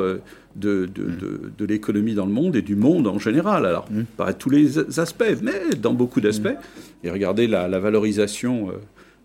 Euh, 0.65 0.87
de, 0.87 1.03
de, 1.03 1.09
de, 1.09 1.51
de 1.57 1.65
l'économie 1.65 2.13
dans 2.13 2.25
le 2.25 2.31
monde 2.31 2.55
et 2.55 2.61
du 2.61 2.75
monde 2.75 3.07
en 3.07 3.19
général. 3.19 3.65
Alors, 3.65 3.85
pas 4.17 4.27
à 4.27 4.33
tous 4.33 4.49
les 4.49 4.99
aspects, 4.99 5.23
mais 5.41 5.75
dans 5.81 5.93
beaucoup 5.93 6.21
d'aspects. 6.21 6.57
Et 7.03 7.09
regardez 7.09 7.47
la, 7.47 7.67
la 7.67 7.79
valorisation 7.79 8.69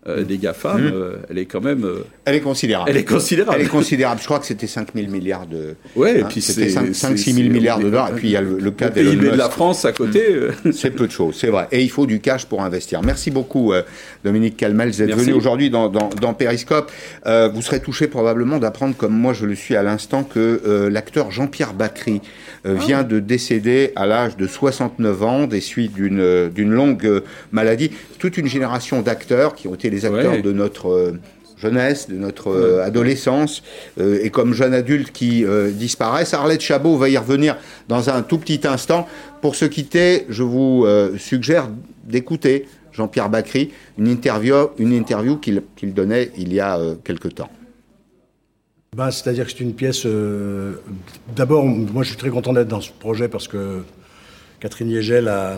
euh, 0.07 0.19
euh, 0.19 0.23
des 0.23 0.37
GAFAM, 0.37 0.81
Mmh. 0.81 0.91
euh, 0.93 1.15
elle 1.29 1.37
est 1.39 1.45
quand 1.45 1.61
même. 1.61 1.83
euh, 1.83 2.05
Elle 2.25 2.35
est 2.35 2.39
considérable. 2.41 2.89
Elle 2.89 2.97
est 2.97 3.05
considérable. 3.05 3.57
Elle 3.59 3.65
est 3.65 3.69
considérable. 3.69 4.19
Je 4.21 4.25
crois 4.25 4.39
que 4.39 4.45
c'était 4.45 4.67
5 4.67 4.89
000 4.95 5.09
milliards 5.09 5.47
de. 5.47 5.75
Ouais, 5.95 6.19
et 6.19 6.21
hein, 6.21 6.27
puis 6.29 6.41
c'était 6.41 6.69
c'est- 6.69 6.93
5 6.93 6.93
c'est- 6.93 7.17
6 7.17 7.33
000 7.33 7.47
c'est- 7.47 7.53
milliards 7.53 7.79
de 7.79 7.83
dollars. 7.85 8.09
Et 8.11 8.13
puis 8.13 8.27
il 8.27 8.31
y 8.31 8.37
a 8.37 8.41
le, 8.41 8.57
le 8.59 8.71
cas 8.71 8.89
de 8.89 9.01
la. 9.01 9.49
France 9.49 9.85
à 9.85 9.91
côté. 9.91 10.23
euh, 10.29 10.51
C'est 10.71 10.91
peu 10.91 11.07
de 11.07 11.11
choses, 11.11 11.35
c'est 11.39 11.47
vrai. 11.47 11.67
Et 11.71 11.81
il 11.81 11.89
faut 11.89 12.05
du 12.05 12.19
cash 12.19 12.45
pour 12.45 12.61
investir. 12.61 13.01
Merci 13.03 13.31
beaucoup, 13.31 13.73
Dominique 14.23 14.57
Calmel. 14.57 14.89
Vous 14.89 15.01
êtes 15.01 15.07
Merci. 15.09 15.25
venu 15.25 15.33
aujourd'hui 15.33 15.69
dans, 15.69 15.87
dans, 15.89 16.09
dans 16.21 16.33
Periscope. 16.33 16.91
Vous 17.25 17.61
serez 17.61 17.79
touché 17.79 18.07
probablement 18.07 18.57
d'apprendre, 18.59 18.95
comme 18.95 19.13
moi 19.13 19.33
je 19.33 19.45
le 19.45 19.55
suis 19.55 19.75
à 19.75 19.83
l'instant, 19.83 20.23
que 20.23 20.87
l'acteur 20.91 21.31
Jean-Pierre 21.31 21.73
Bacry 21.73 22.21
euh, 22.65 22.73
vient 22.75 23.03
de 23.03 23.19
décéder 23.19 23.91
à 23.95 24.05
l'âge 24.05 24.37
de 24.37 24.47
69 24.47 25.23
ans 25.23 25.47
des 25.47 25.61
suites 25.61 25.93
d'une 25.93 26.19
euh, 26.19 26.49
d'une 26.49 26.71
longue 26.71 27.05
euh, 27.05 27.21
maladie. 27.51 27.91
Toute 28.19 28.37
une 28.37 28.47
génération 28.47 29.01
d'acteurs 29.01 29.55
qui 29.55 29.67
ont 29.67 29.75
été 29.75 29.89
les 29.89 30.05
acteurs 30.05 30.33
Ouais. 30.33 30.41
de 30.41 30.51
notre 30.51 31.13
jeunesse, 31.57 32.09
de 32.09 32.15
notre 32.15 32.49
euh, 32.49 32.83
adolescence, 32.83 33.63
euh, 33.99 34.19
et 34.21 34.29
comme 34.29 34.53
jeunes 34.53 34.73
adultes 34.73 35.11
qui 35.11 35.45
euh, 35.45 35.71
disparaissent. 35.71 36.33
Arlette 36.33 36.61
Chabot 36.61 36.97
va 36.97 37.07
y 37.09 37.17
revenir 37.17 37.57
dans 37.87 38.09
un 38.09 38.21
tout 38.23 38.37
petit 38.39 38.61
instant. 38.67 39.07
Pour 39.41 39.55
se 39.55 39.65
quitter, 39.65 40.25
je 40.29 40.43
vous 40.43 40.83
euh, 40.85 41.17
suggère 41.17 41.69
d'écouter 42.03 42.65
Jean-Pierre 42.91 43.29
Bacry, 43.29 43.71
une 43.97 44.07
interview, 44.07 44.55
une 44.79 44.91
interview 44.93 45.37
qu'il 45.37 45.61
qu'il 45.75 45.93
donnait 45.93 46.31
il 46.37 46.53
y 46.53 46.59
a 46.59 46.77
euh, 46.77 46.95
quelque 47.03 47.27
temps. 47.29 47.49
Ben, 48.95 49.11
C'est-à-dire 49.11 49.45
que 49.45 49.51
c'est 49.51 49.59
une 49.59 49.73
pièce. 49.73 50.05
euh, 50.05 50.75
D'abord, 51.35 51.65
moi 51.65 52.03
je 52.03 52.09
suis 52.09 52.17
très 52.17 52.29
content 52.29 52.53
d'être 52.53 52.69
dans 52.69 52.79
ce 52.79 52.91
projet 52.91 53.27
parce 53.27 53.45
que 53.45 53.81
Catherine 54.61 54.89
Yegel 54.89 55.27
a, 55.27 55.55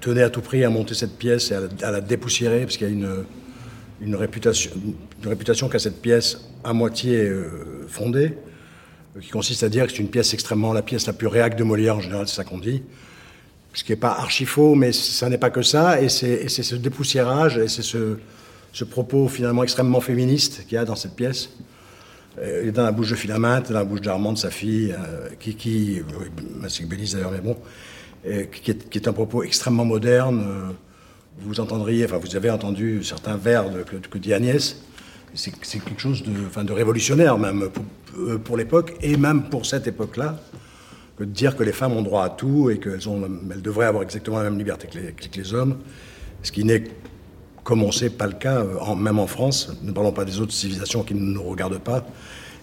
tenait 0.00 0.22
à 0.22 0.30
tout 0.30 0.42
prix 0.42 0.62
à 0.62 0.70
monter 0.70 0.94
cette 0.94 1.18
pièce 1.18 1.50
et 1.50 1.56
à 1.82 1.90
la, 1.90 2.00
dépoussiérer 2.00 2.60
parce 2.60 2.76
qu'il 2.76 2.86
y 2.86 2.90
a 2.90 2.92
une, 4.00 4.14
réputation, 4.14 4.70
une 5.24 5.68
qu'a 5.68 5.78
cette 5.80 6.00
pièce 6.00 6.38
à 6.62 6.72
moitié 6.72 7.18
euh, 7.18 7.84
fondée, 7.88 8.38
qui 9.20 9.30
consiste 9.30 9.64
à 9.64 9.68
dire 9.68 9.86
que 9.86 9.90
c'est 9.90 9.98
une 9.98 10.10
pièce 10.10 10.34
extrêmement 10.34 10.72
la 10.72 10.82
pièce 10.82 11.08
la 11.08 11.14
plus 11.14 11.26
réacte 11.26 11.58
de 11.58 11.64
Molière 11.64 11.96
en 11.96 12.00
général, 12.00 12.28
c'est 12.28 12.36
ça 12.36 12.44
qu'on 12.44 12.58
dit. 12.58 12.84
Ce 13.74 13.82
qui 13.82 13.90
n'est 13.90 13.96
pas 13.96 14.12
archi 14.12 14.44
faux, 14.44 14.76
mais 14.76 14.92
ça 14.92 15.28
n'est 15.28 15.36
pas 15.36 15.50
que 15.50 15.62
ça, 15.62 16.00
et 16.00 16.08
c'est 16.08 16.48
ce 16.48 16.76
dépoussiérage 16.76 17.58
et 17.58 17.66
c'est 17.66 17.82
ce, 17.82 18.18
ce 18.76 18.84
propos 18.84 19.26
finalement 19.28 19.62
extrêmement 19.62 20.02
féministe 20.02 20.66
qu'il 20.66 20.74
y 20.74 20.76
a 20.76 20.84
dans 20.84 20.96
cette 20.96 21.16
pièce. 21.16 21.48
Euh, 22.38 22.70
dans 22.72 22.82
la 22.84 22.92
bouche 22.92 23.08
de 23.08 23.14
Philaminte, 23.14 23.72
dans 23.72 23.78
la 23.78 23.86
bouche 23.86 24.02
d'Armande, 24.02 24.36
sa 24.36 24.50
fille, 24.50 24.92
euh, 24.92 25.30
qui, 25.40 25.54
qui 25.54 26.02
Bélise 26.86 27.14
d'ailleurs, 27.14 27.30
mais 27.30 27.40
bon, 27.40 27.56
euh, 28.26 28.44
qui, 28.44 28.70
est, 28.70 29.08
un 29.08 29.14
propos 29.14 29.44
extrêmement 29.44 29.86
moderne. 29.86 30.44
euh, 30.46 30.72
vous 31.40 31.58
entendriez, 31.58 32.04
enfin 32.04 32.18
vous 32.18 32.36
avez 32.36 32.50
entendu 32.50 33.02
certains 33.02 33.38
vers 33.38 33.64
que, 34.10 34.18
dit 34.18 34.34
Agnès. 34.34 34.82
C'est 35.32 35.52
quelque 35.52 36.00
chose 36.00 36.22
de, 36.22 36.72
révolutionnaire 36.74 37.38
même 37.38 37.70
pour, 37.70 37.84
euh, 38.18 38.58
l'époque 38.58 38.94
et 39.00 39.16
même 39.16 39.44
pour 39.44 39.64
cette 39.64 39.86
époque-là 39.86 40.38
que 41.16 41.24
de 41.24 41.30
dire 41.30 41.56
que 41.56 41.62
les 41.62 41.72
femmes 41.72 41.92
ont 41.92 42.02
droit 42.02 42.24
à 42.24 42.28
tout 42.28 42.68
et 42.68 42.78
qu'elles 42.78 43.08
elles 43.50 43.62
devraient 43.62 43.86
avoir 43.86 44.02
exactement 44.02 44.36
la 44.36 44.44
même 44.44 44.58
liberté 44.58 44.86
que 44.86 44.98
les, 44.98 45.12
que 45.12 45.34
les 45.34 45.54
hommes, 45.54 45.78
ce 46.42 46.52
qui 46.52 46.62
n'est, 46.62 46.84
comme 47.66 47.82
on 47.82 47.90
sait, 47.90 48.10
pas 48.10 48.28
le 48.28 48.34
cas, 48.34 48.60
euh, 48.60 48.94
même 48.94 49.18
en 49.18 49.26
France. 49.26 49.72
Ne 49.82 49.90
parlons 49.90 50.12
pas 50.12 50.24
des 50.24 50.40
autres 50.40 50.52
civilisations 50.52 51.02
qui 51.02 51.14
ne 51.16 51.20
nous 51.20 51.42
regardent 51.42 51.80
pas. 51.80 52.06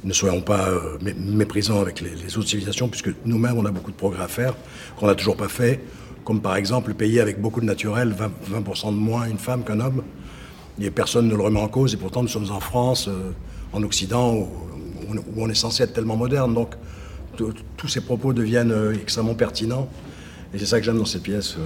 Ne 0.06 0.14
soyons 0.14 0.40
pas 0.40 0.70
euh, 0.70 0.98
mé- 1.04 1.14
méprisants 1.14 1.82
avec 1.82 2.00
les, 2.00 2.38
autres 2.38 2.48
civilisations, 2.48 2.88
puisque 2.88 3.12
nous-mêmes, 3.26 3.58
on 3.58 3.66
a 3.66 3.72
beaucoup 3.72 3.92
de 3.92 3.98
progrès 3.98 4.24
à 4.24 4.30
faire, 4.30 4.56
qu'on 4.98 5.08
n'a 5.08 5.16
toujours 5.16 5.36
pas 5.36 5.50
fait, 5.50 5.82
comme 6.24 6.40
par 6.40 6.56
exemple 6.56 6.88
le 6.88 6.94
pays 6.94 7.20
avec 7.20 7.42
beaucoup 7.42 7.60
de 7.60 7.66
naturel, 7.66 8.16
20%, 8.18 8.30
20 8.86 8.92
de 8.92 8.96
moins 8.96 9.26
une 9.28 9.38
femme 9.38 9.66
qu'un 9.66 9.82
homme. 9.82 10.04
Et 10.80 10.90
personne 10.90 11.28
ne 11.28 11.36
le 11.36 11.42
remet 11.44 11.60
en 11.60 11.68
cause, 11.68 11.94
et 11.94 11.98
pourtant 11.98 12.22
nous 12.22 12.30
sommes 12.30 12.50
en 12.50 12.62
France, 12.62 13.10
euh, 13.10 13.32
en 13.74 13.84
Occident, 13.84 14.34
où, 14.36 14.48
on- 15.38 15.50
est 15.50 15.54
censé 15.54 15.84
être 15.84 15.92
tellement 15.94 16.16
moderne. 16.16 16.54
Donc 16.54 16.76
tous 17.36 17.88
ces 17.90 18.00
propos 18.00 18.32
deviennent 18.32 18.74
extrêmement 19.02 19.36
pertinents. 19.36 19.90
Et 20.54 20.60
c'est 20.60 20.66
ça 20.66 20.80
que 20.80 20.86
j'aime 20.86 20.98
dans 20.98 21.04
cette 21.06 21.24
pièce. 21.24 21.58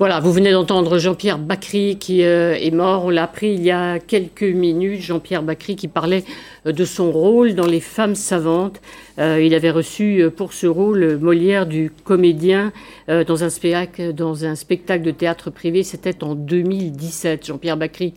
Voilà, 0.00 0.18
vous 0.18 0.32
venez 0.32 0.52
d'entendre 0.52 0.96
Jean-Pierre 0.96 1.36
Bacry 1.36 1.98
qui 1.98 2.24
euh, 2.24 2.54
est 2.54 2.70
mort. 2.70 3.04
On 3.04 3.10
l'a 3.10 3.24
appris 3.24 3.52
il 3.52 3.62
y 3.62 3.70
a 3.70 3.98
quelques 3.98 4.44
minutes. 4.44 5.02
Jean-Pierre 5.02 5.42
Bacry 5.42 5.76
qui 5.76 5.88
parlait 5.88 6.24
euh, 6.66 6.72
de 6.72 6.86
son 6.86 7.12
rôle 7.12 7.54
dans 7.54 7.66
Les 7.66 7.80
Femmes 7.80 8.14
savantes. 8.14 8.80
Euh, 9.18 9.42
il 9.42 9.52
avait 9.52 9.70
reçu 9.70 10.24
pour 10.34 10.54
ce 10.54 10.66
rôle 10.66 11.18
Molière 11.18 11.66
du 11.66 11.92
comédien 12.04 12.72
dans, 13.08 13.44
un 13.44 13.50
spectacle, 13.50 14.14
dans 14.14 14.46
un 14.46 14.54
spectacle 14.54 15.04
de 15.04 15.10
théâtre 15.10 15.50
privé. 15.50 15.82
C'était 15.82 16.24
en 16.24 16.34
2017. 16.34 17.44
Jean-Pierre 17.44 17.76
Bacry, 17.76 18.14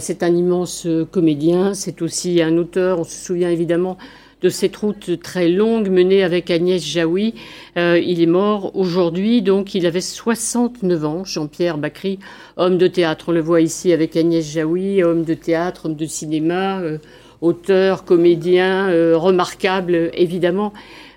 c'est 0.00 0.24
un 0.24 0.34
immense 0.34 0.88
comédien. 1.12 1.72
C'est 1.72 2.02
aussi 2.02 2.42
un 2.42 2.56
auteur. 2.56 2.98
On 2.98 3.04
se 3.04 3.26
souvient 3.26 3.50
évidemment 3.50 3.96
de 4.42 4.48
cette 4.48 4.76
route 4.76 5.20
très 5.22 5.48
longue 5.48 5.88
menée 5.88 6.22
avec 6.22 6.50
Agnès 6.50 6.84
Jaoui. 6.84 7.34
Euh, 7.76 7.98
il 7.98 8.20
est 8.20 8.26
mort 8.26 8.74
aujourd'hui, 8.76 9.42
donc 9.42 9.74
il 9.74 9.86
avait 9.86 10.00
69 10.00 11.04
ans, 11.04 11.24
Jean-Pierre 11.24 11.78
Bacry, 11.78 12.18
homme 12.56 12.78
de 12.78 12.86
théâtre. 12.86 13.26
On 13.28 13.32
le 13.32 13.40
voit 13.40 13.60
ici 13.60 13.92
avec 13.92 14.16
Agnès 14.16 14.44
Jaoui, 14.44 15.02
homme 15.02 15.24
de 15.24 15.34
théâtre, 15.34 15.86
homme 15.86 15.96
de 15.96 16.06
cinéma, 16.06 16.80
euh, 16.80 16.98
auteur, 17.40 18.04
comédien, 18.04 18.88
euh, 18.88 19.16
remarquable, 19.16 20.10
évidemment. 20.14 20.72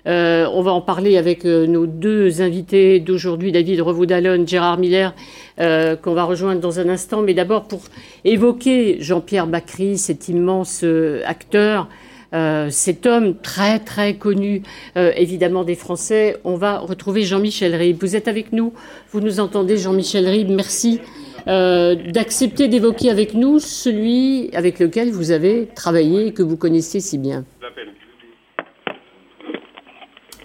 Euh, 0.06 0.46
on 0.52 0.62
va 0.62 0.72
en 0.72 0.80
parler 0.80 1.16
avec 1.16 1.44
euh, 1.44 1.66
nos 1.66 1.86
deux 1.86 2.40
invités 2.40 3.00
d'aujourd'hui, 3.00 3.50
David 3.50 3.80
Revaud-Dallon, 3.80 4.46
Gérard 4.46 4.78
Miller, 4.78 5.14
euh, 5.58 5.96
qu'on 5.96 6.14
va 6.14 6.24
rejoindre 6.24 6.60
dans 6.60 6.78
un 6.78 6.88
instant. 6.88 7.22
Mais 7.22 7.34
d'abord, 7.34 7.64
pour 7.64 7.80
évoquer 8.24 8.98
Jean-Pierre 9.00 9.46
Bacry, 9.48 9.98
cet 9.98 10.28
immense 10.28 10.82
euh, 10.84 11.22
acteur, 11.26 11.88
euh, 12.34 12.68
cet 12.70 13.06
homme 13.06 13.36
très 13.40 13.78
très 13.78 14.16
connu 14.16 14.62
euh, 14.96 15.12
évidemment 15.16 15.64
des 15.64 15.74
Français, 15.74 16.36
on 16.44 16.56
va 16.56 16.78
retrouver 16.78 17.22
Jean-Michel 17.22 17.74
Ribes. 17.74 17.98
Vous 18.00 18.16
êtes 18.16 18.28
avec 18.28 18.52
nous, 18.52 18.72
vous 19.10 19.20
nous 19.20 19.40
entendez 19.40 19.76
Jean-Michel 19.76 20.28
Ribes, 20.28 20.50
merci 20.50 21.00
euh, 21.46 21.94
d'accepter 21.94 22.68
d'évoquer 22.68 23.10
avec 23.10 23.34
nous 23.34 23.60
celui 23.60 24.50
avec 24.54 24.80
lequel 24.80 25.10
vous 25.10 25.30
avez 25.30 25.68
travaillé 25.74 26.26
et 26.28 26.32
que 26.32 26.42
vous 26.42 26.56
connaissez 26.56 27.00
si 27.00 27.18
bien. 27.18 27.44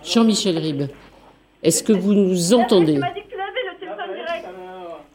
Jean-Michel 0.03 0.57
Ribes, 0.57 0.87
est-ce 1.63 1.83
que 1.83 1.93
vous 1.93 2.13
nous 2.13 2.53
entendez? 2.53 2.99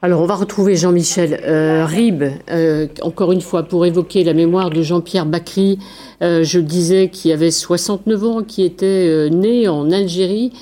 Alors, 0.03 0.21
on 0.21 0.27
va 0.27 0.35
retrouver 0.35 0.77
Jean-Michel 0.77 1.41
euh, 1.43 1.87
Ribes, 1.87 2.25
euh, 2.51 2.87
encore 3.01 3.33
une 3.33 3.41
fois, 3.41 3.63
pour 3.63 3.87
évoquer 3.87 4.25
la 4.25 4.35
mémoire 4.35 4.69
de 4.69 4.83
Jean-Pierre 4.83 5.25
Bacry. 5.25 5.79
Euh, 6.21 6.45
je 6.45 6.61
disais 6.61 7.09
qu'il 7.09 7.33
avait 7.33 7.51
69 7.51 8.25
ans, 8.25 8.43
qui 8.43 8.63
était 8.63 9.09
euh, 9.09 9.31
né 9.31 9.69
en 9.69 9.91
Algérie 9.91 10.53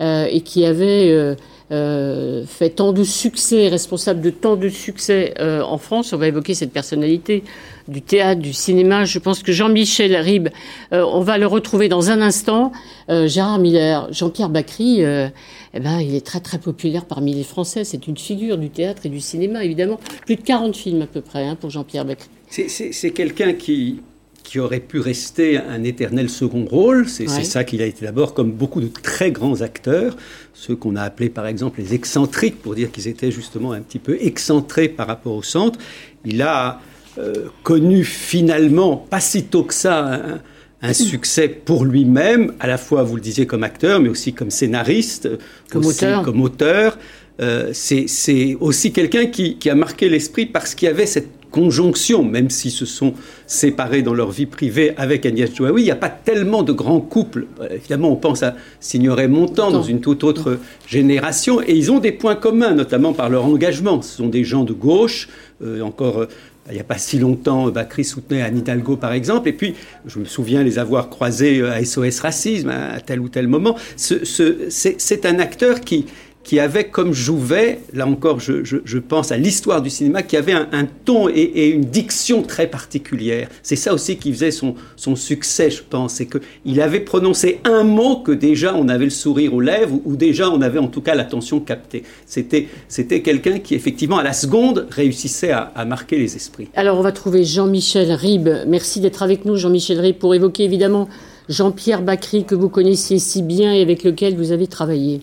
euh, 0.00 0.26
et 0.30 0.42
qui 0.42 0.66
avait 0.66 1.36
euh, 1.72 2.44
fait 2.44 2.68
tant 2.68 2.92
de 2.92 3.02
succès, 3.02 3.68
responsable 3.68 4.20
de 4.20 4.28
tant 4.28 4.56
de 4.56 4.68
succès 4.68 5.32
euh, 5.40 5.62
en 5.62 5.78
France. 5.78 6.12
On 6.12 6.18
va 6.18 6.28
évoquer 6.28 6.52
cette 6.52 6.70
personnalité 6.70 7.44
du 7.88 8.02
théâtre, 8.02 8.42
du 8.42 8.52
cinéma. 8.52 9.06
Je 9.06 9.18
pense 9.18 9.42
que 9.42 9.52
Jean-Michel 9.52 10.14
Ribes, 10.16 10.50
euh, 10.92 11.02
on 11.02 11.20
va 11.20 11.38
le 11.38 11.46
retrouver 11.46 11.88
dans 11.88 12.10
un 12.10 12.20
instant. 12.20 12.72
Gérard 13.08 13.58
Miller, 13.58 14.12
Jean-Pierre 14.12 14.48
Bacry, 14.48 15.00
eh 15.00 15.80
ben, 15.80 16.00
il 16.00 16.14
est 16.14 16.24
très 16.24 16.40
très 16.40 16.58
populaire 16.58 17.04
parmi 17.04 17.34
les 17.34 17.42
Français. 17.42 17.84
C'est 17.84 18.06
une 18.06 18.16
figure 18.16 18.58
du 18.58 18.70
théâtre 18.70 19.06
et 19.06 19.08
du 19.08 19.20
cinéma, 19.20 19.64
évidemment. 19.64 19.98
Plus 20.26 20.36
de 20.36 20.42
40 20.42 20.76
films 20.76 21.02
à 21.02 21.06
peu 21.06 21.20
près 21.20 21.46
hein, 21.46 21.56
pour 21.56 21.70
Jean-Pierre 21.70 22.04
Bacry. 22.04 22.28
C'est 22.48 23.10
quelqu'un 23.10 23.54
qui, 23.54 24.00
qui 24.42 24.58
aurait 24.60 24.80
pu 24.80 24.98
rester 25.00 25.56
un 25.56 25.82
éternel 25.84 26.28
second 26.28 26.64
rôle. 26.64 27.08
C'est 27.08 27.28
Ouais. 27.30 27.44
ça 27.44 27.64
qu'il 27.64 27.80
a 27.82 27.86
été 27.86 28.04
d'abord, 28.04 28.34
comme 28.34 28.52
beaucoup 28.52 28.80
de 28.80 28.88
très 28.88 29.30
grands 29.30 29.60
acteurs, 29.62 30.16
ceux 30.52 30.76
qu'on 30.76 30.96
a 30.96 31.02
appelés 31.02 31.30
par 31.30 31.46
exemple 31.46 31.80
les 31.80 31.94
excentriques, 31.94 32.60
pour 32.60 32.74
dire 32.74 32.90
qu'ils 32.90 33.08
étaient 33.08 33.30
justement 33.30 33.72
un 33.72 33.80
petit 33.80 33.98
peu 33.98 34.16
excentrés 34.20 34.88
par 34.88 35.06
rapport 35.06 35.34
au 35.34 35.42
centre. 35.42 35.78
Il 36.24 36.42
a 36.42 36.80
euh, 37.18 37.48
connu 37.62 38.04
finalement, 38.04 38.96
pas 38.96 39.20
si 39.20 39.44
tôt 39.44 39.64
que 39.64 39.74
ça, 39.74 40.04
un, 40.14 40.40
un 40.82 40.92
succès 40.92 41.48
pour 41.48 41.84
lui-même, 41.84 42.52
à 42.58 42.66
la 42.66 42.78
fois, 42.78 43.02
vous 43.04 43.14
le 43.16 43.20
disiez, 43.22 43.46
comme 43.46 43.62
acteur, 43.62 44.00
mais 44.00 44.08
aussi 44.08 44.32
comme 44.32 44.50
scénariste, 44.50 45.28
Comme 45.70 45.86
aussi 45.86 46.04
auteur. 46.04 46.22
comme 46.24 46.40
auteur. 46.40 46.98
Euh, 47.40 47.70
c'est 47.72 48.08
c'est 48.08 48.56
aussi 48.60 48.92
quelqu'un 48.92 49.26
qui, 49.26 49.56
qui 49.58 49.70
a 49.70 49.74
marqué 49.74 50.08
l'esprit 50.08 50.44
parce 50.46 50.74
qu'il 50.74 50.86
y 50.86 50.90
avait 50.90 51.06
cette 51.06 51.28
conjonction, 51.52 52.24
même 52.24 52.50
s'ils 52.50 52.72
se 52.72 52.86
sont 52.86 53.14
séparés 53.46 54.02
dans 54.02 54.14
leur 54.14 54.30
vie 54.32 54.46
privée 54.46 54.94
avec 54.96 55.24
Agnès 55.26 55.54
Joaoui, 55.54 55.82
il 55.82 55.84
n'y 55.84 55.90
a 55.92 55.96
pas 55.96 56.08
tellement 56.08 56.62
de 56.64 56.72
grands 56.72 57.00
couples. 57.00 57.46
Euh, 57.60 57.68
Évidemment, 57.76 58.10
on 58.10 58.16
pense 58.16 58.42
à 58.42 58.56
Signoret 58.80 59.28
Montand 59.28 59.70
dans 59.70 59.82
une 59.84 60.00
toute 60.00 60.24
autre 60.24 60.58
génération, 60.88 61.60
et 61.62 61.72
ils 61.74 61.92
ont 61.92 62.00
des 62.00 62.12
points 62.12 62.34
communs, 62.34 62.72
notamment 62.74 63.12
par 63.12 63.28
leur 63.30 63.44
engagement. 63.44 64.02
Ce 64.02 64.16
sont 64.16 64.28
des 64.28 64.42
gens 64.44 64.64
de 64.64 64.72
gauche, 64.72 65.28
euh, 65.62 65.80
encore... 65.82 66.22
euh, 66.22 66.26
il 66.70 66.74
n'y 66.74 66.80
a 66.80 66.84
pas 66.84 66.96
si 66.96 67.18
longtemps, 67.18 67.70
Bacry 67.70 68.04
soutenait 68.04 68.40
Anne 68.40 68.58
Hidalgo, 68.58 68.96
par 68.96 69.12
exemple, 69.12 69.48
et 69.48 69.52
puis 69.52 69.74
je 70.06 70.20
me 70.20 70.24
souviens 70.24 70.62
les 70.62 70.78
avoir 70.78 71.08
croisés 71.10 71.60
à 71.60 71.84
SOS 71.84 72.20
Racisme 72.20 72.68
à 72.68 73.00
tel 73.00 73.18
ou 73.18 73.28
tel 73.28 73.48
moment. 73.48 73.74
Ce- 73.96 74.24
ce- 74.24 74.68
c'est 74.68 74.94
c'est 75.00 75.26
un 75.26 75.40
acteur 75.40 75.80
qui, 75.80 76.06
qui 76.44 76.58
avait 76.58 76.84
comme 76.84 77.12
Jouvet, 77.12 77.80
là 77.92 78.06
encore 78.06 78.40
je, 78.40 78.98
pense 78.98 79.32
à 79.32 79.36
l'histoire 79.36 79.82
du 79.82 79.90
cinéma, 79.90 80.22
qui 80.22 80.36
avait 80.36 80.52
un, 80.52 80.86
ton 81.04 81.28
et, 81.28 81.68
une 81.68 81.84
diction 81.84 82.42
très 82.42 82.66
particulière. 82.66 83.48
C'est 83.62 83.76
ça 83.76 83.94
aussi 83.94 84.16
qui 84.16 84.32
faisait 84.32 84.50
son, 84.50 84.74
succès, 85.14 85.70
je 85.70 85.82
pense, 85.88 86.14
c'est 86.14 86.26
qu'il 86.26 86.80
avait 86.80 87.00
prononcé 87.00 87.60
un 87.64 87.84
mot 87.84 88.16
que 88.16 88.32
déjà 88.32 88.74
on 88.74 88.88
avait 88.88 89.04
le 89.04 89.10
sourire 89.10 89.54
aux 89.54 89.60
lèvres, 89.60 89.98
ou, 90.04 90.16
déjà 90.16 90.50
on 90.50 90.62
avait 90.62 90.78
en 90.78 90.88
tout 90.88 91.00
cas 91.00 91.14
l'attention 91.14 91.60
captée. 91.60 92.02
C'était, 92.26 92.68
c'était 92.88 93.22
quelqu'un 93.22 93.58
qui 93.58 93.74
effectivement 93.74 94.18
à 94.18 94.22
la 94.22 94.32
seconde 94.32 94.86
réussissait 94.90 95.50
à, 95.50 95.72
à, 95.74 95.84
marquer 95.84 96.18
les 96.18 96.36
esprits. 96.36 96.68
Alors 96.74 96.98
on 96.98 97.02
va 97.02 97.12
trouver 97.12 97.44
Jean-Michel 97.44 98.12
Ribes. 98.12 98.50
Merci 98.66 99.00
d'être 99.00 99.22
avec 99.22 99.44
nous 99.44 99.56
Jean-Michel 99.56 100.00
Ribes 100.00 100.18
pour 100.18 100.34
évoquer 100.34 100.64
évidemment 100.64 101.08
Jean-Pierre 101.48 102.02
Bacry 102.02 102.44
que 102.44 102.54
vous 102.54 102.68
connaissiez 102.68 103.18
si 103.18 103.42
bien 103.42 103.72
et 103.74 103.82
avec 103.82 104.04
lequel 104.04 104.36
vous 104.36 104.52
avez 104.52 104.66
travaillé. 104.66 105.22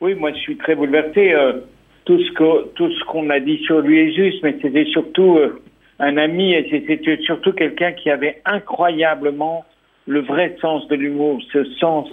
Oui, 0.00 0.14
moi 0.14 0.32
je 0.32 0.38
suis 0.38 0.56
très 0.56 0.74
bouleversé. 0.74 1.32
Euh, 1.32 1.60
tout 2.04 2.18
ce 2.18 3.04
qu'on 3.04 3.30
a 3.30 3.38
dit 3.38 3.58
sur 3.64 3.80
lui 3.80 4.00
est 4.00 4.12
juste, 4.12 4.42
mais 4.42 4.56
c'était 4.60 4.86
surtout 4.86 5.36
euh, 5.36 5.62
un 5.98 6.16
ami 6.16 6.54
et 6.54 6.66
c'était 6.70 7.18
surtout 7.22 7.52
quelqu'un 7.52 7.92
qui 7.92 8.10
avait 8.10 8.40
incroyablement 8.46 9.64
le 10.06 10.20
vrai 10.20 10.56
sens 10.60 10.88
de 10.88 10.96
l'humour, 10.96 11.40
ce 11.52 11.64
sens 11.74 12.08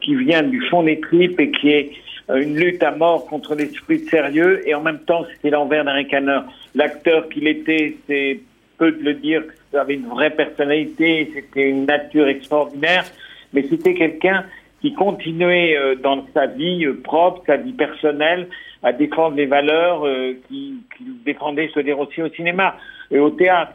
qui 0.00 0.14
vient 0.14 0.42
du 0.42 0.60
fond 0.68 0.84
des 0.84 1.00
tripes 1.00 1.38
et 1.40 1.50
qui 1.50 1.70
est 1.70 1.90
euh, 2.30 2.40
une 2.40 2.56
lutte 2.56 2.82
à 2.82 2.92
mort 2.92 3.26
contre 3.26 3.56
l'esprit 3.56 3.98
sérieux 4.08 4.66
et 4.66 4.74
en 4.74 4.80
même 4.80 5.00
temps 5.00 5.26
c'était 5.34 5.50
l'envers 5.50 5.84
d'un 5.84 5.92
ricaneur. 5.94 6.44
L'acteur 6.76 7.28
qu'il 7.28 7.48
était, 7.48 7.96
c'est 8.06 8.40
peu 8.78 8.92
de 8.92 9.02
le 9.02 9.14
dire, 9.14 9.42
avait 9.74 9.94
une 9.94 10.06
vraie 10.06 10.30
personnalité, 10.30 11.30
c'était 11.34 11.68
une 11.68 11.86
nature 11.86 12.28
extraordinaire, 12.28 13.04
mais 13.52 13.64
c'était 13.68 13.94
quelqu'un 13.94 14.44
qui 14.82 14.92
continuait 14.92 15.76
euh, 15.76 15.94
dans 15.94 16.26
sa 16.34 16.46
vie 16.46 16.84
euh, 16.84 17.00
propre, 17.02 17.42
sa 17.46 17.56
vie 17.56 17.72
personnelle, 17.72 18.48
à 18.82 18.92
défendre 18.92 19.36
les 19.36 19.46
valeurs 19.46 20.04
euh, 20.04 20.34
qu'il 20.48 20.78
qui 20.98 21.04
défendait, 21.24 21.70
dire 21.84 21.98
aussi 22.00 22.20
au 22.20 22.28
cinéma 22.30 22.76
et 23.10 23.18
au 23.18 23.30
théâtre. 23.30 23.72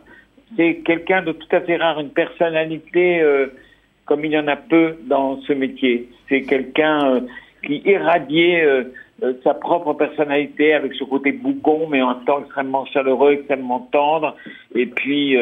C'est 0.55 0.81
quelqu'un 0.85 1.23
de 1.23 1.31
tout 1.31 1.47
à 1.55 1.61
fait 1.61 1.77
rare, 1.77 1.99
une 1.99 2.11
personnalité 2.11 3.21
euh, 3.21 3.47
comme 4.05 4.23
il 4.25 4.31
y 4.31 4.37
en 4.37 4.47
a 4.47 4.57
peu 4.57 4.97
dans 5.05 5.41
ce 5.41 5.53
métier. 5.53 6.09
C'est 6.27 6.41
quelqu'un 6.41 7.15
euh, 7.15 7.21
qui 7.65 7.81
irradiait 7.85 8.63
euh, 8.65 8.83
sa 9.43 9.53
propre 9.53 9.93
personnalité 9.93 10.73
avec 10.73 10.93
ce 10.93 11.05
côté 11.05 11.31
bougon, 11.31 11.87
mais 11.89 12.01
en 12.01 12.15
même 12.15 12.25
temps 12.25 12.41
extrêmement 12.41 12.85
chaleureux, 12.85 13.31
extrêmement 13.31 13.87
tendre. 13.91 14.35
Et 14.75 14.85
puis, 14.85 15.35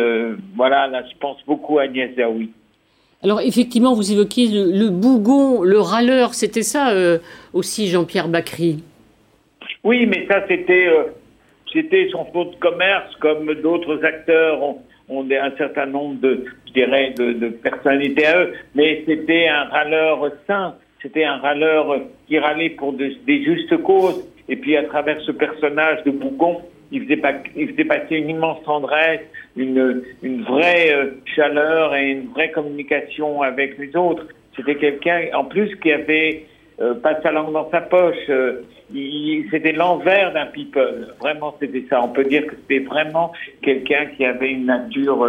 voilà, 0.55 0.87
là, 0.87 1.03
je 1.11 1.17
pense 1.17 1.45
beaucoup 1.45 1.77
à 1.77 1.83
Agnès 1.83 2.15
Zaoui. 2.15 2.51
Alors 3.23 3.41
effectivement, 3.41 3.93
vous 3.93 4.11
évoquiez 4.11 4.47
le, 4.47 4.71
le 4.71 4.89
bougon, 4.89 5.63
le 5.63 5.79
râleur, 5.79 6.33
c'était 6.33 6.61
ça 6.61 6.91
euh, 6.91 7.17
aussi 7.53 7.87
Jean-Pierre 7.87 8.27
Bacry. 8.27 8.83
Oui, 9.83 10.05
mais 10.05 10.25
ça 10.27 10.43
c'était 10.47 10.87
euh, 10.87 11.03
c'était 11.71 12.07
son 12.11 12.25
fonds 12.25 12.45
de 12.45 12.55
commerce, 12.55 13.15
comme 13.19 13.53
d'autres 13.55 14.03
acteurs 14.03 14.61
ont, 14.63 14.81
un 15.09 15.51
certain 15.57 15.85
nombre 15.85 16.19
de, 16.21 16.45
je 16.67 17.33
de, 17.33 17.49
personnalités 17.49 18.25
à 18.25 18.43
eux. 18.43 18.53
Mais 18.73 19.03
c'était 19.05 19.47
un 19.47 19.65
râleur 19.65 20.31
sain, 20.47 20.75
c'était 21.01 21.25
un 21.25 21.37
râleur 21.37 22.01
qui 22.27 22.39
râlait 22.39 22.71
pour 22.71 22.93
de, 22.93 23.11
des 23.27 23.43
justes 23.43 23.77
causes. 23.77 24.25
Et 24.47 24.55
puis 24.55 24.77
à 24.77 24.83
travers 24.83 25.19
ce 25.21 25.31
personnage 25.31 26.03
de 26.05 26.11
bougon, 26.11 26.61
il 26.95 27.03
faisait, 27.03 27.85
passer 27.85 28.15
une 28.15 28.29
immense 28.29 28.63
tendresse, 28.63 29.21
une, 29.57 30.03
vraie 30.47 30.93
euh, 30.93 31.11
chaleur 31.35 31.95
et 31.95 32.11
une 32.11 32.27
vraie 32.29 32.51
communication 32.51 33.41
avec 33.41 33.77
les 33.77 33.95
autres. 33.95 34.25
C'était 34.55 34.75
quelqu'un, 34.75 35.27
en 35.33 35.43
plus, 35.43 35.75
qui 35.77 35.91
avait 35.91 36.45
euh, 36.79 36.93
pas 36.93 37.21
sa 37.21 37.31
langue 37.31 37.51
dans 37.51 37.69
sa 37.69 37.81
poche. 37.81 38.15
Euh, 38.29 38.61
c'était 39.51 39.73
l'envers 39.73 40.33
d'un 40.33 40.45
people. 40.45 41.13
Vraiment, 41.19 41.55
c'était 41.59 41.85
ça. 41.89 42.01
On 42.01 42.09
peut 42.09 42.23
dire 42.23 42.45
que 42.47 42.55
c'était 42.55 42.85
vraiment 42.85 43.33
quelqu'un 43.61 44.05
qui 44.15 44.23
avait 44.23 44.51
une 44.51 44.67
nature, 44.67 45.27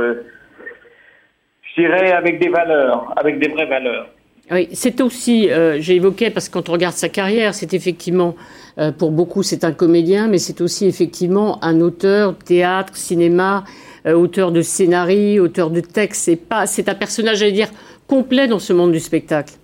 je 1.63 1.83
dirais, 1.83 2.13
avec 2.13 2.39
des 2.39 2.49
valeurs, 2.49 3.13
avec 3.17 3.39
des 3.41 3.49
vraies 3.49 3.67
valeurs. 3.67 4.09
Oui, 4.51 4.69
c'est 4.73 5.01
aussi, 5.01 5.49
j'ai 5.79 5.97
évoqué, 5.97 6.31
parce 6.31 6.49
que 6.49 6.53
quand 6.53 6.69
on 6.69 6.73
regarde 6.73 6.95
sa 6.95 7.09
carrière, 7.09 7.55
c'est 7.55 7.75
effectivement, 7.75 8.37
euh, 8.79 8.93
pour 8.93 9.11
beaucoup, 9.11 9.43
c'est 9.43 9.65
un 9.65 9.73
comédien, 9.73 10.29
mais 10.29 10.39
c'est 10.39 10.61
aussi 10.61 10.87
effectivement 10.87 11.63
un 11.65 11.81
auteur, 11.81 12.37
théâtre, 12.37 12.95
cinéma, 12.95 13.65
euh, 14.07 14.13
auteur 14.13 14.53
de 14.53 14.61
scénarii, 14.61 15.41
auteur 15.41 15.71
de 15.71 15.81
textes. 15.81 16.25
C'est 16.25 16.49
pas, 16.49 16.67
c'est 16.67 16.89
un 16.89 16.95
personnage, 16.95 17.39
j'allais 17.39 17.53
dire, 17.53 17.71
complet 18.07 18.49
dans 18.49 18.59
ce 18.59 18.75
monde 18.75 18.93
du 18.93 19.01
spectacle. 19.01 19.55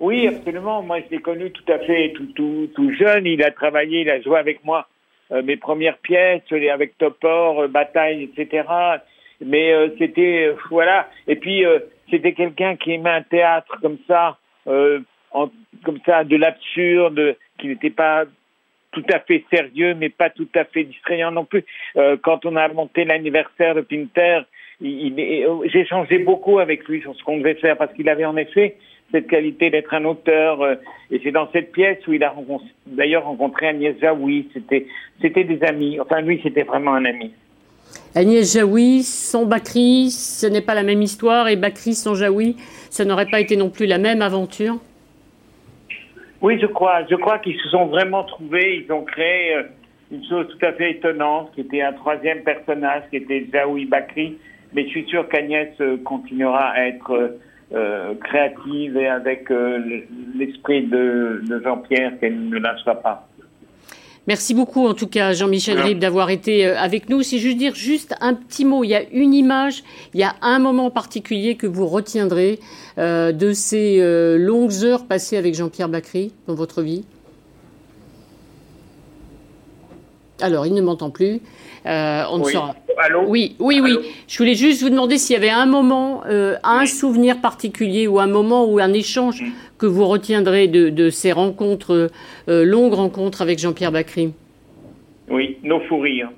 Oui, 0.00 0.26
absolument. 0.26 0.82
Moi, 0.82 0.98
je 1.00 1.14
l'ai 1.14 1.22
connu 1.22 1.52
tout 1.52 1.72
à 1.72 1.78
fait 1.78 2.12
tout, 2.16 2.26
tout, 2.34 2.68
tout 2.74 2.92
jeune. 2.94 3.26
Il 3.26 3.42
a 3.44 3.52
travaillé, 3.52 4.00
il 4.00 4.10
a 4.10 4.20
joué 4.20 4.38
avec 4.38 4.64
moi 4.64 4.88
euh, 5.30 5.42
mes 5.42 5.56
premières 5.56 5.98
pièces, 5.98 6.42
avec 6.50 6.98
Topor, 6.98 7.68
Bataille, 7.68 8.24
etc. 8.24 8.64
Mais 9.40 9.72
c'était, 9.98 10.52
voilà. 10.70 11.08
Et 11.28 11.36
puis, 11.36 11.62
c'était 12.10 12.32
quelqu'un 12.32 12.74
qui 12.76 12.92
aimait 12.92 13.10
un 13.10 13.22
théâtre 13.22 13.78
comme 13.82 13.98
ça, 14.08 14.38
comme 15.84 15.98
ça, 16.06 16.24
de 16.24 16.36
l'absurde, 16.36 17.36
qui 17.58 17.68
n'était 17.68 17.90
pas 17.90 18.24
tout 18.92 19.04
à 19.12 19.20
fait 19.20 19.44
sérieux, 19.52 19.94
mais 19.94 20.08
pas 20.08 20.30
tout 20.30 20.48
à 20.54 20.64
fait 20.64 20.84
distrayant 20.84 21.30
non 21.30 21.44
plus. 21.44 21.64
Euh, 21.96 22.16
quand 22.22 22.46
on 22.46 22.56
a 22.56 22.66
monté 22.68 23.04
l'anniversaire 23.04 23.74
de 23.74 23.82
Pinter, 23.82 24.40
j'ai 24.80 25.86
changé 25.86 26.18
beaucoup 26.18 26.58
avec 26.58 26.86
lui 26.88 27.00
sur 27.02 27.14
ce 27.14 27.22
qu'on 27.22 27.38
devait 27.38 27.54
faire, 27.54 27.76
parce 27.76 27.92
qu'il 27.94 28.08
avait 28.08 28.24
en 28.24 28.36
effet 28.36 28.76
cette 29.12 29.28
qualité 29.28 29.70
d'être 29.70 29.92
un 29.94 30.04
auteur. 30.04 30.62
Euh, 30.62 30.74
et 31.10 31.20
c'est 31.22 31.30
dans 31.30 31.50
cette 31.52 31.72
pièce 31.72 31.98
où 32.06 32.12
il 32.12 32.24
a 32.24 32.34
d'ailleurs 32.86 33.24
rencontré 33.24 33.68
Agnès 33.68 33.96
Jaoui. 34.00 34.48
C'était, 34.52 34.86
c'était 35.20 35.44
des 35.44 35.62
amis. 35.62 36.00
Enfin, 36.00 36.20
lui, 36.22 36.40
c'était 36.42 36.62
vraiment 36.62 36.94
un 36.94 37.04
ami. 37.04 37.32
Agnès 38.14 38.54
Jaoui 38.54 39.02
sans 39.02 39.44
Bakri, 39.44 40.10
ce 40.10 40.46
n'est 40.46 40.62
pas 40.62 40.74
la 40.74 40.82
même 40.82 41.02
histoire, 41.02 41.48
et 41.48 41.56
Bakri 41.56 41.94
sans 41.94 42.14
Jaoui, 42.14 42.56
ça 42.90 43.04
n'aurait 43.04 43.26
pas 43.26 43.40
été 43.40 43.56
non 43.56 43.68
plus 43.68 43.86
la 43.86 43.98
même 43.98 44.22
aventure? 44.22 44.78
Oui, 46.42 46.58
je 46.60 46.66
crois. 46.66 47.04
Je 47.10 47.14
crois 47.16 47.38
qu'ils 47.38 47.58
se 47.58 47.68
sont 47.68 47.86
vraiment 47.86 48.24
trouvés, 48.24 48.84
ils 48.84 48.92
ont 48.92 49.04
créé 49.04 49.54
euh, 49.54 49.62
une 50.10 50.24
chose 50.24 50.46
tout 50.48 50.66
à 50.66 50.72
fait 50.72 50.92
étonnante, 50.92 51.52
qui 51.54 51.62
était 51.62 51.82
un 51.82 51.92
troisième 51.92 52.42
personnage, 52.42 53.04
qui 53.10 53.16
était 53.16 53.46
Jaoui 53.52 53.86
Bakri, 53.86 54.38
mais 54.72 54.84
je 54.84 54.88
suis 54.90 55.06
sûr 55.06 55.28
qu'Agnès 55.28 55.68
euh, 55.80 55.96
continuera 56.04 56.68
à 56.70 56.86
être 56.86 57.38
euh, 57.72 58.14
créative 58.22 58.96
et 58.96 59.08
avec 59.08 59.50
euh, 59.50 60.02
l'esprit 60.36 60.86
de, 60.86 61.42
de 61.48 61.60
Jean-Pierre 61.64 62.12
qu'elle 62.20 62.48
ne 62.48 62.58
lâchera 62.58 62.94
pas. 62.94 63.28
Merci 64.26 64.54
beaucoup 64.54 64.88
en 64.88 64.94
tout 64.94 65.06
cas 65.06 65.32
Jean-Michel 65.34 65.78
Ribes 65.78 66.00
d'avoir 66.00 66.30
été 66.30 66.66
euh, 66.66 66.78
avec 66.78 67.08
nous. 67.08 67.22
Si 67.22 67.38
je 67.38 67.48
veux 67.48 67.54
dire 67.54 67.76
juste 67.76 68.14
un 68.20 68.34
petit 68.34 68.64
mot, 68.64 68.82
il 68.82 68.88
y 68.88 68.94
a 68.94 69.08
une 69.10 69.32
image, 69.32 69.84
il 70.14 70.20
y 70.20 70.24
a 70.24 70.34
un 70.42 70.58
moment 70.58 70.90
particulier 70.90 71.54
que 71.54 71.68
vous 71.68 71.86
retiendrez 71.86 72.58
euh, 72.98 73.30
de 73.30 73.52
ces 73.52 74.00
euh, 74.00 74.36
longues 74.36 74.82
heures 74.82 75.06
passées 75.06 75.36
avec 75.36 75.54
Jean-Pierre 75.54 75.88
Bacry 75.88 76.32
dans 76.48 76.54
votre 76.54 76.82
vie. 76.82 77.04
Alors, 80.40 80.66
il 80.66 80.74
ne 80.74 80.82
m'entend 80.82 81.10
plus. 81.10 81.40
Euh, 81.86 82.22
on 82.30 82.38
oui. 82.40 82.46
ne 82.46 82.50
saura. 82.50 82.74
Allô 82.98 83.24
Oui, 83.26 83.54
oui, 83.58 83.80
oui. 83.82 83.96
Je 84.26 84.38
voulais 84.38 84.54
juste 84.54 84.82
vous 84.82 84.90
demander 84.90 85.18
s'il 85.18 85.34
y 85.34 85.36
avait 85.36 85.50
un 85.50 85.66
moment, 85.66 86.22
euh, 86.26 86.54
un 86.64 86.86
souvenir 86.86 87.40
particulier 87.40 88.06
ou 88.08 88.18
un 88.18 88.26
moment 88.26 88.64
ou 88.64 88.78
un 88.78 88.92
échange 88.92 89.42
Mm. 89.42 89.46
que 89.78 89.86
vous 89.86 90.06
retiendrez 90.06 90.66
de, 90.68 90.88
de 90.88 91.10
ces 91.10 91.32
rencontres, 91.32 92.10
euh, 92.48 92.64
longues 92.64 92.94
rencontres 92.94 93.42
avec 93.42 93.58
Jean-Pierre 93.58 93.92
Bacry? 93.92 94.32
Oui, 95.28 95.58
nos 95.62 95.80
fous 95.80 95.98
rires. 95.98 96.30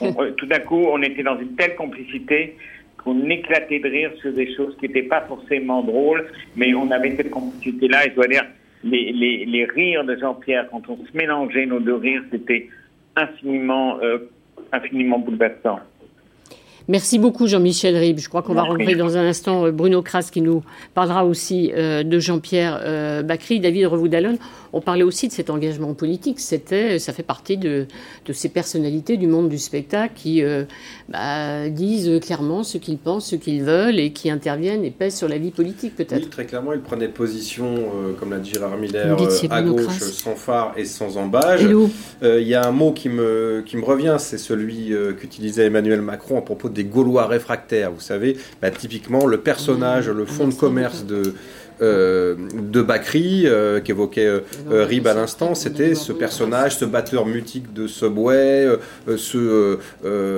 On- 0.00 0.12
tout 0.36 0.46
d'un 0.46 0.60
coup, 0.60 0.86
on 0.90 1.02
était 1.02 1.22
dans 1.22 1.38
une 1.38 1.54
telle 1.56 1.76
complicité 1.76 2.56
qu'on 3.04 3.28
éclatait 3.28 3.78
de 3.80 3.88
rire 3.88 4.10
sur 4.20 4.32
des 4.32 4.54
choses 4.56 4.74
qui 4.80 4.86
n'étaient 4.86 5.02
pas 5.02 5.20
forcément 5.28 5.82
drôles, 5.82 6.26
mais 6.56 6.74
on 6.74 6.90
avait 6.90 7.14
cette 7.16 7.30
complicité-là. 7.30 8.06
Et 8.06 8.10
je 8.10 8.14
dois 8.16 8.26
dire, 8.28 8.44
les, 8.82 9.12
les, 9.12 9.44
les 9.44 9.64
rires 9.66 10.04
de 10.04 10.16
Jean-Pierre, 10.16 10.66
quand 10.70 10.82
on 10.88 10.96
se 10.96 11.16
mélangeait 11.16 11.66
nos 11.66 11.80
deux 11.80 11.94
rires, 11.96 12.22
c'était 12.32 12.68
infiniment, 13.16 13.98
euh, 14.02 14.18
infiniment 14.72 15.18
bouleversant. 15.18 15.80
Merci 16.88 17.18
beaucoup 17.18 17.46
Jean-Michel 17.46 17.94
Ribes. 17.96 18.18
Je 18.18 18.30
crois 18.30 18.40
qu'on 18.42 18.54
va 18.54 18.62
rencontrer 18.62 18.94
dans 18.94 19.18
un 19.18 19.26
instant 19.26 19.66
euh, 19.66 19.70
Bruno 19.70 20.00
Kras 20.00 20.30
qui 20.32 20.40
nous 20.40 20.62
parlera 20.94 21.26
aussi 21.26 21.70
euh, 21.74 22.02
de 22.02 22.18
Jean-Pierre 22.18 22.80
euh, 22.82 23.22
Bacry, 23.22 23.60
David 23.60 23.84
Revoudalon. 23.86 24.38
On 24.72 24.80
parlait 24.80 25.02
aussi 25.02 25.28
de 25.28 25.32
cet 25.32 25.50
engagement 25.50 25.94
politique. 25.94 26.40
C'était, 26.40 26.98
ça 26.98 27.12
fait 27.12 27.22
partie 27.22 27.56
de, 27.56 27.86
de 28.24 28.32
ces 28.32 28.48
personnalités 28.48 29.16
du 29.16 29.26
monde 29.26 29.48
du 29.48 29.58
spectacle 29.58 30.14
qui 30.16 30.42
euh, 30.42 30.64
bah, 31.08 31.68
disent 31.68 32.20
clairement 32.20 32.62
ce 32.62 32.78
qu'ils 32.78 32.98
pensent, 32.98 33.26
ce 33.26 33.36
qu'ils 33.36 33.62
veulent 33.62 33.98
et 33.98 34.12
qui 34.12 34.30
interviennent 34.30 34.84
et 34.84 34.90
pèsent 34.90 35.16
sur 35.16 35.28
la 35.28 35.38
vie 35.38 35.50
politique 35.50 35.94
peut-être. 35.94 36.24
Oui, 36.24 36.30
très 36.30 36.46
clairement, 36.46 36.72
il 36.72 36.80
prenait 36.80 37.08
position, 37.08 37.66
euh, 37.66 38.12
comme 38.18 38.30
l'a 38.30 38.38
dit 38.38 38.50
Gérard 38.50 38.78
Miller, 38.78 39.16
dites, 39.16 39.28
euh, 39.44 39.48
à 39.50 39.62
gauche, 39.62 39.98
sans 39.98 40.34
phare 40.34 40.72
et 40.76 40.84
sans. 40.84 41.18
Euh, 42.22 42.40
Il 42.40 42.48
y 42.48 42.54
a 42.54 42.66
un 42.66 42.70
mot 42.70 42.92
qui 42.92 43.08
me, 43.08 43.62
qui 43.64 43.76
me 43.76 43.84
revient, 43.84 44.16
c'est 44.18 44.38
celui 44.38 44.92
euh, 44.92 45.12
qu'utilisait 45.12 45.66
Emmanuel 45.66 46.00
Macron 46.00 46.38
à 46.38 46.42
propos 46.42 46.68
des 46.68 46.84
Gaulois 46.84 47.26
réfractaires. 47.26 47.90
Vous 47.92 48.00
savez, 48.00 48.36
bah, 48.62 48.70
typiquement, 48.70 49.26
le 49.26 49.38
personnage, 49.38 50.08
le 50.08 50.24
fonds 50.24 50.48
de 50.48 50.54
commerce 50.54 51.04
de, 51.04 51.34
euh, 51.80 52.34
de 52.54 52.82
Bacry, 52.82 53.44
euh, 53.46 53.80
qu'évoquait 53.80 54.26
euh, 54.26 54.40
euh, 54.70 54.84
Rib 54.84 55.06
à 55.06 55.14
l'instant, 55.14 55.54
c'était 55.54 55.94
ce 55.94 56.12
personnage, 56.12 56.76
ce 56.76 56.84
batteur 56.84 57.26
mutique 57.26 57.72
de 57.72 57.86
Subway, 57.86 58.66
ce 59.16 59.78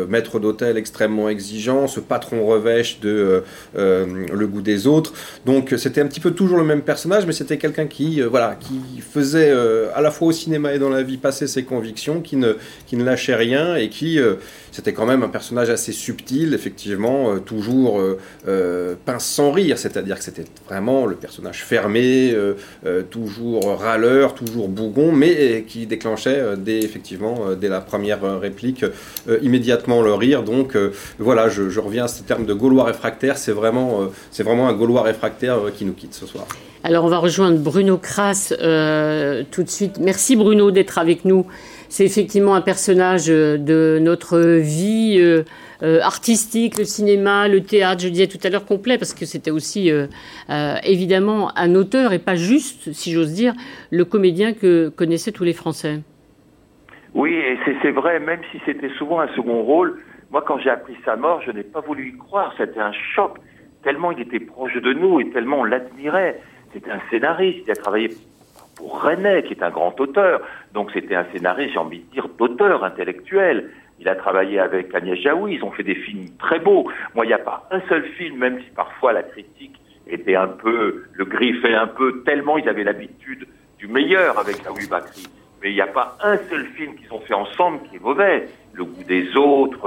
maître 0.09 0.39
d'hôtel 0.39 0.77
extrêmement 0.77 1.29
exigeant, 1.29 1.87
ce 1.87 2.01
patron 2.01 2.47
revêche 2.47 3.01
de 3.01 3.43
Le 3.75 4.47
goût 4.47 4.63
des 4.63 4.87
autres. 4.87 5.13
Donc 5.47 5.75
c'était 5.77 6.01
un 6.01 6.07
petit 6.07 6.21
peu 6.21 6.33
toujours 6.33 6.59
le 6.59 6.65
même 6.65 6.83
personnage, 6.83 7.27
mais 7.27 7.33
c'était 7.33 7.59
quelqu'un 7.59 7.87
qui, 7.87 8.21
voilà, 8.21 8.57
qui 8.59 9.01
faisait 9.01 9.53
à 9.95 10.01
la 10.01 10.11
fois 10.11 10.29
au 10.29 10.33
cinéma 10.33 10.75
et 10.75 10.79
dans 10.79 10.89
la 10.89 11.03
vie 11.03 11.17
passer 11.17 11.47
ses 11.47 11.65
convictions, 11.65 12.21
qui 12.21 12.37
ne, 12.37 12.55
qui 12.87 12.97
ne 12.97 13.05
lâchait 13.05 13.35
rien 13.35 13.77
et 13.77 13.89
qui, 13.89 14.19
c'était 14.73 14.93
quand 14.93 15.07
même 15.07 15.23
un 15.23 15.29
personnage 15.29 15.71
assez 15.71 15.93
subtil, 15.93 16.55
effectivement, 16.55 17.39
toujours 17.39 18.01
pince 19.05 19.27
sans 19.27 19.53
rire, 19.53 19.79
c'est-à-dire 19.79 20.19
que 20.19 20.25
c'était 20.25 20.45
vraiment 20.67 21.07
le 21.07 21.17
personnage 21.17 21.30
fermé, 21.53 22.33
euh, 22.33 22.55
euh, 22.87 23.03
toujours 23.03 23.79
râleur, 23.79 24.35
toujours 24.35 24.69
bougon, 24.69 25.13
mais 25.13 25.37
euh, 25.39 25.61
qui 25.61 25.87
déclenchait 25.87 26.43
dès, 26.57 26.79
effectivement, 26.79 27.55
dès 27.61 27.69
la 27.69 27.81
première 27.81 28.41
réplique, 28.41 28.85
immédiatement 29.43 30.03
le 30.03 30.15
rire. 30.15 30.43
Donc 30.43 30.77
voilà, 31.19 31.49
je, 31.49 31.79
reviens 31.79 32.05
à 32.05 32.09
ce 32.09 32.23
terme 32.23 32.47
de 32.47 32.55
Gaulois 32.55 32.85
réfractaire, 32.85 33.39
c'est 33.39 33.53
vraiment, 33.53 34.09
vraiment 34.39 34.69
un 34.69 34.73
Gaulois 34.73 35.03
réfractaire 35.03 35.59
qui 35.77 35.85
nous 35.85 35.93
quitte 35.93 36.15
ce 36.15 36.27
soir. 36.27 36.47
Alors 36.83 37.05
on 37.05 37.09
va 37.09 37.19
rejoindre 37.19 37.59
Bruno 37.59 37.99
Kras 37.99 38.53
tout 39.51 39.63
de 39.63 39.69
suite. 39.69 39.99
Merci 40.01 40.37
Bruno 40.37 40.71
d'être 40.71 40.99
avec 40.99 41.25
nous. 41.25 41.47
C'est 41.89 42.05
effectivement 42.05 42.55
un 42.55 42.61
personnage 42.61 43.27
de 43.27 43.99
notre 44.01 44.39
vie 44.39 45.21
euh, 45.83 46.01
artistique, 46.03 46.77
le 46.79 46.85
cinéma, 46.85 47.49
le 47.49 47.63
théâtre, 47.63 48.03
je 48.03 48.09
disais 48.09 48.27
tout 48.27 48.39
à 48.45 48.51
l'heure 48.51 48.67
complet, 48.67 48.99
parce 48.99 49.15
que 49.15 49.25
c'était 49.25 49.51
aussi 49.51 49.91
euh, 49.91 50.07
euh, 50.51 50.75
évidemment 50.85 51.51
un 51.57 51.75
auteur 51.75 52.13
et 52.13 52.19
pas 52.19 52.35
juste, 52.35 52.93
si 52.93 53.13
j'ose 53.13 53.33
dire, 53.33 53.55
le 53.91 54.05
comédien 54.05 54.53
que 54.53 54.89
connaissaient 54.89 55.33
tous 55.33 55.45
les 55.45 55.53
Français. 55.55 56.01
Oui, 57.15 57.33
et 57.35 57.59
c'est- 57.65 57.91
vrai, 57.91 58.21
même 58.21 58.41
si 58.53 58.61
c'était 58.65 58.91
souvent 58.99 59.21
un 59.21 59.29
second 59.35 59.63
rôle, 59.63 60.01
moi 60.31 60.43
quand 60.47 60.59
j'ai 60.59 60.71
appris 60.71 60.95
sa 61.05 61.17
mort, 61.17 61.43
je 61.45 61.51
n'ai 61.51 61.65
pas 61.65 61.81
voulu 61.81 62.11
y 62.11 62.17
croire, 62.17 62.55
c'était 62.57 62.79
un 62.81 62.93
choc, 63.15 63.37
tellement 63.83 64.13
il 64.13 64.21
était 64.21 64.39
proche 64.39 64.75
de 64.77 64.93
nous 64.93 65.21
et 65.21 65.29
tellement 65.31 65.61
on 65.61 65.65
l'admirait. 65.65 66.41
C'était 66.73 66.91
un 66.93 67.01
scénariste, 67.11 67.61
il 67.67 67.71
a 67.73 67.75
travaillé 67.75 68.11
pour 68.77 69.03
René, 69.03 69.43
qui 69.43 69.55
est 69.55 69.63
un 69.63 69.71
grand 69.71 69.99
auteur, 70.01 70.41
donc 70.73 70.93
c'était 70.93 71.17
un 71.17 71.27
scénariste, 71.33 71.73
j'ai 71.73 71.79
envie 71.79 71.99
de 71.99 72.13
dire, 72.13 72.29
d'auteur 72.39 72.85
intellectuel. 72.85 73.71
Il 74.01 74.09
a 74.09 74.15
travaillé 74.15 74.59
avec 74.59 74.95
Agnès 74.95 75.19
Jaoui, 75.19 75.57
ils 75.57 75.65
ont 75.65 75.71
fait 75.71 75.83
des 75.83 75.95
films 75.95 76.27
très 76.39 76.59
beaux. 76.59 76.91
Moi, 77.15 77.27
il 77.27 77.29
n'y 77.29 77.35
a 77.35 77.39
pas 77.39 77.69
un 77.71 77.81
seul 77.87 78.03
film, 78.17 78.39
même 78.39 78.59
si 78.61 78.71
parfois 78.71 79.13
la 79.13 79.23
critique 79.23 79.79
était 80.07 80.37
un 80.37 80.49
peu, 80.49 81.05
le 81.13 81.25
griffait 81.27 81.75
un 81.75 81.87
peu, 81.87 82.23
tellement 82.25 82.57
ils 82.57 82.69
avaient 82.69 82.83
l'habitude 82.83 83.47
du 83.79 83.89
meilleur 83.89 84.39
avec 84.39 84.65
Jaoui 84.65 84.89
Bakri. 84.89 85.27
Mais 85.63 85.71
il 85.71 85.75
n'y 85.75 85.83
a 85.83 85.87
pas 85.87 86.17
un 86.23 86.39
seul 86.49 86.65
film 86.77 86.95
qu'ils 86.95 87.13
ont 87.13 87.21
fait 87.21 87.35
ensemble 87.35 87.81
qui 87.89 87.97
est 87.97 88.03
mauvais. 88.03 88.49
Le 88.73 88.85
goût 88.85 89.05
des 89.07 89.37
autres, 89.37 89.87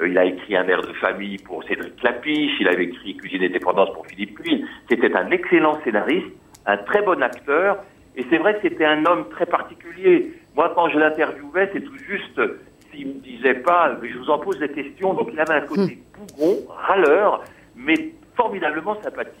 euh, 0.00 0.08
il 0.08 0.18
a 0.18 0.26
écrit 0.26 0.56
un 0.56 0.68
air 0.68 0.82
de 0.82 0.92
famille 0.94 1.38
pour 1.38 1.64
Cédric 1.64 1.96
Clapiche, 1.96 2.52
il 2.60 2.68
avait 2.68 2.84
écrit 2.84 3.16
Cuisine 3.16 3.42
et 3.42 3.48
dépendance 3.48 3.92
pour 3.94 4.06
Philippe 4.06 4.38
Puy. 4.40 4.64
C'était 4.90 5.16
un 5.16 5.30
excellent 5.30 5.80
scénariste, 5.82 6.26
un 6.66 6.76
très 6.76 7.00
bon 7.00 7.22
acteur, 7.22 7.78
et 8.16 8.24
c'est 8.28 8.38
vrai 8.38 8.54
que 8.54 8.68
c'était 8.68 8.84
un 8.84 9.06
homme 9.06 9.28
très 9.30 9.46
particulier. 9.46 10.32
Moi, 10.54 10.70
quand 10.74 10.90
je 10.90 10.98
l'interviewais, 10.98 11.70
c'est 11.72 11.80
tout 11.80 11.98
juste 11.98 12.40
s'il 12.94 13.08
me 13.08 13.20
disait 13.20 13.54
pas, 13.54 13.96
je 14.02 14.18
vous 14.18 14.30
en 14.30 14.38
pose 14.38 14.58
des 14.58 14.68
questions, 14.68 15.14
donc 15.14 15.30
il 15.32 15.40
avait 15.40 15.54
un 15.54 15.66
côté 15.66 15.98
bougon, 16.16 16.58
râleur, 16.68 17.42
mais 17.76 18.12
formidablement 18.36 19.00
sympathique. 19.02 19.34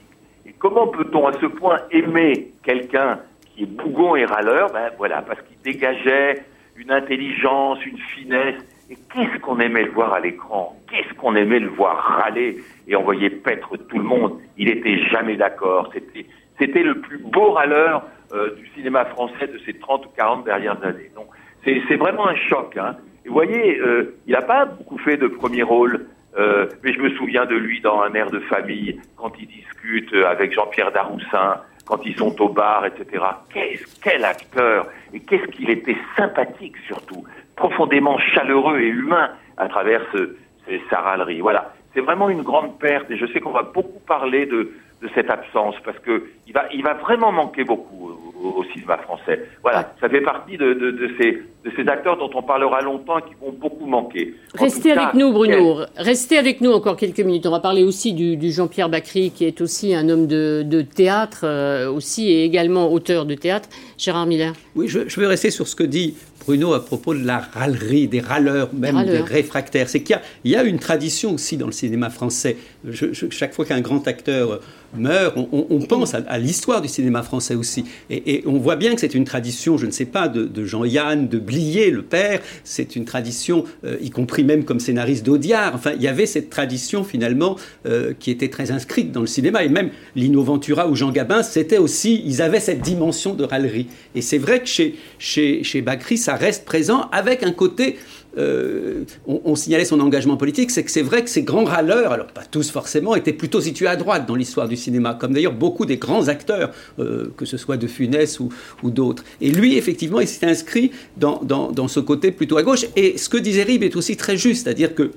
Et 0.46 0.52
comment 0.58 0.88
peut-on 0.88 1.26
à 1.26 1.32
ce 1.40 1.46
point 1.46 1.78
aimer 1.90 2.52
quelqu'un 2.62 3.20
qui 3.42 3.62
est 3.62 3.66
bougon 3.66 4.16
et 4.16 4.24
râleur? 4.24 4.70
Ben 4.72 4.90
voilà, 4.98 5.22
parce 5.22 5.40
qu'il 5.42 5.58
dégageait 5.62 6.42
une 6.76 6.90
intelligence, 6.90 7.84
une 7.86 7.98
finesse. 7.98 8.62
Et 8.90 8.96
qu'est-ce 9.12 9.40
qu'on 9.40 9.60
aimait 9.60 9.84
le 9.84 9.92
voir 9.92 10.12
à 10.12 10.20
l'écran? 10.20 10.76
Qu'est-ce 10.90 11.14
qu'on 11.14 11.34
aimait 11.36 11.60
le 11.60 11.68
voir 11.68 11.96
râler 11.96 12.58
et 12.86 12.94
envoyer 12.94 13.30
paître 13.30 13.76
tout 13.76 13.98
le 13.98 14.04
monde? 14.04 14.38
Il 14.58 14.68
était 14.68 14.98
jamais 15.06 15.36
d'accord. 15.36 15.90
C'était, 15.94 16.26
c'était 16.58 16.82
le 16.82 17.00
plus 17.00 17.18
beau 17.18 17.52
râleur 17.52 18.04
euh, 18.34 18.54
du 18.56 18.66
cinéma 18.74 19.06
français 19.06 19.46
de 19.46 19.58
ces 19.64 19.72
30 19.74 20.04
ou 20.04 20.08
40 20.10 20.44
dernières 20.44 20.84
années. 20.84 21.10
Donc, 21.14 21.28
c'est, 21.64 21.80
c'est 21.88 21.96
vraiment 21.96 22.28
un 22.28 22.36
choc. 22.36 22.76
Hein. 22.76 22.96
Vous 23.26 23.32
voyez, 23.32 23.78
euh, 23.78 24.16
il 24.26 24.32
n'a 24.32 24.42
pas 24.42 24.64
beaucoup 24.66 24.98
fait 24.98 25.16
de 25.16 25.26
premier 25.26 25.62
rôle. 25.62 26.06
Euh, 26.36 26.66
mais 26.82 26.92
je 26.92 27.00
me 27.00 27.10
souviens 27.10 27.46
de 27.46 27.54
lui 27.54 27.80
dans 27.80 28.00
un 28.00 28.12
air 28.14 28.30
de 28.30 28.40
famille, 28.40 29.00
quand 29.16 29.32
il 29.38 29.46
discute 29.46 30.12
euh, 30.14 30.26
avec 30.26 30.52
Jean-Pierre 30.52 30.90
Daroussin, 30.90 31.60
quand 31.86 32.04
ils 32.04 32.16
sont 32.16 32.40
au 32.42 32.48
bar, 32.48 32.84
etc. 32.86 33.24
Qu'est-ce, 33.52 34.00
quel 34.02 34.24
acteur 34.24 34.88
Et 35.12 35.20
qu'est-ce 35.20 35.46
qu'il 35.52 35.70
était 35.70 35.96
sympathique 36.16 36.76
surtout, 36.88 37.24
profondément 37.54 38.18
chaleureux 38.18 38.80
et 38.80 38.88
humain 38.88 39.30
à 39.56 39.68
travers 39.68 40.00
ce, 40.12 40.36
ces, 40.66 40.82
sa 40.90 41.00
râlerie. 41.00 41.40
Voilà, 41.40 41.72
c'est 41.94 42.00
vraiment 42.00 42.28
une 42.28 42.42
grande 42.42 42.78
perte 42.80 43.08
et 43.12 43.16
je 43.16 43.26
sais 43.26 43.38
qu'on 43.38 43.52
va 43.52 43.62
beaucoup 43.62 44.00
parler 44.00 44.46
de, 44.46 44.72
de 45.02 45.10
cette 45.14 45.30
absence 45.30 45.76
parce 45.84 45.98
que 46.00 46.30
il 46.48 46.52
va, 46.52 46.64
il 46.72 46.82
va 46.82 46.94
vraiment 46.94 47.30
manquer 47.30 47.62
beaucoup 47.62 48.33
au, 48.44 48.64
cinéma 48.72 48.98
français. 48.98 49.40
Voilà, 49.62 49.92
ça 50.00 50.08
fait 50.08 50.20
partie 50.20 50.56
de, 50.56 50.74
de, 50.74 50.90
de 50.90 51.10
ces, 51.18 51.32
de 51.32 51.70
ces 51.76 51.88
acteurs 51.88 52.16
dont 52.18 52.30
on 52.34 52.42
parlera 52.42 52.80
longtemps 52.82 53.18
et 53.18 53.22
qui 53.22 53.34
vont 53.40 53.52
beaucoup 53.52 53.86
manquer. 53.86 54.34
Restez 54.54 54.92
cas, 54.94 55.02
avec 55.02 55.14
nous, 55.14 55.32
Bruno. 55.32 55.76
quel- 55.94 56.04
Restez 56.04 56.38
avec 56.38 56.60
nous 56.60 56.70
encore 56.72 56.96
quelques 56.96 57.20
minutes. 57.20 57.46
On 57.46 57.50
va 57.50 57.60
parler 57.60 57.82
aussi 57.82 58.12
du, 58.12 58.36
du 58.36 58.52
Jean-Pierre 58.52 58.88
Bacry, 58.88 59.30
qui 59.30 59.44
est 59.44 59.60
aussi 59.60 59.94
un 59.94 60.08
homme 60.08 60.26
de, 60.26 60.62
de 60.64 60.82
théâtre, 60.82 61.40
euh, 61.44 61.90
aussi, 61.90 62.30
et 62.30 62.44
également 62.44 62.92
auteur 62.92 63.24
de 63.26 63.34
théâtre. 63.34 63.68
Gérard 63.98 64.26
Miller. 64.26 64.52
Oui, 64.76 64.88
je, 64.88 65.08
je 65.08 65.20
veux 65.20 65.26
rester 65.26 65.50
sur 65.50 65.66
ce 65.66 65.74
que 65.76 65.84
dit 65.84 66.14
Bruno 66.44 66.74
à 66.74 66.84
propos 66.84 67.14
de 67.14 67.24
la 67.24 67.38
râlerie, 67.38 68.08
des 68.08 68.20
râleurs, 68.20 68.70
même 68.74 68.92
des, 69.04 69.10
râleurs. 69.10 69.26
réfractaires. 69.26 69.88
C'est 69.88 70.00
qu'il 70.00 70.14
y 70.14 70.18
a, 70.18 70.22
il 70.44 70.50
y 70.50 70.56
a 70.56 70.62
une 70.64 70.78
tradition 70.78 71.34
aussi 71.34 71.56
dans 71.56 71.66
le 71.66 71.72
cinéma 71.72 72.10
français. 72.10 72.56
Je- 72.88 73.12
je- 73.12 73.26
chaque 73.30 73.54
fois 73.54 73.64
qu'un 73.64 73.80
grand 73.80 74.06
acteur 74.06 74.60
meurt, 74.96 75.36
on, 75.36 75.48
on- 75.52 75.66
on 75.70 75.80
pense 75.80 76.14
à, 76.14 76.18
à 76.28 76.38
l'histoire 76.38 76.80
du 76.80 76.86
cinéma 76.88 77.22
français 77.22 77.54
aussi. 77.56 77.84
Et, 78.10 78.34
et 78.34 78.44
on 78.46 78.58
voit 78.58 78.76
bien 78.76 78.94
que 78.94 79.00
c'est 79.00 79.14
une 79.14 79.24
tradition, 79.24 79.76
je 79.76 79.86
ne 79.86 79.90
sais 79.90 80.04
pas, 80.04 80.28
de, 80.28 80.44
de 80.44 80.64
Jean-Yann, 80.64 81.26
de 81.28 81.38
Blier, 81.38 81.90
le 81.90 82.02
père. 82.02 82.40
C'est 82.62 82.94
une 82.94 83.04
tradition, 83.04 83.64
euh, 83.84 83.96
y 84.00 84.10
compris 84.10 84.44
même 84.44 84.64
comme 84.64 84.78
scénariste 84.80 85.24
d'Audiard. 85.26 85.72
Enfin, 85.74 85.92
il 85.96 86.02
y 86.02 86.08
avait 86.08 86.26
cette 86.26 86.50
tradition 86.50 87.02
finalement 87.04 87.56
euh, 87.86 88.12
qui 88.18 88.30
était 88.30 88.48
très 88.50 88.70
inscrite 88.70 89.10
dans 89.10 89.20
le 89.22 89.26
cinéma. 89.26 89.64
Et 89.64 89.68
même 89.68 89.90
Lino 90.14 90.42
Ventura 90.42 90.88
ou 90.88 90.94
Jean 90.94 91.10
Gabin, 91.10 91.42
c'était 91.42 91.78
aussi, 91.78 92.22
ils 92.24 92.40
avaient 92.42 92.60
cette 92.60 92.80
dimension 92.82 93.34
de 93.34 93.44
râlerie. 93.44 93.86
Et 94.14 94.20
c'est 94.22 94.38
vrai 94.38 94.60
que 94.60 94.66
chez, 94.66 94.94
chez, 95.18 95.64
chez 95.64 95.82
Bacri, 95.82 96.18
ça 96.18 96.33
reste 96.36 96.64
présent 96.64 97.08
avec 97.12 97.42
un 97.42 97.52
côté. 97.52 97.98
Euh, 98.38 99.04
on, 99.26 99.54
signalait 99.54 99.84
son 99.84 100.00
engagement 100.00 100.36
politique, 100.36 100.70
c'est 100.70 100.82
que 100.82 100.90
c'est 100.90 101.02
vrai 101.02 101.22
que 101.22 101.30
ces 101.30 101.42
grands 101.42 101.64
râleurs, 101.64 102.12
alors 102.12 102.26
pas 102.26 102.42
tous 102.50 102.70
forcément, 102.70 103.14
étaient 103.14 103.32
plutôt 103.32 103.60
situés 103.60 103.86
à 103.86 103.96
droite 103.96 104.26
dans 104.26 104.34
l'histoire 104.34 104.68
du 104.68 104.76
cinéma, 104.76 105.16
comme 105.18 105.32
d'ailleurs 105.32 105.52
beaucoup 105.52 105.86
des 105.86 105.96
grands 105.96 106.28
acteurs, 106.28 106.72
euh, 106.98 107.32
que 107.36 107.44
ce 107.44 107.56
soit 107.56 107.76
de 107.76 107.86
Funès 107.86 108.40
ou, 108.40 108.50
d'autres. 108.90 109.24
Et 109.40 109.50
lui, 109.50 109.76
effectivement, 109.76 110.20
il 110.20 110.28
s'est 110.28 110.46
inscrit 110.46 110.90
dans, 111.16 111.88
ce 111.88 112.00
côté 112.00 112.30
plutôt 112.30 112.56
à 112.56 112.62
gauche. 112.62 112.86
Et 112.96 113.18
ce 113.18 113.28
que 113.28 113.36
disait 113.36 113.62
Rib 113.62 113.82
est 113.82 113.96
aussi 113.96 114.16
très 114.16 114.36
juste, 114.36 114.64
c'est-à-dire 114.64 114.94
que 114.94 115.10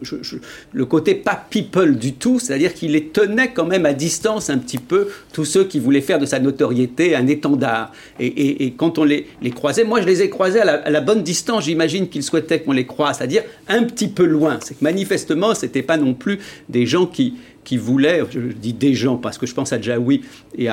le 0.72 0.86
côté 0.86 1.15
pas 1.15 1.45
people 1.49 1.97
du 1.97 2.13
tout, 2.13 2.39
c'est-à-dire 2.39 2.74
qu'il 2.74 2.91
les 2.91 3.05
tenait 3.05 3.51
quand 3.51 3.65
même 3.65 3.86
à 3.86 3.93
distance 3.93 4.49
un 4.49 4.57
petit 4.57 4.78
peu, 4.78 5.07
tous 5.34 5.45
ceux 5.45 5.65
qui 5.65 5.80
voulaient 5.80 6.01
faire 6.01 6.20
de 6.20 6.26
sa 6.26 6.39
notoriété 6.39 7.15
un 7.15 7.28
étendard. 7.28 7.91
Et, 8.20 8.74
quand 8.78 8.97
on 8.99 9.03
les, 9.03 9.28
les 9.41 9.51
croisait, 9.51 9.84
moi 9.84 10.01
je 10.01 10.05
les 10.05 10.22
ai 10.22 10.30
croisés 10.30 10.59
à 10.59 10.65
la, 10.65 10.74
à 10.74 10.89
la 10.89 11.01
bonne 11.01 11.24
distance, 11.24 11.65
j'imagine 11.65 12.09
qu'il 12.09 12.24
souhaitait 12.24 12.59
qu'on 12.59 12.74
les 12.74 12.86
croise, 12.86 13.07
c'est-à-dire 13.14 13.43
un 13.68 13.84
petit 13.84 14.08
peu 14.08 14.26
loin. 14.26 14.60
C'est 14.62 14.76
que 14.76 14.84
manifestement, 14.84 15.53
c'était 15.55 15.82
pas 15.82 15.97
non 15.97 16.14
plus 16.14 16.39
des 16.70 16.86
gens 16.86 17.05
qui, 17.05 17.34
voulaient, 17.78 18.24
je 18.30 18.39
dis 18.39 18.74
des 18.74 18.93
gens 18.93 19.18
parce 19.18 19.38
que 19.38 19.45
je 19.45 19.53
pense 19.53 19.74
à 19.74 19.82
Jaoui 19.82 20.22
et 20.58 20.70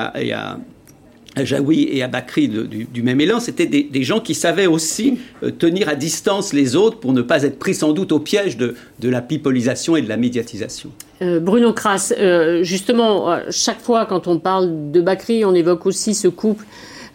à, 2.01 2.07
Bakri 2.07 2.47
du, 2.47 3.03
même 3.03 3.19
élan, 3.19 3.39
c'était 3.39 3.65
des, 3.65 4.03
gens 4.03 4.19
qui 4.19 4.33
savaient 4.33 4.67
aussi 4.67 5.19
euh, 5.43 5.51
tenir 5.51 5.89
à 5.89 5.95
distance 5.95 6.53
les 6.53 6.75
autres 6.75 6.99
pour 6.99 7.13
ne 7.13 7.21
pas 7.21 7.43
être 7.43 7.59
pris 7.59 7.73
sans 7.73 7.91
doute 7.91 8.11
au 8.11 8.19
piège 8.19 8.57
de, 8.57 8.75
la 9.03 9.21
pipolisation 9.21 9.95
et 9.95 10.01
de 10.01 10.09
la 10.09 10.17
médiatisation. 10.17 10.89
Euh, 11.21 11.39
Bruno 11.39 11.73
Kras, 11.73 12.13
euh, 12.17 12.63
justement, 12.63 13.37
chaque 13.49 13.81
fois 13.81 14.05
quand 14.05 14.27
on 14.27 14.39
parle 14.39 14.91
de 14.91 15.01
Bacri, 15.01 15.43
on 15.45 15.53
évoque 15.53 15.85
aussi 15.85 16.13
ce 16.13 16.27
couple 16.27 16.65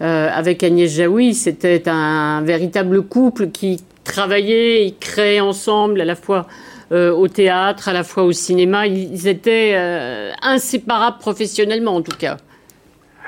avec 0.03 0.63
Agnès 0.63 0.91
Jaoui. 0.91 1.35
C'était 1.35 1.83
un 1.87 2.41
véritable 2.41 3.03
couple 3.03 3.49
qui 3.51 3.81
travaillait, 4.11 4.87
ils 4.87 4.99
créaient 4.99 5.41
ensemble 5.41 6.01
à 6.01 6.05
la 6.05 6.15
fois 6.15 6.47
euh, 6.93 7.13
au 7.13 7.29
théâtre, 7.29 7.89
à 7.89 7.93
la 7.93 8.03
fois 8.03 8.25
au 8.25 8.33
cinéma. 8.33 8.87
Ils 8.87 9.29
étaient 9.29 9.75
euh, 9.75 10.33
inséparables 10.43 11.19
professionnellement, 11.19 11.95
en 11.97 12.03
tout 12.03 12.17
cas. 12.19 12.37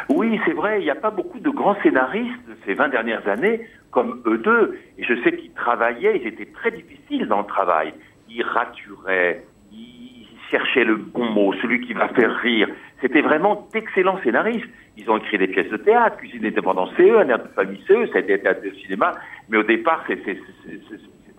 Oui, 0.09 0.39
c'est 0.45 0.53
vrai, 0.53 0.80
il 0.80 0.85
n'y 0.85 0.91
a 0.91 0.97
pas 0.97 1.11
beaucoup 1.11 1.39
de 1.39 1.51
grands 1.51 1.76
scénaristes 1.83 2.49
ces 2.66 2.74
20 2.74 2.89
dernières 2.89 3.26
années 3.28 3.66
comme 3.91 4.20
eux 4.26 4.39
deux. 4.39 4.78
Et 4.99 5.05
je 5.05 5.14
sais 5.22 5.37
qu'ils 5.37 5.53
travaillaient, 5.53 6.20
ils 6.20 6.26
étaient 6.26 6.51
très 6.53 6.72
difficiles 6.72 7.28
dans 7.28 7.41
le 7.41 7.47
travail. 7.47 7.95
Ils 8.28 8.43
raturaient, 8.43 9.45
ils 9.72 10.26
cherchaient 10.51 10.85
le 10.85 10.97
bon 10.97 11.26
mot, 11.26 11.55
celui 11.62 11.87
qui 11.87 11.93
va 11.93 12.09
faire 12.09 12.35
rire. 12.39 12.68
C'était 13.01 13.22
vraiment 13.22 13.68
d'excellents 13.72 14.18
scénaristes. 14.24 14.66
Ils 14.97 15.11
ont 15.11 15.16
écrit 15.16 15.38
des 15.38 15.49
pièces 15.49 15.70
de 15.70 15.76
théâtre, 15.78 16.16
Cuisine 16.18 16.45
indépendante 16.45 16.90
CE, 16.97 17.16
Un 17.16 17.28
air 17.28 17.43
de 17.43 17.49
famille 17.49 17.82
CE, 17.86 18.07
ça 18.12 18.18
a 18.18 18.20
été 18.20 18.38
théâtre 18.38 18.62
de 18.62 18.70
cinéma, 18.70 19.12
mais 19.49 19.57
au 19.59 19.62
départ, 19.62 20.05
c'était 20.07 20.38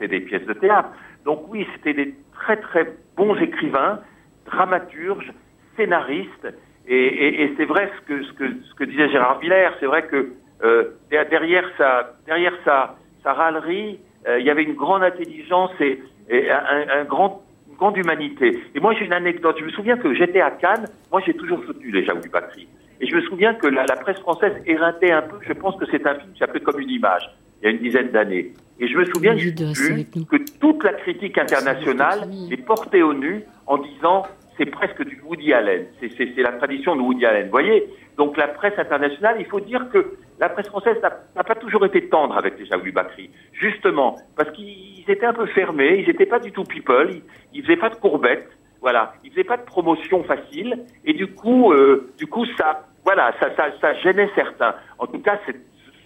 des 0.07 0.19
pièces 0.21 0.45
de 0.45 0.53
théâtre. 0.53 0.89
Donc 1.25 1.45
oui, 1.49 1.67
c'était 1.75 1.93
des 1.93 2.13
très 2.33 2.57
très 2.57 2.85
bons 3.15 3.35
écrivains, 3.37 3.99
dramaturges, 4.45 5.31
scénaristes, 5.77 6.47
et, 6.87 6.95
et, 6.95 7.43
et 7.43 7.53
c'est 7.55 7.65
vrai 7.65 7.89
ce 7.95 8.07
que, 8.07 8.23
ce, 8.23 8.33
que, 8.33 8.45
ce 8.61 8.73
que 8.75 8.83
disait 8.83 9.09
Gérard 9.09 9.39
Villers, 9.39 9.69
c'est 9.79 9.85
vrai 9.85 10.03
que 10.07 10.33
euh, 10.63 10.91
derrière 11.09 11.69
sa, 11.77 12.13
derrière 12.25 12.53
sa, 12.65 12.95
sa 13.23 13.33
râlerie, 13.33 13.99
euh, 14.27 14.39
il 14.39 14.45
y 14.45 14.49
avait 14.49 14.63
une 14.63 14.73
grande 14.75 15.03
intelligence 15.03 15.71
et, 15.79 16.01
et 16.29 16.49
un, 16.51 17.01
un 17.01 17.03
grand, 17.03 17.43
grande 17.77 17.97
humanité. 17.97 18.59
Et 18.75 18.79
moi, 18.79 18.93
j'ai 18.93 19.05
une 19.05 19.13
anecdote. 19.13 19.57
Je 19.59 19.65
me 19.65 19.71
souviens 19.71 19.97
que 19.97 20.13
j'étais 20.13 20.41
à 20.41 20.51
Cannes. 20.51 20.87
Moi, 21.11 21.21
j'ai 21.25 21.33
toujours 21.33 21.63
soutenu 21.65 21.91
les 21.91 22.05
Jacques 22.05 22.29
Batterie. 22.31 22.67
Et 23.03 23.05
je 23.05 23.17
me 23.17 23.21
souviens 23.23 23.53
que 23.53 23.67
la, 23.67 23.83
la 23.85 23.97
presse 23.97 24.19
française 24.19 24.53
éreintait 24.65 25.11
un 25.11 25.23
peu. 25.23 25.35
Je 25.41 25.51
pense 25.51 25.75
que 25.75 25.85
c'est 25.91 26.07
un 26.07 26.15
film 26.15 26.31
qui 26.31 26.39
s'appelait 26.39 26.61
comme 26.61 26.79
une 26.79 26.89
image, 26.89 27.29
il 27.59 27.65
y 27.65 27.67
a 27.67 27.71
une 27.71 27.79
dizaine 27.79 28.11
d'années. 28.11 28.53
Et 28.79 28.87
je 28.87 28.97
me 28.97 29.03
souviens 29.03 29.35
que 29.35 30.37
toute 30.61 30.81
la 30.85 30.93
critique 30.93 31.37
internationale 31.37 32.19
est 32.49 32.65
portée 32.65 33.03
au 33.03 33.13
nu 33.13 33.43
en 33.67 33.77
disant 33.77 34.23
c'est 34.57 34.67
presque 34.67 35.03
du 35.03 35.21
Woody 35.25 35.51
Allen. 35.51 35.83
C'est 35.99 36.37
la 36.37 36.53
tradition 36.53 36.95
de 36.95 37.01
Woody 37.01 37.25
Allen. 37.25 37.45
Vous 37.47 37.51
voyez? 37.51 37.89
Donc 38.15 38.37
la 38.37 38.47
presse 38.47 38.77
internationale, 38.77 39.35
il 39.39 39.47
faut 39.47 39.59
dire 39.59 39.89
que 39.91 40.15
la 40.39 40.47
presse 40.47 40.67
française 40.67 40.97
n'a 41.35 41.43
pas 41.43 41.55
toujours 41.55 41.85
été 41.85 42.07
tendre 42.07 42.37
avec 42.37 42.57
les 42.57 42.65
Jaoui 42.67 42.93
Bakri. 42.93 43.29
Justement, 43.51 44.15
parce 44.37 44.49
qu'ils 44.51 45.03
étaient 45.09 45.25
un 45.25 45.33
peu 45.33 45.47
fermés, 45.47 45.99
ils 45.99 46.07
n'étaient 46.07 46.25
pas 46.25 46.39
du 46.39 46.53
tout 46.53 46.63
people, 46.63 47.09
ils, 47.11 47.21
ils 47.53 47.63
faisaient 47.63 47.83
pas 47.85 47.89
de 47.89 47.95
courbettes, 47.95 48.49
voilà, 48.81 49.13
ils 49.23 49.31
faisaient 49.31 49.45
pas 49.45 49.57
de 49.57 49.63
promotion 49.63 50.23
facile, 50.23 50.83
et 51.05 51.13
du 51.13 51.27
coup, 51.27 51.71
euh, 51.71 52.11
du 52.17 52.27
coup, 52.27 52.45
ça, 52.57 52.85
voilà, 53.03 53.33
ça, 53.39 53.55
ça, 53.55 53.65
ça 53.81 53.93
gênait 53.95 54.29
certains. 54.35 54.75
En 54.99 55.07
tout 55.07 55.19
cas, 55.19 55.39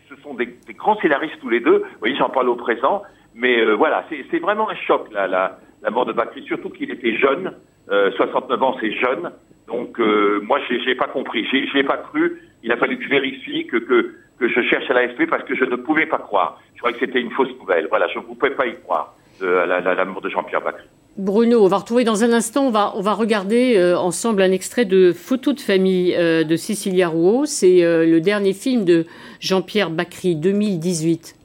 ce 0.10 0.16
sont 0.22 0.34
des, 0.34 0.58
grands 0.76 0.98
scénaristes 0.98 1.40
tous 1.40 1.50
les 1.50 1.60
deux. 1.60 1.80
Vous 1.80 2.00
voyez, 2.00 2.16
j'en 2.16 2.30
parle 2.30 2.50
au 2.50 2.56
présent, 2.56 3.04
mais 3.36 3.60
euh, 3.60 3.74
voilà, 3.76 4.06
c'est 4.10 4.40
vraiment 4.40 4.70
un 4.70 4.76
choc 4.76 5.08
la, 5.12 5.28
la, 5.28 5.90
mort 5.92 6.06
de 6.06 6.14
Bakri, 6.14 6.44
surtout 6.44 6.70
qu'il 6.70 6.92
était 6.92 7.16
jeune. 7.18 7.54
Euh, 7.90 8.12
69 8.12 8.64
ans, 8.64 8.78
c'est 8.82 8.92
jeune. 8.92 9.32
Donc 9.68 10.00
euh, 10.00 10.40
moi, 10.44 10.60
j'ai 10.70 10.96
pas 10.96 11.08
compris, 11.08 11.46
j'ai 11.52 11.84
pas 11.84 11.98
cru. 11.98 12.42
Il 12.64 12.72
a 12.72 12.78
fallu 12.78 12.98
que 12.98 13.04
je 13.04 13.10
vérifie, 13.10 13.68
que, 13.68 13.78
que, 13.78 14.16
que 14.40 14.48
je 14.48 14.62
cherche 14.62 14.90
à 14.90 14.94
l'AFP 14.94 15.30
parce 15.30 15.44
que 15.44 15.56
je 15.56 15.66
ne 15.66 15.76
pouvais 15.76 16.06
pas 16.06 16.18
croire. 16.18 16.60
Je 16.74 16.80
croyais 16.80 16.98
que 16.98 17.06
c'était 17.06 17.22
une 17.22 17.32
fausse 17.32 17.56
nouvelle. 17.60 17.88
Voilà, 17.90 18.08
je 18.08 18.20
ne 18.20 18.24
pouvais 18.24 18.52
pas 18.52 18.66
y 18.68 18.76
croire 18.82 19.16
euh, 19.42 19.64
à 19.64 19.82
la, 19.82 20.06
mort 20.06 20.22
de 20.22 20.30
Jean-Pierre 20.30 20.62
Bacry. 20.62 20.88
Bruno, 21.18 21.64
on 21.64 21.68
va 21.68 21.78
retrouver 21.78 22.04
dans 22.04 22.24
un 22.24 22.32
instant, 22.32 22.68
on 22.68 22.70
va, 22.70 22.94
on 22.96 23.02
va 23.02 23.14
regarder 23.14 23.76
euh, 23.76 23.98
ensemble 23.98 24.44
un 24.44 24.52
extrait 24.52 24.86
de 24.86 25.12
Photo 25.14 25.52
de 25.54 25.60
famille 25.60 26.14
euh, 26.16 26.44
de 26.44 26.56
Cécilia 26.56 27.08
Rouault. 27.08 27.48
C'est 27.48 27.84
euh, 27.84 28.06
le 28.06 28.22
dernier 28.22 28.54
film 28.54 28.86
de 28.86 29.08
Jean-Pierre 29.40 29.90
Bacry, 29.90 30.36
2018. 30.36 31.36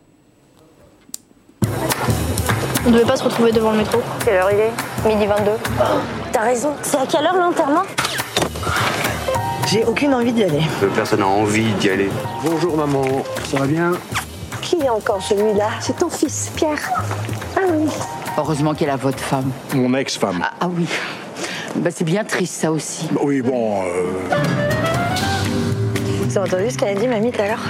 On 2.84 2.90
ne 2.90 2.94
devait 2.94 3.06
pas 3.06 3.16
se 3.16 3.24
retrouver 3.24 3.50
devant 3.50 3.70
le 3.72 3.78
métro. 3.78 4.00
Quelle 4.22 4.34
heure 4.34 4.50
il 4.52 4.58
est? 4.58 5.08
Midi 5.08 5.24
22. 5.24 5.52
T'as 6.32 6.42
raison. 6.42 6.72
C'est 6.82 6.98
à 6.98 7.06
quelle 7.06 7.24
heure 7.24 7.36
l'enterrement? 7.36 7.84
J'ai 9.70 9.84
aucune 9.84 10.12
envie 10.12 10.32
d'y 10.32 10.44
aller. 10.44 10.60
Personne 10.94 11.20
n'a 11.20 11.28
envie 11.28 11.72
d'y 11.80 11.88
aller. 11.88 12.10
Bonjour 12.44 12.76
maman, 12.76 13.04
ça 13.44 13.60
va 13.60 13.66
bien? 13.66 13.92
Qui 14.62 14.76
est 14.76 14.88
encore 14.88 15.20
celui-là? 15.20 15.68
C'est 15.80 15.98
ton 15.98 16.08
fils, 16.08 16.50
Pierre. 16.56 16.78
Ah 17.56 17.60
oui. 17.70 17.90
Heureusement 18.38 18.74
qu'elle 18.74 18.90
a 18.90 18.96
votre 18.96 19.18
femme. 19.18 19.50
Mon 19.74 19.92
ex-femme. 19.94 20.40
Ah, 20.42 20.52
ah 20.60 20.68
oui. 20.70 20.86
Bah, 21.76 21.90
c'est 21.94 22.04
bien 22.04 22.24
triste 22.24 22.54
ça 22.54 22.72
aussi. 22.72 23.08
Oui, 23.20 23.42
bon. 23.42 23.82
Euh... 23.82 24.36
Vous 26.22 26.38
avez 26.38 26.48
entendu 26.48 26.70
ce 26.70 26.78
qu'elle 26.78 26.96
a 26.96 27.00
dit, 27.00 27.08
mamie, 27.08 27.32
tout 27.32 27.42
à 27.42 27.48
l'heure? 27.48 27.62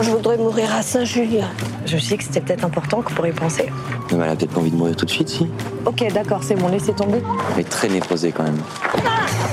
Je 0.00 0.10
voudrais 0.10 0.36
mourir 0.36 0.74
à 0.74 0.82
Saint-Julien. 0.82 1.48
Je 1.86 1.96
dit 1.96 2.16
que 2.16 2.24
c'était 2.24 2.40
peut-être 2.40 2.64
important 2.64 3.00
qu'on 3.02 3.14
pourrait 3.14 3.30
y 3.30 3.32
penser. 3.32 3.70
Mais 4.10 4.24
elle 4.24 4.30
a 4.30 4.36
peut-être 4.36 4.52
pas 4.52 4.60
envie 4.60 4.70
de 4.70 4.76
mourir 4.76 4.96
tout 4.96 5.04
de 5.04 5.10
suite, 5.10 5.28
si. 5.28 5.46
Ok, 5.84 6.04
d'accord, 6.12 6.42
c'est 6.42 6.56
bon, 6.56 6.68
laissez 6.68 6.92
tomber. 6.92 7.22
Mais 7.56 7.64
très 7.64 7.88
néposée 7.88 8.32
quand 8.32 8.42
même. 8.42 8.58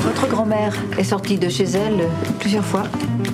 Votre 0.01 0.27
grand-mère 0.27 0.73
est 0.97 1.03
sortie 1.03 1.38
de 1.38 1.47
chez 1.47 1.65
elle 1.65 2.07
plusieurs 2.39 2.65
fois, 2.65 2.84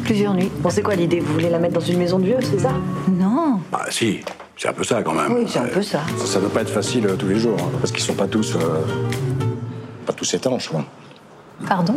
plusieurs 0.04 0.34
nuits. 0.34 0.52
Bon, 0.60 0.70
c'est 0.70 0.82
quoi 0.82 0.96
l'idée? 0.96 1.20
Vous 1.20 1.34
voulez 1.34 1.50
la 1.50 1.60
mettre 1.60 1.76
dans 1.76 1.80
une 1.86 1.98
maison 1.98 2.20
de 2.20 2.26
vieux, 2.26 2.40
c'est 2.42 2.60
ça? 2.60 2.72
Non. 3.10 3.62
Ah 3.72 3.86
si, 3.90 4.20
c'est 4.58 4.68
un 4.68 4.74
peu 4.74 4.84
ça 4.84 5.02
quand 5.02 5.14
même. 5.14 5.32
Oui, 5.32 5.46
c'est 5.48 5.60
un 5.60 5.68
peu 5.68 5.82
ça. 5.82 6.02
Ça, 6.18 6.26
ça 6.26 6.40
doit 6.40 6.50
pas 6.50 6.62
être 6.62 6.74
facile 6.74 7.08
euh, 7.08 7.16
tous 7.16 7.28
les 7.28 7.40
jours, 7.40 7.58
hein, 7.60 7.72
parce 7.80 7.92
qu'ils 7.92 8.04
sont 8.04 8.16
pas 8.16 8.28
tous... 8.28 8.56
Euh, 8.56 8.82
pas 10.06 10.14
tous 10.14 10.34
étanches, 10.34 10.68
quoi. 10.68 10.84
Pardon? 11.68 11.96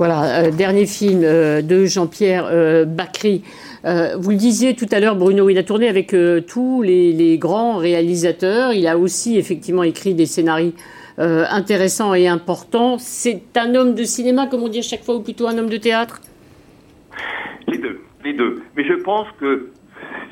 Voilà, 0.00 0.46
euh, 0.46 0.50
dernier 0.50 0.86
film 0.86 1.20
euh, 1.24 1.60
de 1.60 1.84
Jean-Pierre 1.84 2.46
euh, 2.50 2.86
Bacry. 2.86 3.44
vous 3.84 4.30
le 4.30 4.36
disiez 4.36 4.74
tout 4.74 4.86
à 4.92 4.98
l'heure, 4.98 5.14
Bruno, 5.14 5.50
il 5.50 5.58
a 5.58 5.62
tourné 5.62 5.90
avec 5.90 6.16
tous 6.46 6.80
les, 6.80 7.12
les, 7.12 7.36
grands 7.36 7.76
réalisateurs. 7.76 8.72
Il 8.72 8.86
a 8.86 8.96
aussi 8.96 9.36
effectivement 9.36 9.82
écrit 9.82 10.14
des 10.14 10.24
scénarios 10.24 10.72
intéressants 11.18 12.14
et 12.14 12.28
importants. 12.28 12.96
C'est 12.96 13.42
un 13.56 13.74
homme 13.74 13.94
de 13.94 14.04
cinéma, 14.04 14.46
comme 14.46 14.62
on 14.62 14.68
dit 14.68 14.78
à 14.78 14.88
chaque 14.90 15.04
fois, 15.04 15.16
ou 15.16 15.20
plutôt 15.20 15.46
un 15.48 15.58
homme 15.58 15.68
de 15.68 15.76
théâtre? 15.76 16.22
Les 17.68 17.76
deux, 17.76 18.00
les 18.24 18.32
deux. 18.32 18.62
Mais 18.78 18.84
je 18.84 18.94
pense 18.94 19.26
que, 19.38 19.68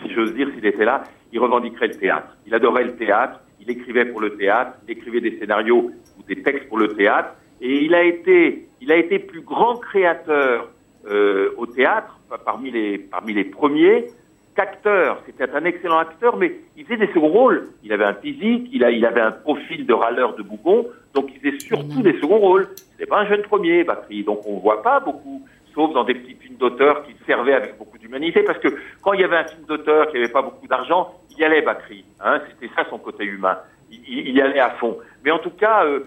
si 0.03 0.15
j'ose 0.15 0.33
dire, 0.33 0.49
s'il 0.55 0.65
était 0.65 0.87
là, 0.87 1.05
il 1.31 1.41
revendiquerait 1.41 1.89
le 1.89 1.99
théâtre. 1.99 2.39
Il 2.47 2.55
adorait 2.55 2.85
le 2.85 2.97
théâtre, 2.97 3.41
il 3.61 3.71
écrivait 3.71 4.07
pour 4.07 4.23
le 4.23 4.35
théâtre, 4.35 4.79
il 4.89 4.93
écrivait 4.93 5.21
des 5.21 5.39
scénarios 5.39 5.91
ou 6.19 6.23
des 6.27 6.43
textes 6.43 6.69
pour 6.69 6.79
le 6.79 6.89
théâtre. 6.95 7.35
Et 7.61 7.85
il 7.85 7.95
a 7.95 8.05
été, 8.05 8.68
il 8.81 8.93
a 8.93 8.97
été 8.97 9.19
plus 9.19 9.41
grand 9.41 9.77
créateur 9.77 10.69
euh, 11.07 11.51
au 11.57 11.67
théâtre, 11.67 12.19
parmi 12.45 12.71
les, 12.71 12.99
parmi 12.99 13.33
les 13.33 13.45
premiers, 13.45 14.07
qu'acteur. 14.55 15.23
C'était 15.27 15.49
un 15.51 15.65
excellent 15.65 15.99
acteur, 15.99 16.37
mais 16.37 16.57
il 16.77 16.85
faisait 16.85 17.07
des 17.07 17.13
seconds 17.13 17.29
rôles. 17.29 17.69
Il 17.85 17.93
avait 17.93 18.05
un 18.05 18.15
physique, 18.15 18.69
il, 18.73 18.85
a, 18.85 18.91
il 18.91 19.07
avait 19.07 19.21
un 19.21 19.31
profil 19.31 19.87
de 19.87 19.95
râleur 19.95 20.35
de 20.35 20.43
bougon, 20.43 20.87
donc 21.15 21.31
il 21.33 21.41
faisait 21.41 21.61
surtout 21.61 22.03
des 22.03 22.19
seconds 22.21 22.39
rôles. 22.39 22.69
C'était 22.75 23.07
pas 23.07 23.21
un 23.21 23.27
jeune 23.27 23.43
premier, 23.43 23.85
Batterie, 23.85 24.25
donc 24.25 24.41
on 24.47 24.59
voit 24.59 24.83
pas 24.83 24.99
beaucoup, 24.99 25.47
sauf 25.75 25.93
dans 25.93 26.05
des 26.05 26.15
petits 26.15 26.35
films 26.35 26.57
d'auteur 26.57 27.05
qui 27.05 27.15
servaient 27.25 27.55
avec 27.55 27.79
beaucoup 27.79 27.99
d'humanité, 27.99 28.43
parce 28.43 28.59
que 28.59 28.69
quand 29.03 29.13
il 29.13 29.21
y 29.21 29.25
avait 29.25 29.37
un 29.37 29.45
film 29.45 29.63
d'auteur 29.69 30.09
qui 30.09 30.15
n'avait 30.15 30.33
pas 30.33 30.43
beaucoup 30.43 30.67
d'argent, 30.67 31.15
il 31.31 31.39
y 31.39 31.45
allait 31.45 31.63
Batterie. 31.63 32.05
Hein, 32.21 32.41
C'était 32.51 32.75
ça 32.75 32.85
son 32.91 32.99
côté 32.99 33.25
humain. 33.25 33.59
Il, 33.91 34.01
il, 34.09 34.37
y 34.37 34.43
allait 34.43 34.61
à 34.61 34.71
fond. 34.71 34.99
Mais 35.25 35.31
en 35.31 35.39
tout 35.39 35.51
cas, 35.51 35.87
euh, 35.87 36.01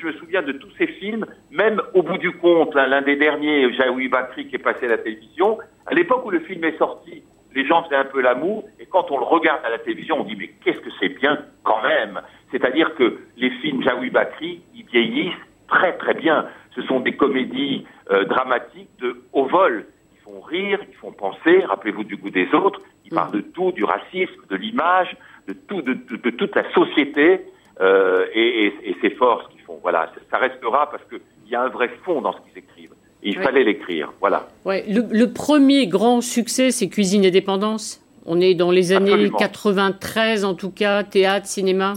je 0.00 0.06
me 0.06 0.12
souviens 0.14 0.42
de 0.42 0.52
tous 0.52 0.70
ces 0.78 0.86
films, 0.86 1.26
même 1.50 1.80
au 1.94 2.02
bout 2.02 2.18
du 2.18 2.32
compte, 2.32 2.74
l'un 2.74 3.02
des 3.02 3.16
derniers, 3.16 3.72
Jaoui 3.74 4.08
Bakri, 4.08 4.48
qui 4.48 4.56
est 4.56 4.60
passé 4.60 4.86
à 4.86 4.90
la 4.90 4.98
télévision, 4.98 5.58
à 5.86 5.94
l'époque 5.94 6.24
où 6.26 6.30
le 6.30 6.40
film 6.40 6.64
est 6.64 6.78
sorti, 6.78 7.22
les 7.54 7.64
gens 7.66 7.82
faisaient 7.84 7.96
un 7.96 8.04
peu 8.04 8.20
l'amour, 8.20 8.64
et 8.78 8.86
quand 8.86 9.10
on 9.10 9.18
le 9.18 9.24
regarde 9.24 9.64
à 9.64 9.70
la 9.70 9.78
télévision, 9.78 10.20
on 10.20 10.24
dit 10.24 10.36
mais 10.36 10.48
qu'est-ce 10.62 10.80
que 10.80 10.90
c'est 11.00 11.08
bien 11.08 11.38
quand 11.62 11.82
même. 11.82 12.20
C'est-à-dire 12.50 12.94
que 12.94 13.18
les 13.36 13.50
films 13.62 13.82
Jaoui 13.82 14.10
Bakri, 14.10 14.60
ils 14.74 14.84
vieillissent 14.84 15.34
très 15.68 15.96
très 15.96 16.14
bien. 16.14 16.46
Ce 16.74 16.82
sont 16.82 17.00
des 17.00 17.16
comédies 17.16 17.86
euh, 18.10 18.24
dramatiques 18.24 18.90
de 19.00 19.22
haut 19.32 19.46
vol. 19.46 19.86
Ils 20.14 20.22
font 20.22 20.40
rire, 20.40 20.80
ils 20.88 20.96
font 20.96 21.12
penser, 21.12 21.60
rappelez-vous 21.60 22.04
du 22.04 22.16
goût 22.16 22.30
des 22.30 22.52
autres, 22.52 22.80
ils 23.04 23.10
parlent 23.10 23.32
de 23.32 23.40
tout, 23.40 23.72
du 23.72 23.84
racisme, 23.84 24.42
de 24.50 24.56
l'image, 24.56 25.16
de 25.48 25.54
tout, 25.54 25.80
de, 25.80 25.94
de, 25.94 26.16
de, 26.16 26.30
toute 26.30 26.54
la 26.54 26.70
société 26.72 27.40
euh, 27.80 28.26
et, 28.34 28.66
et, 28.66 28.90
et 28.90 28.96
ses 29.00 29.10
forces 29.10 29.46
qu'ils 29.52 29.60
font. 29.62 29.78
Voilà, 29.82 30.10
ça 30.30 30.38
restera 30.38 30.90
parce 30.90 31.02
qu'il 31.08 31.20
y 31.50 31.54
a 31.54 31.62
un 31.62 31.68
vrai 31.68 31.88
fond 32.04 32.20
dans 32.22 32.32
ce 32.32 32.38
qu'ils 32.38 32.58
écrivent. 32.58 32.92
Et 33.22 33.30
il 33.30 33.38
Oui. 33.38 33.44
fallait 33.44 33.64
l'écrire. 33.64 34.12
Voilà. 34.20 34.48
Ouais, 34.64 34.84
le, 34.88 35.02
le 35.10 35.32
premier 35.32 35.86
grand 35.86 36.20
succès, 36.20 36.70
c'est 36.70 36.88
Cuisine 36.88 37.24
et 37.24 37.30
Dépendance. 37.30 38.00
On 38.26 38.40
est 38.40 38.54
dans 38.54 38.70
les 38.70 38.92
années 38.92 39.10
Absolument. 39.12 39.38
93 39.38 40.44
en 40.44 40.54
tout 40.54 40.70
cas, 40.70 41.02
théâtre, 41.04 41.46
cinéma. 41.46 41.94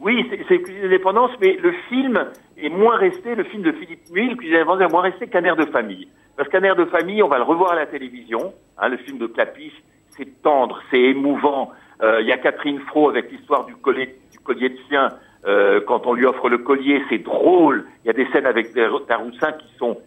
Oui, 0.00 0.24
c'est- 0.30 0.40
c'est 0.48 0.60
Cuisine 0.62 0.82
d'indépendance, 0.82 1.30
mais 1.40 1.56
le 1.60 1.72
film 1.88 2.24
est 2.56 2.68
moins 2.68 2.96
resté, 2.96 3.34
le 3.34 3.44
film 3.44 3.62
de 3.62 3.72
Philippe 3.72 4.08
Muil, 4.12 4.36
Cuisine 4.36 4.54
d'indépendance, 4.54 4.88
est 4.88 4.92
moins 4.92 5.02
resté 5.02 5.26
qu'un 5.26 5.44
air 5.44 5.56
de 5.56 5.66
famille. 5.66 6.08
Parce 6.36 6.48
qu'un 6.50 6.62
air 6.62 6.76
de 6.76 6.84
famille, 6.84 7.22
on 7.22 7.28
va 7.28 7.38
le 7.38 7.44
revoir 7.44 7.72
à 7.72 7.76
la 7.76 7.86
télévision. 7.86 8.52
Hein, 8.78 8.88
le 8.90 8.96
film 8.98 9.18
de 9.18 9.26
Clapiche, 9.26 9.82
c'est 10.10 10.40
tendre, 10.42 10.80
c'est 10.90 11.00
émouvant. 11.00 11.72
Euh, 12.02 12.20
Il 12.20 12.26
y 12.26 12.32
a 12.32 12.38
Catherine 12.38 12.80
Fro 12.88 13.08
avec 13.10 13.30
l'histoire 13.30 13.64
du 13.66 13.74
collier, 13.76 14.16
du 14.30 14.38
collier 14.38 14.68
de 14.70 14.78
chien. 14.88 15.08
Euh, 15.46 15.80
quand 15.86 16.06
on 16.06 16.14
lui 16.14 16.26
offre 16.26 16.48
le 16.48 16.58
collier, 16.58 17.02
c'est 17.08 17.18
drôle. 17.18 17.86
Il 18.04 18.08
y 18.08 18.10
a 18.10 18.12
des 18.12 18.26
scènes 18.32 18.46
avec 18.46 18.72
des 18.74 18.88
Daroussin 19.08 19.52
qui 19.52 19.68
sont 19.78 19.98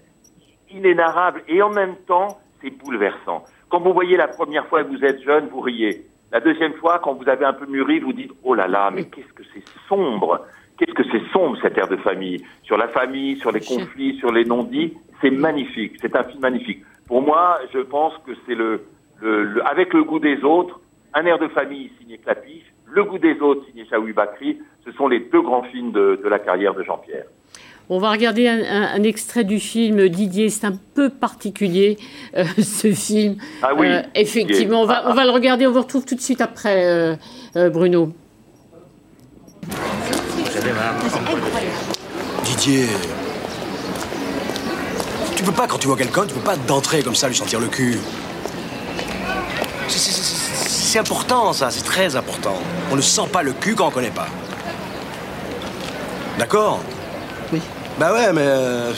inénarrables 0.70 1.44
et 1.48 1.62
en 1.62 1.70
même 1.70 1.96
temps, 2.08 2.40
c'est 2.62 2.70
bouleversant. 2.70 3.44
Quand 3.70 3.80
vous 3.80 3.94
voyez 3.94 4.18
la 4.18 4.28
première 4.28 4.66
fois 4.68 4.84
que 4.84 4.90
vous 4.90 5.04
êtes 5.04 5.22
jeune, 5.24 5.48
vous 5.48 5.62
riez. 5.62 6.06
La 6.32 6.40
deuxième 6.40 6.74
fois, 6.74 7.00
quand 7.00 7.14
vous 7.14 7.28
avez 7.28 7.46
un 7.46 7.54
peu 7.54 7.66
mûri, 7.66 8.00
vous 8.00 8.14
dites 8.14 8.32
oh 8.44 8.54
là 8.54 8.68
là, 8.68 8.90
mais 8.94 9.06
qu'est-ce 9.06 9.34
que 9.34 9.44
c'est 9.54 9.64
sombre, 9.90 10.46
qu'est-ce 10.78 10.94
que 10.94 11.04
c'est 11.12 11.24
sombre 11.34 11.58
cette 11.62 11.78
ère 11.78 11.88
de 11.90 11.98
famille, 11.98 12.44
sur 12.64 12.78
la 12.78 12.88
famille, 12.88 13.38
sur 13.38 13.52
les 13.52 13.60
conflits, 13.60 14.18
sur 14.18 14.32
les 14.32 14.46
non-dits, 14.46 14.94
c'est 15.22 15.30
magnifique, 15.32 15.96
c'est 16.02 16.16
un 16.16 16.24
film 16.24 16.40
magnifique. 16.42 16.84
Pour 17.08 17.22
moi, 17.22 17.60
je 17.74 17.80
pense 17.80 18.14
que 18.26 18.32
c'est 18.46 18.56
le, 18.56 18.86
le, 19.22 19.44
le- 19.44 19.68
avec 19.68 19.94
le 19.94 20.04
goût 20.04 20.20
des 20.20 20.42
autres, 20.44 20.80
un 21.14 21.26
air 21.26 21.38
de 21.40 21.48
famille 21.50 21.92
signé 22.00 22.18
Clapiche, 22.18 22.64
Le 22.86 23.04
goût 23.04 23.18
des 23.20 23.40
autres, 23.40 23.66
signé 23.70 23.86
Chaoui 23.90 24.14
Bakri, 24.14 24.58
ce 24.86 24.92
sont 24.94 25.08
les 25.08 25.20
deux 25.20 25.42
grands 25.42 25.64
films 25.64 25.92
de, 25.92 26.20
de 26.24 26.28
la 26.30 26.40
carrière 26.40 26.74
de 26.74 26.84
Jean-Pierre. 26.84 27.26
On 27.90 28.00
va 28.00 28.12
regarder 28.12 28.48
un, 28.48 28.60
un- 28.60 28.94
un 28.96 29.04
extrait 29.04 29.44
du 29.44 29.60
film 29.60 30.08
Didier. 30.10 30.50
C'est 30.50 30.66
un 30.68 30.78
peu 30.96 31.10
particulier, 31.10 31.98
euh, 32.38 32.44
ce 32.62 32.92
film. 32.94 33.36
Ah 33.62 33.70
oui, 33.78 33.88
Euh, 33.88 34.02
effectivement, 34.16 34.82
on 34.82 34.86
va, 34.86 35.10
on 35.10 35.14
va 35.14 35.26
le 35.26 35.32
regarder. 35.32 35.68
On 35.68 35.72
vous 35.72 35.82
retrouve 35.82 36.06
tout 36.06 36.16
de 36.16 36.22
suite 36.22 36.40
après, 36.42 36.86
euh, 36.86 37.16
euh, 37.58 37.70
Bruno. 37.70 38.14
Didier. 42.44 42.86
Tu 45.36 45.44
peux 45.44 45.52
pas, 45.52 45.68
quand 45.68 45.78
tu 45.78 45.88
vois 45.88 45.98
quelqu'un, 45.98 46.26
tu 46.26 46.34
peux 46.34 46.40
pas 46.42 46.56
d'entrer 46.56 47.02
comme 47.04 47.16
ça, 47.16 47.28
lui 47.28 47.36
sentir 47.36 47.60
le 47.60 47.68
cul. 47.68 47.98
C'est- 49.88 49.98
c'est- 50.00 50.12
C'est 50.22 50.41
c'est 50.92 51.00
important, 51.00 51.54
ça, 51.54 51.72
c'est 51.72 51.86
très 51.86 52.18
important. 52.18 52.56
On 52.92 52.98
ne 52.98 53.02
sent 53.02 53.30
pas 53.32 53.44
le 53.44 53.54
cul 53.54 53.76
quand 53.76 53.88
on 53.88 53.92
connaît 53.92 54.10
pas. 54.10 54.28
D'accord 56.38 56.82
Oui. 57.54 57.62
Bah 57.98 58.12
ouais, 58.12 58.34
mais. 58.34 58.42
euh, 58.44 58.92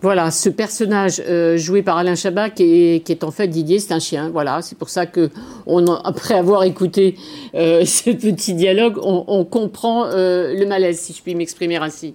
Voilà, 0.00 0.30
ce 0.30 0.48
personnage 0.48 1.20
euh, 1.28 1.58
joué 1.58 1.82
par 1.82 1.98
Alain 1.98 2.14
Chabat 2.14 2.48
qui 2.48 2.62
est, 2.62 3.00
qui 3.04 3.12
est 3.12 3.22
en 3.22 3.30
fait 3.30 3.48
Didier, 3.48 3.80
c'est 3.80 3.92
un 3.92 3.98
chien. 3.98 4.30
Voilà, 4.30 4.62
c'est 4.62 4.78
pour 4.78 4.88
ça 4.88 5.04
que 5.04 5.28
on, 5.66 5.86
après 5.92 6.34
avoir 6.34 6.62
écouté 6.64 7.16
euh, 7.54 7.84
ce 7.84 8.08
petit 8.12 8.54
dialogue, 8.54 8.98
on, 9.02 9.24
on 9.26 9.44
comprend 9.44 10.06
le 10.06 10.64
malaise, 10.64 11.00
si 11.00 11.12
je 11.12 11.20
puis 11.22 11.34
m'exprimer 11.34 11.76
ainsi. 11.76 12.14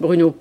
Bruno. 0.00 0.34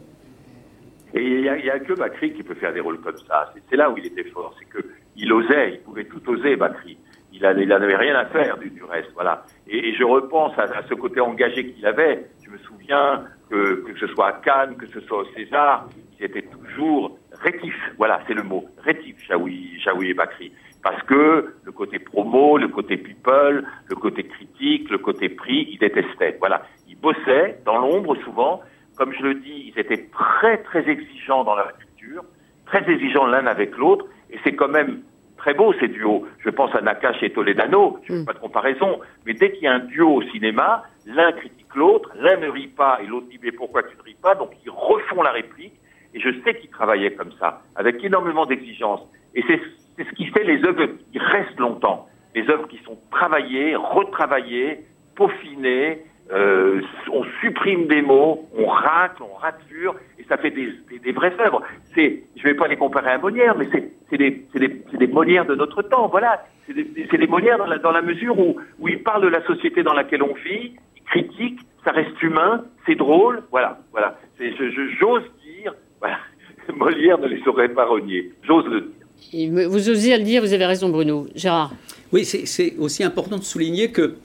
Et 1.14 1.24
il 1.24 1.42
n'y 1.42 1.70
a, 1.70 1.80
que 1.80 1.94
Bakri 1.94 2.34
qui 2.34 2.44
peut 2.44 2.56
faire 2.56 2.74
des 2.74 2.80
rôles 2.80 3.00
comme 3.02 3.18
ça. 3.18 3.54
C'est- 3.70 3.76
là 3.76 3.90
où 3.90 3.98
il 3.98 4.06
était 4.06 4.24
fort. 4.26 4.54
C'est 4.60 4.66
que 4.66 4.86
il 5.16 5.32
osait, 5.34 5.74
il 5.74 5.80
pouvait 5.80 6.06
tout 6.06 6.22
oser, 6.30 6.56
Bakri. 6.56 6.98
Il 7.34 7.42
n'avait 7.42 7.96
rien 7.96 8.16
à 8.16 8.26
faire 8.26 8.58
du, 8.58 8.72
reste. 8.84 9.10
Voilà. 9.14 9.44
Et, 9.68 9.94
je 9.94 10.04
repense 10.04 10.58
à, 10.58 10.64
à 10.64 10.84
ce 10.88 10.94
côté 10.94 11.20
engagé 11.20 11.72
qu'il 11.72 11.86
avait. 11.86 12.26
Je 12.46 12.50
me 12.52 12.58
souviens 12.60 13.24
que, 13.50 13.84
que 13.86 13.98
ce 13.98 14.08
soit 14.08 14.28
à 14.28 14.34
Cannes, 14.34 14.76
que 14.78 14.86
ce 14.88 15.00
soit 15.02 15.20
au 15.20 15.26
César, 15.34 15.88
il 16.20 16.26
était 16.26 16.44
toujours 16.44 17.18
rétif. 17.42 17.76
Voilà, 17.98 18.22
c'est 18.28 18.34
le 18.34 18.44
mot. 18.44 18.66
Rétif, 18.84 19.16
Chaoui, 19.28 19.80
Chaoui 19.84 20.10
et 20.10 20.14
Bakri. 20.14 20.52
Parce 20.84 21.02
que 21.04 21.54
le 21.64 21.72
côté 21.72 22.00
promo, 22.00 22.58
le 22.58 22.68
côté 22.68 22.98
people, 22.98 23.64
le 23.88 23.96
côté 23.96 24.24
critique, 24.24 24.90
le 24.90 24.98
côté 24.98 25.30
prix, 25.30 25.68
il 25.72 25.78
détestait. 25.78 26.38
Voilà. 26.40 26.64
Il 26.88 26.98
bossait 26.98 27.60
dans 27.66 27.78
l'ombre 27.78 28.16
souvent. 28.24 28.62
Comme 28.98 29.14
je 29.14 29.24
le 29.24 29.36
dis, 29.36 29.74
ils 29.74 29.80
étaient 29.80 30.10
très, 30.12 30.58
très 30.58 30.88
exigeants 30.90 31.44
dans 31.44 31.56
leur 31.56 31.78
culture, 31.78 32.24
très 32.66 32.88
exigeants 32.90 33.26
l'un 33.26 33.48
avec 33.48 33.78
l'autre. 33.78 34.06
Et 34.30 34.40
c'est 34.44 34.56
quand 34.56 34.70
même 34.70 35.02
très 35.38 35.54
beau 35.54 35.74
ces 35.80 35.88
duos. 35.88 36.28
Je 36.40 36.50
pense 36.50 36.74
à 36.76 36.82
Nakash 36.82 37.22
et 37.24 37.32
Toledano, 37.32 38.00
je 38.04 38.14
ne 38.14 38.20
fais 38.20 38.26
pas 38.26 38.34
de 38.34 38.40
comparaison. 38.40 39.00
Mais 39.26 39.34
dès 39.34 39.52
qu'il 39.52 39.64
y 39.64 39.68
a 39.68 39.74
un 39.74 39.80
duo 39.80 40.16
au 40.16 40.22
cinéma, 40.24 40.84
l'un 41.06 41.32
critique 41.32 41.74
l'autre, 41.76 42.12
l'un 42.16 42.38
ne 42.38 42.50
rit 42.50 42.68
pas 42.68 43.00
et 43.02 43.08
l'autre 43.08 43.28
dit 43.30 43.40
mais 43.42 43.52
pourquoi 43.52 43.84
tu 43.84 43.96
ne 43.98 44.04
ris 44.04 44.18
pas? 44.22 44.36
Donc 44.36 44.52
ils 44.64 44.70
refont 44.70 45.22
la 45.24 45.32
réplique. 45.32 45.74
Et 46.14 46.20
je 46.20 46.30
sais 46.44 46.56
qu'ils 46.56 46.70
travaillaient 46.70 47.14
comme 47.14 47.32
ça, 47.40 47.62
avec 47.76 48.04
énormément 48.04 48.46
d'exigences. 48.46 49.02
Et 49.34 49.44
c'est 49.48 49.62
c'est 49.98 50.06
ce 50.06 50.12
qui 50.16 50.26
fait 50.28 50.44
les 50.44 50.64
œuvres 50.64 50.86
qui 51.12 51.20
restent 51.20 51.60
longtemps. 51.60 52.08
Les 52.34 52.50
œuvres 52.50 52.68
qui 52.68 52.80
sont 52.86 52.98
travaillées, 53.12 53.76
retravaillées, 53.76 54.86
peaufinées, 55.16 56.04
euh, 56.34 56.82
on 57.12 57.24
supprime 57.41 57.88
des 57.88 58.02
mots, 58.02 58.48
on 58.58 58.66
racle, 58.68 59.22
on 59.24 59.36
rature, 59.36 59.95
et 60.20 60.24
ça 60.30 60.38
fait 60.38 60.52
des, 60.52 60.70
des, 60.90 60.99
des 60.99 61.12
vraies 61.12 61.34
œuvres. 61.45 61.62
C'est, 61.94 62.24
je 62.38 62.44
vais 62.44 62.53
pas 62.53 62.68
les 62.68 62.78
comparer 62.78 63.12
à 63.12 63.18
Molière, 63.18 63.56
mais 63.58 63.68
c'est, 63.72 63.91
c'est 64.10 64.18
des, 64.18 64.45
c'est 64.53 64.60
des, 64.60 64.82
c'est 64.91 64.98
des 64.98 65.08
Molières 65.08 65.45
de 65.45 65.56
notre 65.56 65.82
temps, 65.82 66.08
voilà. 66.08 66.44
C'est 66.68 66.74
des, 66.74 66.88
c'est 67.10 67.18
des 67.18 67.28
Molières 67.28 67.58
dans 67.58 67.66
la, 67.66 67.78
dans 67.80 67.91
la 67.91 68.02
mesure 68.02 68.40
où, 68.40 68.56
où 68.80 68.88
ils 68.88 69.02
parlent 69.03 69.24
de 69.24 69.28
la 69.28 69.45
société 69.45 69.84
dans 69.84 69.94
laquelle 69.94 70.24
on 70.24 70.34
vit, 70.34 70.74
ils 70.98 71.03
critiquent, 71.03 71.60
ça 71.84 71.91
reste 71.91 72.22
humain, 72.24 72.64
c'est 72.86 72.95
drôle, 72.95 73.44
voilà, 73.52 73.80
voilà. 73.91 74.18
C'est, 74.38 74.52
je, 74.56 74.70
je- 74.70 74.95
j'ose 74.99 75.24
dire, 75.44 75.74
voilà, 75.99 76.18
Molière 76.76 77.18
ne 77.18 77.28
les 77.28 77.45
aurait 77.48 77.70
pas 77.70 77.86
reniés, 77.86 78.32
j'ose 78.44 78.66
le 78.68 78.82
dire. 78.82 78.90
Et 79.34 79.49
Vous 79.68 79.90
osez 79.90 80.18
le 80.18 80.24
dire, 80.24 80.41
vous 80.41 80.53
avez 80.53 80.66
raison, 80.66 80.90
Bruno. 80.90 81.28
Gérard. 81.36 81.72
Oui, 82.14 82.26
c'est- 82.26 82.45
c'est 82.45 82.76
aussi 82.80 83.03
important 83.03 83.38
de 83.38 83.44
souligner 83.44 83.91
que 83.91 84.16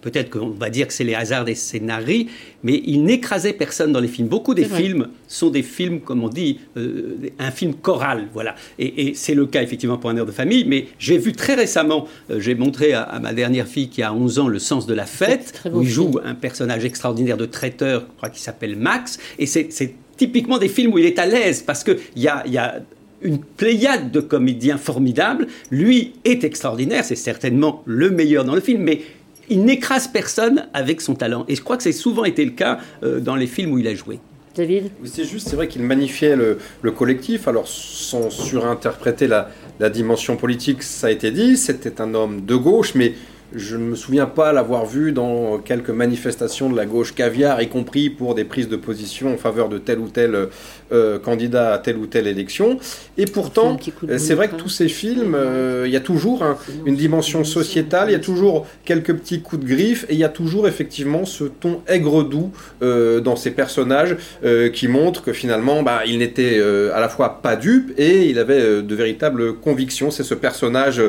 peut-être 0.00 0.30
qu'on 0.30 0.50
va 0.50 0.70
dire 0.70 0.86
que 0.86 0.92
c'est 0.92 1.04
les 1.04 1.14
hasards 1.14 1.44
des 1.44 1.54
scénarii, 1.54 2.28
mais 2.62 2.82
il 2.84 3.04
n'écrasait 3.04 3.52
personne 3.52 3.92
dans 3.92 4.00
les 4.00 4.08
films. 4.08 4.28
Beaucoup 4.28 4.54
des 4.54 4.64
films 4.64 5.08
sont 5.28 5.50
des 5.50 5.62
films, 5.62 6.00
comme 6.00 6.22
on 6.22 6.28
dit, 6.28 6.60
euh, 6.76 7.16
un 7.38 7.50
film 7.50 7.74
choral, 7.74 8.28
voilà. 8.32 8.54
Et, 8.78 9.08
et 9.08 9.14
c'est 9.14 9.34
le 9.34 9.46
cas 9.46 9.62
effectivement 9.62 9.98
pour 9.98 10.10
un 10.10 10.16
air 10.16 10.26
de 10.26 10.32
famille, 10.32 10.64
mais 10.66 10.86
j'ai 10.98 11.18
vu 11.18 11.32
très 11.32 11.54
récemment, 11.54 12.06
euh, 12.30 12.40
j'ai 12.40 12.54
montré 12.54 12.92
à, 12.92 13.02
à 13.02 13.18
ma 13.18 13.32
dernière 13.32 13.66
fille 13.66 13.88
qui 13.88 14.02
a 14.02 14.12
11 14.12 14.38
ans 14.38 14.48
Le 14.48 14.58
sens 14.58 14.86
de 14.86 14.94
la 14.94 15.06
fête, 15.06 15.62
où 15.72 15.82
il 15.82 15.88
joue 15.88 16.18
un 16.24 16.34
personnage 16.34 16.84
extraordinaire 16.84 17.36
de 17.36 17.46
traiteur, 17.46 18.02
je 18.02 18.16
crois 18.16 18.28
qu'il 18.28 18.42
s'appelle 18.42 18.76
Max, 18.76 19.18
et 19.38 19.46
c'est 19.46 19.94
typiquement 20.16 20.58
des 20.58 20.68
films 20.68 20.92
où 20.92 20.98
il 20.98 21.06
est 21.06 21.18
à 21.18 21.26
l'aise, 21.26 21.62
parce 21.62 21.82
qu'il 21.84 21.98
y 22.16 22.28
a, 22.28 22.46
y 22.46 22.58
a 22.58 22.82
une 23.22 23.38
pléiade 23.38 24.10
de 24.10 24.20
comédiens 24.20 24.76
formidables. 24.76 25.46
Lui 25.70 26.12
est 26.24 26.44
extraordinaire, 26.44 27.04
c'est 27.04 27.16
certainement 27.16 27.82
le 27.86 28.10
meilleur 28.10 28.44
dans 28.44 28.54
le 28.54 28.60
film, 28.60 28.82
mais 28.82 29.00
il 29.48 29.64
n'écrase 29.64 30.08
personne 30.08 30.68
avec 30.72 31.00
son 31.00 31.14
talent. 31.14 31.44
Et 31.48 31.54
je 31.54 31.62
crois 31.62 31.76
que 31.76 31.82
c'est 31.82 31.92
souvent 31.92 32.24
été 32.24 32.44
le 32.44 32.52
cas 32.52 32.78
euh, 33.02 33.20
dans 33.20 33.36
les 33.36 33.46
films 33.46 33.72
où 33.72 33.78
il 33.78 33.86
a 33.86 33.94
joué. 33.94 34.20
David? 34.54 34.90
C'est 35.04 35.24
juste, 35.24 35.48
c'est 35.48 35.56
vrai 35.56 35.66
qu'il 35.66 35.82
magnifiait 35.82 36.36
le, 36.36 36.58
le 36.82 36.90
collectif, 36.92 37.48
alors 37.48 37.66
sans 37.66 38.30
surinterpréter 38.30 39.26
la, 39.26 39.50
la 39.80 39.90
dimension 39.90 40.36
politique, 40.36 40.82
ça 40.82 41.08
a 41.08 41.10
été 41.10 41.32
dit, 41.32 41.56
c'était 41.56 42.00
un 42.00 42.14
homme 42.14 42.44
de 42.44 42.54
gauche, 42.54 42.94
mais 42.94 43.14
je 43.54 43.76
ne 43.76 43.84
me 43.84 43.94
souviens 43.94 44.26
pas 44.26 44.52
l'avoir 44.52 44.84
vu 44.86 45.12
dans 45.12 45.58
quelques 45.58 45.90
manifestations 45.90 46.68
de 46.70 46.76
la 46.76 46.86
gauche 46.86 47.14
caviar, 47.14 47.62
y 47.62 47.68
compris 47.68 48.10
pour 48.10 48.34
des 48.34 48.44
prises 48.44 48.68
de 48.68 48.76
position 48.76 49.32
en 49.34 49.36
faveur 49.36 49.68
de 49.68 49.78
tel 49.78 49.98
ou 49.98 50.08
tel 50.08 50.48
euh, 50.92 51.18
candidat 51.18 51.72
à 51.72 51.78
telle 51.78 51.96
ou 51.96 52.06
telle 52.06 52.26
élection. 52.26 52.78
Et 53.16 53.26
pourtant, 53.26 53.76
euh, 54.08 54.18
c'est 54.18 54.34
vrai 54.34 54.48
que 54.48 54.56
tous 54.56 54.68
ces 54.68 54.88
films, 54.88 55.34
euh, 55.34 55.84
il 55.86 55.92
y 55.92 55.96
a 55.96 56.00
toujours 56.00 56.42
un- 56.42 56.56
une 56.86 56.96
dimension 56.96 57.44
sociétale, 57.44 58.10
il 58.10 58.12
y 58.12 58.16
a 58.16 58.20
toujours 58.20 58.66
quelques 58.84 59.14
petits 59.14 59.40
coups 59.40 59.64
de 59.64 59.68
griffe, 59.68 60.04
et 60.08 60.14
il 60.14 60.18
y 60.18 60.24
a 60.24 60.28
toujours 60.28 60.68
effectivement 60.68 61.24
ce 61.24 61.44
ton 61.44 61.80
aigre-doux 61.86 62.50
euh, 62.82 63.20
dans 63.20 63.36
ces 63.36 63.50
personnages 63.52 64.16
euh, 64.44 64.68
qui 64.68 64.88
montrent 64.88 65.22
que 65.22 65.32
finalement, 65.32 65.82
bah, 65.82 66.02
il 66.06 66.18
n'était 66.18 66.58
euh, 66.58 66.94
à 66.94 67.00
la 67.00 67.08
fois 67.08 67.40
pas 67.42 67.56
dupe 67.56 67.92
et 67.98 68.26
il 68.28 68.38
avait 68.38 68.60
euh, 68.60 68.82
de 68.82 68.94
véritables 68.94 69.54
convictions. 69.54 70.10
C'est 70.10 70.24
ce 70.24 70.34
personnage 70.34 71.00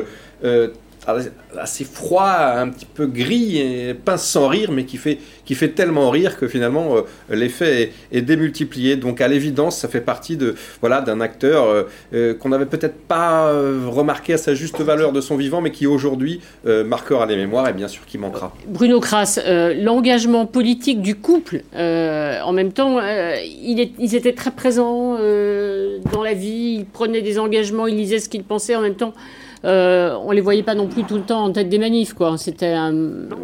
euh, 0.44 0.68
assez 1.06 1.84
froid, 1.84 2.28
un 2.28 2.68
petit 2.68 2.86
peu 2.86 3.06
gris, 3.06 3.94
pince 4.04 4.24
sans 4.24 4.48
rire, 4.48 4.72
mais 4.72 4.84
qui 4.84 4.96
fait, 4.96 5.18
qui 5.44 5.54
fait 5.54 5.68
tellement 5.68 6.10
rire 6.10 6.36
que 6.36 6.48
finalement 6.48 6.96
euh, 6.96 7.02
l'effet 7.30 7.92
est, 8.12 8.20
démultiplié. 8.20 8.96
Donc 8.96 9.20
à 9.20 9.28
l'évidence, 9.28 9.78
ça 9.78 9.88
fait 9.88 10.00
partie 10.00 10.36
de 10.36 10.56
voilà 10.80 11.00
d'un 11.00 11.20
acteur 11.20 11.64
euh, 11.64 11.84
euh, 12.12 12.34
qu'on 12.34 12.48
n'avait 12.48 12.66
peut-être 12.66 12.98
pas 13.06 13.52
remarqué 13.86 14.34
à 14.34 14.38
sa 14.38 14.54
juste 14.54 14.80
valeur 14.80 15.12
de 15.12 15.20
son 15.20 15.36
vivant, 15.36 15.60
mais 15.60 15.70
qui 15.70 15.86
aujourd'hui 15.86 16.40
marquera 16.64 17.26
les 17.26 17.36
mémoires 17.36 17.68
et 17.68 17.72
bien 17.72 17.88
sûr 17.88 18.04
qui 18.06 18.18
manquera. 18.18 18.52
Bruno 18.66 19.00
Kras, 19.00 19.38
l'engagement 19.46 20.46
politique 20.46 21.00
du 21.00 21.14
couple, 21.14 21.62
en 21.74 22.52
même 22.52 22.72
temps, 22.72 22.98
ils 23.00 24.14
étaient 24.14 24.32
très 24.32 24.50
présents 24.50 25.14
dans 25.14 26.22
la 26.22 26.34
vie, 26.34 26.78
ils 26.80 26.86
prenaient 26.86 27.22
des 27.22 27.38
engagements, 27.38 27.86
ils 27.86 27.96
disaient 27.96 28.18
ce 28.18 28.28
qu'ils 28.28 28.44
pensaient, 28.44 28.74
en 28.74 28.82
même 28.82 28.96
temps, 28.96 29.14
euh, 29.66 30.16
on 30.22 30.30
les 30.30 30.40
voyait 30.40 30.62
pas 30.62 30.74
non 30.74 30.86
plus 30.86 31.04
tout 31.04 31.16
le 31.16 31.22
temps 31.22 31.44
en 31.44 31.52
tête 31.52 31.68
des 31.68 31.78
manifs, 31.78 32.12
quoi. 32.14 32.36
C'était 32.38 32.72
un, 32.72 32.94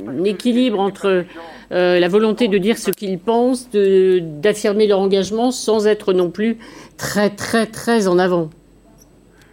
un 0.09 0.25
équilibre 0.25 0.79
entre 0.81 1.25
euh, 1.73 1.99
la 1.99 2.09
volonté 2.09 2.49
de 2.49 2.59
dire 2.59 2.79
ce 2.79 2.91
qu'ils 2.91 3.19
pensent, 3.19 3.69
de- 3.71 4.21
d'affirmer 4.21 4.87
leur 4.87 5.01
engagement, 5.01 5.51
sans 5.51 5.87
être 5.87 6.13
non 6.13 6.31
plus 6.31 6.57
très, 6.97 7.31
très, 7.31 7.67
très 7.67 8.07
en 8.09 8.19
avant. 8.19 8.51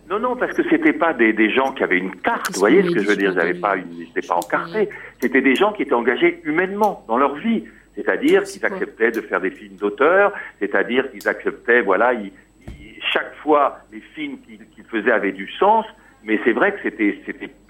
Non, 0.10 0.20
non, 0.20 0.36
parce 0.36 0.54
que 0.54 0.64
c'était 0.70 0.94
pas 0.94 1.14
des, 1.14 1.34
des 1.34 1.52
gens 1.52 1.72
qui 1.72 1.84
avaient 1.84 1.98
une 2.00 2.16
carte, 2.16 2.52
vous 2.54 2.60
voyez 2.60 2.82
ce 2.84 2.90
que 2.90 3.00
je 3.00 3.08
veux 3.08 3.16
dire 3.16 3.32
Ils 3.32 3.38
n'avaient 3.38 3.54
pas 3.54 3.76
une, 3.76 4.00
n'étaient 4.00 4.28
pas 4.28 4.36
encartés. 4.38 4.90
C'était 5.22 5.42
des 5.42 5.54
gens 5.56 5.72
qui 5.72 5.84
étaient 5.84 5.94
engagés 5.94 6.42
humainement 6.46 7.04
dans 7.08 7.18
leur 7.18 7.36
vie. 7.36 7.64
C'est-à-dire 7.96 8.44
qu'ils 8.44 8.66
acceptaient 8.66 9.12
de 9.12 9.22
faire 9.22 9.40
des 9.42 9.52
films 9.52 9.76
d'auteur, 9.76 10.32
c'est-à-dire 10.60 11.12
qu'ils 11.12 11.28
acceptaient, 11.28 11.82
voilà, 11.82 12.14
ils- 12.14 12.32
ils- 12.68 12.96
chaque 13.14 13.36
fois, 13.44 13.80
les 13.94 14.02
films 14.16 14.38
qu'ils 14.48 14.60
qu'ils 14.74 14.84
faisaient 14.86 15.12
avaient 15.12 15.32
du 15.32 15.50
sens, 15.60 15.86
mais 16.24 16.40
c'est 16.44 16.52
vrai 16.52 16.74
que 16.74 16.80
c'était, 16.84 17.20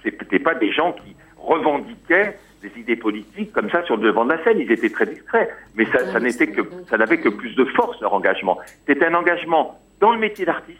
c'était, 0.04 0.40
pas 0.40 0.56
des 0.56 0.72
gens 0.72 0.94
qui 0.94 1.16
revendiquaient 1.38 2.38
des 2.62 2.72
idées 2.80 2.96
politiques 2.96 3.54
comme 3.54 3.70
ça 3.70 3.84
sur 3.84 3.96
le 3.98 4.04
devant 4.04 4.26
de 4.26 4.34
la 4.34 4.44
scène. 4.44 4.60
Ils 4.60 4.72
étaient 4.72 4.90
très 4.90 5.06
discrets, 5.06 5.50
mais 5.76 5.86
ça, 5.86 6.20
n'était 6.20 6.48
que, 6.48 6.62
ça 6.90 6.98
n'avait 6.98 7.20
que 7.20 7.30
plus 7.30 7.56
de 7.56 7.66
force 7.66 8.00
leur 8.02 8.14
engagement. 8.14 8.58
C'était 8.86 9.06
un 9.06 9.14
engagement 9.14 9.80
dans 10.00 10.12
le 10.12 10.20
métier 10.20 10.46
d'artiste, 10.46 10.78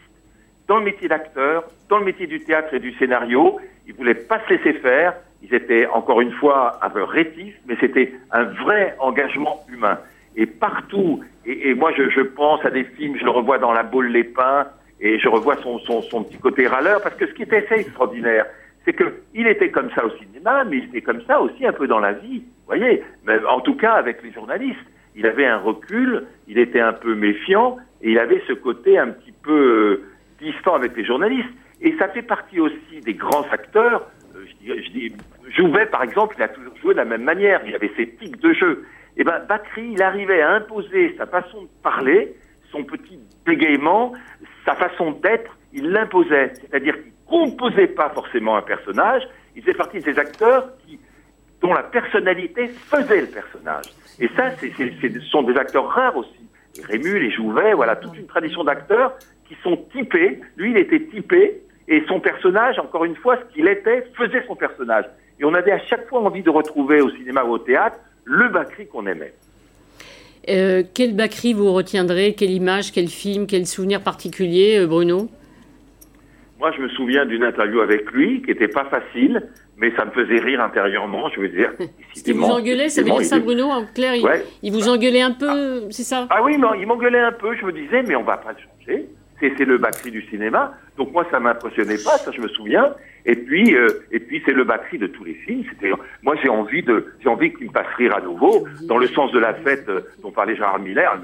dans 0.68 0.78
le 0.78 0.84
métier 0.84 1.08
d'acteur, 1.08 1.64
dans 1.88 1.98
le 1.98 2.04
métier 2.04 2.26
du 2.26 2.40
théâtre 2.40 2.74
et 2.74 2.80
du 2.80 2.92
scénario. 2.94 3.58
Ils 3.86 3.94
voulaient 3.94 4.14
pas 4.14 4.40
se 4.46 4.54
laisser 4.54 4.74
faire. 4.74 5.14
Ils 5.42 5.54
étaient 5.54 5.86
encore 5.86 6.20
une 6.20 6.32
fois 6.32 6.78
un 6.82 6.90
peu 6.90 7.02
rétifs, 7.02 7.56
mais 7.66 7.76
c'était 7.80 8.12
un 8.30 8.44
vrai 8.44 8.94
engagement 8.98 9.64
humain. 9.72 9.98
Et 10.36 10.46
partout, 10.46 11.24
et, 11.46 11.70
et 11.70 11.74
moi 11.74 11.92
je, 11.96 12.10
je 12.10 12.20
pense 12.20 12.64
à 12.64 12.70
des 12.70 12.84
films, 12.84 13.16
je 13.18 13.24
le 13.24 13.30
revois 13.30 13.58
dans 13.58 13.72
La 13.72 13.82
Boule 13.82 14.08
les 14.08 14.24
Pins, 14.24 14.66
et 15.00 15.18
je 15.18 15.28
revois 15.28 15.56
son, 15.62 15.78
son, 15.78 16.24
petit 16.24 16.38
côté 16.38 16.66
râleur, 16.66 17.00
parce 17.02 17.14
que 17.14 17.26
ce 17.26 17.32
qui 17.32 17.42
était 17.42 17.64
assez 17.64 17.80
extraordinaire, 17.80 18.46
c'est 18.84 18.94
qu'il 18.94 19.46
était 19.46 19.70
comme 19.70 19.90
ça 19.94 20.04
au 20.04 20.10
cinéma, 20.10 20.64
mais 20.64 20.78
il 20.78 20.84
était 20.84 21.02
comme 21.02 21.22
ça 21.26 21.40
aussi 21.40 21.66
un 21.66 21.72
peu 21.72 21.86
dans 21.86 22.00
la 22.00 22.12
vie, 22.12 22.38
vous 22.40 22.66
voyez, 22.66 23.02
en 23.48 23.60
tout 23.60 23.76
cas 23.76 23.92
avec 23.92 24.22
les 24.22 24.32
journalistes. 24.32 24.78
Il 25.16 25.26
avait 25.26 25.46
un 25.46 25.58
recul, 25.58 26.26
il 26.46 26.58
était 26.58 26.80
un 26.80 26.92
peu 26.92 27.14
méfiant, 27.14 27.78
et 28.02 28.12
il 28.12 28.18
avait 28.18 28.42
ce 28.46 28.52
côté 28.52 28.98
un 28.98 29.08
petit 29.08 29.32
peu 29.32 29.52
euh, 29.52 30.04
distant 30.40 30.74
avec 30.74 30.96
les 30.96 31.04
journalistes. 31.04 31.50
Et 31.80 31.94
ça 31.98 32.08
fait 32.08 32.22
partie 32.22 32.60
aussi 32.60 33.00
des 33.04 33.14
grands 33.14 33.46
acteurs. 33.50 34.06
Euh, 34.36 34.44
je 34.64 34.72
je 34.82 35.10
Jouvet, 35.50 35.86
par 35.86 36.04
exemple, 36.04 36.36
il 36.38 36.42
a 36.42 36.48
toujours 36.48 36.76
joué 36.76 36.94
de 36.94 36.98
la 36.98 37.04
même 37.04 37.24
manière. 37.24 37.60
Il 37.66 37.74
avait 37.74 37.90
ses 37.96 38.08
tics 38.08 38.40
de 38.40 38.52
jeu. 38.52 38.84
Et 39.16 39.24
ben, 39.24 39.42
Bakri, 39.48 39.90
il 39.92 40.02
arrivait 40.02 40.42
à 40.42 40.52
imposer 40.52 41.14
sa 41.18 41.26
façon 41.26 41.62
de 41.62 41.68
parler, 41.82 42.34
son 42.70 42.84
petit 42.84 43.18
bégaiement, 43.44 44.12
sa 44.64 44.74
façon 44.74 45.12
d'être, 45.12 45.56
il 45.72 45.90
l'imposait. 45.90 46.52
C'est-à-dire 46.54 46.94
qu'il 46.94 47.12
composait 47.26 47.88
pas 47.88 48.10
forcément 48.10 48.56
un 48.56 48.62
personnage. 48.62 49.22
Il 49.56 49.62
faisait 49.62 49.76
partie 49.76 50.00
de 50.00 50.04
ces 50.04 50.18
acteurs 50.18 50.68
dont 51.60 51.72
la 51.72 51.82
personnalité 51.82 52.68
faisait 52.68 53.22
le 53.22 53.26
personnage. 53.26 53.86
Et 54.18 54.28
ça, 54.36 54.50
c'est, 54.58 54.72
ce 54.76 55.20
sont 55.30 55.42
des 55.42 55.56
acteurs 55.56 55.88
rares 55.88 56.16
aussi. 56.16 56.48
Les 56.76 56.84
Rému, 56.84 57.18
les 57.18 57.30
Jouvet, 57.30 57.74
voilà, 57.74 57.96
toute 57.96 58.16
une 58.16 58.26
tradition 58.26 58.64
d'acteurs 58.64 59.14
qui 59.46 59.56
sont 59.62 59.76
typés. 59.92 60.40
Lui, 60.56 60.70
il 60.70 60.78
était 60.78 61.04
typé, 61.06 61.60
et 61.88 62.04
son 62.06 62.20
personnage, 62.20 62.78
encore 62.78 63.04
une 63.04 63.16
fois, 63.16 63.36
ce 63.36 63.52
qu'il 63.52 63.66
était, 63.66 64.06
faisait 64.16 64.44
son 64.46 64.54
personnage. 64.54 65.06
Et 65.40 65.44
on 65.44 65.54
avait 65.54 65.72
à 65.72 65.80
chaque 65.80 66.08
fois 66.08 66.20
envie 66.20 66.42
de 66.42 66.50
retrouver 66.50 67.00
au 67.00 67.10
cinéma 67.10 67.42
ou 67.44 67.52
au 67.52 67.58
théâtre 67.58 67.96
le 68.24 68.48
Bakri 68.48 68.86
qu'on 68.86 69.06
aimait. 69.06 69.34
Euh, 70.50 70.82
quel 70.94 71.14
Bacri 71.14 71.52
vous 71.52 71.72
retiendrez? 71.72 72.34
Quelle 72.34 72.50
image, 72.50 72.92
quel 72.92 73.08
film, 73.08 73.46
quel 73.46 73.66
souvenir 73.66 74.00
particulier, 74.02 74.78
euh, 74.80 74.86
Bruno? 74.86 75.28
Moi, 76.58 76.72
je 76.76 76.82
me 76.82 76.88
souviens 76.90 77.24
d'une 77.24 77.42
interview 77.44 77.80
avec 77.80 78.10
lui 78.12 78.42
qui 78.42 78.48
n'était 78.48 78.68
pas 78.68 78.84
facile, 78.86 79.48
mais 79.78 79.92
ça 79.96 80.04
me 80.04 80.10
faisait 80.10 80.40
rire 80.40 80.60
intérieurement, 80.60 81.30
je 81.34 81.40
veux 81.40 81.48
dire. 81.48 81.72
Il 82.26 82.34
vous 82.34 82.44
engueulait, 82.44 82.88
ça 82.90 83.02
veut 83.02 83.10
dire 83.10 83.24
ça, 83.24 83.38
Bruno 83.38 83.64
En 83.66 83.86
clair, 83.86 84.14
il, 84.14 84.24
Ouais. 84.24 84.44
il 84.62 84.72
vous 84.72 84.88
engueulait 84.88 85.22
un 85.22 85.30
peu, 85.30 85.84
c'est 85.90 86.02
ça? 86.02 86.26
Ah 86.30 86.42
oui, 86.42 86.56
mais 86.58 86.66
il 86.80 86.86
m'engueulait 86.86 87.20
un 87.20 87.32
peu. 87.32 87.56
Je 87.56 87.64
me 87.64 87.72
disais, 87.72 88.02
mais 88.02 88.14
on 88.16 88.24
va 88.24 88.36
pas 88.36 88.52
le 88.52 88.58
changer. 88.58 89.06
C'est, 89.40 89.52
c'est 89.56 89.64
le 89.64 89.78
Bakri 89.78 90.10
du 90.10 90.22
cinéma. 90.28 90.74
Donc 91.00 91.14
moi, 91.14 91.24
ça 91.30 91.40
m'impressionnait 91.40 91.96
pas, 91.96 92.18
ça 92.18 92.30
je 92.30 92.42
me 92.42 92.48
souviens. 92.48 92.94
Et 93.24 93.34
puis, 93.34 93.74
euh, 93.74 93.88
c'est 94.44 94.52
le 94.52 94.64
Bakri 94.64 94.98
de 94.98 95.06
tous 95.06 95.24
les 95.24 95.32
films. 95.32 95.64
Moi, 96.22 96.36
j'ai 96.42 96.50
envie 96.50 96.82
de, 96.82 97.06
j'ai 97.24 97.52
qu'il 97.54 97.68
me 97.68 97.72
fasse 97.72 97.86
rire 97.96 98.14
à 98.14 98.20
nouveau. 98.20 98.66
Dans 98.82 98.98
le 98.98 99.08
sens 99.08 99.32
de 99.32 99.38
la 99.38 99.54
fête 99.54 99.88
euh, 99.88 100.02
dont 100.22 100.30
parlait 100.30 100.56
Gérard 100.56 100.78
Miller, 100.78 101.18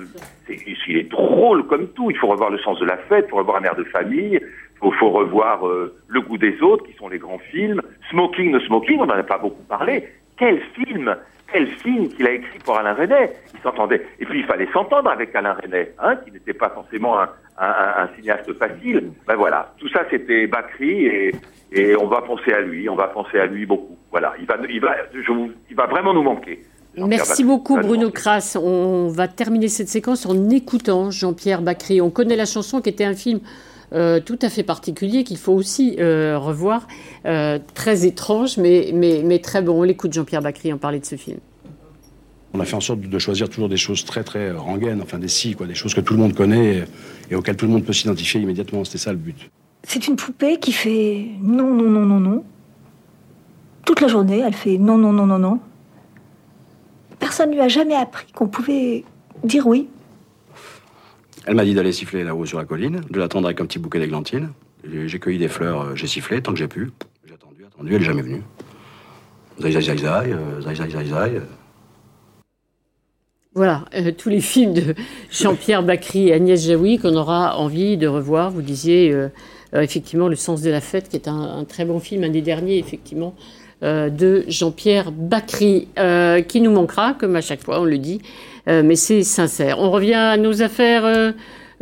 c'est, 0.46 0.56
il 0.88 0.96
est 0.96 1.10
drôle 1.10 1.66
comme 1.66 1.88
tout. 1.88 2.10
Il 2.10 2.16
faut 2.16 2.28
revoir 2.28 2.48
le 2.48 2.58
sens 2.60 2.80
de 2.80 2.86
la 2.86 2.96
fête, 2.96 3.26
il 3.28 3.30
faut 3.30 3.36
revoir 3.36 3.58
un 3.58 3.64
air 3.64 3.76
de 3.76 3.84
famille. 3.84 4.40
Il 4.40 4.78
faut, 4.78 4.92
faut 4.92 5.10
revoir 5.10 5.68
euh, 5.68 5.94
Le 6.08 6.22
goût 6.22 6.38
des 6.38 6.58
autres, 6.62 6.86
qui 6.86 6.94
sont 6.94 7.10
les 7.10 7.18
grands 7.18 7.40
films. 7.50 7.82
Smoking, 8.08 8.52
no 8.52 8.60
Smoking, 8.60 9.00
on 9.00 9.06
n'en 9.06 9.14
a 9.14 9.22
pas 9.24 9.36
beaucoup 9.36 9.64
parlé. 9.64 10.08
Quel 10.38 10.58
film 10.74 11.14
Quel 11.52 11.68
film 11.77 12.09
qu'il 12.09 12.27
a 12.27 12.32
écrit 12.32 12.59
pour 12.64 12.77
Alain 12.77 12.94
René 12.94 13.31
Il 13.55 13.60
s'entendait. 13.62 14.05
Et 14.18 14.24
puis 14.27 14.40
il 14.40 14.47
fallait 14.47 14.68
s'entendre 14.73 15.09
avec 15.10 15.35
Alain 15.35 15.55
René, 15.55 15.90
hein, 16.02 16.16
qui 16.24 16.32
n'était 16.32 16.52
pas 16.55 16.70
forcément 16.70 17.18
un, 17.20 17.28
un, 17.59 17.66
un- 17.68 18.02
un 18.05 18.09
cinéaste 18.16 18.52
facile. 18.59 19.12
Ben 19.27 19.36
voilà, 19.36 19.73
tout 19.78 19.89
ça 19.89 20.01
c'était 20.10 20.47
Bakri 20.48 21.06
et, 21.06 21.35
et 21.73 21.97
on 21.97 22.06
va 22.09 22.23
penser 22.23 22.52
à 22.52 22.60
lui, 22.60 22.89
on 22.89 22.97
va 22.97 23.09
penser 23.09 23.39
à 23.39 23.47
lui 23.47 23.64
beaucoup. 23.64 23.97
Voilà, 24.10 24.35
il 24.40 24.47
va, 24.47 24.56
il 24.68 24.81
va, 24.81 24.97
je 25.12 25.32
vous- 25.32 25.52
il 25.70 25.77
va 25.77 25.86
vraiment 25.86 26.12
nous 26.14 26.23
manquer. 26.23 26.62
Merci 26.98 27.43
Bacri. 27.43 27.44
beaucoup 27.44 27.77
Bruno. 27.78 28.10
Crass. 28.10 28.56
On 28.60 29.09
va 29.09 29.28
terminer 29.28 29.68
cette 29.68 29.89
séquence 29.89 30.24
en 30.27 30.48
écoutant 30.51 31.10
Jean-Pierre 31.10 31.60
Bacry. 31.60 32.01
On 32.01 32.10
connaît 32.10 32.36
la 32.36 32.47
chanson 32.47 32.81
qui 32.81 32.89
était 32.89 33.05
un 33.05 33.14
film 33.14 33.40
euh, 33.92 34.20
tout 34.20 34.38
à 34.42 34.48
fait 34.48 34.62
particulier 34.62 35.24
qu'il 35.24 35.38
faut 35.38 35.52
aussi 35.52 35.96
euh, 35.98 36.38
revoir. 36.38 36.86
Euh, 37.24 37.58
très 37.74 38.06
étrange 38.06 38.56
mais, 38.58 38.90
mais, 38.94 39.22
mais 39.24 39.38
très 39.38 39.62
bon. 39.62 39.80
On 39.80 39.82
l'écoute 39.82 40.12
Jean-Pierre 40.12 40.42
Bacry 40.42 40.72
en 40.72 40.78
parler 40.78 41.00
de 41.00 41.06
ce 41.06 41.16
film. 41.16 41.38
On 42.54 42.60
a 42.60 42.64
fait 42.64 42.76
en 42.76 42.80
sorte 42.80 43.00
de 43.00 43.18
choisir 43.18 43.48
toujours 43.48 43.68
des 43.68 43.76
choses 43.76 44.04
très 44.04 44.24
très 44.24 44.50
rengaines, 44.50 45.02
enfin 45.02 45.18
des 45.18 45.28
si, 45.28 45.54
quoi, 45.54 45.66
des 45.66 45.74
choses 45.74 45.92
que 45.94 46.00
tout 46.00 46.14
le 46.14 46.20
monde 46.20 46.34
connaît 46.34 46.76
et, 46.76 46.84
et 47.32 47.34
auxquelles 47.34 47.56
tout 47.56 47.66
le 47.66 47.72
monde 47.72 47.84
peut 47.84 47.92
s'identifier 47.92 48.40
immédiatement. 48.40 48.84
C'était 48.84 48.98
ça 48.98 49.12
le 49.12 49.18
but. 49.18 49.50
C'est 49.82 50.08
une 50.08 50.16
poupée 50.16 50.58
qui 50.58 50.72
fait 50.72 51.26
non, 51.42 51.72
non, 51.74 51.90
non, 51.90 52.06
non, 52.06 52.20
non. 52.20 52.44
Toute 53.84 54.00
la 54.00 54.08
journée, 54.08 54.40
elle 54.40 54.54
fait 54.54 54.78
non, 54.78 54.98
non, 54.98 55.12
non, 55.12 55.26
non, 55.26 55.38
non. 55.38 55.60
Personne 57.18 57.50
ne 57.50 57.54
lui 57.54 57.60
a 57.60 57.68
jamais 57.68 57.94
appris 57.94 58.26
qu'on 58.32 58.48
pouvait 58.48 59.04
dire 59.44 59.66
oui. 59.66 59.88
Elle 61.47 61.55
m'a 61.55 61.64
dit 61.64 61.74
d'aller 61.74 61.93
siffler 61.93 62.24
là-haut 62.24 62.44
sur 62.44 62.59
la 62.59 62.64
colline, 62.64 63.02
de 63.09 63.18
l'attendre 63.20 63.47
avec 63.47 63.60
un 63.60 63.66
petit 63.66 63.78
bouquet 63.78 64.01
d'églantines. 64.01 64.51
J'ai 64.85 65.18
cueilli 65.20 65.39
des 65.39 65.48
fleurs, 65.48 65.81
euh, 65.81 65.94
j'ai 65.94 66.09
sifflé 66.09 66.43
tant 66.43 66.52
que 66.52 66.59
j'ai 66.59 66.66
pu. 66.66 66.90
J'ai 67.24 67.35
attendu, 67.35 67.64
attendu, 67.64 67.94
elle 67.94 68.02
est 68.02 68.05
jamais 68.05 68.23
venue. 68.23 68.43
Zai, 69.60 69.70
zai, 69.70 69.94
euh, 70.02 70.60
euh. 70.60 71.40
Voilà, 73.55 73.85
tous 74.18 74.28
les 74.28 74.40
films 74.40 74.74
de 74.74 74.94
Jean-Pierre 75.31 75.82
Bacry 75.82 76.28
et 76.28 76.32
Agnès 76.35 76.66
Jaoui 76.66 76.98
qu'on 76.98 77.14
aura 77.14 77.56
envie 77.56 77.97
de 77.97 78.09
revoir. 78.09 78.51
Vous 78.51 78.60
disiez 78.60 79.16
effectivement 79.73 80.28
Le 80.28 80.36
sens 80.36 80.60
de 80.60 80.70
la 80.70 80.82
fête, 80.82 81.09
qui 81.09 81.16
est 81.16 81.27
un, 81.27 81.40
un 81.40 81.64
très 81.64 81.86
bon 81.86 81.98
film, 81.98 82.24
un 82.24 82.28
des 82.28 82.43
derniers 82.43 82.78
effectivement 82.78 83.35
de 83.81 84.44
Jean-Pierre 84.48 85.10
Bacry, 85.10 85.89
qui 86.48 86.60
nous 86.60 86.70
manquera, 86.70 87.14
comme 87.14 87.35
à 87.35 87.40
chaque 87.40 87.62
fois, 87.62 87.81
on 87.81 87.85
le 87.85 87.97
dit, 87.97 88.20
mais 88.66 88.97
c'est 88.97 89.22
sincère. 89.22 89.78
On 89.78 89.90
revient 89.90 90.14
à 90.14 90.36
nos 90.36 90.62
affaires 90.62 91.05
euh, 91.05 91.32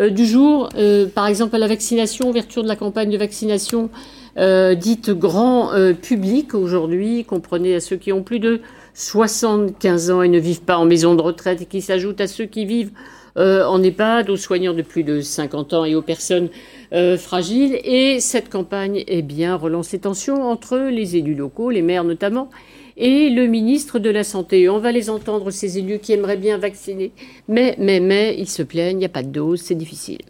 euh, 0.01 0.11
du 0.11 0.27
jour, 0.27 0.69
euh, 0.77 1.07
par 1.07 1.27
exemple 1.27 1.55
à 1.55 1.59
la 1.59 1.69
vaccination, 1.69 2.29
ouverture 2.29 2.63
de 2.63 2.69
la 2.69 2.77
campagne 2.77 3.11
de 3.11 3.17
vaccination 3.17 3.91
euh, 4.37 4.75
dite 4.75 5.11
grand 5.11 5.73
euh, 5.73 5.93
public 5.93 6.55
aujourd'hui, 6.55 7.25
comprenez 7.25 7.77
à 7.77 7.81
ceux 7.81 7.97
qui 7.97 8.13
ont 8.13 8.25
plus 8.25 8.41
de 8.41 8.61
75 8.95 10.11
ans 10.11 10.23
et 10.23 10.29
ne 10.29 10.39
vivent 10.39 10.63
pas 10.63 10.77
en 10.77 10.85
maison 10.85 11.15
de 11.15 11.23
retraite 11.23 11.63
et 11.63 11.67
qui 11.67 11.81
s'ajoutent 11.81 12.21
à 12.21 12.27
ceux 12.27 12.47
qui 12.47 12.65
vivent 12.65 12.91
euh, 13.37 13.65
en 13.65 13.83
EHPAD, 13.83 14.31
aux 14.31 14.37
soignants 14.37 14.75
de 14.75 14.83
plus 14.83 15.05
de 15.05 15.21
50 15.21 15.73
ans 15.73 15.85
et 15.85 15.95
aux 15.95 16.03
personnes 16.03 16.49
euh, 16.93 17.17
fragiles. 17.17 17.79
Et 17.85 18.19
cette 18.21 18.49
campagne, 18.49 19.05
eh 19.07 19.23
bien, 19.23 19.57
relance 19.57 19.93
les 19.93 20.01
tensions 20.01 20.43
entre 20.43 20.79
les 20.79 21.17
élus 21.17 21.35
locaux, 21.35 21.71
les 21.71 21.83
maires 21.83 22.05
notamment, 22.05 22.51
et 22.97 23.31
le 23.31 23.47
ministre 23.47 23.99
de 23.99 24.11
la 24.11 24.25
Santé. 24.25 24.69
On 24.69 24.79
va 24.79 24.93
les 24.93 25.11
entendre, 25.11 25.51
ces 25.51 25.79
élus 25.79 25.99
qui 25.99 26.13
aimeraient 26.13 26.37
bien 26.37 26.59
vacciner. 26.59 27.13
Mais, 27.49 27.75
mais, 27.79 28.01
mais, 28.01 28.35
ils 28.39 28.49
se 28.49 28.63
plaignent, 28.63 28.97
il 28.97 29.01
n'y 29.01 29.05
a 29.05 29.11
pas 29.11 29.23
de 29.23 29.31
dose, 29.31 29.61
c'est 29.61 29.75
difficile. 29.75 30.23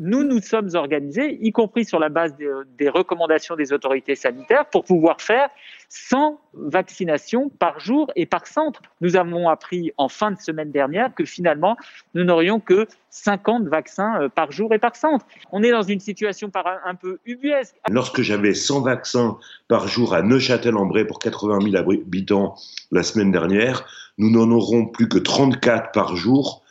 Nous, 0.00 0.24
nous 0.24 0.40
sommes 0.40 0.70
organisés, 0.74 1.38
y 1.40 1.52
compris 1.52 1.84
sur 1.84 2.00
la 2.00 2.08
base 2.08 2.36
des, 2.36 2.50
des 2.76 2.88
recommandations 2.88 3.54
des 3.54 3.72
autorités 3.72 4.16
sanitaires, 4.16 4.66
pour 4.66 4.84
pouvoir 4.84 5.20
faire 5.20 5.48
100 5.94 6.40
vaccinations 6.54 7.50
par 7.58 7.78
jour 7.78 8.10
et 8.16 8.24
par 8.24 8.46
centre. 8.46 8.80
Nous 9.02 9.16
avons 9.16 9.50
appris 9.50 9.92
en 9.98 10.08
fin 10.08 10.30
de 10.30 10.40
semaine 10.40 10.70
dernière 10.70 11.14
que 11.14 11.26
finalement, 11.26 11.76
nous 12.14 12.24
n'aurions 12.24 12.60
que 12.60 12.86
50 13.10 13.68
vaccins 13.68 14.22
euh, 14.22 14.28
par 14.30 14.52
jour 14.52 14.72
et 14.72 14.78
par 14.78 14.96
centre. 14.96 15.26
On 15.50 15.62
est 15.62 15.70
dans 15.70 15.82
une 15.82 16.00
situation 16.00 16.50
un, 16.54 16.94
peu 16.94 17.18
ubuesque. 17.26 17.76
Lorsque 17.90 18.22
j'avais 18.22 18.54
100 18.54 18.80
vaccins 18.80 19.38
par 19.68 19.86
jour 19.86 20.14
à 20.14 20.22
Neuchâtel-en-Bray 20.22 21.04
pour 21.04 21.18
80 21.18 21.58
000 21.70 21.76
habitants 21.76 22.54
la 22.90 23.02
semaine 23.02 23.30
dernière, 23.30 23.84
nous 24.16 24.30
n'en 24.30 24.50
aurons 24.50 24.86
plus 24.86 25.10
que 25.10 25.18
34 25.18 25.92
par 25.92 26.16
jour 26.16 26.62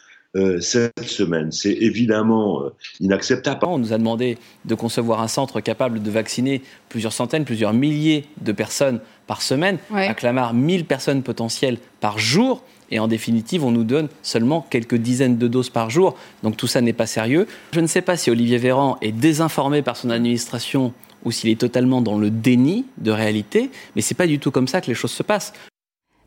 cette 0.62 1.04
semaine. 1.04 1.52
C'est 1.52 1.74
évidemment 1.74 2.62
euh, 2.62 2.70
inacceptable. 3.00 3.66
On 3.66 3.78
nous 3.78 3.94
a 3.94 3.98
demandé 3.98 4.38
de 4.66 4.76
concevoir 4.76 5.22
un 5.22 5.28
centre 5.28 5.60
capable 5.60 6.02
de 6.02 6.12
vacciner 6.12 6.62
plusieurs 6.90 7.14
centaines, 7.14 7.44
plusieurs 7.44 7.74
milliers 7.74 8.26
de 8.42 8.52
personnes 8.52 9.00
par 9.28 9.42
semaine. 9.42 9.78
Ouais. 9.90 10.08
À 10.08 10.14
Clamart, 10.14 10.54
1000 10.54 10.86
personnes 10.86 11.24
potentielles 11.24 11.80
par 12.00 12.18
jour. 12.18 12.64
Et 12.92 13.00
en 13.00 13.08
définitive, 13.08 13.64
on 13.64 13.72
nous 13.72 13.86
donne 13.86 14.10
seulement 14.22 14.66
quelques 14.70 14.96
dizaines 14.96 15.38
de 15.38 15.48
doses 15.48 15.70
par 15.70 15.90
jour. 15.90 16.16
Donc 16.44 16.58
tout 16.58 16.68
ça 16.68 16.82
n'est 16.82 16.94
pas 16.94 17.08
sérieux. 17.08 17.48
Je 17.74 17.80
ne 17.80 17.88
sais 17.88 18.02
pas 18.02 18.18
si 18.18 18.30
Olivier 18.30 18.58
Véran 18.58 18.98
est 19.02 19.14
désinformé 19.14 19.82
par 19.82 19.96
son 19.96 20.10
administration 20.10 20.94
ou 21.24 21.32
s'il 21.32 21.50
est 21.50 21.60
totalement 21.60 22.02
dans 22.02 22.18
le 22.18 22.30
déni 22.30 22.86
de 22.98 23.12
réalité, 23.12 23.70
mais 23.96 24.02
c'est 24.02 24.16
pas 24.16 24.28
du 24.28 24.40
tout 24.40 24.52
comme 24.52 24.68
ça 24.68 24.82
que 24.82 24.88
les 24.88 24.96
choses 24.96 25.12
se 25.12 25.24
passent. 25.24 25.54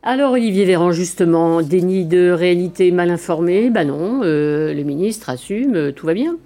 Alors 0.07 0.33
Olivier 0.33 0.65
Véran, 0.65 0.91
justement, 0.91 1.63
déni 1.63 2.05
de 2.05 2.29
réalité 2.29 2.91
mal 2.91 3.09
informé, 3.09 3.71
ben 3.71 3.87
non, 3.87 4.21
euh, 4.23 4.71
le 4.71 4.83
ministre 4.83 5.31
assume, 5.31 5.73
euh, 5.75 5.91
tout 5.91 6.05
va 6.05 6.13
bien. 6.13 6.37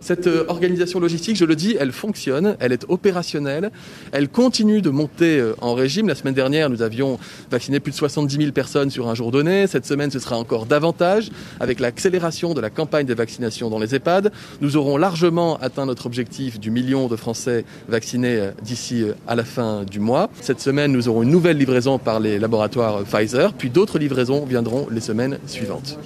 Cette 0.00 0.26
euh, 0.26 0.44
organisation 0.48 0.98
logistique, 0.98 1.36
je 1.36 1.44
le 1.44 1.54
dis, 1.54 1.76
elle 1.78 1.92
fonctionne, 1.92 2.56
elle 2.58 2.72
est 2.72 2.86
opérationnelle, 2.88 3.70
elle 4.12 4.28
continue 4.28 4.80
de 4.80 4.88
monter 4.88 5.38
euh, 5.38 5.54
en 5.60 5.74
régime. 5.74 6.08
La 6.08 6.14
semaine 6.14 6.34
dernière, 6.34 6.70
nous 6.70 6.80
avions 6.80 7.18
vacciné 7.50 7.80
plus 7.80 7.92
de 7.92 7.96
70 7.96 8.36
000 8.36 8.52
personnes 8.52 8.90
sur 8.90 9.08
un 9.08 9.14
jour 9.14 9.30
donné. 9.30 9.66
Cette 9.66 9.84
semaine, 9.84 10.10
ce 10.10 10.18
sera 10.18 10.38
encore 10.38 10.64
davantage. 10.64 11.30
Avec 11.60 11.80
l'accélération 11.80 12.54
de 12.54 12.62
la 12.62 12.70
campagne 12.70 13.06
de 13.06 13.12
vaccination 13.12 13.68
dans 13.68 13.78
les 13.78 13.94
EHPAD, 13.94 14.32
nous 14.62 14.78
aurons 14.78 14.96
largement 14.96 15.58
atteint 15.58 15.84
notre 15.84 16.06
objectif 16.06 16.58
du 16.58 16.70
million 16.70 17.06
de 17.06 17.16
Français 17.16 17.66
vaccinés 17.88 18.38
euh, 18.38 18.50
d'ici 18.62 19.04
à 19.28 19.34
la 19.34 19.44
fin 19.44 19.84
du 19.84 20.00
mois. 20.00 20.30
Cette 20.40 20.60
semaine, 20.60 20.92
nous 20.92 21.08
aurons 21.08 21.22
une 21.22 21.30
nouvelle 21.30 21.58
livraison 21.58 21.98
par 21.98 22.20
les 22.20 22.38
laboratoires 22.38 23.02
Pfizer, 23.04 23.52
puis 23.52 23.68
d'autres 23.68 23.98
livraisons 23.98 24.46
viendront 24.46 24.88
les 24.90 25.00
semaines 25.00 25.38
suivantes. 25.46 25.98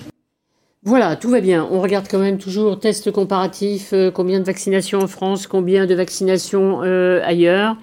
Voilà, 0.86 1.16
tout 1.16 1.30
va 1.30 1.40
bien. 1.40 1.66
On 1.70 1.80
regarde 1.80 2.06
quand 2.10 2.18
même 2.18 2.36
toujours 2.36 2.78
test 2.78 3.10
comparatif, 3.10 3.94
euh, 3.94 4.10
combien 4.10 4.38
de 4.38 4.44
vaccinations 4.44 4.98
en 4.98 5.06
France, 5.06 5.46
combien 5.46 5.86
de 5.86 5.94
vaccinations 5.94 6.82
euh, 6.82 7.22
ailleurs. 7.24 7.78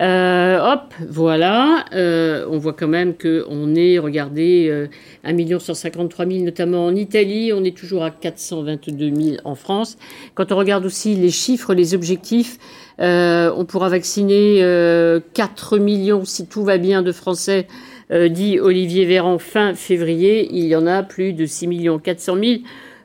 Euh, 0.00 0.58
hop, 0.58 0.94
voilà. 1.08 1.84
On 1.92 2.58
voit 2.58 2.72
quand 2.72 2.88
même 2.88 3.14
qu'on 3.14 3.74
est, 3.74 3.98
regardez, 3.98 4.68
euh, 4.68 4.86
1 5.24 5.58
153 5.58 6.26
000 6.26 6.44
notamment 6.44 6.86
en 6.86 6.94
Italie. 6.96 7.52
On 7.54 7.62
est 7.62 7.76
toujours 7.76 8.02
à 8.02 8.10
422 8.10 9.14
000 9.14 9.36
en 9.44 9.54
France. 9.54 9.98
Quand 10.34 10.52
on 10.52 10.56
regarde 10.56 10.86
aussi 10.86 11.14
les 11.14 11.30
chiffres, 11.30 11.74
les 11.74 11.94
objectifs, 11.94 12.58
on 12.98 13.64
pourra 13.68 13.88
vacciner 13.88 14.58
euh, 14.62 15.20
4 15.34 15.78
millions, 15.78 16.24
si 16.24 16.46
tout 16.46 16.64
va 16.64 16.78
bien, 16.78 17.02
de 17.02 17.12
Français, 17.12 17.66
euh, 18.12 18.28
dit 18.28 18.58
Olivier 18.58 19.04
Véran, 19.04 19.38
fin 19.38 19.74
février. 19.74 20.48
Il 20.52 20.66
y 20.66 20.76
en 20.76 20.86
a 20.86 21.02
plus 21.02 21.32
de 21.32 21.46
6 21.46 21.68
400 22.02 22.36
000 22.42 22.60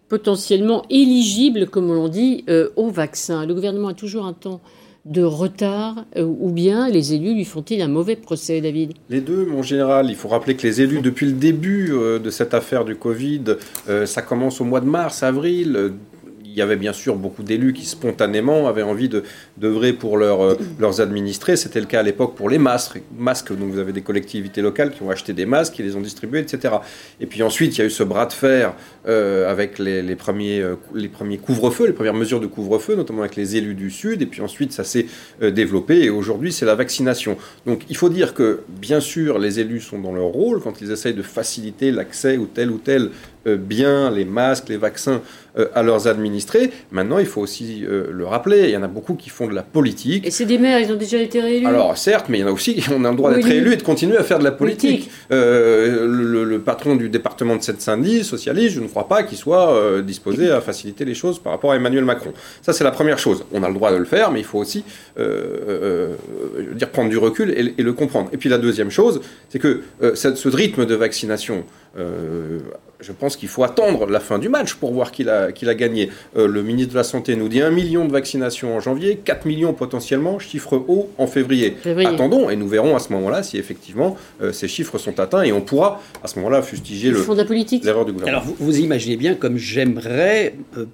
potentiellement 0.10 0.84
éligibles, 0.90 1.68
comme 1.68 1.90
on 1.90 2.08
dit, 2.08 2.44
euh, 2.50 2.70
au 2.76 2.90
vaccin. 2.90 3.46
Le 3.46 3.54
gouvernement 3.54 3.90
a 3.90 3.94
toujours 3.94 4.26
un 4.26 4.34
temps 4.34 4.62
de 5.06 5.22
retard 5.22 6.04
euh, 6.16 6.24
ou 6.24 6.50
bien 6.50 6.90
les 6.90 7.14
élus 7.14 7.36
lui 7.36 7.46
font-ils 7.46 7.80
un 7.82 7.88
mauvais 7.88 8.16
procès, 8.16 8.60
David? 8.62 8.94
Les 9.10 9.22
deux, 9.22 9.46
mon 9.46 9.62
général. 9.62 10.10
Il 10.10 10.16
faut 10.16 10.28
rappeler 10.28 10.56
que 10.56 10.66
les 10.66 10.82
élus, 10.82 11.02
depuis 11.02 11.28
le 11.28 11.34
début 11.34 11.92
de 11.92 12.30
cette 12.32 12.56
affaire 12.56 12.86
du 12.86 12.96
Covid, 12.96 13.44
ça 14.06 14.22
commence 14.24 14.62
au 14.62 14.64
mois 14.64 14.82
de 14.82 14.88
mars, 14.88 15.22
avril. 15.22 15.94
Il 16.56 16.60
y 16.60 16.62
avait 16.62 16.78
bien 16.78 16.94
sûr 16.94 17.18
beaucoup 17.18 17.44
d'élus 17.44 17.74
qui 17.74 17.86
spontanément 17.86 18.68
avaient 18.68 18.82
envie 18.82 19.10
de 19.10 19.24
d'œuvrer 19.58 19.92
pour 19.92 20.18
euh, 20.18 20.56
leurs 20.80 21.02
administrés. 21.02 21.58
C'était 21.58 21.82
le 21.82 21.86
cas 21.86 22.00
à 22.00 22.04
l'époque 22.04 22.36
pour 22.36 22.50
les 22.50 22.58
masques. 22.58 23.02
masques. 23.18 23.52
Donc 23.56 23.72
vous 23.72 23.80
avez 23.80 23.92
des 23.92 24.02
collectivités 24.02 24.62
locales 24.62 24.92
qui 24.92 25.04
ont 25.04 25.10
acheté 25.10 25.34
des 25.34 25.46
masques, 25.46 25.74
qui 25.74 25.84
les 25.84 25.98
ont 25.98 26.02
distribués, 26.02 26.40
etc. 26.40 26.76
Et 27.20 27.26
puis 27.26 27.44
ensuite, 27.44 27.76
il 27.76 27.80
y 27.80 27.82
a 27.82 27.86
eu 27.86 27.90
ce 27.90 28.04
bras 28.04 28.26
de 28.26 28.34
fer 28.34 28.74
euh, 29.08 29.52
avec 29.52 29.80
les, 29.80 30.16
premiers, 30.16 30.62
euh, 30.62 30.76
les 30.94 31.10
premiers 31.10 31.38
couvre-feux, 31.38 31.88
les 31.88 31.94
premières 31.94 32.14
mesures 32.14 32.40
de 32.40 32.48
couvre-feu, 32.48 32.96
notamment 32.96 33.22
avec 33.22 33.36
les 33.36 33.58
élus 33.58 33.76
du 33.76 33.92
Sud. 33.92 34.22
Et 34.22 34.26
puis 34.26 34.42
ensuite, 34.42 34.72
ça 34.72 34.86
s'est 34.86 35.08
développé. 35.42 36.04
Et 36.06 36.10
aujourd'hui, 36.10 36.54
c'est 36.54 36.66
la 36.66 36.76
vaccination. 36.76 37.38
Donc 37.66 37.84
il 37.90 37.98
faut 37.98 38.10
dire 38.10 38.34
que, 38.34 38.62
bien 38.70 39.02
sûr, 39.02 39.40
les 39.40 39.60
élus 39.60 39.82
sont 39.82 40.00
dans 40.00 40.14
leur 40.14 40.28
rôle 40.28 40.62
quand 40.62 40.80
ils 40.82 40.92
essayent 40.92 41.14
de 41.14 41.22
faciliter 41.22 41.92
l'accès 41.92 42.38
ou 42.38 42.46
tel 42.46 42.72
ou 42.72 42.78
tel 42.78 43.12
bien, 43.46 44.10
les 44.10 44.26
masques, 44.26 44.70
les 44.70 44.78
vaccins 44.78 45.22
à 45.74 45.84
leurs 45.84 46.08
administrés. 46.08 46.72
Maintenant, 46.92 47.18
il 47.20 47.26
faut 47.26 47.42
aussi 47.42 47.84
euh, 47.86 48.08
le 48.12 48.26
rappeler, 48.26 48.66
il 48.66 48.70
y 48.72 48.78
en 48.78 48.84
a 48.84 48.88
beaucoup 48.88 49.16
qui 49.16 49.30
font 49.30 49.48
de 49.48 49.54
la 49.54 49.64
politique. 49.64 50.26
Et 50.28 50.32
c'est 50.32 50.46
des 50.46 50.58
maires, 50.58 50.80
ils 50.80 50.92
ont 50.92 50.96
déjà 50.98 51.18
été 51.18 51.40
réélus 51.40 51.66
Alors 51.66 51.98
certes, 51.98 52.26
mais 52.30 52.40
il 52.40 52.42
y 52.42 52.44
en 52.44 52.48
a 52.48 52.52
aussi, 52.52 52.84
on 52.94 53.06
a 53.06 53.10
le 53.12 53.16
droit 53.18 53.34
d'être 53.34 53.46
Oui, 53.46 53.54
élu 53.54 53.74
et 53.74 53.78
de 53.78 53.84
continuer 53.84 54.18
à 54.18 54.24
faire 54.24 54.40
de 54.40 54.44
la 54.44 54.52
politique. 54.52 54.90
Politique. 54.92 55.12
Euh, 55.32 56.06
le, 56.08 56.44
le 56.44 56.60
patron 56.60 56.96
du 56.96 57.10
département 57.10 57.56
de 57.56 57.64
Seine-Saint-Denis, 57.64 58.24
socialiste, 58.24 58.76
je 58.76 58.82
ne 58.82 58.88
crois 58.88 59.08
pas 59.08 59.24
qu'il 59.24 59.38
soit 59.38 59.74
euh, 59.76 60.02
disposé 60.02 60.52
à 60.52 60.62
faciliter 60.62 61.06
les 61.06 61.14
choses 61.14 61.40
par 61.40 61.52
rapport 61.54 61.72
à 61.72 61.76
Emmanuel 61.76 62.04
Macron. 62.06 62.34
Ça, 62.62 62.74
c'est 62.74 62.84
la 62.84 62.92
première 62.92 63.20
chose. 63.20 63.46
On 63.54 63.64
a 63.64 63.68
le 63.68 63.74
droit 63.74 63.92
de 63.92 63.98
le 63.98 64.06
faire, 64.06 64.32
mais 64.32 64.40
il 64.40 64.46
faut 64.46 64.60
aussi 64.60 64.84
euh, 65.18 65.24
euh, 65.70 66.10
euh, 66.60 66.74
dire 66.74 66.90
prendre 66.90 67.10
du 67.10 67.18
recul 67.18 67.52
et, 67.52 67.74
et 67.78 67.84
le 67.84 67.94
comprendre. 67.94 68.30
Et 68.34 68.38
puis 68.38 68.50
la 68.50 68.58
deuxième 68.58 68.92
chose, 68.92 69.22
c'est 69.50 69.60
que 69.60 69.82
euh, 70.04 70.16
ce, 70.16 70.36
ce 70.36 70.50
rythme 70.50 70.86
de 70.86 70.96
vaccination, 70.96 71.64
euh, 71.98 72.60
je 73.02 73.12
pense 73.12 73.36
qu'il 73.36 73.50
faut 73.50 73.64
attendre 73.64 74.06
la 74.08 74.20
fin 74.22 74.40
du 74.40 74.48
match 74.50 74.76
pour 74.76 74.94
voir 74.94 75.12
qu'il 75.12 75.30
a, 75.30 75.52
qu'il 75.52 75.68
a 75.70 75.76
gagné. 75.76 76.10
Euh, 76.38 76.48
le 76.48 76.64
ministre 76.64 76.94
de 76.94 76.98
la 76.98 77.04
Santé 77.04 77.36
nous 77.36 77.50
dit 77.50 77.62
1 77.62 77.70
million 77.70 78.06
de 78.06 78.12
vaccinations 78.12 78.76
en 78.76 78.80
janvier, 78.80 79.18
4 79.24 79.46
millions 79.46 79.74
potentiellement, 79.74 80.40
chiffre 80.40 80.78
haut 80.88 81.10
en 81.18 81.28
février. 81.28 81.76
Février. 81.82 82.08
Attendons 82.10 82.50
et 82.50 82.56
nous 82.56 82.68
verrons 82.68 82.96
à 82.96 83.00
ce 83.00 83.12
moment-là 83.14 83.44
si 83.44 83.58
effectivement 83.58 84.16
euh, 84.42 84.52
ces 84.54 84.68
chiffres 84.68 84.98
sont 84.98 85.20
atteints 85.20 85.44
et 85.44 85.52
on 85.52 85.62
pourra 85.62 86.02
à 86.24 86.28
ce 86.28 86.38
moment-là 86.40 86.62
fustiger 86.62 87.12
le- 87.12 87.18
font 87.18 87.34
de 87.34 87.40
la 87.40 87.46
politique. 87.46 87.84
l'erreur 87.84 88.06
du 88.06 88.14
gouvernement. 88.14 88.40
Alors, 88.42 88.48
vous, 88.48 88.56
vous 88.66 88.80
imaginez 88.80 89.18
bien 89.18 89.36
comme 89.36 89.58
j'aimerais 89.58 90.56
euh, 90.78 90.86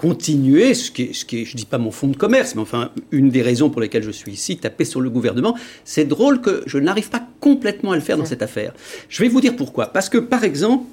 continuer, 0.00 0.72
ce 0.72 0.90
qui 0.90 1.02
est, 1.02 1.12
ce 1.12 1.26
qui 1.26 1.42
est, 1.42 1.44
je 1.44 1.54
dis 1.58 1.66
pas 1.66 1.76
mon 1.76 1.90
fonds 1.90 2.08
de 2.08 2.16
commerce, 2.16 2.54
mais 2.54 2.62
enfin, 2.62 2.90
une 3.10 3.28
des 3.28 3.42
raisons 3.42 3.68
pour 3.68 3.82
lesquelles 3.82 4.02
je 4.02 4.10
suis 4.10 4.32
ici, 4.32 4.56
taper 4.56 4.86
sur 4.86 5.02
le 5.02 5.10
gouvernement. 5.10 5.54
C'est 5.84 6.06
drôle 6.06 6.40
que 6.40 6.62
je 6.64 6.78
n'arrive 6.78 7.10
pas 7.10 7.22
complètement 7.38 7.92
à 7.92 7.96
le 7.96 8.00
faire 8.00 8.16
dans 8.16 8.24
cette 8.24 8.40
affaire. 8.40 8.72
Je 9.10 9.22
vais 9.22 9.28
vous 9.28 9.42
dire 9.42 9.54
pourquoi. 9.56 9.88
Parce 9.88 10.08
que, 10.08 10.16
par 10.16 10.42
exemple, 10.42 10.86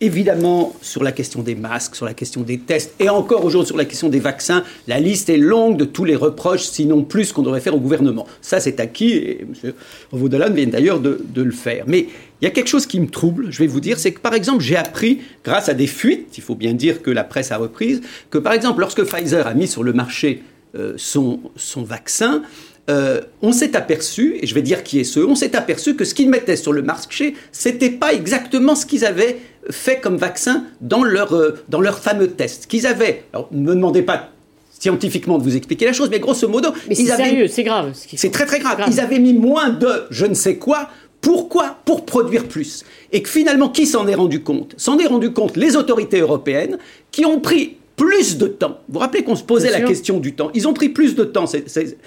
évidemment, 0.00 0.74
sur 0.80 1.04
la 1.04 1.12
question 1.12 1.42
des 1.42 1.54
masques, 1.54 1.94
sur 1.94 2.06
la 2.06 2.14
question 2.14 2.40
des 2.40 2.56
tests, 2.56 2.94
et 2.98 3.10
encore 3.10 3.44
aujourd'hui 3.44 3.68
sur 3.68 3.76
la 3.76 3.84
question 3.84 4.08
des 4.08 4.20
vaccins, 4.20 4.64
la 4.86 4.98
liste 4.98 5.28
est 5.28 5.36
longue 5.36 5.76
de 5.76 5.84
tous 5.84 6.06
les 6.06 6.16
reproches, 6.16 6.62
sinon 6.62 7.02
plus, 7.02 7.32
qu'on 7.32 7.42
devrait 7.42 7.60
faire 7.60 7.76
au 7.76 7.80
gouvernement. 7.80 8.26
Ça, 8.40 8.60
c'est 8.60 8.80
acquis, 8.80 9.12
et 9.12 9.40
M. 9.42 9.74
Vaudelan 10.10 10.54
vient 10.54 10.68
d'ailleurs 10.68 11.00
de, 11.00 11.20
de 11.34 11.42
le 11.42 11.52
faire. 11.52 11.84
Mais 11.86 12.06
il 12.40 12.44
y 12.44 12.48
a 12.48 12.50
quelque 12.50 12.68
chose 12.68 12.86
qui 12.86 13.00
me 13.00 13.08
trouble, 13.08 13.50
je 13.50 13.58
vais 13.58 13.66
vous 13.66 13.80
dire, 13.80 13.98
c'est 13.98 14.12
que 14.12 14.20
par 14.20 14.34
exemple, 14.34 14.62
j'ai 14.62 14.76
appris, 14.76 15.20
grâce 15.44 15.68
à 15.68 15.74
des 15.74 15.86
fuites, 15.86 16.36
il 16.38 16.42
faut 16.42 16.54
bien 16.54 16.72
dire 16.74 17.02
que 17.02 17.10
la 17.10 17.24
presse 17.24 17.50
a 17.52 17.56
reprise, 17.56 18.00
que 18.30 18.38
par 18.38 18.52
exemple, 18.52 18.80
lorsque 18.80 19.02
Pfizer 19.04 19.46
a 19.46 19.54
mis 19.54 19.66
sur 19.66 19.82
le 19.82 19.92
marché 19.92 20.42
euh, 20.76 20.92
son, 20.96 21.40
son 21.56 21.82
vaccin, 21.82 22.42
euh, 22.90 23.20
on 23.42 23.52
s'est 23.52 23.76
aperçu, 23.76 24.36
et 24.40 24.46
je 24.46 24.54
vais 24.54 24.62
dire 24.62 24.82
qui 24.82 24.98
est 25.00 25.04
ce, 25.04 25.20
on 25.20 25.34
s'est 25.34 25.56
aperçu 25.56 25.94
que 25.96 26.04
ce 26.04 26.14
qu'ils 26.14 26.30
mettaient 26.30 26.56
sur 26.56 26.72
le 26.72 26.82
marché, 26.82 27.34
c'était 27.52 27.90
pas 27.90 28.12
exactement 28.14 28.74
ce 28.74 28.86
qu'ils 28.86 29.04
avaient 29.04 29.38
fait 29.70 29.98
comme 30.00 30.16
vaccin 30.16 30.64
dans 30.80 31.04
leur, 31.04 31.34
euh, 31.34 31.58
dans 31.68 31.80
leur 31.80 31.98
fameux 31.98 32.28
test. 32.28 32.66
Qu'ils 32.66 32.86
avaient, 32.86 33.24
alors 33.32 33.48
ne 33.52 33.60
me 33.60 33.74
demandez 33.74 34.02
pas 34.02 34.30
scientifiquement 34.78 35.38
de 35.38 35.42
vous 35.42 35.56
expliquer 35.56 35.86
la 35.86 35.92
chose, 35.92 36.08
mais 36.08 36.20
grosso 36.20 36.48
modo, 36.48 36.68
Mais 36.88 36.94
c'est 36.94 37.02
ils 37.02 37.10
avaient- 37.12 37.24
sérieux, 37.24 37.48
c'est 37.48 37.64
grave. 37.64 37.92
c'est 37.94 38.30
très 38.30 38.46
très 38.46 38.60
grave. 38.60 38.76
grave. 38.78 38.88
Ils 38.92 39.00
avaient 39.00 39.18
mis 39.18 39.34
moins 39.34 39.70
de 39.70 40.04
je 40.10 40.24
ne 40.24 40.34
sais 40.34 40.56
quoi. 40.56 40.88
Pourquoi 41.20 41.78
Pour 41.84 42.04
produire 42.04 42.46
plus. 42.46 42.84
Et 43.12 43.22
que 43.22 43.28
finalement, 43.28 43.68
qui 43.68 43.86
s'en 43.86 44.06
est 44.06 44.14
rendu 44.14 44.42
compte 44.42 44.74
S'en 44.76 44.98
est 44.98 45.06
rendu 45.06 45.32
compte 45.32 45.56
les 45.56 45.76
autorités 45.76 46.20
européennes 46.20 46.78
qui 47.10 47.24
ont 47.24 47.40
pris 47.40 47.76
plus 47.96 48.38
de 48.38 48.46
temps. 48.46 48.78
Vous 48.88 48.94
vous 48.94 48.98
rappelez 49.00 49.24
qu'on 49.24 49.34
se 49.34 49.42
posait 49.42 49.68
Bien 49.68 49.78
la 49.78 49.78
sûr. 49.80 49.88
question 49.88 50.18
du 50.20 50.34
temps. 50.34 50.50
Ils 50.54 50.68
ont 50.68 50.72
pris 50.72 50.88
plus 50.88 51.16
de 51.16 51.24
temps, 51.24 51.46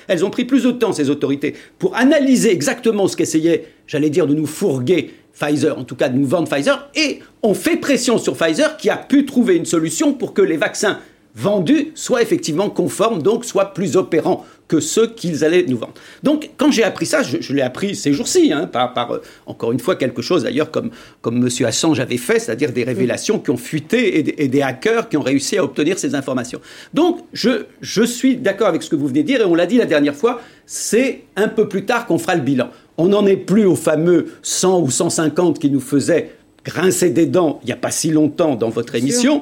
elles 0.08 0.26
ont 0.26 0.30
pris 0.30 0.46
plus 0.46 0.64
de 0.64 0.72
temps, 0.72 0.94
ces 0.94 1.10
autorités, 1.10 1.54
pour 1.78 1.96
analyser 1.98 2.52
exactement 2.52 3.08
ce 3.10 3.18
qu'essayait, 3.18 3.66
j'allais 3.88 4.10
dire, 4.10 4.26
de 4.26 4.34
nous 4.34 4.46
fourguer 4.46 5.14
Pfizer, 5.34 5.78
en 5.78 5.84
tout 5.84 5.96
cas 5.96 6.08
de 6.08 6.18
nous 6.18 6.26
vendre 6.26 6.50
Pfizer, 6.50 6.90
et 6.96 7.20
on 7.44 7.54
fait 7.54 7.76
pression 7.76 8.18
sur 8.18 8.36
Pfizer 8.38 8.78
qui 8.78 8.90
a 8.90 8.96
pu 8.98 9.26
trouver 9.26 9.56
une 9.56 9.66
solution 9.66 10.14
pour 10.14 10.34
que 10.34 10.42
les 10.42 10.58
vaccins 10.58 11.00
vendus 11.36 11.92
soient 11.96 12.22
effectivement 12.22 12.70
conformes, 12.70 13.22
donc 13.22 13.46
soient 13.46 13.74
plus 13.74 13.96
opérants 13.96 14.46
que 14.68 14.80
ceux 14.80 15.08
qu'ils 15.08 15.44
allaient 15.44 15.66
nous 15.68 15.78
vendre. 15.78 15.94
Donc, 16.24 16.50
quand 16.58 16.72
j'ai 16.72 16.84
appris 16.84 17.06
ça, 17.06 17.24
je, 17.24 17.38
je 17.42 17.54
l'ai 17.54 17.62
appris 17.62 17.94
ces 17.96 18.14
jours-ci, 18.14 18.54
hein, 18.54 18.68
par, 18.68 18.94
par, 18.94 19.12
euh, 19.16 19.22
encore 19.46 19.72
une 19.74 19.80
fois, 19.80 19.96
quelque 19.98 20.22
chose 20.22 20.44
d'ailleurs 20.44 20.72
comme, 20.72 20.92
comme 21.22 21.38
M. 21.46 21.50
Assange 21.66 22.00
avait 22.00 22.16
fait, 22.18 22.40
c'est-à-dire 22.40 22.72
des 22.72 22.84
révélations 22.86 23.38
qui 23.40 23.50
ont 23.50 23.58
fuité 23.58 24.20
et, 24.20 24.24
des- 24.24 24.36
et 24.38 24.48
des 24.48 24.62
hackers 24.62 25.10
qui 25.10 25.18
ont 25.18 25.22
réussi 25.22 25.58
à 25.58 25.64
obtenir 25.64 26.00
ces 26.00 26.16
informations. 26.16 26.62
Donc, 26.94 27.20
je, 27.34 27.66
je 27.82 28.04
suis 28.04 28.38
d'accord 28.38 28.68
avec 28.68 28.82
ce 28.84 28.90
que 28.90 28.96
vous 28.96 29.08
venez 29.08 29.24
de 29.24 29.28
dire, 29.28 29.42
et 29.42 29.46
on 29.46 29.56
l'a 29.56 29.66
dit 29.66 29.78
la 29.78 29.86
dernière 29.86 30.16
fois, 30.16 30.40
c'est 30.66 31.24
un 31.36 31.50
peu 31.50 31.68
plus 31.68 31.84
tard 31.86 32.06
qu'on 32.06 32.18
fera 32.18 32.36
le 32.36 32.42
bilan. 32.42 32.70
On 32.98 33.08
n'en 33.10 33.26
est 33.26 33.36
plus 33.38 33.66
au 33.66 33.76
fameux 33.76 34.28
100 34.42 34.82
ou 34.82 34.90
150 34.90 35.60
qui 35.60 35.70
nous 35.70 35.80
faisaient 35.82 36.32
grincer 36.64 37.10
des 37.10 37.26
dents 37.26 37.60
il 37.64 37.66
n'y 37.66 37.72
a 37.72 37.76
pas 37.78 37.90
si 37.90 38.12
longtemps 38.12 38.56
dans 38.56 38.70
votre 38.70 38.94
émission. 38.96 39.42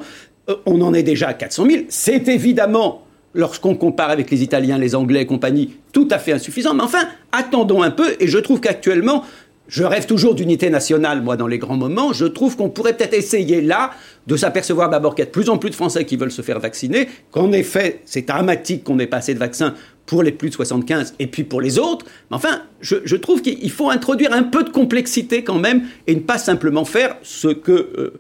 On 0.65 0.81
en 0.81 0.93
est 0.93 1.03
déjà 1.03 1.29
à 1.29 1.33
400 1.33 1.65
000. 1.69 1.83
C'est 1.89 2.27
évidemment, 2.27 3.03
lorsqu'on 3.33 3.75
compare 3.75 4.09
avec 4.09 4.31
les 4.31 4.43
Italiens, 4.43 4.77
les 4.77 4.95
Anglais 4.95 5.21
et 5.21 5.25
compagnie, 5.25 5.75
tout 5.91 6.07
à 6.11 6.19
fait 6.19 6.33
insuffisant. 6.33 6.73
Mais 6.73 6.83
enfin, 6.83 7.07
attendons 7.31 7.81
un 7.81 7.91
peu. 7.91 8.15
Et 8.19 8.27
je 8.27 8.37
trouve 8.37 8.59
qu'actuellement, 8.59 9.23
je 9.69 9.83
rêve 9.83 10.07
toujours 10.07 10.33
d'unité 10.33 10.71
nationale, 10.71 11.21
moi, 11.21 11.37
dans 11.37 11.47
les 11.47 11.59
grands 11.59 11.77
moments. 11.77 12.11
Je 12.11 12.25
trouve 12.25 12.57
qu'on 12.57 12.69
pourrait 12.69 12.97
peut-être 12.97 13.13
essayer 13.13 13.61
là 13.61 13.91
de 14.25 14.35
s'apercevoir 14.35 14.89
d'abord 14.89 15.13
qu'il 15.13 15.21
y 15.21 15.23
a 15.23 15.25
de 15.27 15.31
plus 15.31 15.49
en 15.49 15.57
plus 15.57 15.69
de 15.69 15.75
Français 15.75 16.05
qui 16.05 16.17
veulent 16.17 16.31
se 16.31 16.41
faire 16.41 16.59
vacciner, 16.59 17.07
qu'en 17.31 17.51
effet, 17.51 18.01
c'est 18.05 18.23
dramatique 18.23 18.83
qu'on 18.83 18.97
ait 18.99 19.07
pas 19.07 19.17
assez 19.17 19.33
de 19.33 19.39
vaccins 19.39 19.75
pour 20.07 20.23
les 20.23 20.31
plus 20.31 20.49
de 20.49 20.55
75 20.55 21.13
et 21.19 21.27
puis 21.27 21.43
pour 21.43 21.61
les 21.61 21.77
autres. 21.77 22.05
Mais 22.31 22.37
enfin, 22.37 22.63
je, 22.81 22.95
je 23.05 23.15
trouve 23.15 23.43
qu'il 23.43 23.69
faut 23.69 23.91
introduire 23.91 24.33
un 24.33 24.41
peu 24.41 24.63
de 24.63 24.69
complexité 24.69 25.43
quand 25.43 25.59
même 25.59 25.83
et 26.07 26.15
ne 26.15 26.19
pas 26.19 26.39
simplement 26.39 26.83
faire 26.83 27.15
ce 27.21 27.49
que 27.49 27.71
euh, 27.71 28.13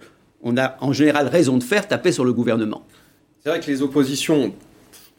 on 0.43 0.57
a 0.57 0.77
en 0.81 0.93
général 0.93 1.27
raison 1.27 1.57
de 1.57 1.63
faire, 1.63 1.87
taper 1.87 2.11
sur 2.11 2.25
le 2.25 2.33
gouvernement. 2.33 2.83
C'est 3.43 3.49
vrai 3.49 3.59
que 3.59 3.67
les 3.67 3.81
oppositions 3.81 4.53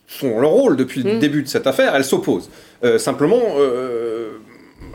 sont 0.07 0.41
leur 0.41 0.51
rôle 0.51 0.77
depuis 0.77 1.03
Mm. 1.05 1.09
le 1.09 1.19
début 1.19 1.43
de 1.43 1.49
cette 1.49 1.67
affaire, 1.67 1.95
elles 1.95 2.05
s'opposent. 2.05 2.51
Euh, 2.85 2.99
simplement, 2.99 3.41
euh, 3.59 4.39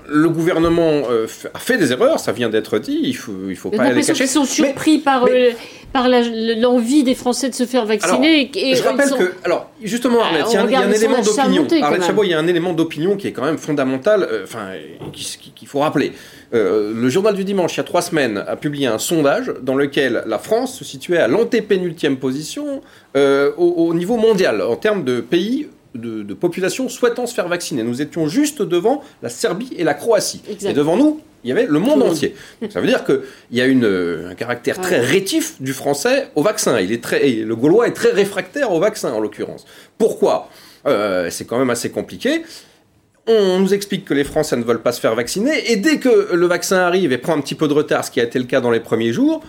le 0.09 0.29
gouvernement 0.29 1.03
euh, 1.09 1.27
a 1.53 1.59
fait 1.59 1.77
des 1.77 1.91
erreurs, 1.91 2.19
ça 2.19 2.31
vient 2.31 2.49
d'être 2.49 2.79
dit, 2.79 2.99
il 3.03 3.15
faut, 3.15 3.31
il 3.49 3.55
faut 3.55 3.69
pas 3.69 3.89
les 3.91 4.01
cacher. 4.01 4.13
qu'ils 4.13 4.27
sont 4.27 4.45
surpris 4.45 4.99
par, 4.99 5.25
mais- 5.25 5.49
euh, 5.49 5.51
par 5.93 6.07
l'envie 6.09 7.03
des 7.03 7.15
Français 7.15 7.49
de 7.49 7.55
se 7.55 7.65
faire 7.65 7.85
vacciner. 7.85 8.51
et 8.53 8.75
je 8.75 8.81
ils 8.81 8.85
rappelle 8.85 9.07
sont- 9.07 9.17
que, 9.17 9.31
alors, 9.45 9.71
justement, 9.81 10.19
Ah, 10.21 10.27
Arlette, 10.27 10.45
il 10.49 10.53
y 10.53 10.57
a 10.57 10.61
un, 10.61 10.69
y 10.69 10.75
a 10.75 10.95
élément 10.95 11.21
d'opinion. 11.21 11.67
Arlette. 11.81 12.03
Chabot, 12.03 12.23
il 12.23 12.29
y 12.29 12.33
a 12.33 12.39
un 12.39 12.47
élément 12.47 12.73
d'opinion 12.73 13.15
qui 13.15 13.27
est 13.27 13.31
quand 13.31 13.45
même 13.45 13.57
fondamental, 13.57 14.27
euh, 14.29 14.43
enfin, 14.43 14.67
qui- 15.13 15.37
qui- 15.41 15.51
qu'il 15.51 15.67
faut 15.67 15.79
rappeler. 15.79 16.11
Euh, 16.53 16.93
le 16.93 17.09
journal 17.09 17.33
du 17.33 17.43
dimanche, 17.43 17.75
il 17.75 17.77
y 17.77 17.79
a 17.79 17.83
trois 17.83 18.01
semaines, 18.01 18.43
a 18.45 18.55
publié 18.55 18.87
un 18.87 18.97
sondage 18.99 19.53
dans 19.61 19.75
lequel 19.75 20.23
la 20.27 20.37
France 20.37 20.77
se 20.77 20.83
situait 20.85 21.17
à 21.17 21.27
l'antépénultième 21.27 22.17
position 22.17 22.81
au, 23.15 23.17
au 23.57 23.93
niveau 23.93 24.17
mondial 24.17 24.61
en 24.61 24.75
termes 24.75 25.03
de 25.05 25.21
pays. 25.21 25.67
De, 25.95 26.23
de 26.23 26.33
population 26.33 26.89
souhaitant 26.89 27.25
se 27.25 27.33
faire 27.33 27.47
vacciner. 27.47 27.81
Nous 27.81 28.01
étions 28.01 28.27
juste 28.27 28.61
devant 28.61 29.01
la 29.23 29.29
Serbie 29.29 29.71
et 29.77 29.85
la 29.85 29.93
Croatie. 29.93 30.41
Et 30.69 30.73
devant 30.73 30.97
nous, 30.97 31.21
il 31.43 31.47
y 31.47 31.51
avait 31.53 31.67
le 31.67 31.79
monde 31.79 32.03
entier. 32.03 32.35
Donc 32.61 32.73
ça 32.73 32.81
veut 32.81 32.87
dire 32.87 33.05
qu'il 33.05 33.21
y 33.51 33.61
a 33.61 33.65
une, 33.65 33.85
euh, 33.85 34.29
un 34.31 34.35
caractère 34.35 34.81
très 34.81 34.99
rétif 34.99 35.61
du 35.61 35.71
français 35.71 36.27
au 36.35 36.41
vaccin. 36.41 36.81
Il 36.81 36.91
est 36.91 37.01
très, 37.01 37.29
et 37.29 37.45
le 37.45 37.55
gaulois 37.55 37.87
est 37.87 37.93
très 37.93 38.11
réfractaire 38.11 38.73
au 38.73 38.79
vaccin, 38.81 39.13
en 39.13 39.21
l'occurrence. 39.21 39.65
Pourquoi? 39.97 40.49
Euh, 40.85 41.29
C'est 41.29 41.45
quand 41.45 41.57
même 41.57 41.69
assez 41.69 41.91
compliqué. 41.91 42.43
On 43.27 43.59
nous 43.59 43.73
explique 43.73 44.03
que 44.03 44.13
les 44.13 44.25
Français 44.25 44.57
ne 44.57 44.63
veulent 44.63 44.81
pas 44.81 44.91
se 44.91 44.99
faire 44.99 45.15
vacciner, 45.15 45.71
et 45.71 45.77
dès 45.77 45.97
que 45.97 46.35
le 46.35 46.45
vaccin 46.45 46.77
arrive 46.77 47.13
et 47.13 47.17
prend 47.17 47.37
un 47.37 47.41
petit 47.41 47.55
peu 47.55 47.69
de 47.69 47.73
retard, 47.73 48.03
ce 48.03 48.11
qui 48.11 48.19
a 48.19 48.23
été 48.23 48.37
le 48.37 48.45
cas 48.45 48.59
dans 48.59 48.69
les 48.69 48.81
premiers 48.81 49.13
jours, 49.13 49.41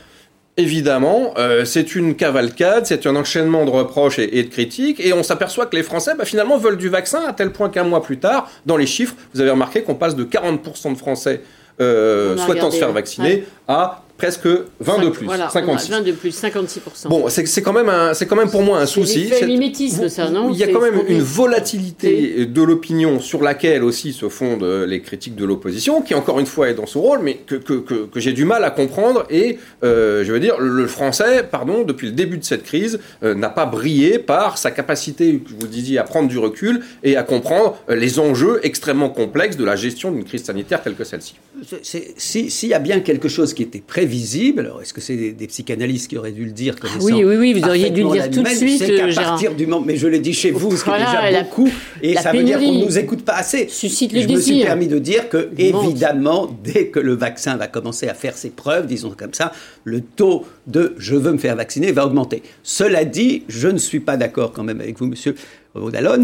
Évidemment, 0.59 1.35
euh, 1.37 1.67
c'est 1.67 1.95
une 1.95 2.15
cavalcade, 2.15 2.87
c'est 2.87 3.07
un 3.07 3.15
enchaînement 3.15 3.67
de 3.67 3.71
reproches 3.71 4.19
et, 4.19 4.39
et 4.39 4.43
de 4.43 4.49
critiques, 4.49 5.01
et 5.05 5.13
on 5.13 5.23
s'aperçoit 5.23 5.67
que 5.67 5.77
les 5.77 5.83
Français, 5.83 6.13
bah, 6.17 6.25
finalement, 6.25 6.57
veulent 6.57 6.79
du 6.79 6.89
vaccin 6.89 7.23
à 7.29 7.35
tel 7.35 7.53
point 7.53 7.69
qu'un 7.69 7.85
mois 7.85 8.03
plus 8.03 8.19
tard, 8.19 8.51
dans 8.65 8.79
les 8.79 8.87
chiffres, 8.87 9.15
vous 9.35 9.41
avez 9.43 9.51
remarqué 9.51 9.83
qu'on 9.83 9.95
passe 9.97 10.17
de 10.17 10.25
40% 10.25 10.93
de 10.95 10.99
Français 10.99 11.43
euh, 11.79 12.37
souhaitant 12.39 12.53
regardé, 12.55 12.73
se 12.75 12.79
faire 12.79 12.93
vacciner 12.93 13.29
Ouais. 13.29 13.45
à 13.69 14.03
presque 14.19 14.47
20 14.81 14.99
de 15.05 15.09
plus, 15.11 15.27
voilà, 15.27 15.45
on 15.45 15.49
a 15.49 15.51
56. 15.51 15.91
20 15.91 16.01
de 16.03 16.13
plus, 16.13 16.31
56%. 16.43 17.09
Bon, 17.09 17.29
c'est 17.29 17.47
c'est 17.47 17.63
quand 17.63 17.73
même 17.73 17.89
un, 17.89 18.15
c'est 18.15 18.27
quand 18.27 18.37
même 18.37 18.51
pour 18.51 18.63
moi 18.63 18.79
un 18.81 18.87
souci. 18.87 19.29
C'est- 19.31 19.47
mimétisme, 19.47 20.09
ça, 20.09 20.31
non 20.31 20.51
Il 20.51 20.57
y 20.57 20.63
a 20.63 20.69
quand 20.69 20.81
même 20.81 21.03
une 21.09 21.21
volatilité 21.23 22.47
de 22.47 22.63
l'opinion 22.63 23.21
sur 23.21 23.43
laquelle 23.43 23.83
aussi 23.83 24.13
se 24.13 24.29
fondent 24.29 24.63
euh, 24.63 24.87
les 24.87 25.01
critiques 25.01 25.37
de 25.37 25.45
l'opposition, 25.45 26.03
qui 26.03 26.15
encore 26.15 26.39
une 26.41 26.47
fois 26.47 26.69
est 26.71 26.75
dans 26.75 26.87
ce 26.87 26.99
rôle, 26.99 27.21
mais 27.23 27.35
que, 27.47 27.57
que, 27.57 27.75
que, 27.75 28.07
que 28.07 28.21
j'ai 28.21 28.33
du 28.33 28.45
mal 28.45 28.65
à 28.65 28.71
comprendre. 28.71 29.25
Et 29.31 29.59
euh, 29.85 30.25
je 30.25 30.33
veux 30.33 30.41
dire, 30.41 30.59
le 30.61 30.87
français, 30.87 31.43
pardon, 31.51 31.83
depuis 31.83 32.07
le 32.07 32.13
début 32.13 32.39
de 32.39 32.45
cette 32.45 32.63
crise, 32.63 32.99
euh, 33.23 33.35
n'a 33.35 33.49
pas 33.51 33.67
brillé 33.67 34.19
par 34.19 34.59
sa 34.59 34.71
capacité, 34.71 35.39
que 35.39 35.51
vous 35.61 35.67
disiez, 35.67 35.99
à 35.99 36.05
prendre 36.05 36.29
du 36.29 36.39
recul 36.39 36.81
et 37.03 37.17
à 37.17 37.23
comprendre 37.23 37.77
les 37.89 38.19
enjeux 38.19 38.61
extrêmement 38.63 39.11
complexes 39.11 39.57
de 39.57 39.65
la 39.65 39.77
gestion 39.77 40.11
d'une 40.13 40.25
crise 40.25 40.45
sanitaire 40.45 40.83
telle 40.83 40.95
que 40.95 41.05
celle-ci. 41.05 41.35
Si- 41.83 42.51
S'il 42.51 42.69
y 42.69 42.75
a 42.75 42.79
bien 42.79 43.01
quelque 43.01 43.29
chose 43.29 43.55
qui 43.55 43.63
était 43.63 43.83
prévisible, 44.07 44.61
alors 44.61 44.83
est-ce 44.83 44.95
que 44.95 45.01
c'est 45.01 45.17
des, 45.17 45.33
des 45.33 45.49
psychanalystes 45.49 46.09
qui 46.09 46.17
auraient 46.17 46.31
dû 46.31 46.45
le 46.45 46.53
dire 46.53 46.79
connaissant 46.79 47.05
oui, 47.05 47.25
oui, 47.25 47.37
oui, 47.37 47.53
vous 47.55 47.67
auriez 47.67 47.91
dû 47.91 48.05
le 48.05 48.11
dire 48.13 48.31
tout 48.31 48.43
de 48.43 48.49
suite, 48.49 48.79
C'est 48.79 48.95
qu'à 48.97 49.13
partir 49.23 49.55
du 49.55 49.67
moment, 49.67 49.85
mais 49.85 49.97
je 49.97 50.07
l'ai 50.07 50.21
dit 50.21 50.33
chez 50.33 50.53
vous, 50.53 50.77
ce 50.77 50.85
qui 50.85 50.91
est 50.91 50.93
Voilà, 50.93 51.07
déjà 51.07 51.31
la- 51.31 51.43
beaucoup, 51.43 51.69
et 52.03 52.15
ça 52.15 52.31
veut 52.33 52.45
dire 52.45 52.59
qu'on 52.59 52.73
ne 52.73 52.85
nous 52.85 52.99
écoute 52.99 53.23
pas 53.25 53.35
assez. 53.35 53.67
suscite 53.69 54.13
le 54.13 54.21
je 54.23 54.29
me 54.29 54.41
suis 54.41 54.63
permis 54.63 54.87
de 54.87 54.99
dire 55.01 55.29
que, 55.29 55.51
évidemment, 55.59 56.57
dès 56.63 56.87
que 56.89 57.01
le 57.01 57.15
vaccin 57.15 57.57
va 57.57 57.67
commencer 57.67 58.07
à 58.09 58.15
faire 58.15 58.37
ses 58.37 58.51
preuves, 58.51 58.87
disons 58.87 59.13
comme 59.17 59.35
ça, 59.35 59.53
le 59.85 60.01
taux 60.01 60.45
de 60.69 60.95
je 60.99 61.17
veux 61.17 61.33
me 61.33 61.39
faire 61.39 61.57
vacciner 61.57 61.91
va 61.91 62.07
augmenter. 62.07 62.43
Cela 62.63 63.05
dit, 63.05 63.43
je 63.49 63.67
ne 63.69 63.79
suis 63.79 64.01
pas 64.01 64.17
d'accord 64.17 64.53
quand 64.53 64.63
même 64.63 64.81
avec 64.81 64.99
vous, 64.99 65.07
monsieur 65.07 65.35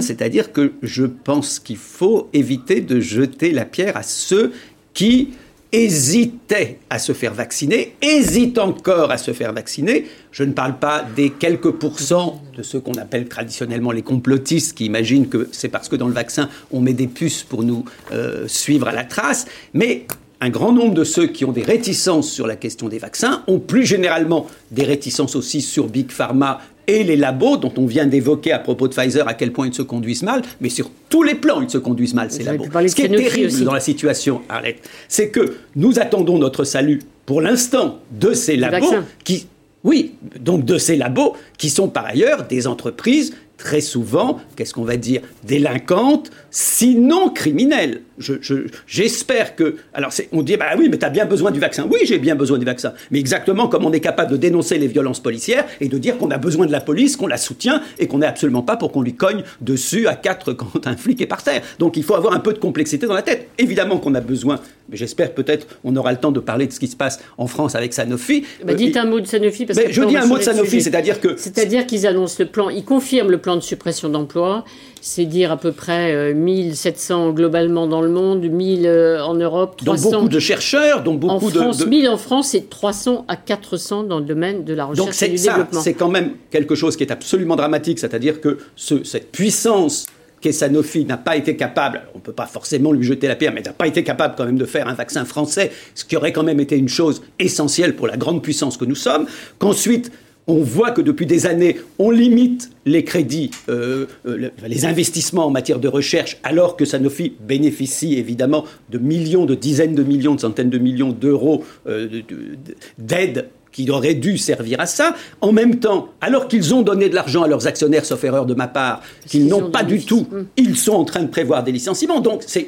c'est-à-dire 0.00 0.50
que 0.50 0.72
je 0.82 1.04
pense 1.04 1.59
qu'il 1.59 1.76
faut 1.76 2.30
éviter 2.32 2.80
de 2.80 3.00
jeter 3.00 3.52
la 3.52 3.66
pierre 3.66 3.98
à 3.98 4.02
ceux 4.02 4.52
qui 4.94 5.28
hésitaient 5.72 6.78
à 6.90 6.98
se 6.98 7.12
faire 7.12 7.32
vacciner, 7.32 7.94
hésitent 8.02 8.58
encore 8.58 9.10
à 9.10 9.18
se 9.18 9.32
faire 9.32 9.52
vacciner. 9.52 10.06
Je 10.30 10.44
ne 10.44 10.52
parle 10.52 10.78
pas 10.78 11.04
des 11.16 11.30
quelques 11.30 11.70
pourcents 11.70 12.42
de 12.56 12.62
ceux 12.62 12.80
qu'on 12.80 12.94
appelle 12.94 13.26
traditionnellement 13.26 13.90
les 13.90 14.02
complotistes 14.02 14.76
qui 14.76 14.84
imaginent 14.84 15.28
que 15.28 15.48
c'est 15.50 15.68
parce 15.68 15.88
que 15.88 15.96
dans 15.96 16.08
le 16.08 16.14
vaccin 16.14 16.48
on 16.70 16.80
met 16.80 16.92
des 16.92 17.06
puces 17.06 17.42
pour 17.42 17.62
nous 17.62 17.84
euh, 18.12 18.46
suivre 18.48 18.88
à 18.88 18.92
la 18.92 19.04
trace, 19.04 19.46
mais 19.72 20.06
un 20.42 20.50
grand 20.50 20.72
nombre 20.72 20.94
de 20.94 21.04
ceux 21.04 21.28
qui 21.28 21.44
ont 21.44 21.52
des 21.52 21.62
réticences 21.62 22.28
sur 22.28 22.48
la 22.48 22.56
question 22.56 22.88
des 22.88 22.98
vaccins 22.98 23.44
ont 23.46 23.60
plus 23.60 23.86
généralement 23.86 24.48
des 24.72 24.82
réticences 24.82 25.36
aussi 25.36 25.60
sur 25.60 25.86
Big 25.86 26.10
Pharma 26.10 26.60
et 26.86 27.04
les 27.04 27.16
labos 27.16 27.56
dont 27.56 27.72
on 27.76 27.86
vient 27.86 28.06
d'évoquer 28.06 28.52
à 28.52 28.59
propos 28.59 28.88
de 28.88 28.94
Pfizer 28.94 29.26
à 29.28 29.34
quel 29.34 29.52
point 29.52 29.66
ils 29.66 29.74
se 29.74 29.82
conduisent 29.82 30.22
mal, 30.22 30.42
mais 30.60 30.68
sur 30.68 30.90
tous 31.09 31.22
les 31.22 31.34
plans 31.34 31.60
ils 31.60 31.70
se 31.70 31.78
conduisent 31.78 32.14
mal, 32.14 32.30
ces 32.30 32.42
labos. 32.42 32.64
Ce 32.64 32.94
qui 32.94 33.02
est 33.02 33.09
terrible 33.09 33.46
aussi. 33.46 33.64
dans 33.64 33.74
la 33.74 33.80
situation, 33.80 34.42
Arlette, 34.48 34.88
c'est 35.09 35.30
que 35.30 35.56
nous 35.76 35.98
attendons 35.98 36.38
notre 36.38 36.64
salut 36.64 37.00
pour 37.26 37.40
l'instant 37.40 38.00
de 38.10 38.32
ces 38.32 38.56
labos 38.56 38.94
qui, 39.24 39.46
oui, 39.84 40.14
donc 40.40 40.64
de 40.64 40.78
ces 40.78 40.96
labos 40.96 41.34
qui 41.59 41.70
sont 41.70 41.88
par 41.88 42.06
ailleurs 42.06 42.46
des 42.46 42.66
entreprises 42.66 43.34
très 43.62 43.80
souvent, 43.80 44.40
qu'est-ce 44.56 44.74
qu'on 44.74 44.84
va 44.84 44.96
dire, 44.96 45.22
délinquantes, 45.44 46.30
sinon 46.50 47.30
criminelles. 47.30 48.02
Je- 48.22 48.34
je- 48.40 48.66
J'espère 48.86 49.56
que... 49.56 49.76
Alors, 49.94 50.10
on 50.32 50.42
dit, 50.42 50.56
bah 50.56 50.66
oui, 50.78 50.88
mais 50.90 50.98
tu 50.98 51.04
as 51.04 51.10
bien 51.10 51.24
besoin 51.26 51.50
du 51.50 51.60
vaccin. 51.60 51.86
Oui, 51.90 51.98
j'ai 52.04 52.18
bien 52.18 52.34
besoin 52.34 52.58
du 52.58 52.64
vaccin. 52.64 52.92
Mais 53.10 53.18
exactement 53.18 53.68
comme 53.68 53.84
on 53.84 53.92
est 53.92 54.00
capable 54.00 54.30
de 54.32 54.36
dénoncer 54.36 54.78
les 54.78 54.86
violences 54.86 55.20
policières 55.20 55.64
et 55.80 55.88
de 55.88 55.98
dire 55.98 56.16
qu'on 56.18 56.30
a 56.30 56.38
besoin 56.38 56.66
de 56.66 56.72
la 56.72 56.80
police, 56.80 57.16
qu'on 57.16 57.26
la 57.26 57.36
soutient 57.36 57.82
et 57.98 58.06
qu'on 58.06 58.18
n'est 58.18 58.26
absolument 58.26 58.62
pas 58.62 58.76
pour 58.76 58.92
qu'on 58.92 59.02
lui 59.02 59.14
cogne 59.14 59.42
dessus 59.60 60.06
à 60.06 60.14
quatre 60.14 60.52
quand 60.54 60.86
un 60.86 60.96
flic 60.96 61.20
est 61.20 61.26
par 61.26 61.42
terre. 61.42 61.62
Donc, 61.78 61.96
il 61.96 62.02
faut 62.04 62.14
avoir 62.14 62.34
un 62.34 62.40
peu 62.40 62.52
de 62.52 62.58
complexité 62.58 63.06
dans 63.06 63.14
la 63.14 63.22
tête. 63.22 63.48
Évidemment 63.58 63.98
qu'on 63.98 64.14
a 64.14 64.20
besoin, 64.20 64.60
mais 64.88 64.96
j'espère 64.96 65.32
peut-être 65.34 65.66
on 65.84 65.94
aura 65.96 66.12
le 66.12 66.18
temps 66.18 66.32
de 66.32 66.40
parler 66.40 66.66
de 66.66 66.72
ce 66.72 66.78
qui 66.80 66.86
se 66.88 66.96
passe 66.96 67.20
en 67.38 67.46
France 67.46 67.74
avec 67.74 67.92
Sanofi. 67.92 68.44
Bah, 68.64 68.72
Euh, 68.72 68.74
dites 68.76 68.96
un 68.96 69.04
mot 69.06 69.20
de 69.20 69.26
Sanofi 69.26 69.66
parce 69.66 69.78
mais 69.78 69.86
que 69.86 69.92
je 69.92 70.02
dis 70.04 70.16
un 70.16 70.26
mot 70.26 70.38
de 70.38 70.42
Sanofi, 70.42 70.80
c'est-à-dire 70.80 71.20
que 71.20 71.36
c'est-à-dire 71.36 71.86
qu'ils 71.86 72.06
annoncent 72.06 72.36
le 72.38 72.46
plan, 72.46 72.68
ils 72.70 72.84
confirment 72.84 73.30
le 73.30 73.38
plan 73.38 73.56
de 73.56 73.60
suppression 73.60 74.08
d'emplois, 74.08 74.64
c'est 75.04 75.24
dire 75.26 75.50
à 75.50 75.56
peu 75.56 75.72
près 75.72 76.14
euh, 76.14 76.32
1700 76.32 77.32
globalement 77.32 77.88
dans 77.88 78.00
le 78.00 78.08
monde, 78.08 78.44
1000 78.44 78.86
euh, 78.86 79.22
en 79.24 79.34
Europe, 79.34 79.80
dont 79.84 79.94
300 79.96 80.10
beaucoup 80.12 80.28
de 80.28 80.38
chercheurs, 80.38 81.02
dont 81.02 81.14
en 81.14 81.16
beaucoup 81.16 81.50
de- 81.50 81.58
France, 81.58 81.78
de, 81.78 81.84
1000 81.86 82.08
en 82.08 82.16
France 82.16 82.54
et 82.54 82.62
300 82.64 83.24
à 83.26 83.34
400 83.36 84.04
dans 84.04 84.20
le 84.20 84.24
domaine 84.24 84.64
de 84.64 84.72
la 84.74 84.84
recherche 84.84 85.04
Donc 85.06 85.14
et 85.14 85.18
c'est 85.18 85.28
du 85.28 85.38
ça, 85.38 85.52
développement. 85.54 85.80
c'est 85.80 85.94
quand 85.94 86.08
même 86.08 86.30
quelque 86.50 86.76
chose 86.76 86.96
qui 86.96 87.02
est 87.02 87.10
absolument 87.10 87.56
dramatique, 87.56 87.98
c'est-à-dire 87.98 88.40
que 88.40 88.58
ce- 88.76 89.02
cette 89.02 89.32
puissance 89.32 90.06
qu'est 90.40 90.52
Sanofi 90.52 91.04
n'a 91.04 91.16
pas 91.16 91.36
été 91.36 91.56
capable, 91.56 92.02
on 92.14 92.18
ne 92.18 92.22
peut 92.22 92.32
pas 92.32 92.46
forcément 92.46 92.92
lui 92.92 93.04
jeter 93.04 93.26
la 93.28 93.34
pierre, 93.36 93.52
mais 93.54 93.62
n'a 93.62 93.72
pas 93.72 93.86
été 93.88 94.02
capable 94.04 94.34
quand 94.36 94.44
même 94.44 94.58
de 94.58 94.64
faire 94.64 94.86
un 94.88 94.94
vaccin 94.94 95.24
français, 95.24 95.70
ce 95.96 96.04
qui 96.04 96.16
aurait 96.16 96.32
quand 96.32 96.42
même 96.44 96.58
été 96.60 96.76
une 96.76 96.88
chose 96.88 97.22
essentielle 97.40 97.94
pour 97.96 98.06
la 98.08 98.16
grande 98.16 98.40
puissance 98.42 98.76
que 98.76 98.84
nous 98.84 98.96
sommes, 98.96 99.26
qu'ensuite 99.58 100.10
on 100.48 100.56
voit 100.62 100.90
que 100.90 101.01
depuis 101.01 101.27
des 101.27 101.47
années, 101.47 101.77
on 101.98 102.10
limite 102.10 102.70
les 102.85 103.05
crédits, 103.05 103.51
euh, 103.69 104.06
euh, 104.27 104.36
le- 104.36 104.51
les 104.66 104.85
investissements 104.86 105.47
en 105.47 105.51
matière 105.51 105.78
de 105.78 105.89
recherche, 105.89 106.39
alors 106.43 106.77
que 106.77 106.85
Sanofi 106.85 107.32
bénéficie 107.40 108.14
évidemment 108.19 108.64
de 108.90 108.98
millions, 108.98 109.44
de 109.47 109.55
dizaines 109.55 109.94
de 109.94 110.02
millions, 110.02 110.35
de 110.35 110.40
centaines 110.40 110.70
de 110.70 110.78
millions 110.78 111.12
d'euros 111.12 111.64
euh, 111.86 112.09
de- 112.09 112.20
de- 112.20 112.56
d'aide 112.98 113.48
qui 113.72 113.90
auraient 113.90 114.14
dû 114.14 114.38
servir 114.38 114.78
à 114.80 114.86
ça. 114.86 115.14
En 115.40 115.50
même 115.52 115.80
temps, 115.80 116.10
alors 116.20 116.46
qu'ils 116.46 116.74
ont 116.74 116.82
donné 116.82 117.08
de 117.08 117.14
l'argent 117.14 117.42
à 117.42 117.48
leurs 117.48 117.66
actionnaires, 117.66 118.04
sauf 118.04 118.22
erreur 118.22 118.46
de 118.46 118.54
ma 118.54 118.68
part, 118.68 119.00
qu'ils 119.26 119.46
n'ont 119.48 119.70
pas 119.70 119.82
du 119.82 120.04
tout, 120.04 120.26
ils 120.56 120.76
sont 120.76 120.92
en 120.92 121.04
train 121.04 121.22
de 121.22 121.28
prévoir 121.28 121.64
des 121.64 121.72
licenciements. 121.72 122.20
Donc, 122.20 122.42
c'est, 122.46 122.66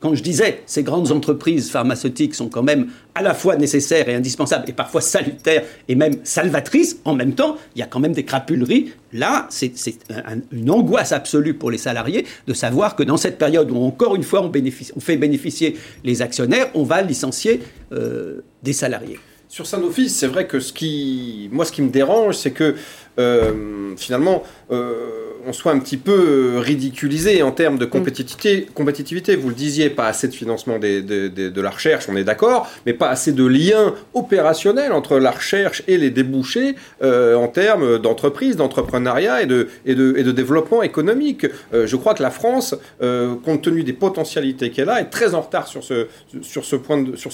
quand 0.00 0.14
je 0.14 0.22
disais, 0.22 0.62
ces 0.66 0.82
grandes 0.82 1.10
entreprises 1.12 1.70
pharmaceutiques 1.70 2.34
sont 2.34 2.48
quand 2.48 2.62
même 2.62 2.88
à 3.14 3.22
la 3.22 3.34
fois 3.34 3.56
nécessaires 3.56 4.08
et 4.08 4.14
indispensables, 4.14 4.64
et 4.68 4.72
parfois 4.72 5.00
salutaires 5.00 5.64
et 5.88 5.96
même 5.96 6.14
salvatrices, 6.22 6.98
en 7.04 7.14
même 7.14 7.34
temps, 7.34 7.56
il 7.74 7.80
y 7.80 7.82
a 7.82 7.86
quand 7.86 7.98
même 7.98 8.12
des 8.12 8.24
crapuleries. 8.24 8.92
Là, 9.12 9.46
c'est, 9.50 9.72
c'est 9.76 9.96
un- 10.10 10.38
une 10.52 10.70
angoisse 10.70 11.10
absolue 11.12 11.54
pour 11.54 11.70
les 11.72 11.78
salariés 11.78 12.24
de 12.46 12.54
savoir 12.54 12.94
que 12.94 13.02
dans 13.02 13.16
cette 13.16 13.38
période 13.38 13.70
où, 13.72 13.76
encore 13.82 14.14
une 14.14 14.22
fois, 14.22 14.42
on, 14.42 14.48
bénéficie- 14.50 14.92
on 14.94 15.00
fait 15.00 15.16
bénéficier 15.16 15.76
les 16.04 16.22
actionnaires, 16.22 16.68
on 16.74 16.84
va 16.84 17.02
licencier 17.02 17.60
euh, 17.92 18.42
des 18.62 18.72
salariés. 18.72 19.18
Sur 19.48 19.66
Sanofi, 19.66 20.10
c'est 20.10 20.26
vrai 20.26 20.46
que 20.46 20.60
ce 20.60 20.74
qui, 20.74 21.48
moi, 21.50 21.64
ce 21.64 21.72
qui 21.72 21.80
me 21.80 21.88
dérange, 21.88 22.36
c'est 22.36 22.50
que 22.50 22.76
euh, 23.18 23.96
finalement, 23.96 24.42
euh, 24.70 25.27
on 25.48 25.52
soit 25.52 25.72
un 25.72 25.78
petit 25.78 25.96
peu 25.96 26.12
euh, 26.56 26.60
ridiculisé 26.60 27.42
en 27.42 27.50
termes 27.52 27.78
de 27.78 27.86
compétitivité. 27.86 28.66
compétitivité. 28.74 29.34
Vous 29.34 29.48
le 29.48 29.54
disiez, 29.54 29.88
pas 29.90 30.06
assez 30.06 30.28
de 30.28 30.34
financement 30.34 30.78
des- 30.78 31.00
des- 31.02 31.30
des- 31.30 31.50
de 31.50 31.60
la 31.62 31.70
recherche, 31.70 32.06
on 32.08 32.16
est 32.16 32.24
d'accord, 32.24 32.70
mais 32.84 32.92
pas 32.92 33.08
assez 33.08 33.32
de 33.32 33.44
liens 33.46 33.94
opérationnels 34.14 34.92
entre 34.92 35.18
la 35.18 35.30
recherche 35.30 35.82
et 35.88 35.96
les 35.96 36.10
débouchés 36.10 36.74
euh, 37.02 37.34
en 37.34 37.48
termes 37.48 37.98
d'entreprise, 37.98 38.56
d'entrepreneuriat 38.56 39.42
et 39.42 39.46
de, 39.46 39.68
et, 39.86 39.94
de, 39.94 40.14
et 40.18 40.22
de 40.22 40.32
développement 40.32 40.82
économique. 40.82 41.46
Euh, 41.72 41.86
je 41.86 41.96
crois 41.96 42.12
que 42.14 42.22
la 42.22 42.30
France, 42.30 42.74
euh, 43.02 43.34
compte 43.44 43.62
tenu 43.62 43.82
des 43.84 43.94
potentialités 43.94 44.70
qu'elle 44.70 44.90
a, 44.90 45.00
est 45.00 45.10
très 45.10 45.34
en 45.34 45.40
retard 45.40 45.66
sur 45.66 45.82
ce, 45.82 46.06
sur 46.42 46.64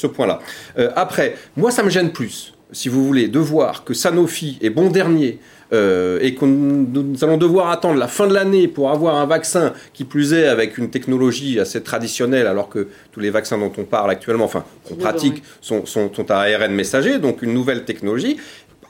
point-là. 0.07 0.39
Après, 0.95 1.35
moi, 1.57 1.71
ça 1.73 1.83
me 1.83 1.91
gêne 1.91 2.13
plus, 2.13 2.54
si 2.73 2.89
vous 2.89 3.05
voulez, 3.05 3.29
de 3.29 3.39
voir 3.39 3.85
que 3.85 3.95
Sanofi 3.95 4.59
est 4.61 4.71
bon 4.71 4.91
dernier 4.91 5.39
euh, 5.73 6.19
et 6.21 6.35
que 6.35 6.45
nous, 6.45 7.25
allons 7.25 7.37
devoir 7.37 7.71
attendre 7.71 7.99
la 7.99 8.09
fin 8.09 8.27
de 8.27 8.35
l'année 8.35 8.69
pour 8.69 8.91
avoir 8.91 9.17
un 9.17 9.27
vaccin 9.27 9.73
qui 9.93 10.05
plus 10.05 10.33
est 10.33 10.47
avec 10.47 10.79
une 10.79 10.91
technologie 10.91 11.59
assez 11.59 11.83
traditionnelle, 11.83 12.47
alors 12.47 12.69
que 12.69 12.89
tous 13.13 13.21
les 13.21 13.31
vaccins 13.31 13.59
dont 13.59 13.73
on 13.77 13.85
parle 13.85 14.11
actuellement, 14.11 14.45
enfin 14.45 14.65
qu'on 14.85 14.97
pratique, 14.97 15.43
sont, 15.61 15.87
sont, 15.87 16.13
sont 16.13 16.31
à 16.31 16.41
ARN 16.41 16.73
messager, 16.73 17.19
donc 17.19 17.43
une 17.43 17.55
nouvelle 17.55 17.85
technologie. 17.85 18.37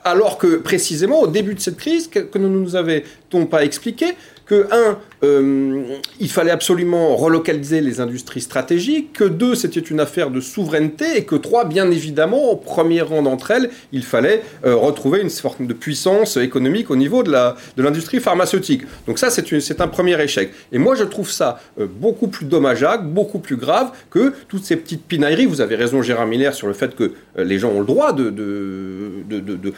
Alors 0.06 0.36
que 0.36 0.56
précisément 0.56 1.20
au 1.20 1.26
début 1.26 1.54
de 1.54 1.60
cette 1.60 1.78
crise, 1.78 2.08
que, 2.08 2.18
que 2.18 2.38
ne 2.38 2.48
nous 2.48 2.76
avait-on 2.76 3.46
pas 3.46 3.64
expliqué 3.64 4.14
que, 4.46 4.66
un, 4.70 4.98
euh, 5.22 5.82
il 6.20 6.30
fallait 6.30 6.50
absolument 6.50 7.16
relocaliser 7.16 7.80
les 7.80 8.00
industries 8.00 8.40
stratégiques, 8.40 9.12
que 9.14 9.24
deux, 9.24 9.54
c'était 9.54 9.80
une 9.80 10.00
affaire 10.00 10.30
de 10.30 10.40
souveraineté, 10.40 11.16
et 11.16 11.24
que 11.24 11.34
trois, 11.34 11.64
bien 11.64 11.90
évidemment, 11.90 12.50
au 12.50 12.56
premier 12.56 13.00
rang 13.00 13.22
d'entre 13.22 13.50
elles, 13.50 13.70
il 13.92 14.02
fallait 14.02 14.42
euh, 14.64 14.76
retrouver 14.76 15.20
une 15.20 15.30
forme 15.30 15.66
de 15.66 15.72
puissance 15.72 16.36
économique 16.36 16.90
au 16.90 16.96
niveau 16.96 17.22
de 17.22 17.32
l'industrie 17.76 18.18
de 18.18 18.22
pharmaceutique. 18.22 18.82
Donc 19.06 19.18
ça, 19.18 19.30
c'est 19.30 19.80
un 19.80 19.88
premier 19.88 20.20
échec. 20.22 20.50
Et 20.72 20.78
moi, 20.78 20.94
je 20.94 21.04
trouve 21.04 21.30
ça 21.30 21.60
euh, 21.80 21.86
beaucoup 21.86 22.28
plus 22.28 22.46
dommageable, 22.46 23.06
beaucoup 23.08 23.38
plus 23.38 23.56
grave 23.56 23.92
que 24.10 24.32
toutes 24.48 24.64
ces 24.64 24.76
petites 24.76 25.04
pinailleries. 25.04 25.46
Vous 25.46 25.60
avez 25.60 25.76
raison, 25.76 26.02
Gérard 26.02 26.26
Miller, 26.26 26.54
sur 26.54 26.66
le 26.66 26.74
fait 26.74 26.94
que 26.94 27.12
les 27.36 27.58
gens 27.58 27.70
ont 27.70 27.80
le 27.80 27.86
droit 27.86 28.12
de, 28.12 28.30
de, 28.30 29.40
de 29.40 29.72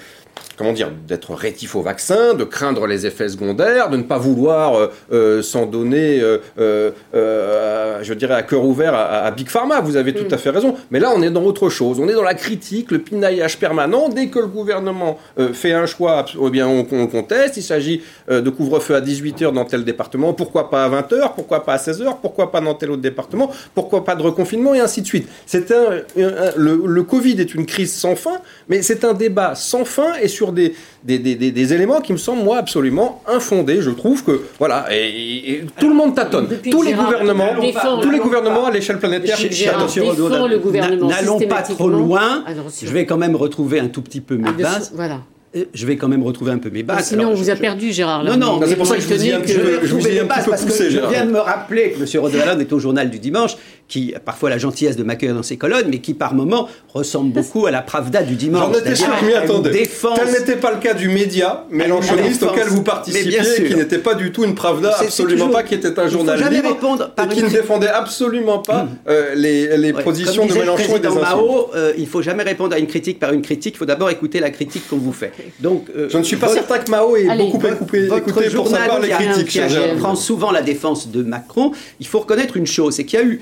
comment 0.56 0.72
dire, 0.72 0.90
d'être 1.06 1.34
rétif 1.34 1.76
au 1.76 1.82
vaccin, 1.82 2.34
de 2.34 2.44
craindre 2.44 2.86
les 2.86 3.06
effets 3.06 3.28
secondaires, 3.28 3.90
de 3.90 3.96
ne 3.96 4.02
pas 4.02 4.18
vouloir 4.18 4.74
euh, 4.74 4.92
euh, 5.12 5.42
s'en 5.42 5.66
donner, 5.66 6.20
euh, 6.58 6.90
je 8.02 8.14
dirais, 8.14 8.34
à 8.34 8.42
cœur 8.42 8.64
ouvert 8.64 8.94
à, 8.94 9.30
Big 9.30 9.48
Pharma. 9.48 9.80
Vous 9.80 9.96
avez 9.96 10.14
tout 10.14 10.24
mm. 10.24 10.34
à 10.34 10.38
fait 10.38 10.50
raison. 10.50 10.74
Mais 10.90 11.00
là, 11.00 11.12
on 11.14 11.22
est 11.22 11.30
dans 11.30 11.42
autre 11.42 11.68
chose. 11.68 12.00
On 12.00 12.08
est 12.08 12.14
dans 12.14 12.22
la 12.22 12.34
critique, 12.34 12.90
le 12.90 12.98
pinaillage 12.98 13.58
permanent. 13.58 14.08
Dès 14.08 14.28
que 14.28 14.38
le 14.38 14.46
gouvernement 14.46 15.18
fait 15.52 15.72
un 15.72 15.86
choix, 15.86 16.24
eh 16.42 16.50
bien, 16.50 16.66
on, 16.66 16.84
conteste. 17.06 17.56
Il 17.56 17.62
s'agit 17.62 18.02
de 18.28 18.50
couvre-feu 18.50 18.94
à 18.94 19.00
18h 19.00 19.52
dans 19.52 19.64
tel 19.64 19.84
département. 19.84 20.32
Pourquoi 20.32 20.70
pas 20.70 20.84
à 20.84 20.88
20h 20.88 21.34
Pourquoi 21.34 21.64
pas 21.64 21.74
à 21.74 21.76
16h 21.76 22.16
Pourquoi 22.22 22.50
pas 22.50 22.60
dans 22.60 22.74
tel 22.74 22.90
autre 22.90 23.02
département? 23.02 23.50
Pourquoi 23.74 24.04
pas 24.04 24.14
de 24.14 24.22
reconfinement? 24.22 24.74
Et 24.74 24.80
ainsi 24.80 25.02
de 25.02 25.06
suite. 25.06 25.28
C'est 25.46 25.70
un, 25.70 26.02
le, 26.16 26.82
le 26.86 27.02
Covid 27.02 27.40
est 27.40 27.54
une 27.54 27.66
crise 27.66 27.94
sans 27.94 28.16
fin, 28.16 28.38
mais 28.68 28.82
c'est 28.82 29.04
un 29.04 29.14
débat 29.14 29.54
sans 29.54 29.84
fin 29.84 30.14
et 30.22 30.25
sur 30.28 30.52
des, 30.52 30.74
des, 31.04 31.18
des, 31.18 31.34
des, 31.36 31.72
éléments 31.74 32.00
qui 32.00 32.12
me 32.12 32.18
semblent, 32.18 32.42
moi, 32.42 32.58
absolument 32.58 33.22
infondés. 33.26 33.80
Je 33.80 33.90
trouve 33.90 34.24
que, 34.24 34.42
voilà, 34.58 34.86
et, 34.90 35.64
tout 35.78 35.88
le 35.88 35.94
monde 35.94 36.14
tâtonne. 36.14 36.48
Tous 36.70 36.82
les 36.82 36.92
gouvernements, 36.92 37.54
tous 38.02 38.10
les 38.10 38.18
gouvernements 38.18 38.66
à 38.66 38.70
l'échelle 38.70 38.98
planétaire. 38.98 39.38
N'allons 41.02 41.40
pas 41.40 41.62
trop 41.62 41.88
loin. 41.88 42.44
Je 42.82 42.92
vais 42.92 43.06
quand 43.06 43.18
même 43.18 43.36
retrouver 43.36 43.80
un 43.80 43.88
tout 43.88 44.02
petit 44.02 44.20
peu 44.20 44.36
mes 44.36 44.48
ah, 44.48 44.62
bases. 44.62 44.92
Voilà 44.94 45.20
je 45.72 45.86
vais 45.86 45.96
quand 45.96 46.08
même 46.08 46.22
retrouver 46.22 46.52
un 46.52 46.58
peu 46.58 46.70
mes 46.70 46.82
bases. 46.82 47.08
sinon, 47.08 47.30
on 47.30 47.34
vous 47.34 47.50
a 47.50 47.56
perdu, 47.56 47.92
Gérard. 47.92 48.24
Non, 48.24 48.36
non, 48.36 48.60
c'est 48.66 48.76
pour 48.76 48.86
ça 48.86 48.96
que 48.96 49.02
je 49.02 49.08
vous 49.08 49.24
ai 49.24 49.32
un 49.32 49.40
petit 49.40 49.54
peu, 49.54 50.26
parce 50.28 50.64
que 50.64 50.90
Je 50.90 50.98
viens 51.10 51.26
de 51.26 51.30
me 51.30 51.40
rappeler 51.40 51.92
que 51.92 52.02
M. 52.02 52.20
Rodevalon 52.20 52.60
est 52.60 52.72
au 52.72 52.78
journal 52.78 53.10
du 53.10 53.18
dimanche 53.18 53.56
qui 53.88 54.14
a 54.14 54.20
parfois 54.20 54.50
la 54.50 54.58
gentillesse 54.58 54.96
de 54.96 55.04
m'accueillir 55.04 55.34
dans 55.34 55.42
ses 55.42 55.56
colonnes, 55.56 55.86
mais 55.88 55.98
qui 55.98 56.14
par 56.14 56.34
moments 56.34 56.68
ressemble 56.92 57.32
beaucoup 57.32 57.66
à 57.66 57.70
la 57.70 57.82
Pravda 57.82 58.22
du 58.22 58.34
dimanche. 58.34 58.72
J'en 58.72 58.80
étais 58.80 58.94
sûr, 58.96 59.08
mais 59.24 59.34
attendez. 59.34 59.70
Défense... 59.70 60.18
Tel 60.18 60.32
n'était 60.32 60.56
pas 60.56 60.72
le 60.72 60.78
cas 60.78 60.94
du 60.94 61.08
média 61.08 61.64
mélanchoniste 61.70 62.42
auquel 62.42 62.66
vous 62.66 62.82
participiez, 62.82 63.68
qui 63.68 63.74
n'était 63.74 63.98
pas 63.98 64.14
du 64.14 64.32
tout 64.32 64.44
une 64.44 64.54
Pravda, 64.54 64.96
absolument 64.98 65.48
pas, 65.48 65.62
qui 65.62 65.74
était 65.74 65.98
un 65.98 66.08
journaliste 66.08 66.50
libre, 66.50 66.76
et 67.22 67.34
qui 67.34 67.42
ne 67.42 67.48
défendait 67.48 67.88
absolument 67.88 68.58
pas 68.58 68.84
hmm. 68.84 68.96
euh, 69.08 69.34
les, 69.34 69.76
les 69.76 69.92
positions 69.92 70.46
de 70.46 70.54
Mélenchon 70.54 70.96
et 70.96 71.00
des 71.00 71.08
Mao, 71.08 71.70
euh, 71.74 71.92
il 71.96 72.06
faut 72.06 72.22
jamais 72.22 72.42
répondre 72.42 72.74
à 72.74 72.78
une 72.78 72.86
critique 72.86 73.18
par 73.18 73.32
une 73.32 73.42
critique, 73.42 73.74
il 73.74 73.78
faut 73.78 73.84
d'abord 73.84 74.10
écouter 74.10 74.40
la 74.40 74.50
critique 74.50 74.88
qu'on 74.88 74.96
vous 74.96 75.12
fait. 75.12 75.32
Donc, 75.60 75.86
euh, 75.94 76.08
Je 76.10 76.18
ne 76.18 76.22
suis 76.22 76.36
pas 76.36 76.48
certain 76.48 76.78
que 76.78 76.90
Mao 76.90 77.16
ait 77.16 77.26
beaucoup 77.36 77.66
écouté, 77.66 78.08
pour 78.54 78.68
savoir 78.68 79.00
les 79.00 79.08
critiques. 79.08 79.48
Qui 79.48 79.60
prend 79.98 80.14
souvent 80.14 80.50
la 80.50 80.62
défense 80.62 81.08
de 81.08 81.22
Macron, 81.22 81.72
il 82.00 82.06
faut 82.06 82.20
reconnaître 82.20 82.56
une 82.56 82.66
chose, 82.66 82.94
c'est 82.94 83.04
qu'il 83.04 83.18
y 83.18 83.22
a 83.22 83.26
eu 83.26 83.40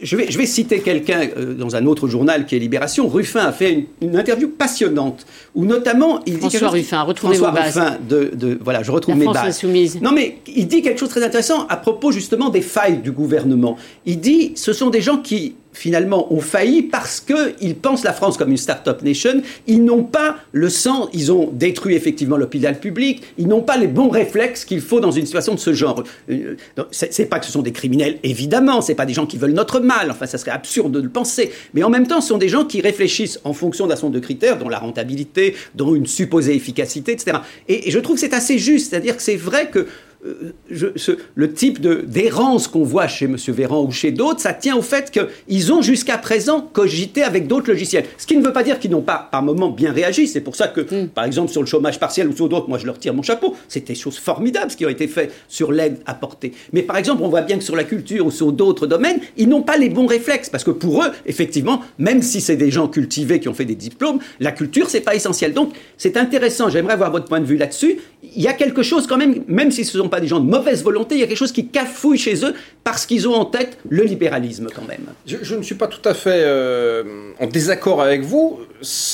je 0.00 0.16
vais, 0.16 0.30
je 0.30 0.38
vais, 0.38 0.46
citer 0.46 0.80
quelqu'un 0.80 1.28
euh, 1.36 1.54
dans 1.54 1.76
un 1.76 1.86
autre 1.86 2.08
journal 2.08 2.46
qui 2.46 2.56
est 2.56 2.58
Libération. 2.58 3.08
Ruffin 3.08 3.40
a 3.40 3.52
fait 3.52 3.86
une, 4.00 4.16
interview 4.16 4.48
passionnante 4.48 5.26
où 5.54 5.64
notamment 5.64 6.20
il 6.26 6.38
François 6.38 6.68
dit 6.68 6.80
Ruffin, 6.80 7.02
retrouvez 7.02 7.36
François 7.36 7.58
vos 7.58 7.66
Ruffin 7.66 7.98
de, 8.08 8.30
de, 8.34 8.58
voilà, 8.62 8.82
je 8.82 8.90
retrouve 8.90 9.16
mes 9.16 9.26
bases. 9.26 9.58
Soumise. 9.58 10.00
Non 10.00 10.12
mais 10.12 10.38
il 10.46 10.66
dit 10.66 10.82
quelque 10.82 10.98
chose 10.98 11.08
de 11.08 11.14
très 11.14 11.24
intéressant 11.24 11.66
à 11.68 11.76
propos 11.76 12.12
justement 12.12 12.50
des 12.50 12.60
failles 12.60 12.98
du 12.98 13.12
gouvernement. 13.12 13.76
Il 14.06 14.20
dit 14.20 14.52
ce 14.56 14.72
sont 14.72 14.90
des 14.90 15.00
gens 15.00 15.18
qui 15.18 15.54
finalement 15.72 16.32
ont 16.32 16.40
failli 16.40 16.82
parce 16.82 17.20
qu'ils 17.20 17.76
pensent 17.76 18.04
la 18.04 18.12
France 18.12 18.36
comme 18.36 18.50
une 18.50 18.56
start-up 18.56 19.02
nation. 19.02 19.42
Ils 19.66 19.84
n'ont 19.84 20.04
pas 20.04 20.36
le 20.52 20.68
sens, 20.68 21.08
ils 21.12 21.32
ont 21.32 21.50
détruit 21.52 21.94
effectivement 21.94 22.36
l'hôpital 22.36 22.78
public, 22.78 23.22
ils 23.38 23.46
n'ont 23.46 23.62
pas 23.62 23.76
les 23.76 23.86
bons 23.86 24.08
réflexes 24.08 24.64
qu'il 24.64 24.80
faut 24.80 25.00
dans 25.00 25.10
une 25.10 25.26
situation 25.26 25.54
de 25.54 25.60
ce 25.60 25.72
genre. 25.72 26.02
Euh, 26.30 26.56
c'est 26.90 27.26
pas 27.26 27.38
que 27.38 27.46
ce 27.46 27.52
sont 27.52 27.62
des 27.62 27.72
criminels, 27.72 28.18
évidemment, 28.22 28.80
c'est 28.80 28.94
pas 28.94 29.06
des 29.06 29.14
gens 29.14 29.26
qui 29.26 29.36
veulent 29.36 29.52
notre 29.52 29.80
mal, 29.80 30.10
enfin 30.10 30.26
ça 30.26 30.38
serait 30.38 30.50
absurde 30.50 30.92
de 30.92 31.00
le 31.00 31.08
penser, 31.08 31.50
mais 31.74 31.82
en 31.82 31.90
même 31.90 32.06
temps 32.06 32.20
ce 32.20 32.28
sont 32.28 32.38
des 32.38 32.48
gens 32.48 32.64
qui 32.64 32.80
réfléchissent 32.80 33.40
en 33.44 33.52
fonction 33.52 33.86
d'un 33.86 33.96
certain 33.96 34.10
de 34.10 34.18
critères, 34.18 34.58
dont 34.58 34.68
la 34.68 34.78
rentabilité, 34.78 35.54
dont 35.74 35.94
une 35.94 36.06
supposée 36.06 36.54
efficacité, 36.54 37.12
etc. 37.12 37.38
Et, 37.68 37.88
et 37.88 37.90
je 37.90 37.98
trouve 37.98 38.16
que 38.16 38.20
c'est 38.20 38.34
assez 38.34 38.58
juste, 38.58 38.90
c'est-à-dire 38.90 39.16
que 39.16 39.22
c'est 39.22 39.36
vrai 39.36 39.68
que 39.70 39.86
euh, 40.26 40.52
le 41.34 41.52
type 41.52 41.80
d'errance 41.80 42.68
qu'on 42.68 42.82
voit 42.82 43.08
chez 43.08 43.24
M. 43.24 43.36
Véran 43.48 43.84
ou 43.84 43.90
chez 43.90 44.12
d'autres, 44.12 44.40
ça 44.40 44.52
tient 44.52 44.76
au 44.76 44.82
fait 44.82 45.10
qu'ils 45.10 45.72
ont 45.72 45.80
jusqu'à 45.80 46.18
présent 46.18 46.60
cogité 46.60 47.22
avec 47.22 47.46
d'autres 47.46 47.70
logiciels. 47.70 48.04
Ce 48.18 48.26
qui 48.26 48.36
ne 48.36 48.44
veut 48.44 48.52
pas 48.52 48.62
dire 48.62 48.78
qu'ils 48.78 48.90
n'ont 48.90 49.00
pas, 49.00 49.28
par 49.30 49.42
moments, 49.42 49.70
bien 49.70 49.92
réagi. 49.92 50.28
C'est 50.28 50.42
pour 50.42 50.56
ça 50.56 50.68
que, 50.68 50.80
hmm. 50.82 51.08
par 51.08 51.24
exemple, 51.24 51.50
sur 51.50 51.62
le 51.62 51.66
chômage 51.66 51.98
partiel 51.98 52.28
ou 52.28 52.36
sur 52.36 52.48
d'autres, 52.48 52.68
moi 52.68 52.76
je 52.76 52.86
leur 52.86 52.98
tire 52.98 53.14
mon 53.14 53.22
chapeau. 53.22 53.56
C'était 53.68 53.94
des 53.94 53.98
choses 53.98 54.18
formidables 54.18 54.70
ce 54.70 54.76
qui 54.76 54.84
a 54.84 54.90
été 54.90 55.08
fait 55.08 55.32
sur 55.48 55.72
l'aide 55.72 55.98
apportée. 56.04 56.52
Mais 56.72 56.82
par 56.82 56.98
exemple, 56.98 57.22
on 57.22 57.28
voit 57.28 57.42
bien 57.42 57.56
que 57.56 57.64
sur 57.64 57.76
la 57.76 57.84
culture 57.84 58.26
ou 58.26 58.30
sur 58.30 58.52
d'autres 58.52 58.86
domaines, 58.86 59.20
ils 59.38 59.48
n'ont 59.48 59.62
pas 59.62 59.78
les 59.78 59.88
bons 59.88 60.06
réflexes. 60.06 60.50
Parce 60.50 60.64
que 60.64 60.70
pour 60.70 61.02
eux, 61.02 61.10
effectivement, 61.24 61.80
même 61.98 62.20
si 62.20 62.42
c'est 62.42 62.56
des 62.56 62.70
gens 62.70 62.88
cultivés 62.88 63.40
qui 63.40 63.48
ont 63.48 63.54
fait 63.54 63.64
des 63.64 63.74
diplômes, 63.74 64.18
la 64.38 64.52
culture, 64.52 64.90
c'est 64.90 65.00
pas 65.00 65.14
essentiel. 65.14 65.54
Donc, 65.54 65.72
c'est 65.96 66.18
intéressant. 66.18 66.68
J'aimerais 66.68 66.92
avoir 66.92 67.10
votre 67.10 67.26
point 67.26 67.40
de 67.40 67.46
vue 67.46 67.56
là-dessus. 67.56 67.98
Il 68.22 68.42
y 68.42 68.48
a 68.48 68.52
quelque 68.52 68.82
chose 68.82 69.06
quand 69.06 69.16
même, 69.16 69.44
même 69.48 69.70
si 69.70 69.84
ce 69.84 69.96
sont 69.96 70.09
pas 70.10 70.20
des 70.20 70.26
gens 70.26 70.40
de 70.40 70.48
mauvaise 70.48 70.82
volonté, 70.82 71.14
il 71.14 71.20
y 71.20 71.24
a 71.24 71.26
quelque 71.26 71.38
chose 71.38 71.52
qui 71.52 71.68
cafouille 71.68 72.18
chez 72.18 72.44
eux 72.44 72.54
parce 72.84 73.06
qu'ils 73.06 73.28
ont 73.28 73.34
en 73.34 73.44
tête 73.44 73.78
le 73.88 74.02
libéralisme 74.02 74.68
quand 74.74 74.86
même. 74.86 75.06
Je, 75.26 75.54
ne 75.54 75.62
suis 75.62 75.74
pas 75.74 75.86
tout 75.86 76.06
à 76.06 76.14
fait 76.14 76.42
euh, 76.44 77.32
en 77.40 77.46
désaccord 77.46 78.02
avec 78.02 78.22
vous. 78.22 78.60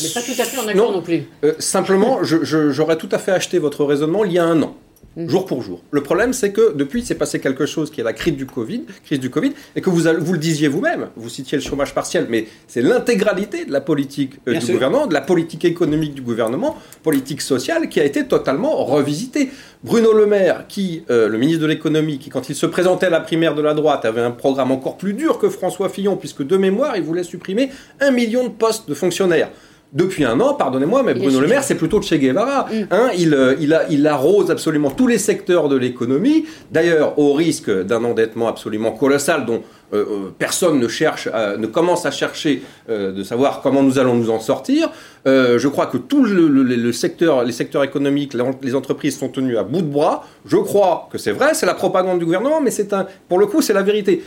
Mais 0.03 0.09
pas 0.11 0.23
tout 0.23 0.41
à 0.41 0.45
fait 0.45 0.59
en 0.59 0.69
accord 0.69 0.93
non, 0.93 1.03
plus. 1.03 1.25
Euh, 1.45 1.53
simplement, 1.59 2.21
j'aurais 2.23 2.97
tout 2.97 3.09
à 3.13 3.19
fait 3.19 3.33
acheté 3.33 3.59
votre 3.59 3.85
raisonnement 3.85 4.25
il 4.25 4.33
y 4.33 4.39
a 4.39 4.45
un 4.45 4.63
an. 4.63 4.77
Mm. 5.17 5.31
jour 5.31 5.47
pour 5.47 5.63
jour. 5.63 5.81
Le 5.93 6.03
problème, 6.03 6.35
c'est 6.35 6.53
que 6.53 6.75
depuis, 6.75 7.03
c'est 7.03 7.15
passé 7.15 7.41
quelque 7.41 7.65
chose 7.65 7.91
qui 7.91 8.03
est 8.03 8.05
la 8.05 8.13
crise 8.13 8.37
du 8.37 8.45
Covid, 8.45 8.85
crise 9.03 9.19
du 9.19 9.31
Covid, 9.31 9.53
et 9.75 9.81
que 9.81 9.89
vous, 9.89 10.03
vous 10.21 10.33
le 10.33 10.39
disiez 10.39 10.69
vous-même, 10.69 11.09
vous 11.17 11.31
citiez 11.31 11.57
le 11.57 11.65
chômage 11.65 11.95
partiel, 11.95 12.27
mais 12.29 12.47
c'est 12.69 12.83
l'intégralité 12.83 13.65
de 13.65 13.73
la 13.73 13.81
politique 13.81 14.35
euh, 14.47 14.59
du 14.59 14.73
gouvernement, 14.73 15.07
de 15.07 15.15
la 15.15 15.23
politique 15.23 15.65
économique 15.65 16.15
du 16.15 16.21
gouvernement, 16.21 16.77
politique 17.03 17.41
sociale, 17.41 17.89
qui 17.89 17.99
a 17.99 18.05
été 18.05 18.27
totalement 18.27 18.85
revisitée. 18.85 19.49
Bruno 19.83 20.13
Le 20.13 20.27
Maire, 20.27 20.67
qui, 20.69 21.05
euh, 21.09 21.29
le 21.29 21.39
ministre 21.39 21.63
de 21.63 21.67
l'économie, 21.67 22.19
qui 22.19 22.29
quand 22.29 22.51
il 22.51 22.55
se 22.55 22.67
présentait 22.67 23.07
à 23.07 23.11
la 23.11 23.21
primaire 23.21 23.55
de 23.55 23.63
la 23.63 23.73
droite, 23.73 24.05
avait 24.05 24.21
un 24.21 24.33
programme 24.33 24.71
encore 24.71 24.99
plus 24.99 25.15
dur 25.15 25.39
que 25.39 25.49
François 25.49 25.89
Fillon, 25.89 26.17
puisque 26.17 26.47
de 26.47 26.57
mémoire, 26.59 26.95
il 26.97 27.03
voulait 27.03 27.23
supprimer 27.23 27.71
un 28.01 28.11
million 28.11 28.45
de 28.45 28.53
postes 28.53 28.87
de 28.87 28.95
fonctionnaires 28.95 29.51
depuis 29.93 30.25
un 30.25 30.41
an, 30.41 30.55
pardonnez-moi, 30.55 31.03
mais 31.03 31.15
Bruno 31.15 31.41
Le 31.41 31.47
Maire, 31.47 31.63
c'est 31.63 31.77
plutôt 31.77 32.03
Che 32.03 32.15
Guevara. 32.15 32.67
Mm. 32.71 32.75
Hein, 32.91 33.11
il, 33.17 33.35
euh, 33.35 33.55
il, 33.61 33.73
a, 33.73 33.89
il 33.89 34.07
arrose 34.07 34.51
absolument 34.51 34.91
tous 34.91 35.07
les 35.07 35.19
secteurs 35.19 35.69
de 35.69 35.77
l'économie, 35.77 36.45
d'ailleurs 36.71 37.19
au 37.19 37.33
risque 37.33 37.71
d'un 37.71 38.05
endettement 38.05 38.49
absolument 38.49 38.93
colossal 38.93 39.47
dont 39.47 39.63
euh, 39.93 39.99
euh, 39.99 40.35
personne 40.39 40.79
ne 40.81 40.89
cherche, 40.89 41.29
ne 41.59 41.67
commence 41.67 42.07
à 42.07 42.11
chercher 42.11 42.63
de 42.89 43.23
savoir 43.23 43.61
comment 43.63 43.83
nous 43.83 43.99
allons 43.99 44.15
nous 44.15 44.31
en 44.31 44.41
sortir. 44.41 44.91
je 45.25 45.69
crois 45.69 45.87
que 45.87 45.97
tout 45.97 46.25
le, 46.25 46.93
secteur, 46.93 47.45
les 47.45 47.53
secteurs 47.53 47.85
économiques, 47.85 48.35
les 48.63 48.75
entreprises 48.75 49.19
sont 49.19 49.29
tenues 49.29 49.57
à 49.57 49.63
bout 49.63 49.83
de 49.83 49.87
bras. 49.87 50.27
Je 50.47 50.57
crois 50.57 51.09
que 51.11 51.19
c'est 51.19 51.33
vrai, 51.33 51.55
c'est 51.55 51.67
la 51.67 51.75
propagande 51.75 52.19
du 52.19 52.25
gouvernement, 52.25 52.61
mais 52.61 52.71
c'est 52.71 52.93
un, 52.93 53.07
pour 53.29 53.39
le 53.39 53.47
coup, 53.47 53.63
c'est 53.63 53.75
la 53.75 53.83
vérité. 53.83 54.23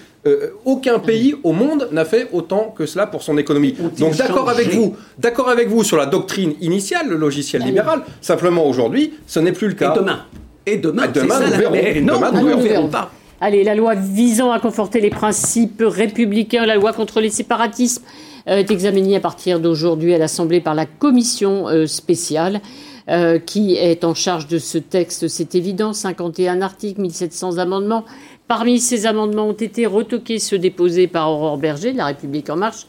aucun 0.66 1.00
pays 1.00 1.36
au 1.44 1.52
monde 1.52 1.90
n'a 1.92 2.06
fait 2.06 2.30
autant 2.34 2.74
que 2.78 2.86
cela 2.86 3.08
pour 3.08 3.24
son 3.24 3.38
économie. 3.38 3.76
Donc 3.98 4.16
d'accord 4.16 4.50
avec 4.50 4.70
vous, 4.70 4.96
d'accord 5.18 5.50
avec 5.50 5.68
vous 5.68 5.84
sur 5.84 5.98
la 5.98 6.06
doctrine 6.06 6.54
initiale, 6.62 7.08
le 7.10 7.18
logiciel 7.18 7.64
libéral. 7.64 8.02
Simplement 8.22 8.66
aujourd'hui, 8.66 9.14
ce 9.28 9.40
n'est 9.40 9.54
plus 9.54 9.68
le 9.68 9.74
cas. 9.76 9.94
Et 9.94 9.98
demain. 9.98 10.20
Et 10.66 10.78
demain, 10.78 11.08
demain, 11.08 11.40
nous 11.40 11.58
verrons. 11.58 11.74
Demain, 11.74 12.32
nous 12.32 12.62
verrons 12.62 12.88
pas. 12.88 13.12
Allez, 13.42 13.64
la 13.64 13.74
loi 13.74 13.96
visant 13.96 14.52
à 14.52 14.60
conforter 14.60 15.00
les 15.00 15.10
principes 15.10 15.82
républicains, 15.86 16.66
la 16.66 16.76
loi 16.76 16.92
contre 16.92 17.22
les 17.22 17.30
séparatismes, 17.30 18.04
euh, 18.50 18.58
est 18.58 18.70
examinée 18.70 19.16
à 19.16 19.22
partir 19.22 19.62
d'aujourd'hui 19.62 20.14
à 20.14 20.18
l'Assemblée 20.18 20.60
par 20.60 20.76
la 20.76 20.86
commission 20.86 21.70
euh, 21.70 21.88
spéciale. 21.88 22.62
Euh, 23.08 23.40
qui 23.40 23.74
est 23.74 24.04
en 24.04 24.14
charge 24.14 24.46
de 24.46 24.60
ce 24.60 24.78
texte, 24.78 25.28
c'est 25.30 25.56
évident, 25.56 25.94
51 25.94 26.62
articles, 26.62 27.02
1700 27.02 27.58
amendements. 27.58 28.06
Parmi 28.48 28.80
ces 28.80 29.08
amendements 29.08 29.48
ont 29.48 29.54
été 29.54 29.88
retoqués 29.88 30.38
ceux 30.38 30.60
déposés 30.60 31.08
par 31.08 31.32
Aurore 31.32 31.58
Berger 31.58 31.92
La 31.94 32.06
République 32.06 32.52
en 32.52 32.56
marche, 32.58 32.86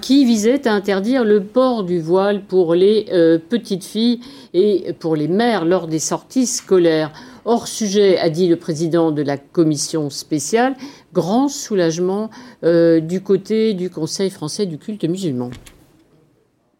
qui 0.00 0.24
visaient 0.24 0.66
à 0.66 0.72
interdire 0.72 1.22
le 1.22 1.44
port 1.44 1.84
du 1.84 2.00
voile 2.00 2.42
pour 2.42 2.74
les 2.74 3.06
petites 3.48 3.84
filles 3.84 4.18
et 4.52 4.92
pour 4.98 5.14
les 5.14 5.28
mères 5.28 5.64
lors 5.64 5.86
des 5.86 6.00
sorties 6.00 6.46
scolaires. 6.46 7.12
Hors 7.48 7.68
sujet, 7.68 8.18
a 8.18 8.28
dit 8.28 8.48
le 8.48 8.56
président 8.56 9.12
de 9.12 9.22
la 9.22 9.36
commission 9.36 10.10
spéciale, 10.10 10.74
grand 11.12 11.46
soulagement 11.46 12.28
euh, 12.64 12.98
du 12.98 13.20
côté 13.20 13.72
du 13.72 13.88
Conseil 13.88 14.30
français 14.30 14.66
du 14.66 14.78
culte 14.78 15.04
musulman. 15.04 15.50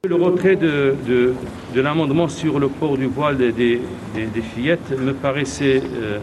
Le 0.08 0.16
retrait 0.16 0.56
de, 0.56 0.96
l'amendement 1.76 2.26
sur 2.26 2.58
le 2.58 2.66
port 2.66 2.98
du 2.98 3.06
voile 3.06 3.36
des, 3.38 3.80
fillettes 4.56 4.90
me 4.98 5.12
paraissait 5.12 5.84
euh, 6.02 6.18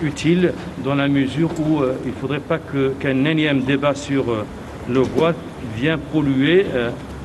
utile 0.00 0.54
dans 0.82 0.94
la 0.94 1.08
mesure 1.08 1.50
où 1.60 1.82
il 2.06 2.12
ne 2.12 2.16
faudrait 2.16 2.40
pas 2.40 2.58
qu'un 2.58 3.24
énième 3.26 3.60
débat 3.60 3.94
sur 3.94 4.24
le 4.88 5.00
voile 5.00 5.34
vienne 5.76 6.00
polluer 6.10 6.64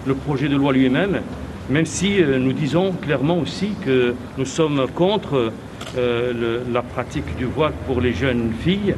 le 0.06 0.14
projet 0.14 0.50
de 0.50 0.58
loi 0.58 0.74
lui-même, 0.74 1.22
même 1.70 1.86
si 1.86 2.22
nous 2.22 2.52
disons 2.52 2.92
clairement 2.92 3.40
aussi 3.40 3.70
que 3.86 4.14
nous 4.38 4.46
sommes 4.46 4.86
contre 4.94 5.54
la 5.96 6.82
pratique 6.82 7.36
du 7.38 7.46
voile 7.46 7.74
pour 7.86 8.02
les 8.02 8.14
jeunes 8.14 8.52
filles. 8.60 8.96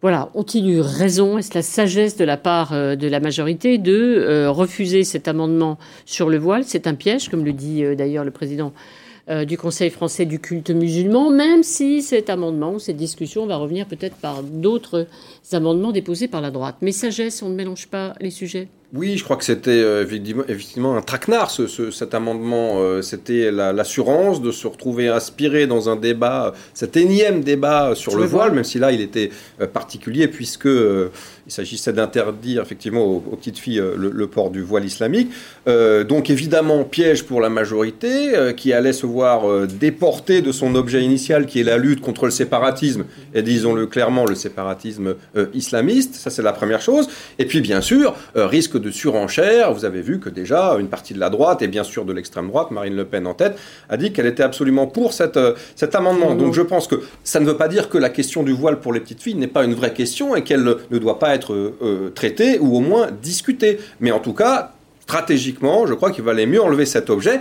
Voilà, 0.00 0.30
ont-ils 0.34 0.70
eu 0.70 0.80
raison? 0.80 1.38
Est-ce 1.38 1.52
la 1.54 1.62
sagesse 1.62 2.16
de 2.16 2.24
la 2.24 2.36
part 2.36 2.72
euh, 2.72 2.94
de 2.94 3.08
la 3.08 3.18
majorité 3.18 3.78
de 3.78 3.92
euh, 3.92 4.48
refuser 4.48 5.02
cet 5.02 5.26
amendement 5.26 5.76
sur 6.06 6.28
le 6.28 6.38
voile? 6.38 6.62
C'est 6.62 6.86
un 6.86 6.94
piège, 6.94 7.28
comme 7.28 7.44
le 7.44 7.52
dit 7.52 7.82
euh, 7.82 7.96
d'ailleurs 7.96 8.24
le 8.24 8.30
président 8.30 8.72
du 9.46 9.58
Conseil 9.58 9.90
français 9.90 10.24
du 10.24 10.38
culte 10.38 10.70
musulman, 10.70 11.28
même 11.28 11.62
si 11.62 12.00
cet 12.00 12.30
amendement, 12.30 12.78
cette 12.78 12.96
discussion 12.96 13.44
va 13.44 13.56
revenir 13.56 13.84
peut-être 13.84 14.16
par 14.16 14.42
d'autres 14.42 15.06
amendements 15.52 15.92
déposés 15.92 16.28
par 16.28 16.40
la 16.40 16.50
droite. 16.50 16.76
Mais 16.80 16.92
sagesse, 16.92 17.42
on 17.42 17.50
ne 17.50 17.54
mélange 17.54 17.88
pas 17.88 18.14
les 18.22 18.30
sujets 18.30 18.68
oui, 18.94 19.18
je 19.18 19.24
crois 19.24 19.36
que 19.36 19.44
c'était 19.44 19.70
euh, 19.70 20.06
effectivement 20.48 20.96
un 20.96 21.02
traquenard, 21.02 21.50
ce, 21.50 21.90
cet 21.90 22.14
amendement. 22.14 22.76
Euh, 22.78 23.02
c'était 23.02 23.50
l'assurance 23.50 24.40
de 24.40 24.50
se 24.50 24.66
retrouver 24.66 25.08
inspiré 25.08 25.66
dans 25.66 25.90
un 25.90 25.96
débat, 25.96 26.54
cet 26.72 26.96
énième 26.96 27.42
débat 27.42 27.94
sur, 27.94 28.16
le, 28.16 28.24
voile, 28.24 28.52
même 28.52 28.64
si 28.64 28.78
là 28.78 28.90
il 28.90 29.02
était 29.02 29.28
euh, 29.60 29.66
particulier, 29.66 30.26
puisque 30.26 30.64
il 30.64 31.52
s'agissait 31.52 31.92
d'interdire 31.92 32.62
effectivement 32.62 33.04
aux, 33.04 33.20
petites 33.20 33.58
filles 33.58 33.82
le, 33.96 34.26
port 34.26 34.50
du 34.50 34.62
voile 34.62 34.84
islamique. 34.84 35.30
donc 35.66 36.30
évidemment, 36.30 36.84
piège 36.84 37.24
pour 37.24 37.40
la 37.40 37.48
majorité, 37.48 38.32
qui 38.56 38.72
allait 38.72 38.92
se 38.92 39.06
voir 39.06 39.66
déporter 39.66 40.42
de 40.42 40.52
son 40.52 40.74
objet 40.74 41.02
initial, 41.02 41.46
qui 41.46 41.60
est 41.60 41.64
la 41.64 41.78
lutte 41.78 42.00
contre 42.00 42.26
le 42.26 42.30
séparatisme, 42.30 43.04
et 43.34 43.42
disons-le 43.42 43.86
clairement, 43.86 44.26
le 44.26 44.34
séparatisme 44.34 45.14
islamiste. 45.54 46.16
Ça, 46.16 46.28
c'est 46.28 46.42
la 46.42 46.52
première 46.52 46.82
chose. 46.82 47.08
Et 47.38 47.46
puis, 47.46 47.62
bien 47.62 47.80
sûr, 47.80 48.14
risque 48.34 48.77
de 48.78 48.90
surenchère. 48.90 49.72
Vous 49.72 49.84
avez 49.84 50.00
vu 50.00 50.20
que 50.20 50.28
déjà 50.28 50.76
une 50.78 50.88
partie 50.88 51.14
de 51.14 51.18
la 51.18 51.30
droite, 51.30 51.62
et 51.62 51.68
bien 51.68 51.84
sûr 51.84 52.04
de 52.04 52.12
l'extrême 52.12 52.48
droite, 52.48 52.70
Marine 52.70 52.96
Le 52.96 53.04
Pen 53.04 53.26
en 53.26 53.34
tête, 53.34 53.58
a 53.88 53.96
dit 53.96 54.12
qu'elle 54.12 54.26
était 54.26 54.42
absolument 54.42 54.86
pour 54.86 55.12
cette, 55.12 55.36
euh, 55.36 55.54
cet 55.76 55.94
amendement. 55.94 56.34
Donc 56.34 56.54
je 56.54 56.62
pense 56.62 56.86
que 56.86 56.96
ça 57.24 57.40
ne 57.40 57.46
veut 57.46 57.56
pas 57.56 57.68
dire 57.68 57.88
que 57.88 57.98
la 57.98 58.10
question 58.10 58.42
du 58.42 58.52
voile 58.52 58.80
pour 58.80 58.92
les 58.92 59.00
petites 59.00 59.22
filles 59.22 59.34
n'est 59.34 59.46
pas 59.46 59.64
une 59.64 59.74
vraie 59.74 59.92
question 59.92 60.34
et 60.36 60.42
qu'elle 60.42 60.62
ne 60.62 60.98
doit 60.98 61.18
pas 61.18 61.34
être 61.34 61.52
euh, 61.52 62.12
traitée 62.14 62.58
ou 62.58 62.76
au 62.76 62.80
moins 62.80 63.08
discutée. 63.22 63.78
Mais 64.00 64.10
en 64.10 64.20
tout 64.20 64.34
cas, 64.34 64.72
stratégiquement, 65.00 65.86
je 65.86 65.94
crois 65.94 66.10
qu'il 66.10 66.24
valait 66.24 66.46
mieux 66.46 66.62
enlever 66.62 66.84
cet 66.84 67.08
objet 67.08 67.40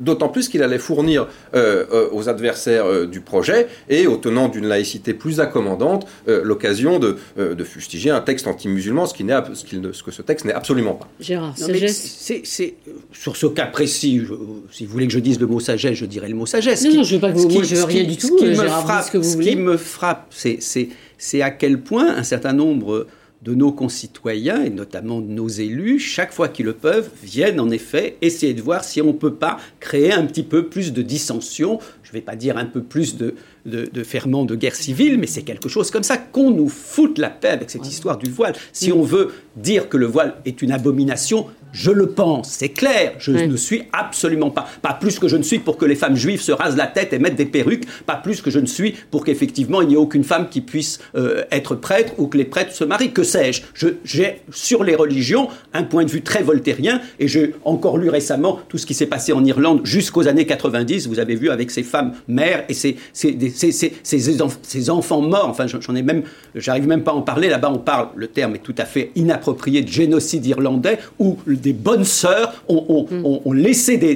d'autant 0.00 0.28
plus 0.28 0.48
qu'il 0.48 0.62
allait 0.62 0.78
fournir 0.78 1.28
euh, 1.54 1.84
euh, 1.92 2.08
aux 2.12 2.28
adversaires 2.28 2.86
euh, 2.86 3.06
du 3.06 3.20
projet 3.20 3.68
et 3.88 4.06
aux 4.06 4.16
tenants 4.16 4.48
d'une 4.48 4.66
laïcité 4.66 5.14
plus 5.14 5.40
accommodante 5.40 6.06
l'occasion 6.26 6.98
de, 6.98 7.16
de, 7.36 7.64
fustiger 7.64 8.10
un 8.10 8.20
texte 8.20 8.46
anti-musulman, 8.46 9.06
ce, 9.06 9.14
qui 9.14 9.24
ce, 9.54 9.92
ce 9.92 10.02
que 10.02 10.10
ce 10.10 10.22
texte 10.22 10.46
n'est 10.46 10.52
absolument 10.52 10.94
pas. 10.94 11.08
Gérard, 11.20 11.54
c'est 11.56 12.74
sur 13.12 13.36
ce 13.36 13.46
cas 13.46 13.66
précis, 13.66 14.22
si 14.70 14.86
vous 14.86 14.92
voulez 14.92 15.06
que 15.06 15.12
je 15.12 15.18
dise 15.18 15.38
le 15.40 15.46
mot 15.46 15.60
sagesse, 15.60 15.94
je 15.94 16.06
dirais 16.06 16.28
le 16.28 16.34
mot 16.34 16.46
sagesse. 16.46 16.84
Non, 16.84 16.94
non 16.94 17.02
je 17.02 17.14
veux 17.14 17.20
pas 17.20 17.32
que 17.32 17.36
vous, 17.36 17.48
moi, 17.48 17.62
je 17.62 17.74
veux 17.74 17.84
rien 17.84 18.04
du 18.04 18.16
tout. 18.16 18.38
Ce 18.38 18.44
qui, 18.44 18.50
me 18.50 18.66
frappe, 18.66 19.04
ce, 19.04 19.10
que 19.10 19.18
vous 19.18 19.24
ce 19.24 19.36
qui 19.36 19.56
me 19.56 19.76
frappe, 19.76 20.32
c'est 20.32 21.42
à 21.42 21.50
quel 21.50 21.80
point 21.80 22.16
un 22.16 22.22
certain 22.22 22.52
nombre 22.52 23.06
de 23.42 23.54
nos 23.54 23.72
concitoyens, 23.72 24.62
et 24.62 24.70
notamment 24.70 25.20
de 25.20 25.28
nos 25.28 25.48
élus, 25.48 25.98
chaque 25.98 26.32
fois 26.32 26.48
qu'ils 26.48 26.66
le 26.66 26.74
peuvent, 26.74 27.08
viennent 27.22 27.58
en 27.58 27.70
effet 27.70 28.16
essayer 28.20 28.52
de 28.52 28.60
voir 28.60 28.84
si 28.84 29.00
on 29.00 29.08
ne 29.08 29.12
peut 29.12 29.34
pas 29.34 29.58
créer 29.80 30.12
un 30.12 30.26
petit 30.26 30.42
peu 30.42 30.66
plus 30.66 30.92
de 30.92 31.00
dissension, 31.00 31.78
je 32.02 32.10
ne 32.10 32.12
vais 32.14 32.20
pas 32.20 32.36
dire 32.36 32.58
un 32.58 32.66
peu 32.66 32.82
plus 32.82 33.16
de, 33.16 33.34
de, 33.64 33.88
de 33.90 34.02
ferment 34.04 34.44
de 34.44 34.54
guerre 34.56 34.74
civile, 34.74 35.18
mais 35.18 35.26
c'est 35.26 35.42
quelque 35.42 35.70
chose 35.70 35.90
comme 35.90 36.02
ça, 36.02 36.18
qu'on 36.18 36.50
nous 36.50 36.68
foute 36.68 37.18
la 37.18 37.30
paix 37.30 37.48
avec 37.48 37.70
cette 37.70 37.86
histoire 37.86 38.18
du 38.18 38.30
voile. 38.30 38.54
Si 38.72 38.92
on 38.92 39.02
veut 39.02 39.32
dire 39.56 39.88
que 39.88 39.96
le 39.96 40.06
voile 40.06 40.34
est 40.44 40.60
une 40.60 40.72
abomination, 40.72 41.46
je 41.72 41.90
le 41.90 42.08
pense, 42.08 42.50
c'est 42.50 42.70
clair. 42.70 43.14
Je 43.18 43.32
ne 43.32 43.56
suis 43.56 43.84
absolument 43.92 44.50
pas, 44.50 44.66
pas 44.82 44.94
plus 44.94 45.18
que 45.18 45.28
je 45.28 45.36
ne 45.36 45.42
suis 45.42 45.58
pour 45.58 45.76
que 45.76 45.84
les 45.84 45.94
femmes 45.94 46.16
juives 46.16 46.40
se 46.40 46.52
rasent 46.52 46.76
la 46.76 46.86
tête 46.86 47.12
et 47.12 47.18
mettent 47.18 47.36
des 47.36 47.46
perruques, 47.46 47.84
pas 48.06 48.16
plus 48.16 48.42
que 48.42 48.50
je 48.50 48.58
ne 48.58 48.66
suis 48.66 48.94
pour 49.10 49.24
qu'effectivement 49.24 49.82
il 49.82 49.88
n'y 49.88 49.94
ait 49.94 49.98
aucune 49.98 50.24
femme 50.24 50.48
qui 50.48 50.60
puisse 50.60 51.00
euh, 51.14 51.44
être 51.50 51.74
prêtre 51.74 52.14
ou 52.18 52.26
que 52.26 52.36
les 52.36 52.44
prêtres 52.44 52.72
se 52.72 52.84
marient. 52.84 53.12
Que 53.12 53.22
sais-je? 53.22 53.62
J'ai 54.04 54.40
sur 54.50 54.84
les 54.84 54.94
religions 54.94 55.48
un 55.72 55.82
point 55.82 56.04
de 56.04 56.10
vue 56.10 56.22
très 56.22 56.42
voltairien 56.42 57.00
et 57.18 57.28
j'ai 57.28 57.54
encore 57.64 57.98
lu 57.98 58.08
récemment 58.08 58.58
tout 58.68 58.78
ce 58.78 58.86
qui 58.86 58.94
s'est 58.94 59.06
passé 59.06 59.32
en 59.32 59.44
Irlande 59.44 59.80
jusqu'aux 59.84 60.28
années 60.28 60.46
90. 60.46 61.06
Vous 61.06 61.18
avez 61.18 61.34
vu 61.34 61.50
avec 61.50 61.70
ces 61.70 61.82
femmes 61.82 62.12
mères 62.28 62.64
et 62.68 62.74
ces, 62.74 62.96
ces, 63.12 63.36
ces, 63.54 63.92
ces 64.02 64.90
enfants 64.90 65.20
morts. 65.20 65.48
Enfin, 65.48 65.66
j'en 65.66 65.94
ai 65.94 66.02
même, 66.02 66.22
j'arrive 66.54 66.86
même 66.86 67.02
pas 67.02 67.12
à 67.12 67.14
en 67.14 67.22
parler. 67.22 67.48
Là-bas, 67.48 67.70
on 67.72 67.78
parle, 67.78 68.08
le 68.14 68.26
terme 68.26 68.54
est 68.54 68.62
tout 68.62 68.74
à 68.78 68.84
fait 68.84 69.10
inapproprié, 69.16 69.82
de 69.82 69.88
génocide 69.88 70.46
irlandais 70.46 70.98
ou 71.18 71.38
des 71.60 71.72
bonnes 71.72 72.04
sœurs 72.04 72.62
ont, 72.68 73.06
mm. 73.10 73.54
laissé 73.54 73.96
des, 73.96 74.14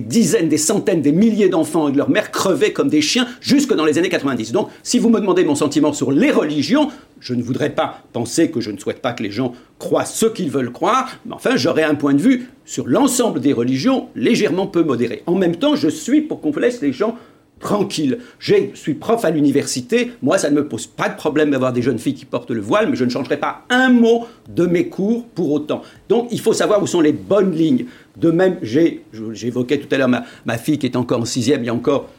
dizaines, 0.00 0.48
des 0.48 0.58
centaines, 0.58 1.02
des 1.02 1.12
milliers 1.12 1.48
d'enfants 1.48 1.88
et 1.88 1.92
de 1.92 1.96
leurs 1.96 2.10
mères 2.10 2.30
crever 2.30 2.72
comme 2.72 2.88
des 2.88 3.00
chiens 3.00 3.26
jusque 3.40 3.74
dans 3.74 3.84
les 3.84 3.98
années 3.98 4.08
90. 4.08 4.52
Donc, 4.52 4.68
si 4.82 4.98
vous 4.98 5.10
me 5.10 5.20
demandez 5.20 5.44
mon 5.44 5.54
sentiment 5.54 5.92
sur 5.92 6.12
les 6.12 6.30
religions, 6.30 6.88
je 7.20 7.34
ne 7.34 7.42
voudrais 7.42 7.70
pas 7.70 8.02
penser 8.12 8.50
que 8.50 8.60
je 8.60 8.70
ne 8.70 8.78
souhaite 8.78 9.00
pas 9.00 9.12
que 9.12 9.22
les 9.22 9.30
gens 9.30 9.52
croient 9.78 10.04
ce 10.04 10.26
qu'ils 10.26 10.50
veulent 10.50 10.72
croire, 10.72 11.08
mais 11.26 11.34
enfin, 11.34 11.56
j'aurais 11.56 11.82
un 11.82 11.94
point 11.94 12.14
de 12.14 12.20
vue 12.20 12.48
sur 12.64 12.86
l'ensemble 12.86 13.40
des 13.40 13.52
religions 13.52 14.08
légèrement 14.14 14.66
peu 14.66 14.82
modéré. 14.82 15.22
En 15.26 15.34
même 15.34 15.56
temps, 15.56 15.76
je 15.76 15.88
suis 15.88 16.20
pour 16.20 16.40
qu'on 16.40 16.52
laisse 16.52 16.80
les 16.80 16.92
gens 16.92 17.16
tranquille. 17.64 18.18
Je 18.38 18.54
suis 18.74 18.92
prof 18.92 19.24
à 19.24 19.30
l'université, 19.30 20.12
moi 20.22 20.36
ça 20.36 20.50
ne 20.50 20.56
me 20.56 20.68
pose 20.68 20.86
pas 20.86 21.08
de 21.08 21.16
problème 21.16 21.50
d'avoir 21.50 21.72
des 21.72 21.80
jeunes 21.80 21.98
filles 21.98 22.14
qui 22.14 22.26
portent 22.26 22.50
le 22.50 22.60
voile, 22.60 22.90
mais 22.90 22.96
je 22.96 23.06
ne 23.06 23.10
changerai 23.10 23.38
pas 23.38 23.62
un 23.70 23.88
mot 23.88 24.26
de 24.48 24.66
mes 24.66 24.88
cours 24.88 25.24
pour 25.34 25.50
autant. 25.50 25.80
Donc 26.10 26.28
il 26.30 26.40
faut 26.40 26.52
savoir 26.52 26.82
où 26.82 26.86
sont 26.86 27.00
les 27.00 27.12
bonnes 27.12 27.52
lignes. 27.52 27.86
De 28.16 28.30
même, 28.30 28.58
j'évoquais 28.62 29.78
tout 29.78 29.92
à 29.92 29.98
l'heure 29.98 30.08
ma, 30.08 30.24
ma 30.44 30.58
fille 30.58 30.78
qui 30.78 30.86
est 30.86 30.94
encore 30.94 31.20
en 31.20 31.24
sixième, 31.24 31.62
il 31.62 31.66
y 31.66 31.70
a 31.70 31.74
encore 31.74 32.10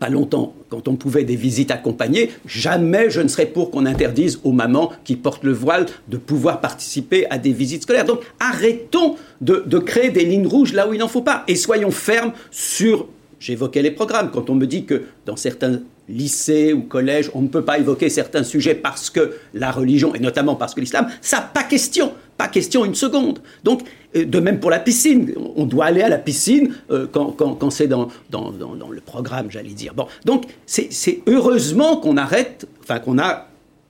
pas 0.00 0.08
longtemps, 0.08 0.54
quand 0.68 0.86
on 0.88 0.96
pouvait 0.96 1.24
des 1.24 1.36
visites 1.36 1.70
accompagnées, 1.70 2.30
jamais 2.44 3.10
je 3.10 3.20
ne 3.20 3.28
serais 3.28 3.46
pour 3.46 3.70
qu'on 3.70 3.86
interdise 3.86 4.40
aux 4.44 4.52
mamans 4.52 4.92
qui 5.04 5.16
portent 5.16 5.44
le 5.44 5.52
voile 5.52 5.86
de 6.08 6.18
pouvoir 6.18 6.60
participer 6.60 7.26
à 7.30 7.38
des 7.38 7.52
visites 7.52 7.84
scolaires. 7.84 8.04
Donc 8.04 8.20
arrêtons 8.38 9.16
de, 9.40 9.62
de 9.64 9.78
créer 9.78 10.10
des 10.10 10.24
lignes 10.24 10.46
rouges 10.46 10.72
là 10.72 10.88
où 10.88 10.94
il 10.94 10.98
n'en 10.98 11.08
faut 11.08 11.22
pas 11.22 11.44
et 11.48 11.54
soyons 11.54 11.90
fermes 11.90 12.32
sur 12.50 13.06
J'évoquais 13.40 13.82
les 13.82 13.90
programmes. 13.90 14.30
Quand 14.30 14.50
on 14.50 14.54
me 14.54 14.66
dit 14.66 14.84
que 14.84 15.02
dans 15.26 15.36
certains 15.36 15.80
lycées 16.08 16.72
ou 16.72 16.82
collèges, 16.82 17.30
on 17.34 17.42
ne 17.42 17.48
peut 17.48 17.64
pas 17.64 17.78
évoquer 17.78 18.08
certains 18.08 18.42
sujets 18.42 18.74
parce 18.74 19.10
que 19.10 19.34
la 19.54 19.70
religion, 19.70 20.14
et 20.14 20.18
notamment 20.18 20.56
parce 20.56 20.74
que 20.74 20.80
l'islam, 20.80 21.08
ça, 21.20 21.40
pas 21.40 21.64
question. 21.64 22.12
Pas 22.36 22.48
question 22.48 22.84
une 22.84 22.94
seconde. 22.94 23.40
Donc, 23.64 23.82
euh, 24.16 24.24
de 24.24 24.40
même 24.40 24.60
pour 24.60 24.70
la 24.70 24.78
piscine. 24.78 25.34
On 25.56 25.66
doit 25.66 25.86
aller 25.86 26.02
à 26.02 26.08
la 26.08 26.18
piscine 26.18 26.74
euh, 26.90 27.06
quand, 27.10 27.32
quand, 27.32 27.70
c'est 27.70 27.88
dans, 27.88 28.08
dans, 28.30 28.52
dans, 28.52 28.90
le 28.90 29.00
programme, 29.00 29.50
j'allais 29.50 29.70
dire. 29.70 29.92
Bon, 29.94 30.06
donc, 30.24 30.44
c'est 30.66 31.22
heureusement 31.26 31.96
qu'on 31.96 32.16
arrête, 32.16 32.66
enfin, 32.82 33.00
qu'on 33.00 33.18
a 33.18 33.47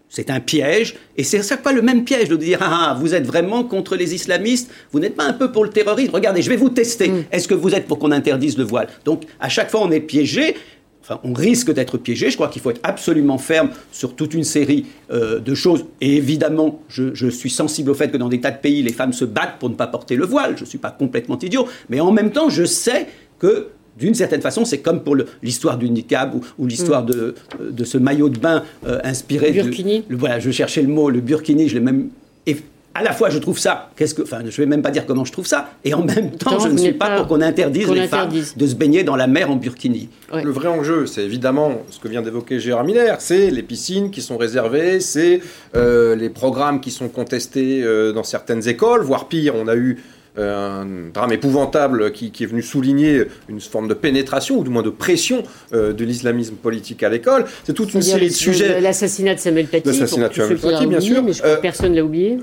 c'est 0.08 0.30
un 0.30 0.40
piège, 0.40 0.96
et 1.16 1.24
c'est 1.24 1.42
ça 1.42 1.56
pas 1.56 1.72
le 1.72 1.82
même 1.82 2.04
piège 2.04 2.28
de 2.28 2.36
dire 2.36 2.58
ah, 2.62 2.90
ah, 2.90 2.98
vous 2.98 3.14
êtes 3.14 3.26
vraiment 3.26 3.64
contre 3.64 3.96
les 3.96 4.14
islamistes, 4.14 4.70
vous 4.92 5.00
n'êtes 5.00 5.16
pas 5.16 5.24
un 5.24 5.32
peu 5.32 5.52
pour 5.52 5.64
le 5.64 5.70
terrorisme. 5.70 6.14
Regardez, 6.14 6.42
je 6.42 6.48
vais 6.48 6.56
vous 6.56 6.70
tester. 6.70 7.08
Mm. 7.08 7.24
Est-ce 7.30 7.48
que 7.48 7.54
vous 7.54 7.74
êtes 7.74 7.86
pour 7.86 7.98
qu'on 7.98 8.12
interdise 8.12 8.56
le 8.56 8.64
voile? 8.64 8.88
Donc 9.04 9.24
à 9.40 9.48
chaque 9.48 9.70
fois 9.70 9.80
on 9.82 9.90
est 9.90 10.00
piégé. 10.00 10.56
Enfin, 11.02 11.20
on 11.24 11.32
risque 11.32 11.72
d'être 11.72 11.96
piégé. 11.96 12.28
Je 12.28 12.36
crois 12.36 12.48
qu'il 12.48 12.60
faut 12.60 12.70
être 12.70 12.80
absolument 12.82 13.38
ferme 13.38 13.70
sur 13.92 14.14
toute 14.14 14.34
une 14.34 14.44
série 14.44 14.84
euh, 15.10 15.40
de 15.40 15.54
choses. 15.54 15.86
Et 16.02 16.16
évidemment, 16.16 16.82
je, 16.88 17.14
je, 17.14 17.28
suis 17.28 17.48
sensible 17.48 17.90
au 17.90 17.94
fait 17.94 18.10
que 18.10 18.18
dans 18.18 18.28
des 18.28 18.42
tas 18.42 18.50
de 18.50 18.58
pays, 18.58 18.82
les 18.82 18.92
femmes 18.92 19.14
se 19.14 19.24
battent 19.24 19.58
pour 19.58 19.70
ne 19.70 19.74
pas 19.74 19.86
porter 19.86 20.16
le 20.16 20.26
voile. 20.26 20.58
Je 20.58 20.64
ne 20.64 20.68
suis 20.68 20.76
pas 20.76 20.90
complètement 20.90 21.38
idiot. 21.38 21.66
Mais 21.88 22.00
en 22.00 22.12
même 22.12 22.30
temps, 22.30 22.50
je 22.50 22.64
sais 22.64 23.06
que 23.38 23.68
d'une 23.98 24.14
certaine 24.14 24.40
façon, 24.40 24.64
c'est 24.64 24.78
comme 24.78 25.00
pour 25.00 25.16
l'histoire 25.42 25.78
du 25.78 25.90
niqab 25.90 26.34
ou, 26.58 26.66
l'histoire 26.66 27.02
mm. 27.02 27.06
de, 27.06 27.34
de, 27.70 27.84
ce 27.84 27.98
maillot 27.98 28.28
de 28.28 28.38
bain 28.38 28.62
euh, 28.86 29.00
inspiré 29.04 29.52
burkini. 29.52 30.04
Le, 30.08 30.16
voilà, 30.16 30.38
je 30.38 30.50
cherchais 30.50 30.82
le 30.82 30.88
mot, 30.88 31.10
le 31.10 31.20
burkini, 31.20 31.68
je 31.68 31.74
l'ai 31.74 31.80
même. 31.80 32.08
Et 32.46 32.56
à 32.94 33.02
la 33.02 33.12
fois, 33.12 33.30
je 33.30 33.38
trouve 33.38 33.58
ça, 33.58 33.90
qu'est-ce 33.96 34.14
que, 34.14 34.22
enfin, 34.22 34.40
je 34.44 34.56
vais 34.56 34.66
même 34.66 34.82
pas 34.82 34.90
dire 34.90 35.06
comment 35.06 35.24
je 35.24 35.30
trouve 35.30 35.46
ça, 35.46 35.70
et 35.84 35.94
en 35.94 36.02
même 36.02 36.32
temps, 36.32 36.58
je 36.58 36.68
ne 36.68 36.76
suis 36.76 36.92
pas, 36.92 37.18
pour 37.18 37.28
qu'on 37.28 37.40
interdise 37.40 37.88
les 37.90 38.08
femmes 38.08 38.30
de 38.56 38.66
se 38.66 38.74
baigner 38.74 39.04
dans 39.04 39.14
la 39.14 39.28
mer 39.28 39.50
en 39.50 39.56
burkini. 39.56 40.08
Le 40.32 40.50
vrai 40.50 40.68
enjeu, 40.68 41.06
c'est 41.06 41.22
évidemment 41.22 41.82
ce 41.90 42.00
que 42.00 42.08
vient 42.08 42.22
d'évoquer 42.22 42.58
Gérard 42.58 42.84
Miller, 42.84 43.20
c'est 43.20 43.50
les 43.50 43.62
piscines 43.62 44.10
qui 44.10 44.20
sont 44.20 44.36
réservées, 44.36 44.98
c'est 44.98 45.40
euh, 45.76 46.16
les 46.16 46.28
programmes 46.28 46.80
qui 46.80 46.90
sont 46.90 47.08
contestés 47.08 47.84
euh, 47.84 48.12
dans 48.12 48.24
certaines 48.24 48.66
écoles, 48.66 49.02
voire 49.02 49.28
pire, 49.28 49.54
on 49.54 49.68
a 49.68 49.76
eu 49.76 49.98
euh, 49.98 50.17
un 50.38 50.86
drame 51.12 51.32
épouvantable 51.32 52.12
qui, 52.12 52.32
est 52.40 52.46
venu 52.46 52.62
souligner 52.62 53.24
une 53.48 53.60
forme 53.60 53.88
de 53.88 53.94
pénétration, 53.94 54.58
ou 54.58 54.64
du 54.64 54.70
moins 54.70 54.82
de 54.82 54.90
pression 54.90 55.42
euh, 55.72 55.92
de 55.92 56.04
l'islamisme 56.04 56.54
politique 56.54 57.02
à 57.02 57.08
l'école. 57.08 57.44
C'est 57.64 57.72
toute 57.72 57.94
une 57.94 58.02
série 58.02 58.28
de 58.28 58.34
sujets. 58.34 58.80
L'assassinat 58.80 59.34
de 59.34 59.40
Samuel 59.40 59.66
Paty, 59.66 59.88
l'assassinat 59.88 60.28
de 60.28 60.34
Samuel 60.34 60.58
Paty, 60.58 60.86
bien 60.86 61.00
sûr. 61.00 61.22
Mais 61.22 61.32
je 61.32 61.42
crois 61.42 61.56
que 61.56 61.62
personne 61.62 61.92
ne 61.92 61.96
l'a 61.96 62.04
oublié. 62.04 62.38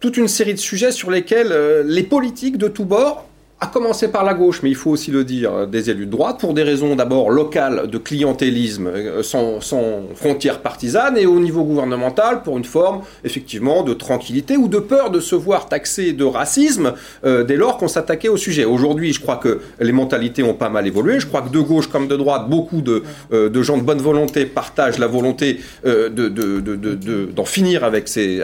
toute 0.00 0.16
une 0.16 0.28
série 0.28 0.54
de 0.54 0.58
sujets 0.58 0.92
sur 0.92 1.10
lesquels 1.10 1.54
les 1.84 2.02
politiques 2.02 2.58
de 2.58 2.68
tous 2.68 2.84
bords 2.84 3.26
à 3.58 3.68
commencer 3.68 4.08
par 4.08 4.22
la 4.22 4.34
gauche, 4.34 4.60
mais 4.62 4.68
il 4.68 4.74
faut 4.76 4.90
aussi 4.90 5.10
le 5.10 5.24
dire, 5.24 5.66
des 5.66 5.88
élus 5.88 6.04
de 6.06 6.10
droite, 6.10 6.38
pour 6.38 6.52
des 6.52 6.62
raisons 6.62 6.94
d'abord 6.94 7.30
locales 7.30 7.88
de 7.88 7.98
clientélisme 7.98 8.86
euh, 8.86 9.22
sans, 9.22 9.60
frontières 10.14 10.60
partisanes, 10.60 11.16
et 11.16 11.24
au 11.24 11.40
niveau 11.40 11.64
gouvernemental, 11.64 12.42
pour 12.42 12.58
une 12.58 12.64
forme, 12.64 13.00
effectivement, 13.24 13.82
de 13.82 13.94
tranquillité 13.94 14.58
ou 14.58 14.68
de 14.68 14.78
peur 14.78 15.10
de 15.10 15.20
se 15.20 15.34
voir 15.34 15.68
taxé 15.68 16.12
de 16.12 16.24
racisme 16.24 16.92
euh, 17.24 17.44
dès 17.44 17.56
lors 17.56 17.78
qu'on 17.78 17.88
s'attaquait 17.88 18.28
au 18.28 18.36
sujet. 18.36 18.64
Aujourd'hui, 18.64 19.12
je 19.12 19.20
crois 19.20 19.36
que 19.36 19.60
les 19.80 19.92
mentalités 19.92 20.42
ont 20.42 20.54
pas 20.54 20.68
mal 20.68 20.86
évolué. 20.86 21.18
Je 21.18 21.26
crois 21.26 21.42
que 21.42 21.48
de 21.48 21.60
gauche 21.60 21.88
comme 21.88 22.08
de 22.08 22.16
droite, 22.16 22.48
beaucoup 22.50 22.82
de, 22.82 23.02
euh, 23.32 23.62
gens 23.62 23.78
de 23.78 23.82
bonne 23.82 23.98
volonté 23.98 24.44
partagent 24.44 24.98
la 24.98 25.06
volonté 25.06 25.60
euh, 25.86 26.10
de, 26.10 26.28
de, 26.28 26.60
de, 26.60 27.24
d'en 27.24 27.44
finir 27.44 27.84
avec 27.84 28.06
ces, 28.06 28.40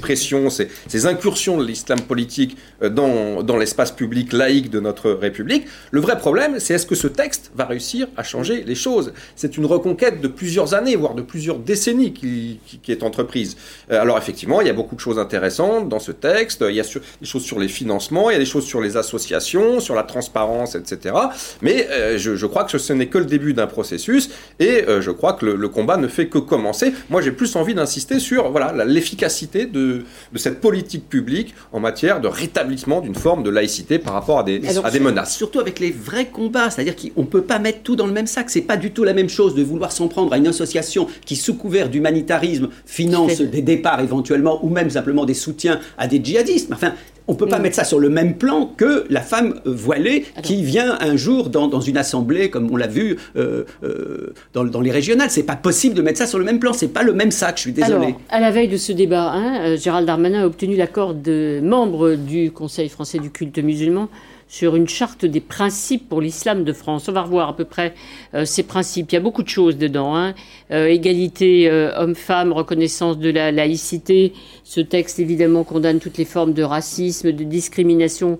pressions, 0.00 0.50
ces, 0.50 1.06
incursions 1.06 1.58
de 1.58 1.64
l'islam 1.64 2.00
politique 2.00 2.56
dans 2.80 3.56
l'espace 3.58 3.85
public 3.92 4.32
laïque 4.32 4.70
de 4.70 4.80
notre 4.80 5.10
République. 5.10 5.66
Le 5.90 6.00
vrai 6.00 6.18
problème, 6.18 6.58
c'est 6.58 6.74
est-ce 6.74 6.86
que 6.86 6.94
ce 6.94 7.06
texte 7.06 7.50
va 7.54 7.64
réussir 7.64 8.08
à 8.16 8.22
changer 8.22 8.64
les 8.64 8.74
choses? 8.74 9.12
C'est 9.34 9.56
une 9.56 9.66
reconquête 9.66 10.20
de 10.20 10.28
plusieurs 10.28 10.74
années, 10.74 10.96
voire 10.96 11.14
de 11.14 11.22
plusieurs 11.22 11.58
décennies 11.58 12.12
qui, 12.12 12.60
est 12.88 13.02
entreprise. 13.02 13.56
Euh, 13.90 14.00
alors 14.00 14.18
effectivement, 14.18 14.60
il 14.60 14.66
y 14.66 14.70
a 14.70 14.72
beaucoup 14.72 14.94
de 14.94 15.00
choses 15.00 15.18
intéressantes 15.18 15.88
dans 15.88 15.98
ce 15.98 16.12
texte. 16.12 16.64
Il 16.68 16.74
y 16.74 16.80
a 16.80 16.84
des 16.84 17.26
choses 17.26 17.44
sur 17.44 17.58
les 17.58 17.68
financements, 17.68 18.30
il 18.30 18.34
y 18.34 18.36
a 18.36 18.38
des 18.38 18.44
choses 18.44 18.64
sur 18.64 18.80
les 18.80 18.96
associations, 18.96 19.80
sur 19.80 19.94
la 19.94 20.02
transparence, 20.02 20.74
etc. 20.74 21.14
Mais 21.62 21.88
euh, 21.90 22.18
je, 22.18 22.46
crois 22.46 22.64
que 22.64 22.78
ce 22.78 22.92
n'est 22.92 23.08
que 23.08 23.18
le 23.18 23.24
début 23.24 23.54
d'un 23.54 23.66
processus 23.66 24.30
et 24.58 24.84
euh, 24.88 25.00
je 25.00 25.10
crois 25.10 25.32
que 25.34 25.46
le, 25.46 25.68
combat 25.68 25.96
ne 25.96 26.08
fait 26.08 26.28
que 26.28 26.38
commencer. 26.38 26.92
Moi, 27.10 27.20
j'ai 27.22 27.32
plus 27.32 27.56
envie 27.56 27.74
d'insister 27.74 28.18
sur 28.18 28.50
voilà 28.50 28.84
l'efficacité 28.84 29.66
de 29.66 30.04
cette 30.36 30.60
politique 30.60 31.08
publique 31.08 31.54
en 31.72 31.80
matière 31.80 32.20
de 32.20 32.28
rétablissement 32.28 33.00
d'une 33.00 33.14
forme 33.14 33.42
de 33.42 33.50
laïcité 33.50 33.75
par 34.02 34.14
rapport 34.14 34.38
à 34.38 34.42
des, 34.42 34.66
Alors, 34.68 34.86
à 34.86 34.90
des 34.90 35.00
menaces. 35.00 35.36
Surtout 35.36 35.60
avec 35.60 35.80
les 35.80 35.90
vrais 35.90 36.26
combats, 36.26 36.70
c'est-à-dire 36.70 36.94
qu'on 36.96 37.22
ne 37.22 37.26
peut 37.26 37.42
pas 37.42 37.58
mettre 37.58 37.80
tout 37.82 37.96
dans 37.96 38.06
le 38.06 38.12
même 38.12 38.26
sac. 38.26 38.50
C'est 38.50 38.62
pas 38.62 38.76
du 38.76 38.90
tout 38.90 39.04
la 39.04 39.14
même 39.14 39.28
chose 39.28 39.54
de 39.54 39.62
vouloir 39.62 39.92
s'en 39.92 40.08
prendre 40.08 40.32
à 40.32 40.38
une 40.38 40.46
association 40.46 41.06
qui, 41.24 41.36
sous 41.36 41.54
couvert 41.54 41.88
d'humanitarisme, 41.88 42.68
finance 42.84 43.40
des 43.40 43.62
départs 43.62 44.00
éventuellement 44.00 44.64
ou 44.64 44.68
même 44.68 44.90
simplement 44.90 45.24
des 45.24 45.34
soutiens 45.34 45.80
à 45.98 46.06
des 46.06 46.22
djihadistes. 46.22 46.72
Enfin, 46.72 46.92
on 47.28 47.32
ne 47.32 47.38
peut 47.38 47.46
pas 47.46 47.58
mmh. 47.58 47.62
mettre 47.62 47.76
ça 47.76 47.84
sur 47.84 47.98
le 47.98 48.08
même 48.08 48.34
plan 48.34 48.70
que 48.76 49.04
la 49.10 49.20
femme 49.20 49.60
voilée 49.64 50.26
Attends. 50.36 50.42
qui 50.42 50.62
vient 50.62 50.96
un 51.00 51.16
jour 51.16 51.50
dans, 51.50 51.66
dans 51.66 51.80
une 51.80 51.96
assemblée, 51.96 52.50
comme 52.50 52.70
on 52.70 52.76
l'a 52.76 52.86
vu 52.86 53.16
euh, 53.36 53.64
euh, 53.82 54.32
dans, 54.52 54.64
dans, 54.64 54.80
les 54.80 54.92
régionales. 54.92 55.30
C'est 55.30 55.42
pas 55.42 55.56
possible 55.56 55.94
de 55.94 56.02
mettre 56.02 56.18
ça 56.18 56.26
sur 56.26 56.38
le 56.38 56.44
même 56.44 56.60
plan. 56.60 56.72
C'est 56.72 56.88
pas 56.88 57.02
le 57.02 57.12
même 57.12 57.32
sac. 57.32 57.56
Je 57.56 57.62
suis 57.62 57.72
désolé. 57.72 57.94
Alors, 57.94 58.20
à 58.28 58.40
la 58.40 58.50
veille 58.50 58.68
de 58.68 58.76
ce 58.76 58.92
débat, 58.92 59.32
hein, 59.32 59.60
euh, 59.62 59.76
Gérald 59.76 60.06
Darmanin 60.06 60.42
a 60.42 60.46
obtenu 60.46 60.76
l'accord 60.76 61.14
de 61.14 61.60
membres 61.62 62.14
du 62.14 62.52
Conseil 62.52 62.88
français 62.88 63.18
du 63.18 63.30
culte 63.30 63.58
musulman 63.66 64.08
sur 64.48 64.76
une 64.76 64.88
charte 64.88 65.24
des 65.24 65.40
principes 65.40 66.08
pour 66.08 66.20
l'islam 66.20 66.64
de 66.64 66.72
France. 66.72 67.08
On 67.08 67.12
va 67.12 67.22
revoir 67.22 67.48
à 67.48 67.56
peu 67.56 67.64
près 67.64 67.94
euh, 68.34 68.44
ces 68.44 68.62
principes. 68.62 69.10
Il 69.10 69.14
y 69.14 69.18
a 69.18 69.20
beaucoup 69.20 69.42
de 69.42 69.48
choses 69.48 69.76
dedans. 69.76 70.16
Hein. 70.16 70.34
Euh, 70.70 70.86
égalité 70.86 71.68
euh, 71.68 71.92
homme-femme, 71.96 72.52
reconnaissance 72.52 73.18
de 73.18 73.30
la 73.30 73.50
laïcité. 73.50 74.32
Ce 74.62 74.80
texte, 74.80 75.18
évidemment, 75.18 75.64
condamne 75.64 75.98
toutes 75.98 76.18
les 76.18 76.24
formes 76.24 76.52
de 76.52 76.62
racisme, 76.62 77.32
de 77.32 77.44
discrimination 77.44 78.38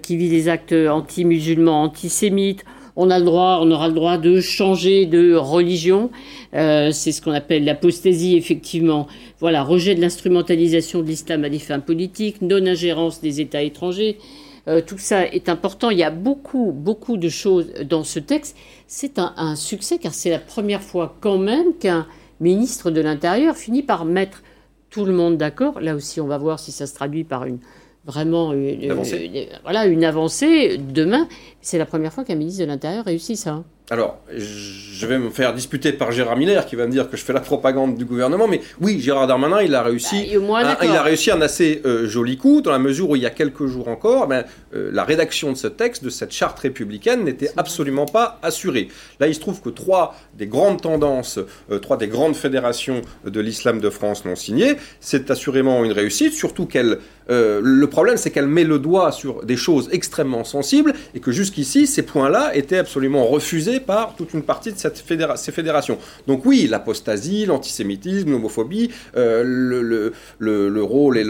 qui 0.00 0.16
visent 0.16 0.32
les 0.32 0.48
actes 0.48 0.72
anti-musulmans, 0.72 1.82
antisémites. 1.82 2.64
On 2.96 3.10
a 3.10 3.18
le 3.18 3.24
droit, 3.24 3.58
on 3.60 3.70
aura 3.70 3.88
le 3.88 3.94
droit 3.94 4.18
de 4.18 4.40
changer 4.40 5.04
de 5.04 5.34
religion. 5.34 6.10
C'est 6.52 7.12
ce 7.12 7.20
qu'on 7.20 7.32
appelle 7.32 7.64
l'apostasie, 7.64 8.36
effectivement. 8.36 9.08
Voilà, 9.40 9.62
rejet 9.62 9.94
de 9.94 10.00
l'instrumentalisation 10.00 11.02
de 11.02 11.06
l'islam 11.06 11.44
à 11.44 11.50
des 11.50 11.58
fins 11.58 11.80
politiques, 11.80 12.40
non-ingérence 12.40 13.20
des 13.20 13.42
États 13.42 13.62
étrangers. 13.62 14.16
Euh, 14.66 14.80
tout 14.80 14.98
ça 14.98 15.26
est 15.26 15.48
important. 15.48 15.90
Il 15.90 15.98
y 15.98 16.02
a 16.02 16.10
beaucoup, 16.10 16.72
beaucoup 16.72 17.16
de 17.16 17.28
choses 17.28 17.72
dans 17.84 18.04
ce 18.04 18.18
texte. 18.18 18.56
C'est 18.86 19.18
un, 19.18 19.34
un, 19.36 19.56
succès 19.56 19.98
car 19.98 20.14
c'est 20.14 20.30
la 20.30 20.38
première 20.38 20.82
fois 20.82 21.16
quand 21.20 21.38
même 21.38 21.74
qu'un 21.74 22.06
ministre 22.40 22.90
de 22.90 23.00
l'Intérieur 23.00 23.56
finit 23.56 23.82
par 23.82 24.04
mettre 24.04 24.42
tout 24.90 25.04
le 25.04 25.12
monde 25.12 25.36
d'accord. 25.36 25.80
Là 25.80 25.94
aussi, 25.94 26.20
on 26.20 26.26
va 26.26 26.38
voir 26.38 26.58
si 26.58 26.72
ça 26.72 26.86
se 26.86 26.94
traduit 26.94 27.24
par 27.24 27.44
une 27.44 27.58
vraiment 28.06 28.52
une, 28.52 28.82
une, 28.82 28.92
une, 28.92 29.46
voilà, 29.62 29.86
une 29.86 30.04
avancée 30.04 30.78
demain. 30.78 31.28
C'est 31.60 31.78
la 31.78 31.86
première 31.86 32.12
fois 32.12 32.24
qu'un 32.24 32.34
ministre 32.34 32.60
de 32.60 32.66
l'Intérieur 32.66 33.04
réussit 33.04 33.36
ça. 33.36 33.64
Alors, 33.90 34.18
je 34.34 35.06
vais 35.06 35.18
me 35.18 35.28
faire 35.28 35.52
disputer 35.52 35.92
par 35.92 36.10
Gérard 36.10 36.38
Miller 36.38 36.64
qui 36.64 36.74
va 36.74 36.86
me 36.86 36.90
dire 36.90 37.10
que 37.10 37.18
je 37.18 37.22
fais 37.22 37.34
la 37.34 37.40
propagande 37.40 37.98
du 37.98 38.06
gouvernement, 38.06 38.48
mais 38.48 38.62
oui, 38.80 38.98
Gérard 38.98 39.26
Darmanin, 39.26 39.60
il 39.60 39.74
a 39.74 39.82
réussi, 39.82 40.34
bah, 40.38 40.76
un, 40.80 40.84
il 40.86 40.96
a 40.96 41.02
réussi 41.02 41.30
un 41.30 41.42
assez 41.42 41.82
euh, 41.84 42.08
joli 42.08 42.38
coup 42.38 42.62
dans 42.62 42.70
la 42.70 42.78
mesure 42.78 43.10
où 43.10 43.16
il 43.16 43.20
y 43.20 43.26
a 43.26 43.30
quelques 43.30 43.66
jours 43.66 43.88
encore, 43.88 44.26
ben, 44.26 44.44
euh, 44.74 44.88
la 44.90 45.04
rédaction 45.04 45.52
de 45.52 45.58
ce 45.58 45.66
texte, 45.66 46.02
de 46.02 46.08
cette 46.08 46.32
charte 46.32 46.58
républicaine, 46.60 47.24
n'était 47.24 47.50
absolument 47.58 48.06
pas 48.06 48.38
assurée. 48.42 48.88
Là, 49.20 49.26
il 49.26 49.34
se 49.34 49.40
trouve 49.40 49.60
que 49.60 49.68
trois 49.68 50.14
des 50.32 50.46
grandes 50.46 50.80
tendances, 50.80 51.38
euh, 51.70 51.78
trois 51.78 51.98
des 51.98 52.08
grandes 52.08 52.36
fédérations 52.36 53.02
de 53.26 53.40
l'islam 53.40 53.82
de 53.82 53.90
France 53.90 54.24
l'ont 54.24 54.34
signé. 54.34 54.76
C'est 55.00 55.30
assurément 55.30 55.84
une 55.84 55.92
réussite, 55.92 56.32
surtout 56.32 56.64
qu'elle, 56.64 57.00
euh, 57.30 57.60
le 57.62 57.86
problème, 57.86 58.16
c'est 58.16 58.30
qu'elle 58.30 58.48
met 58.48 58.64
le 58.64 58.78
doigt 58.78 59.12
sur 59.12 59.44
des 59.44 59.56
choses 59.56 59.88
extrêmement 59.92 60.44
sensibles 60.44 60.94
et 61.14 61.20
que 61.20 61.32
jusqu'ici, 61.32 61.86
ces 61.86 62.02
points-là 62.02 62.54
étaient 62.54 62.78
absolument 62.78 63.26
refusés 63.26 63.80
par 63.80 64.14
toute 64.16 64.34
une 64.34 64.42
partie 64.42 64.72
de 64.72 64.78
cette 64.78 64.98
fédéra 64.98 65.36
ces 65.36 65.52
fédérations. 65.52 65.98
Donc 66.26 66.44
oui, 66.44 66.66
l'apostasie, 66.68 67.46
l'antisémitisme, 67.46 68.30
l'homophobie, 68.30 68.90
euh, 69.16 69.42
le, 69.44 69.82
le, 69.82 70.12
le, 70.38 70.68
le, 70.68 70.82
rôle 70.82 71.18
et 71.18 71.24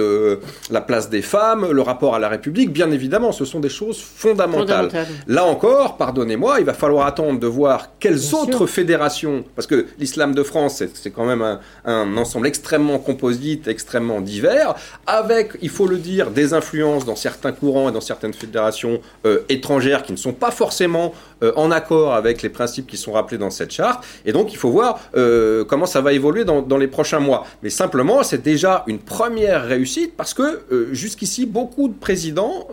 la 0.70 0.80
place 0.80 1.10
des 1.10 1.22
femmes, 1.22 1.70
le 1.70 1.82
rapport 1.82 2.14
à 2.14 2.18
la 2.18 2.28
République, 2.28 2.72
bien 2.72 2.90
évidemment, 2.90 3.32
ce 3.32 3.44
sont 3.44 3.60
des 3.60 3.68
choses 3.68 4.00
fondamentales. 4.00 4.90
Fondamental. 4.90 5.06
Là 5.26 5.44
encore, 5.44 5.96
pardonnez-moi, 5.96 6.60
il 6.60 6.66
va 6.66 6.74
falloir 6.74 7.06
attendre 7.06 7.38
de 7.38 7.46
voir 7.46 7.90
quelles 8.00 8.18
bien 8.18 8.38
autres 8.40 8.58
sûr. 8.58 8.70
fédérations, 8.70 9.44
parce 9.54 9.66
que 9.66 9.86
l'islam 9.98 10.34
de 10.34 10.42
France, 10.42 10.82
c'est 10.94 11.10
quand 11.10 11.24
même 11.24 11.42
un, 11.42 11.60
un, 11.84 12.16
ensemble 12.16 12.46
extrêmement 12.46 12.98
composite, 12.98 13.68
extrêmement 13.68 14.20
divers, 14.20 14.74
avec, 15.06 15.52
il 15.62 15.70
faut 15.70 15.83
le 15.86 15.98
dire, 15.98 16.30
des 16.30 16.54
influences 16.54 17.04
dans 17.04 17.16
certains 17.16 17.52
courants 17.52 17.88
et 17.88 17.92
dans 17.92 18.00
certaines 18.00 18.34
fédérations 18.34 19.00
euh, 19.26 19.40
étrangères 19.48 20.02
qui 20.02 20.12
ne 20.12 20.16
sont 20.16 20.32
pas 20.32 20.50
forcément 20.50 21.14
euh, 21.42 21.52
en 21.56 21.70
accord 21.70 22.14
avec 22.14 22.42
les 22.42 22.48
principes 22.48 22.86
qui 22.86 22.96
sont 22.96 23.12
rappelés 23.12 23.38
dans 23.38 23.50
cette 23.50 23.70
charte. 23.70 24.04
Et 24.24 24.32
donc, 24.32 24.52
il 24.52 24.56
faut 24.56 24.70
voir 24.70 25.00
euh, 25.16 25.64
comment 25.64 25.86
ça 25.86 26.00
va 26.00 26.12
évoluer 26.12 26.44
dans, 26.44 26.62
dans, 26.62 26.78
les 26.78 26.88
prochains 26.88 27.20
mois. 27.20 27.46
Mais 27.62 27.70
simplement, 27.70 28.22
c'est 28.22 28.42
déjà 28.42 28.84
une 28.86 28.98
première 28.98 29.64
réussite 29.64 30.16
parce 30.16 30.34
que 30.34 30.62
jusqu'ici, 30.92 31.46
beaucoup 31.46 31.88
de 31.88 31.94
présidents, 31.94 32.68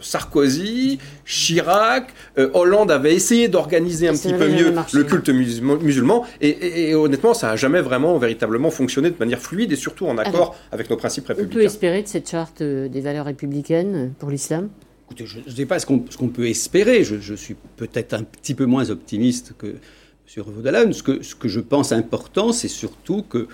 Sarkozy, 0.00 0.98
Chirac, 1.24 2.12
Hollande 2.52 2.90
avaient 2.90 3.14
essayé 3.14 3.48
d'organiser 3.48 4.08
un 4.08 4.12
petit 4.12 4.32
peu 4.32 4.48
mieux 4.48 4.74
le 4.92 5.04
culte 5.04 5.28
musulman. 5.30 6.24
Et, 6.40 6.48
et, 6.48 6.90
et 6.90 6.94
honnêtement, 6.94 7.34
ça 7.34 7.48
n'a 7.48 7.56
jamais 7.56 7.80
vraiment, 7.80 8.18
véritablement 8.18 8.70
fonctionné 8.70 9.10
de 9.10 9.16
manière 9.18 9.38
fluide 9.38 9.72
et 9.72 9.76
surtout 9.76 10.06
en 10.06 10.18
accord 10.18 10.34
Alors, 10.34 10.56
avec 10.72 10.90
nos 10.90 10.96
principes 10.96 11.28
républicains. 11.28 11.54
On 11.54 11.60
peut 11.60 11.64
espérer 11.64 12.02
de 12.02 12.08
cette 12.08 12.21
charte 12.28 12.62
euh, 12.62 12.88
des 12.88 13.00
valeurs 13.00 13.26
républicaines 13.26 14.12
pour 14.18 14.30
l'islam? 14.30 14.68
Je 15.16 15.40
ne 15.40 15.50
sais 15.50 15.66
pas 15.66 15.78
ce 15.78 15.86
qu'on 15.86 15.98
qu 16.00 16.28
peut 16.28 16.48
espérer. 16.48 17.04
Je, 17.04 17.34
suis 17.34 17.54
peut-être 17.76 18.14
un 18.14 18.22
petit 18.22 18.54
peu 18.54 18.64
moins 18.64 18.88
optimiste 18.90 19.54
que 19.58 19.66
M. 19.66 20.42
Revaudalon. 20.42 20.92
Ce 20.92 21.22
ce 21.22 21.34
que 21.34 21.48
je 21.48 21.60
pense 21.60 21.92
important, 21.92 22.52
c'est 22.52 22.68
surtout 22.68 23.22
que 23.22 23.48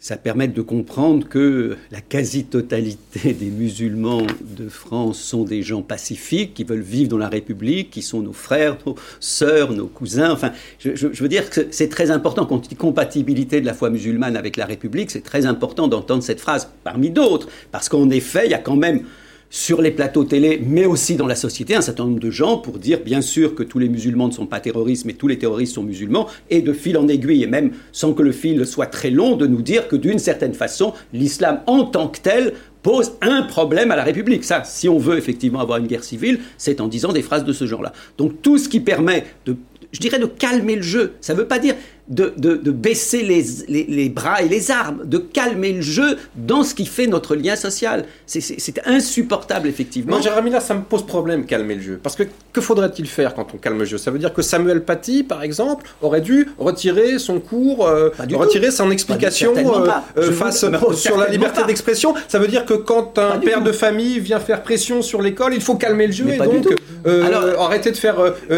ça 0.00 0.16
permet 0.16 0.48
de 0.48 0.62
comprendre 0.62 1.28
que 1.28 1.76
la 1.90 2.00
quasi-totalité 2.00 3.34
des 3.38 3.50
musulmans 3.50 4.22
de 4.40 4.68
France 4.70 5.20
sont 5.20 5.44
des 5.44 5.62
gens 5.62 5.82
pacifiques, 5.82 6.54
qui 6.54 6.64
veulent 6.64 6.80
vivre 6.80 7.10
dans 7.10 7.18
la 7.18 7.28
République, 7.28 7.90
qui 7.90 8.00
sont 8.00 8.22
nos 8.22 8.32
frères, 8.32 8.78
nos 8.86 8.94
sœurs, 9.20 9.72
nos 9.72 9.86
cousins. 9.86 10.32
Enfin, 10.32 10.52
je, 10.78 11.06
veux 11.06 11.28
dire 11.28 11.50
que 11.50 11.66
c'est 11.70 11.90
très 11.90 12.10
important, 12.10 12.46
quand 12.46 12.56
on 12.56 12.68
dit 12.68 12.76
compatibilité 12.76 13.60
de 13.60 13.66
la 13.66 13.74
foi 13.74 13.90
musulmane 13.90 14.36
avec 14.36 14.56
la 14.56 14.64
République, 14.64 15.10
c'est 15.10 15.20
très 15.20 15.44
important 15.44 15.86
d'entendre 15.86 16.22
cette 16.22 16.40
phrase 16.40 16.70
parmi 16.82 17.10
d'autres, 17.10 17.48
parce 17.70 17.90
qu'en 17.90 18.08
effet, 18.08 18.46
il 18.46 18.52
y 18.52 18.54
a 18.54 18.58
quand 18.58 18.76
même 18.76 19.02
sur 19.50 19.82
les 19.82 19.90
plateaux 19.90 20.24
télé, 20.24 20.62
mais 20.64 20.86
aussi 20.86 21.16
dans 21.16 21.26
la 21.26 21.34
société, 21.34 21.74
un 21.74 21.80
certain 21.80 22.04
nombre 22.04 22.20
de 22.20 22.30
gens 22.30 22.56
pour 22.56 22.78
dire 22.78 23.00
bien 23.04 23.20
sûr 23.20 23.54
que 23.56 23.64
tous 23.64 23.80
les 23.80 23.88
musulmans 23.88 24.28
ne 24.28 24.32
sont 24.32 24.46
pas 24.46 24.60
terroristes, 24.60 25.04
mais 25.04 25.12
tous 25.12 25.26
les 25.26 25.38
terroristes 25.38 25.74
sont 25.74 25.82
musulmans, 25.82 26.28
et 26.48 26.62
de 26.62 26.72
fil 26.72 26.96
en 26.96 27.08
aiguille, 27.08 27.42
et 27.42 27.48
même 27.48 27.72
sans 27.90 28.14
que 28.14 28.22
le 28.22 28.32
fil 28.32 28.64
soit 28.64 28.86
très 28.86 29.10
long, 29.10 29.36
de 29.36 29.48
nous 29.48 29.60
dire 29.60 29.88
que 29.88 29.96
d'une 29.96 30.20
certaine 30.20 30.54
façon, 30.54 30.94
l'islam 31.12 31.60
en 31.66 31.84
tant 31.84 32.08
que 32.08 32.20
tel 32.20 32.54
pose 32.82 33.12
un 33.20 33.42
problème 33.42 33.90
à 33.90 33.96
la 33.96 34.04
République. 34.04 34.44
Ça, 34.44 34.62
si 34.64 34.88
on 34.88 34.98
veut 34.98 35.18
effectivement 35.18 35.60
avoir 35.60 35.78
une 35.78 35.86
guerre 35.86 36.04
civile, 36.04 36.38
c'est 36.56 36.80
en 36.80 36.88
disant 36.88 37.12
des 37.12 37.22
phrases 37.22 37.44
de 37.44 37.52
ce 37.52 37.66
genre-là. 37.66 37.92
Donc 38.16 38.40
tout 38.40 38.56
ce 38.56 38.68
qui 38.68 38.80
permet 38.80 39.24
de, 39.44 39.56
je 39.92 39.98
dirais, 39.98 40.18
de 40.18 40.26
calmer 40.26 40.76
le 40.76 40.82
jeu, 40.82 41.12
ça 41.20 41.34
ne 41.34 41.38
veut 41.38 41.48
pas 41.48 41.58
dire 41.58 41.74
de, 42.10 42.32
de- 42.36 42.56
de 42.56 42.70
baisser 42.72 43.22
les, 43.22 43.44
les- 43.68 43.86
les 43.88 44.08
bras 44.08 44.42
et 44.42 44.48
les 44.48 44.70
armes, 44.70 45.02
de 45.04 45.18
calmer 45.18 45.72
le 45.72 45.80
jeu 45.80 46.16
dans 46.36 46.62
ce 46.64 46.74
qui 46.74 46.84
fait 46.86 47.06
notre 47.06 47.34
lien 47.36 47.56
social. 47.56 48.04
C'est- 48.26 48.80
insupportable, 48.84 49.68
effectivement. 49.68 50.12
Moi, 50.12 50.20
Jérémy, 50.20 50.50
là, 50.50 50.60
ça 50.60 50.74
me 50.74 50.82
pose 50.82 51.06
problème, 51.06 51.46
calmer 51.46 51.76
le 51.76 51.80
jeu. 51.82 52.00
Parce 52.02 52.16
que 52.16 52.24
que 52.52 52.60
faudrait-il 52.60 53.06
faire 53.06 53.34
quand 53.34 53.46
on 53.54 53.58
calme 53.58 53.78
le 53.78 53.84
jeu? 53.84 53.96
Ça 53.98 54.10
veut 54.10 54.18
dire 54.18 54.34
que 54.34 54.42
Samuel 54.42 54.82
Paty, 54.84 55.22
par 55.22 55.42
exemple, 55.42 55.86
aurait 56.02 56.20
dû 56.20 56.48
retirer 56.58 57.18
son 57.18 57.38
cours, 57.40 57.86
euh, 57.86 58.10
retirer 58.34 58.68
tout. 58.68 58.74
son 58.74 58.90
explication 58.90 59.52
euh, 59.56 59.88
euh, 60.18 60.26
vous- 60.26 60.32
face 60.32 60.64
non, 60.64 60.92
sur 60.92 61.16
la 61.16 61.28
liberté 61.28 61.62
d'expression. 61.66 62.14
Ça 62.28 62.38
veut 62.38 62.48
dire 62.48 62.64
que 62.66 62.74
quand 62.74 63.18
un 63.18 63.38
père 63.38 63.62
de 63.62 63.72
famille 63.72 64.18
vient 64.18 64.40
faire 64.40 64.62
pression 64.62 65.00
sur 65.02 65.22
l'école, 65.22 65.54
il 65.54 65.60
faut 65.60 65.76
calmer 65.76 66.06
le 66.08 66.12
jeu 66.12 66.24
Mais 66.24 66.34
et 66.34 66.38
donc 66.38 66.66
euh, 67.06 67.24
Alors- 67.24 67.62
arrêter 67.62 67.92
de 67.92 67.96
faire 67.96 68.16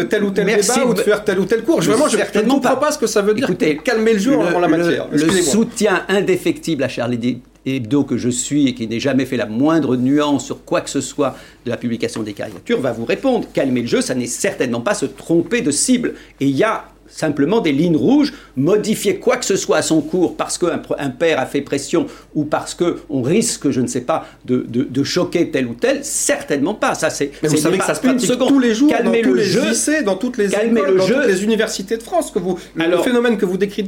tel 0.09 0.23
ou 0.23 0.31
tel 0.31 0.45
débat 0.47 0.85
ou 0.87 0.93
de 0.93 1.01
faire 1.01 1.23
tel 1.23 1.39
ou 1.39 1.45
tel 1.45 1.63
cours. 1.63 1.81
Je, 1.81 1.91
vraiment, 1.91 2.07
je, 2.07 2.17
je 2.17 2.39
ne 2.39 2.49
comprends 2.49 2.75
pas. 2.77 2.91
ce 2.91 2.97
que 2.97 3.07
ça 3.07 3.21
veut 3.21 3.33
dire 3.33 3.42
Écoutez, 3.43 3.77
calmer 3.77 4.13
le 4.13 4.19
jeu 4.19 4.37
en, 4.37 4.53
en 4.53 4.59
la 4.59 4.67
le- 4.67 4.77
matière. 4.77 5.07
Le, 5.11 5.29
soutien 5.29 6.05
indéfectible 6.07 6.83
à 6.83 6.87
Charlie 6.87 7.39
Hebdo 7.65 8.03
que 8.03 8.17
je 8.17 8.29
suis 8.29 8.67
et 8.67 8.73
qui 8.73 8.87
n'ai 8.87 8.99
jamais 8.99 9.25
fait 9.25 9.37
la 9.37 9.45
moindre 9.45 9.95
nuance 9.95 10.45
sur 10.45 10.65
quoi 10.65 10.81
que 10.81 10.89
ce 10.89 11.01
soit 11.01 11.35
de 11.65 11.69
la 11.69 11.77
publication 11.77 12.21
des 12.23 12.33
caricatures 12.33 12.81
va 12.81 12.91
vous 12.91 13.05
répondre. 13.05 13.47
Calmer 13.53 13.81
le 13.81 13.87
jeu, 13.87 14.01
ça 14.01 14.15
n'est 14.15 14.27
certainement 14.27 14.81
pas 14.81 14.93
se 14.93 15.05
tromper 15.05 15.61
de 15.61 15.71
cible. 15.71 16.15
Et 16.39 16.45
il 16.47 16.55
y 16.55 16.63
a 16.63 16.85
simplement 17.15 17.59
des 17.61 17.71
lignes 17.71 17.95
rouges, 17.95 18.33
modifier 18.57 19.17
quoi 19.17 19.37
que 19.37 19.45
ce 19.45 19.55
soit 19.55 19.77
à 19.77 19.81
son 19.81 20.01
cours 20.01 20.35
parce 20.35 20.57
qu'un 20.57 20.81
un 20.97 21.09
père 21.09 21.39
a 21.39 21.45
fait 21.45 21.61
pression 21.61 22.07
ou 22.35 22.43
parce 22.45 22.73
qu'on 22.73 23.21
risque, 23.21 23.69
je 23.69 23.81
ne 23.81 23.87
sais 23.87 24.01
pas, 24.01 24.25
de, 24.45 24.65
de- 24.67 24.83
de 24.83 25.03
choquer 25.03 25.51
tel 25.51 25.67
ou 25.67 25.73
tel, 25.73 26.03
certainement 26.03 26.73
pas. 26.73 26.95
Ça, 26.95 27.09
c'est, 27.09 27.31
Mais 27.43 27.49
vous 27.49 27.57
savez 27.57 27.77
que 27.77 27.85
ça 27.85 27.95
se 27.95 28.01
pratique 28.01 28.31
tous 28.47 28.59
les 28.59 28.73
jours 28.73 28.91
dans 28.91 29.11
tous 29.11 29.33
le 29.33 29.35
les 29.35 29.43
jeu, 29.45 29.65
lycées, 29.69 30.01
dans 30.03 30.15
toutes 30.15 30.37
les 30.37 30.47
calmer 30.49 30.79
écoles, 30.81 30.93
le 30.93 30.97
dans 30.99 31.05
jeu. 31.07 31.15
toutes 31.15 31.27
les 31.27 31.43
universités 31.43 31.97
de 31.97 32.03
France. 32.03 32.31
Que 32.31 32.39
vous, 32.39 32.57
le 32.75 32.97
phénomène 32.99 33.37
que 33.37 33.45
vous 33.45 33.57
décri- 33.57 33.87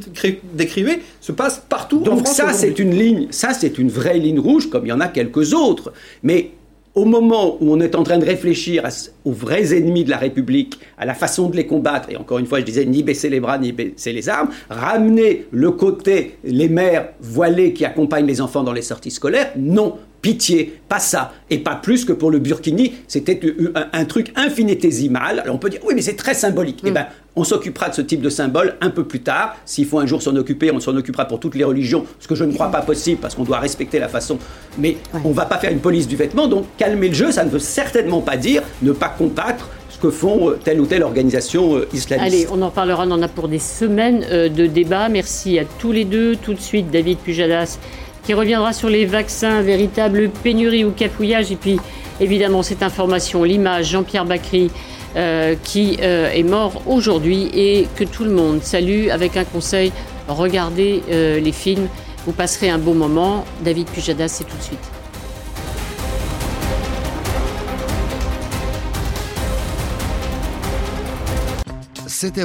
décrivez 0.54 1.02
se 1.22 1.32
passe 1.32 1.62
partout 1.68 1.98
en 2.02 2.02
Donc 2.02 2.26
France 2.26 2.36
ça, 2.38 2.46
aujourd'hui. 2.46 2.70
c'est 2.76 2.80
une 2.80 2.94
ligne, 2.98 3.28
ça 3.32 3.54
c'est 3.54 3.78
une 3.78 3.90
vraie 3.90 4.18
ligne 4.20 4.40
rouge, 4.40 4.70
comme 4.70 4.86
il 4.86 4.90
y 4.90 4.94
en 4.94 5.00
a 5.02 5.08
quelques 5.08 5.54
autres. 5.54 5.94
Mais 6.24 6.52
au 6.96 7.06
moment 7.06 7.58
où 7.60 7.74
on 7.74 7.80
est 7.82 7.94
en 7.94 8.04
train 8.04 8.18
de 8.18 8.26
réfléchir 8.26 8.88
aux 9.26 9.32
vrais 9.32 9.76
ennemis 9.76 10.06
de 10.06 10.10
la 10.10 10.18
République, 10.18 10.80
à 10.98 11.06
la 11.06 11.14
façon 11.14 11.50
de 11.50 11.56
les 11.58 11.68
combattre, 11.68 12.10
et 12.10 12.16
encore 12.16 12.40
une 12.40 12.46
fois, 12.46 12.60
je 12.60 12.66
disais, 12.66 12.86
ni 12.86 13.04
baisser 13.04 13.30
les 13.30 13.42
bras, 13.42 13.58
ni 13.58 13.74
baisser 13.74 14.14
les 14.14 14.30
armes, 14.30 14.50
ramener 14.70 15.46
le 15.52 15.72
côté, 15.72 16.38
les 16.46 16.70
mères 16.70 17.10
voilées 17.20 17.74
qui 17.74 17.84
accompagnent 17.84 18.26
les 18.26 18.40
enfants 18.40 18.64
dans 18.64 18.74
les 18.74 18.82
sorties 18.82 19.12
scolaires, 19.12 19.52
non. 19.58 19.98
Pitié, 20.26 20.80
pas 20.90 20.98
ça, 20.98 21.34
et 21.52 21.60
pas 21.60 21.76
plus 21.76 22.04
que 22.04 22.12
pour 22.12 22.32
le 22.32 22.40
Burkini, 22.40 22.94
c'était 23.08 23.40
un, 23.76 23.86
un 23.94 24.06
truc 24.06 24.34
infinitésimal. 24.36 25.40
Alors 25.40 25.54
on 25.54 25.60
peut 25.60 25.70
dire, 25.70 25.82
oui, 25.86 25.94
mais 25.96 26.02
c'est 26.02 26.16
très 26.16 26.34
symbolique. 26.34 26.80
Eh 26.84 26.90
ben, 26.90 27.06
on 27.36 27.44
s'occupera 27.44 27.90
de 27.90 27.94
ce 27.94 28.02
type 28.02 28.22
de 28.22 28.32
symbole 28.32 28.76
un 28.82 28.90
peu 28.90 29.04
plus 29.04 29.20
tard. 29.20 29.56
S'il 29.66 29.86
faut 29.86 30.00
un 30.00 30.08
jour 30.08 30.24
s'en 30.24 30.36
occuper, 30.36 30.72
on 30.72 30.80
s'en 30.80 30.96
occupera 30.98 31.26
pour 31.26 31.40
toutes 31.40 31.54
les 31.54 31.64
religions, 31.64 32.08
ce 32.20 32.28
que 32.28 32.34
je 32.34 32.44
ne 32.44 32.54
crois 32.54 32.72
pas 32.72 32.82
possible 32.82 33.20
parce 33.22 33.36
qu'on 33.36 33.44
doit 33.44 33.60
respecter 33.60 34.00
la 34.00 34.08
façon. 34.08 34.40
Mais 34.80 34.98
on 35.24 35.30
va 35.30 35.46
pas 35.46 35.60
faire 35.60 35.72
une 35.72 35.78
police 35.80 36.08
du 36.08 36.16
vêtement, 36.16 36.48
donc 36.48 36.66
calmer 36.76 37.10
le 37.10 37.14
jeu, 37.14 37.32
ça 37.32 37.46
ne 37.46 37.52
veut 37.52 37.60
certainement 37.60 38.22
pas 38.22 38.36
dire 38.36 38.64
ne 38.82 38.94
pas 38.94 39.10
combattre 39.10 39.70
ce 39.92 40.00
que 40.00 40.10
font 40.10 40.50
euh, 40.50 40.60
telle 40.62 40.82
ou 40.82 40.88
telle 40.88 41.04
organisation 41.04 41.76
euh, 41.76 41.88
islamiste. 41.94 42.34
Allez, 42.34 42.48
on 42.52 42.64
en 42.64 42.72
parlera, 42.72 43.06
on 43.06 43.12
en 43.12 43.22
a 43.22 43.28
pour 43.28 43.48
des 43.48 43.60
semaines 43.60 44.26
euh, 44.32 44.50
de 44.50 44.66
débat. 44.66 45.08
Merci 45.08 45.60
à 45.60 45.66
tous 45.78 45.92
les 45.92 46.04
deux. 46.04 46.36
Tout 46.36 46.56
de 46.56 46.60
suite, 46.60 46.90
David 46.90 47.20
Pujadas 47.20 47.78
qui 48.26 48.34
reviendra 48.34 48.74
sur 48.74 48.90
les 48.90 49.06
vaccins, 49.06 49.62
véritable 49.62 50.30
pénurie 50.30 50.84
ou 50.84 50.92
cafouillage. 50.92 51.52
Et 51.52 51.56
puis, 51.56 51.80
évidemment, 52.20 52.64
cette 52.64 52.84
information, 52.84 53.44
l'image, 53.44 53.90
Jean-Pierre 53.92 54.26
Bacry, 54.26 54.72
euh, 55.16 55.56
qui 55.64 55.98
euh, 56.02 56.30
est 56.32 56.44
mort 56.44 56.82
aujourd'hui 56.88 57.50
et 57.54 57.88
que 57.96 58.04
tout 58.04 58.26
le 58.26 58.32
monde 58.32 58.62
salue 58.62 59.10
avec 59.10 59.38
un 59.38 59.46
conseil, 59.46 59.94
regardez 60.28 61.04
euh, 61.10 61.40
les 61.40 61.54
films, 61.54 61.88
vous 62.26 62.34
passerez 62.34 62.70
un 62.70 62.80
beau 62.80 62.94
moment. 62.94 63.46
David 63.64 63.88
Pujadas, 63.88 64.28
c'est 64.28 64.44
tout 64.44 64.58
de 64.58 64.64
suite. 64.64 64.95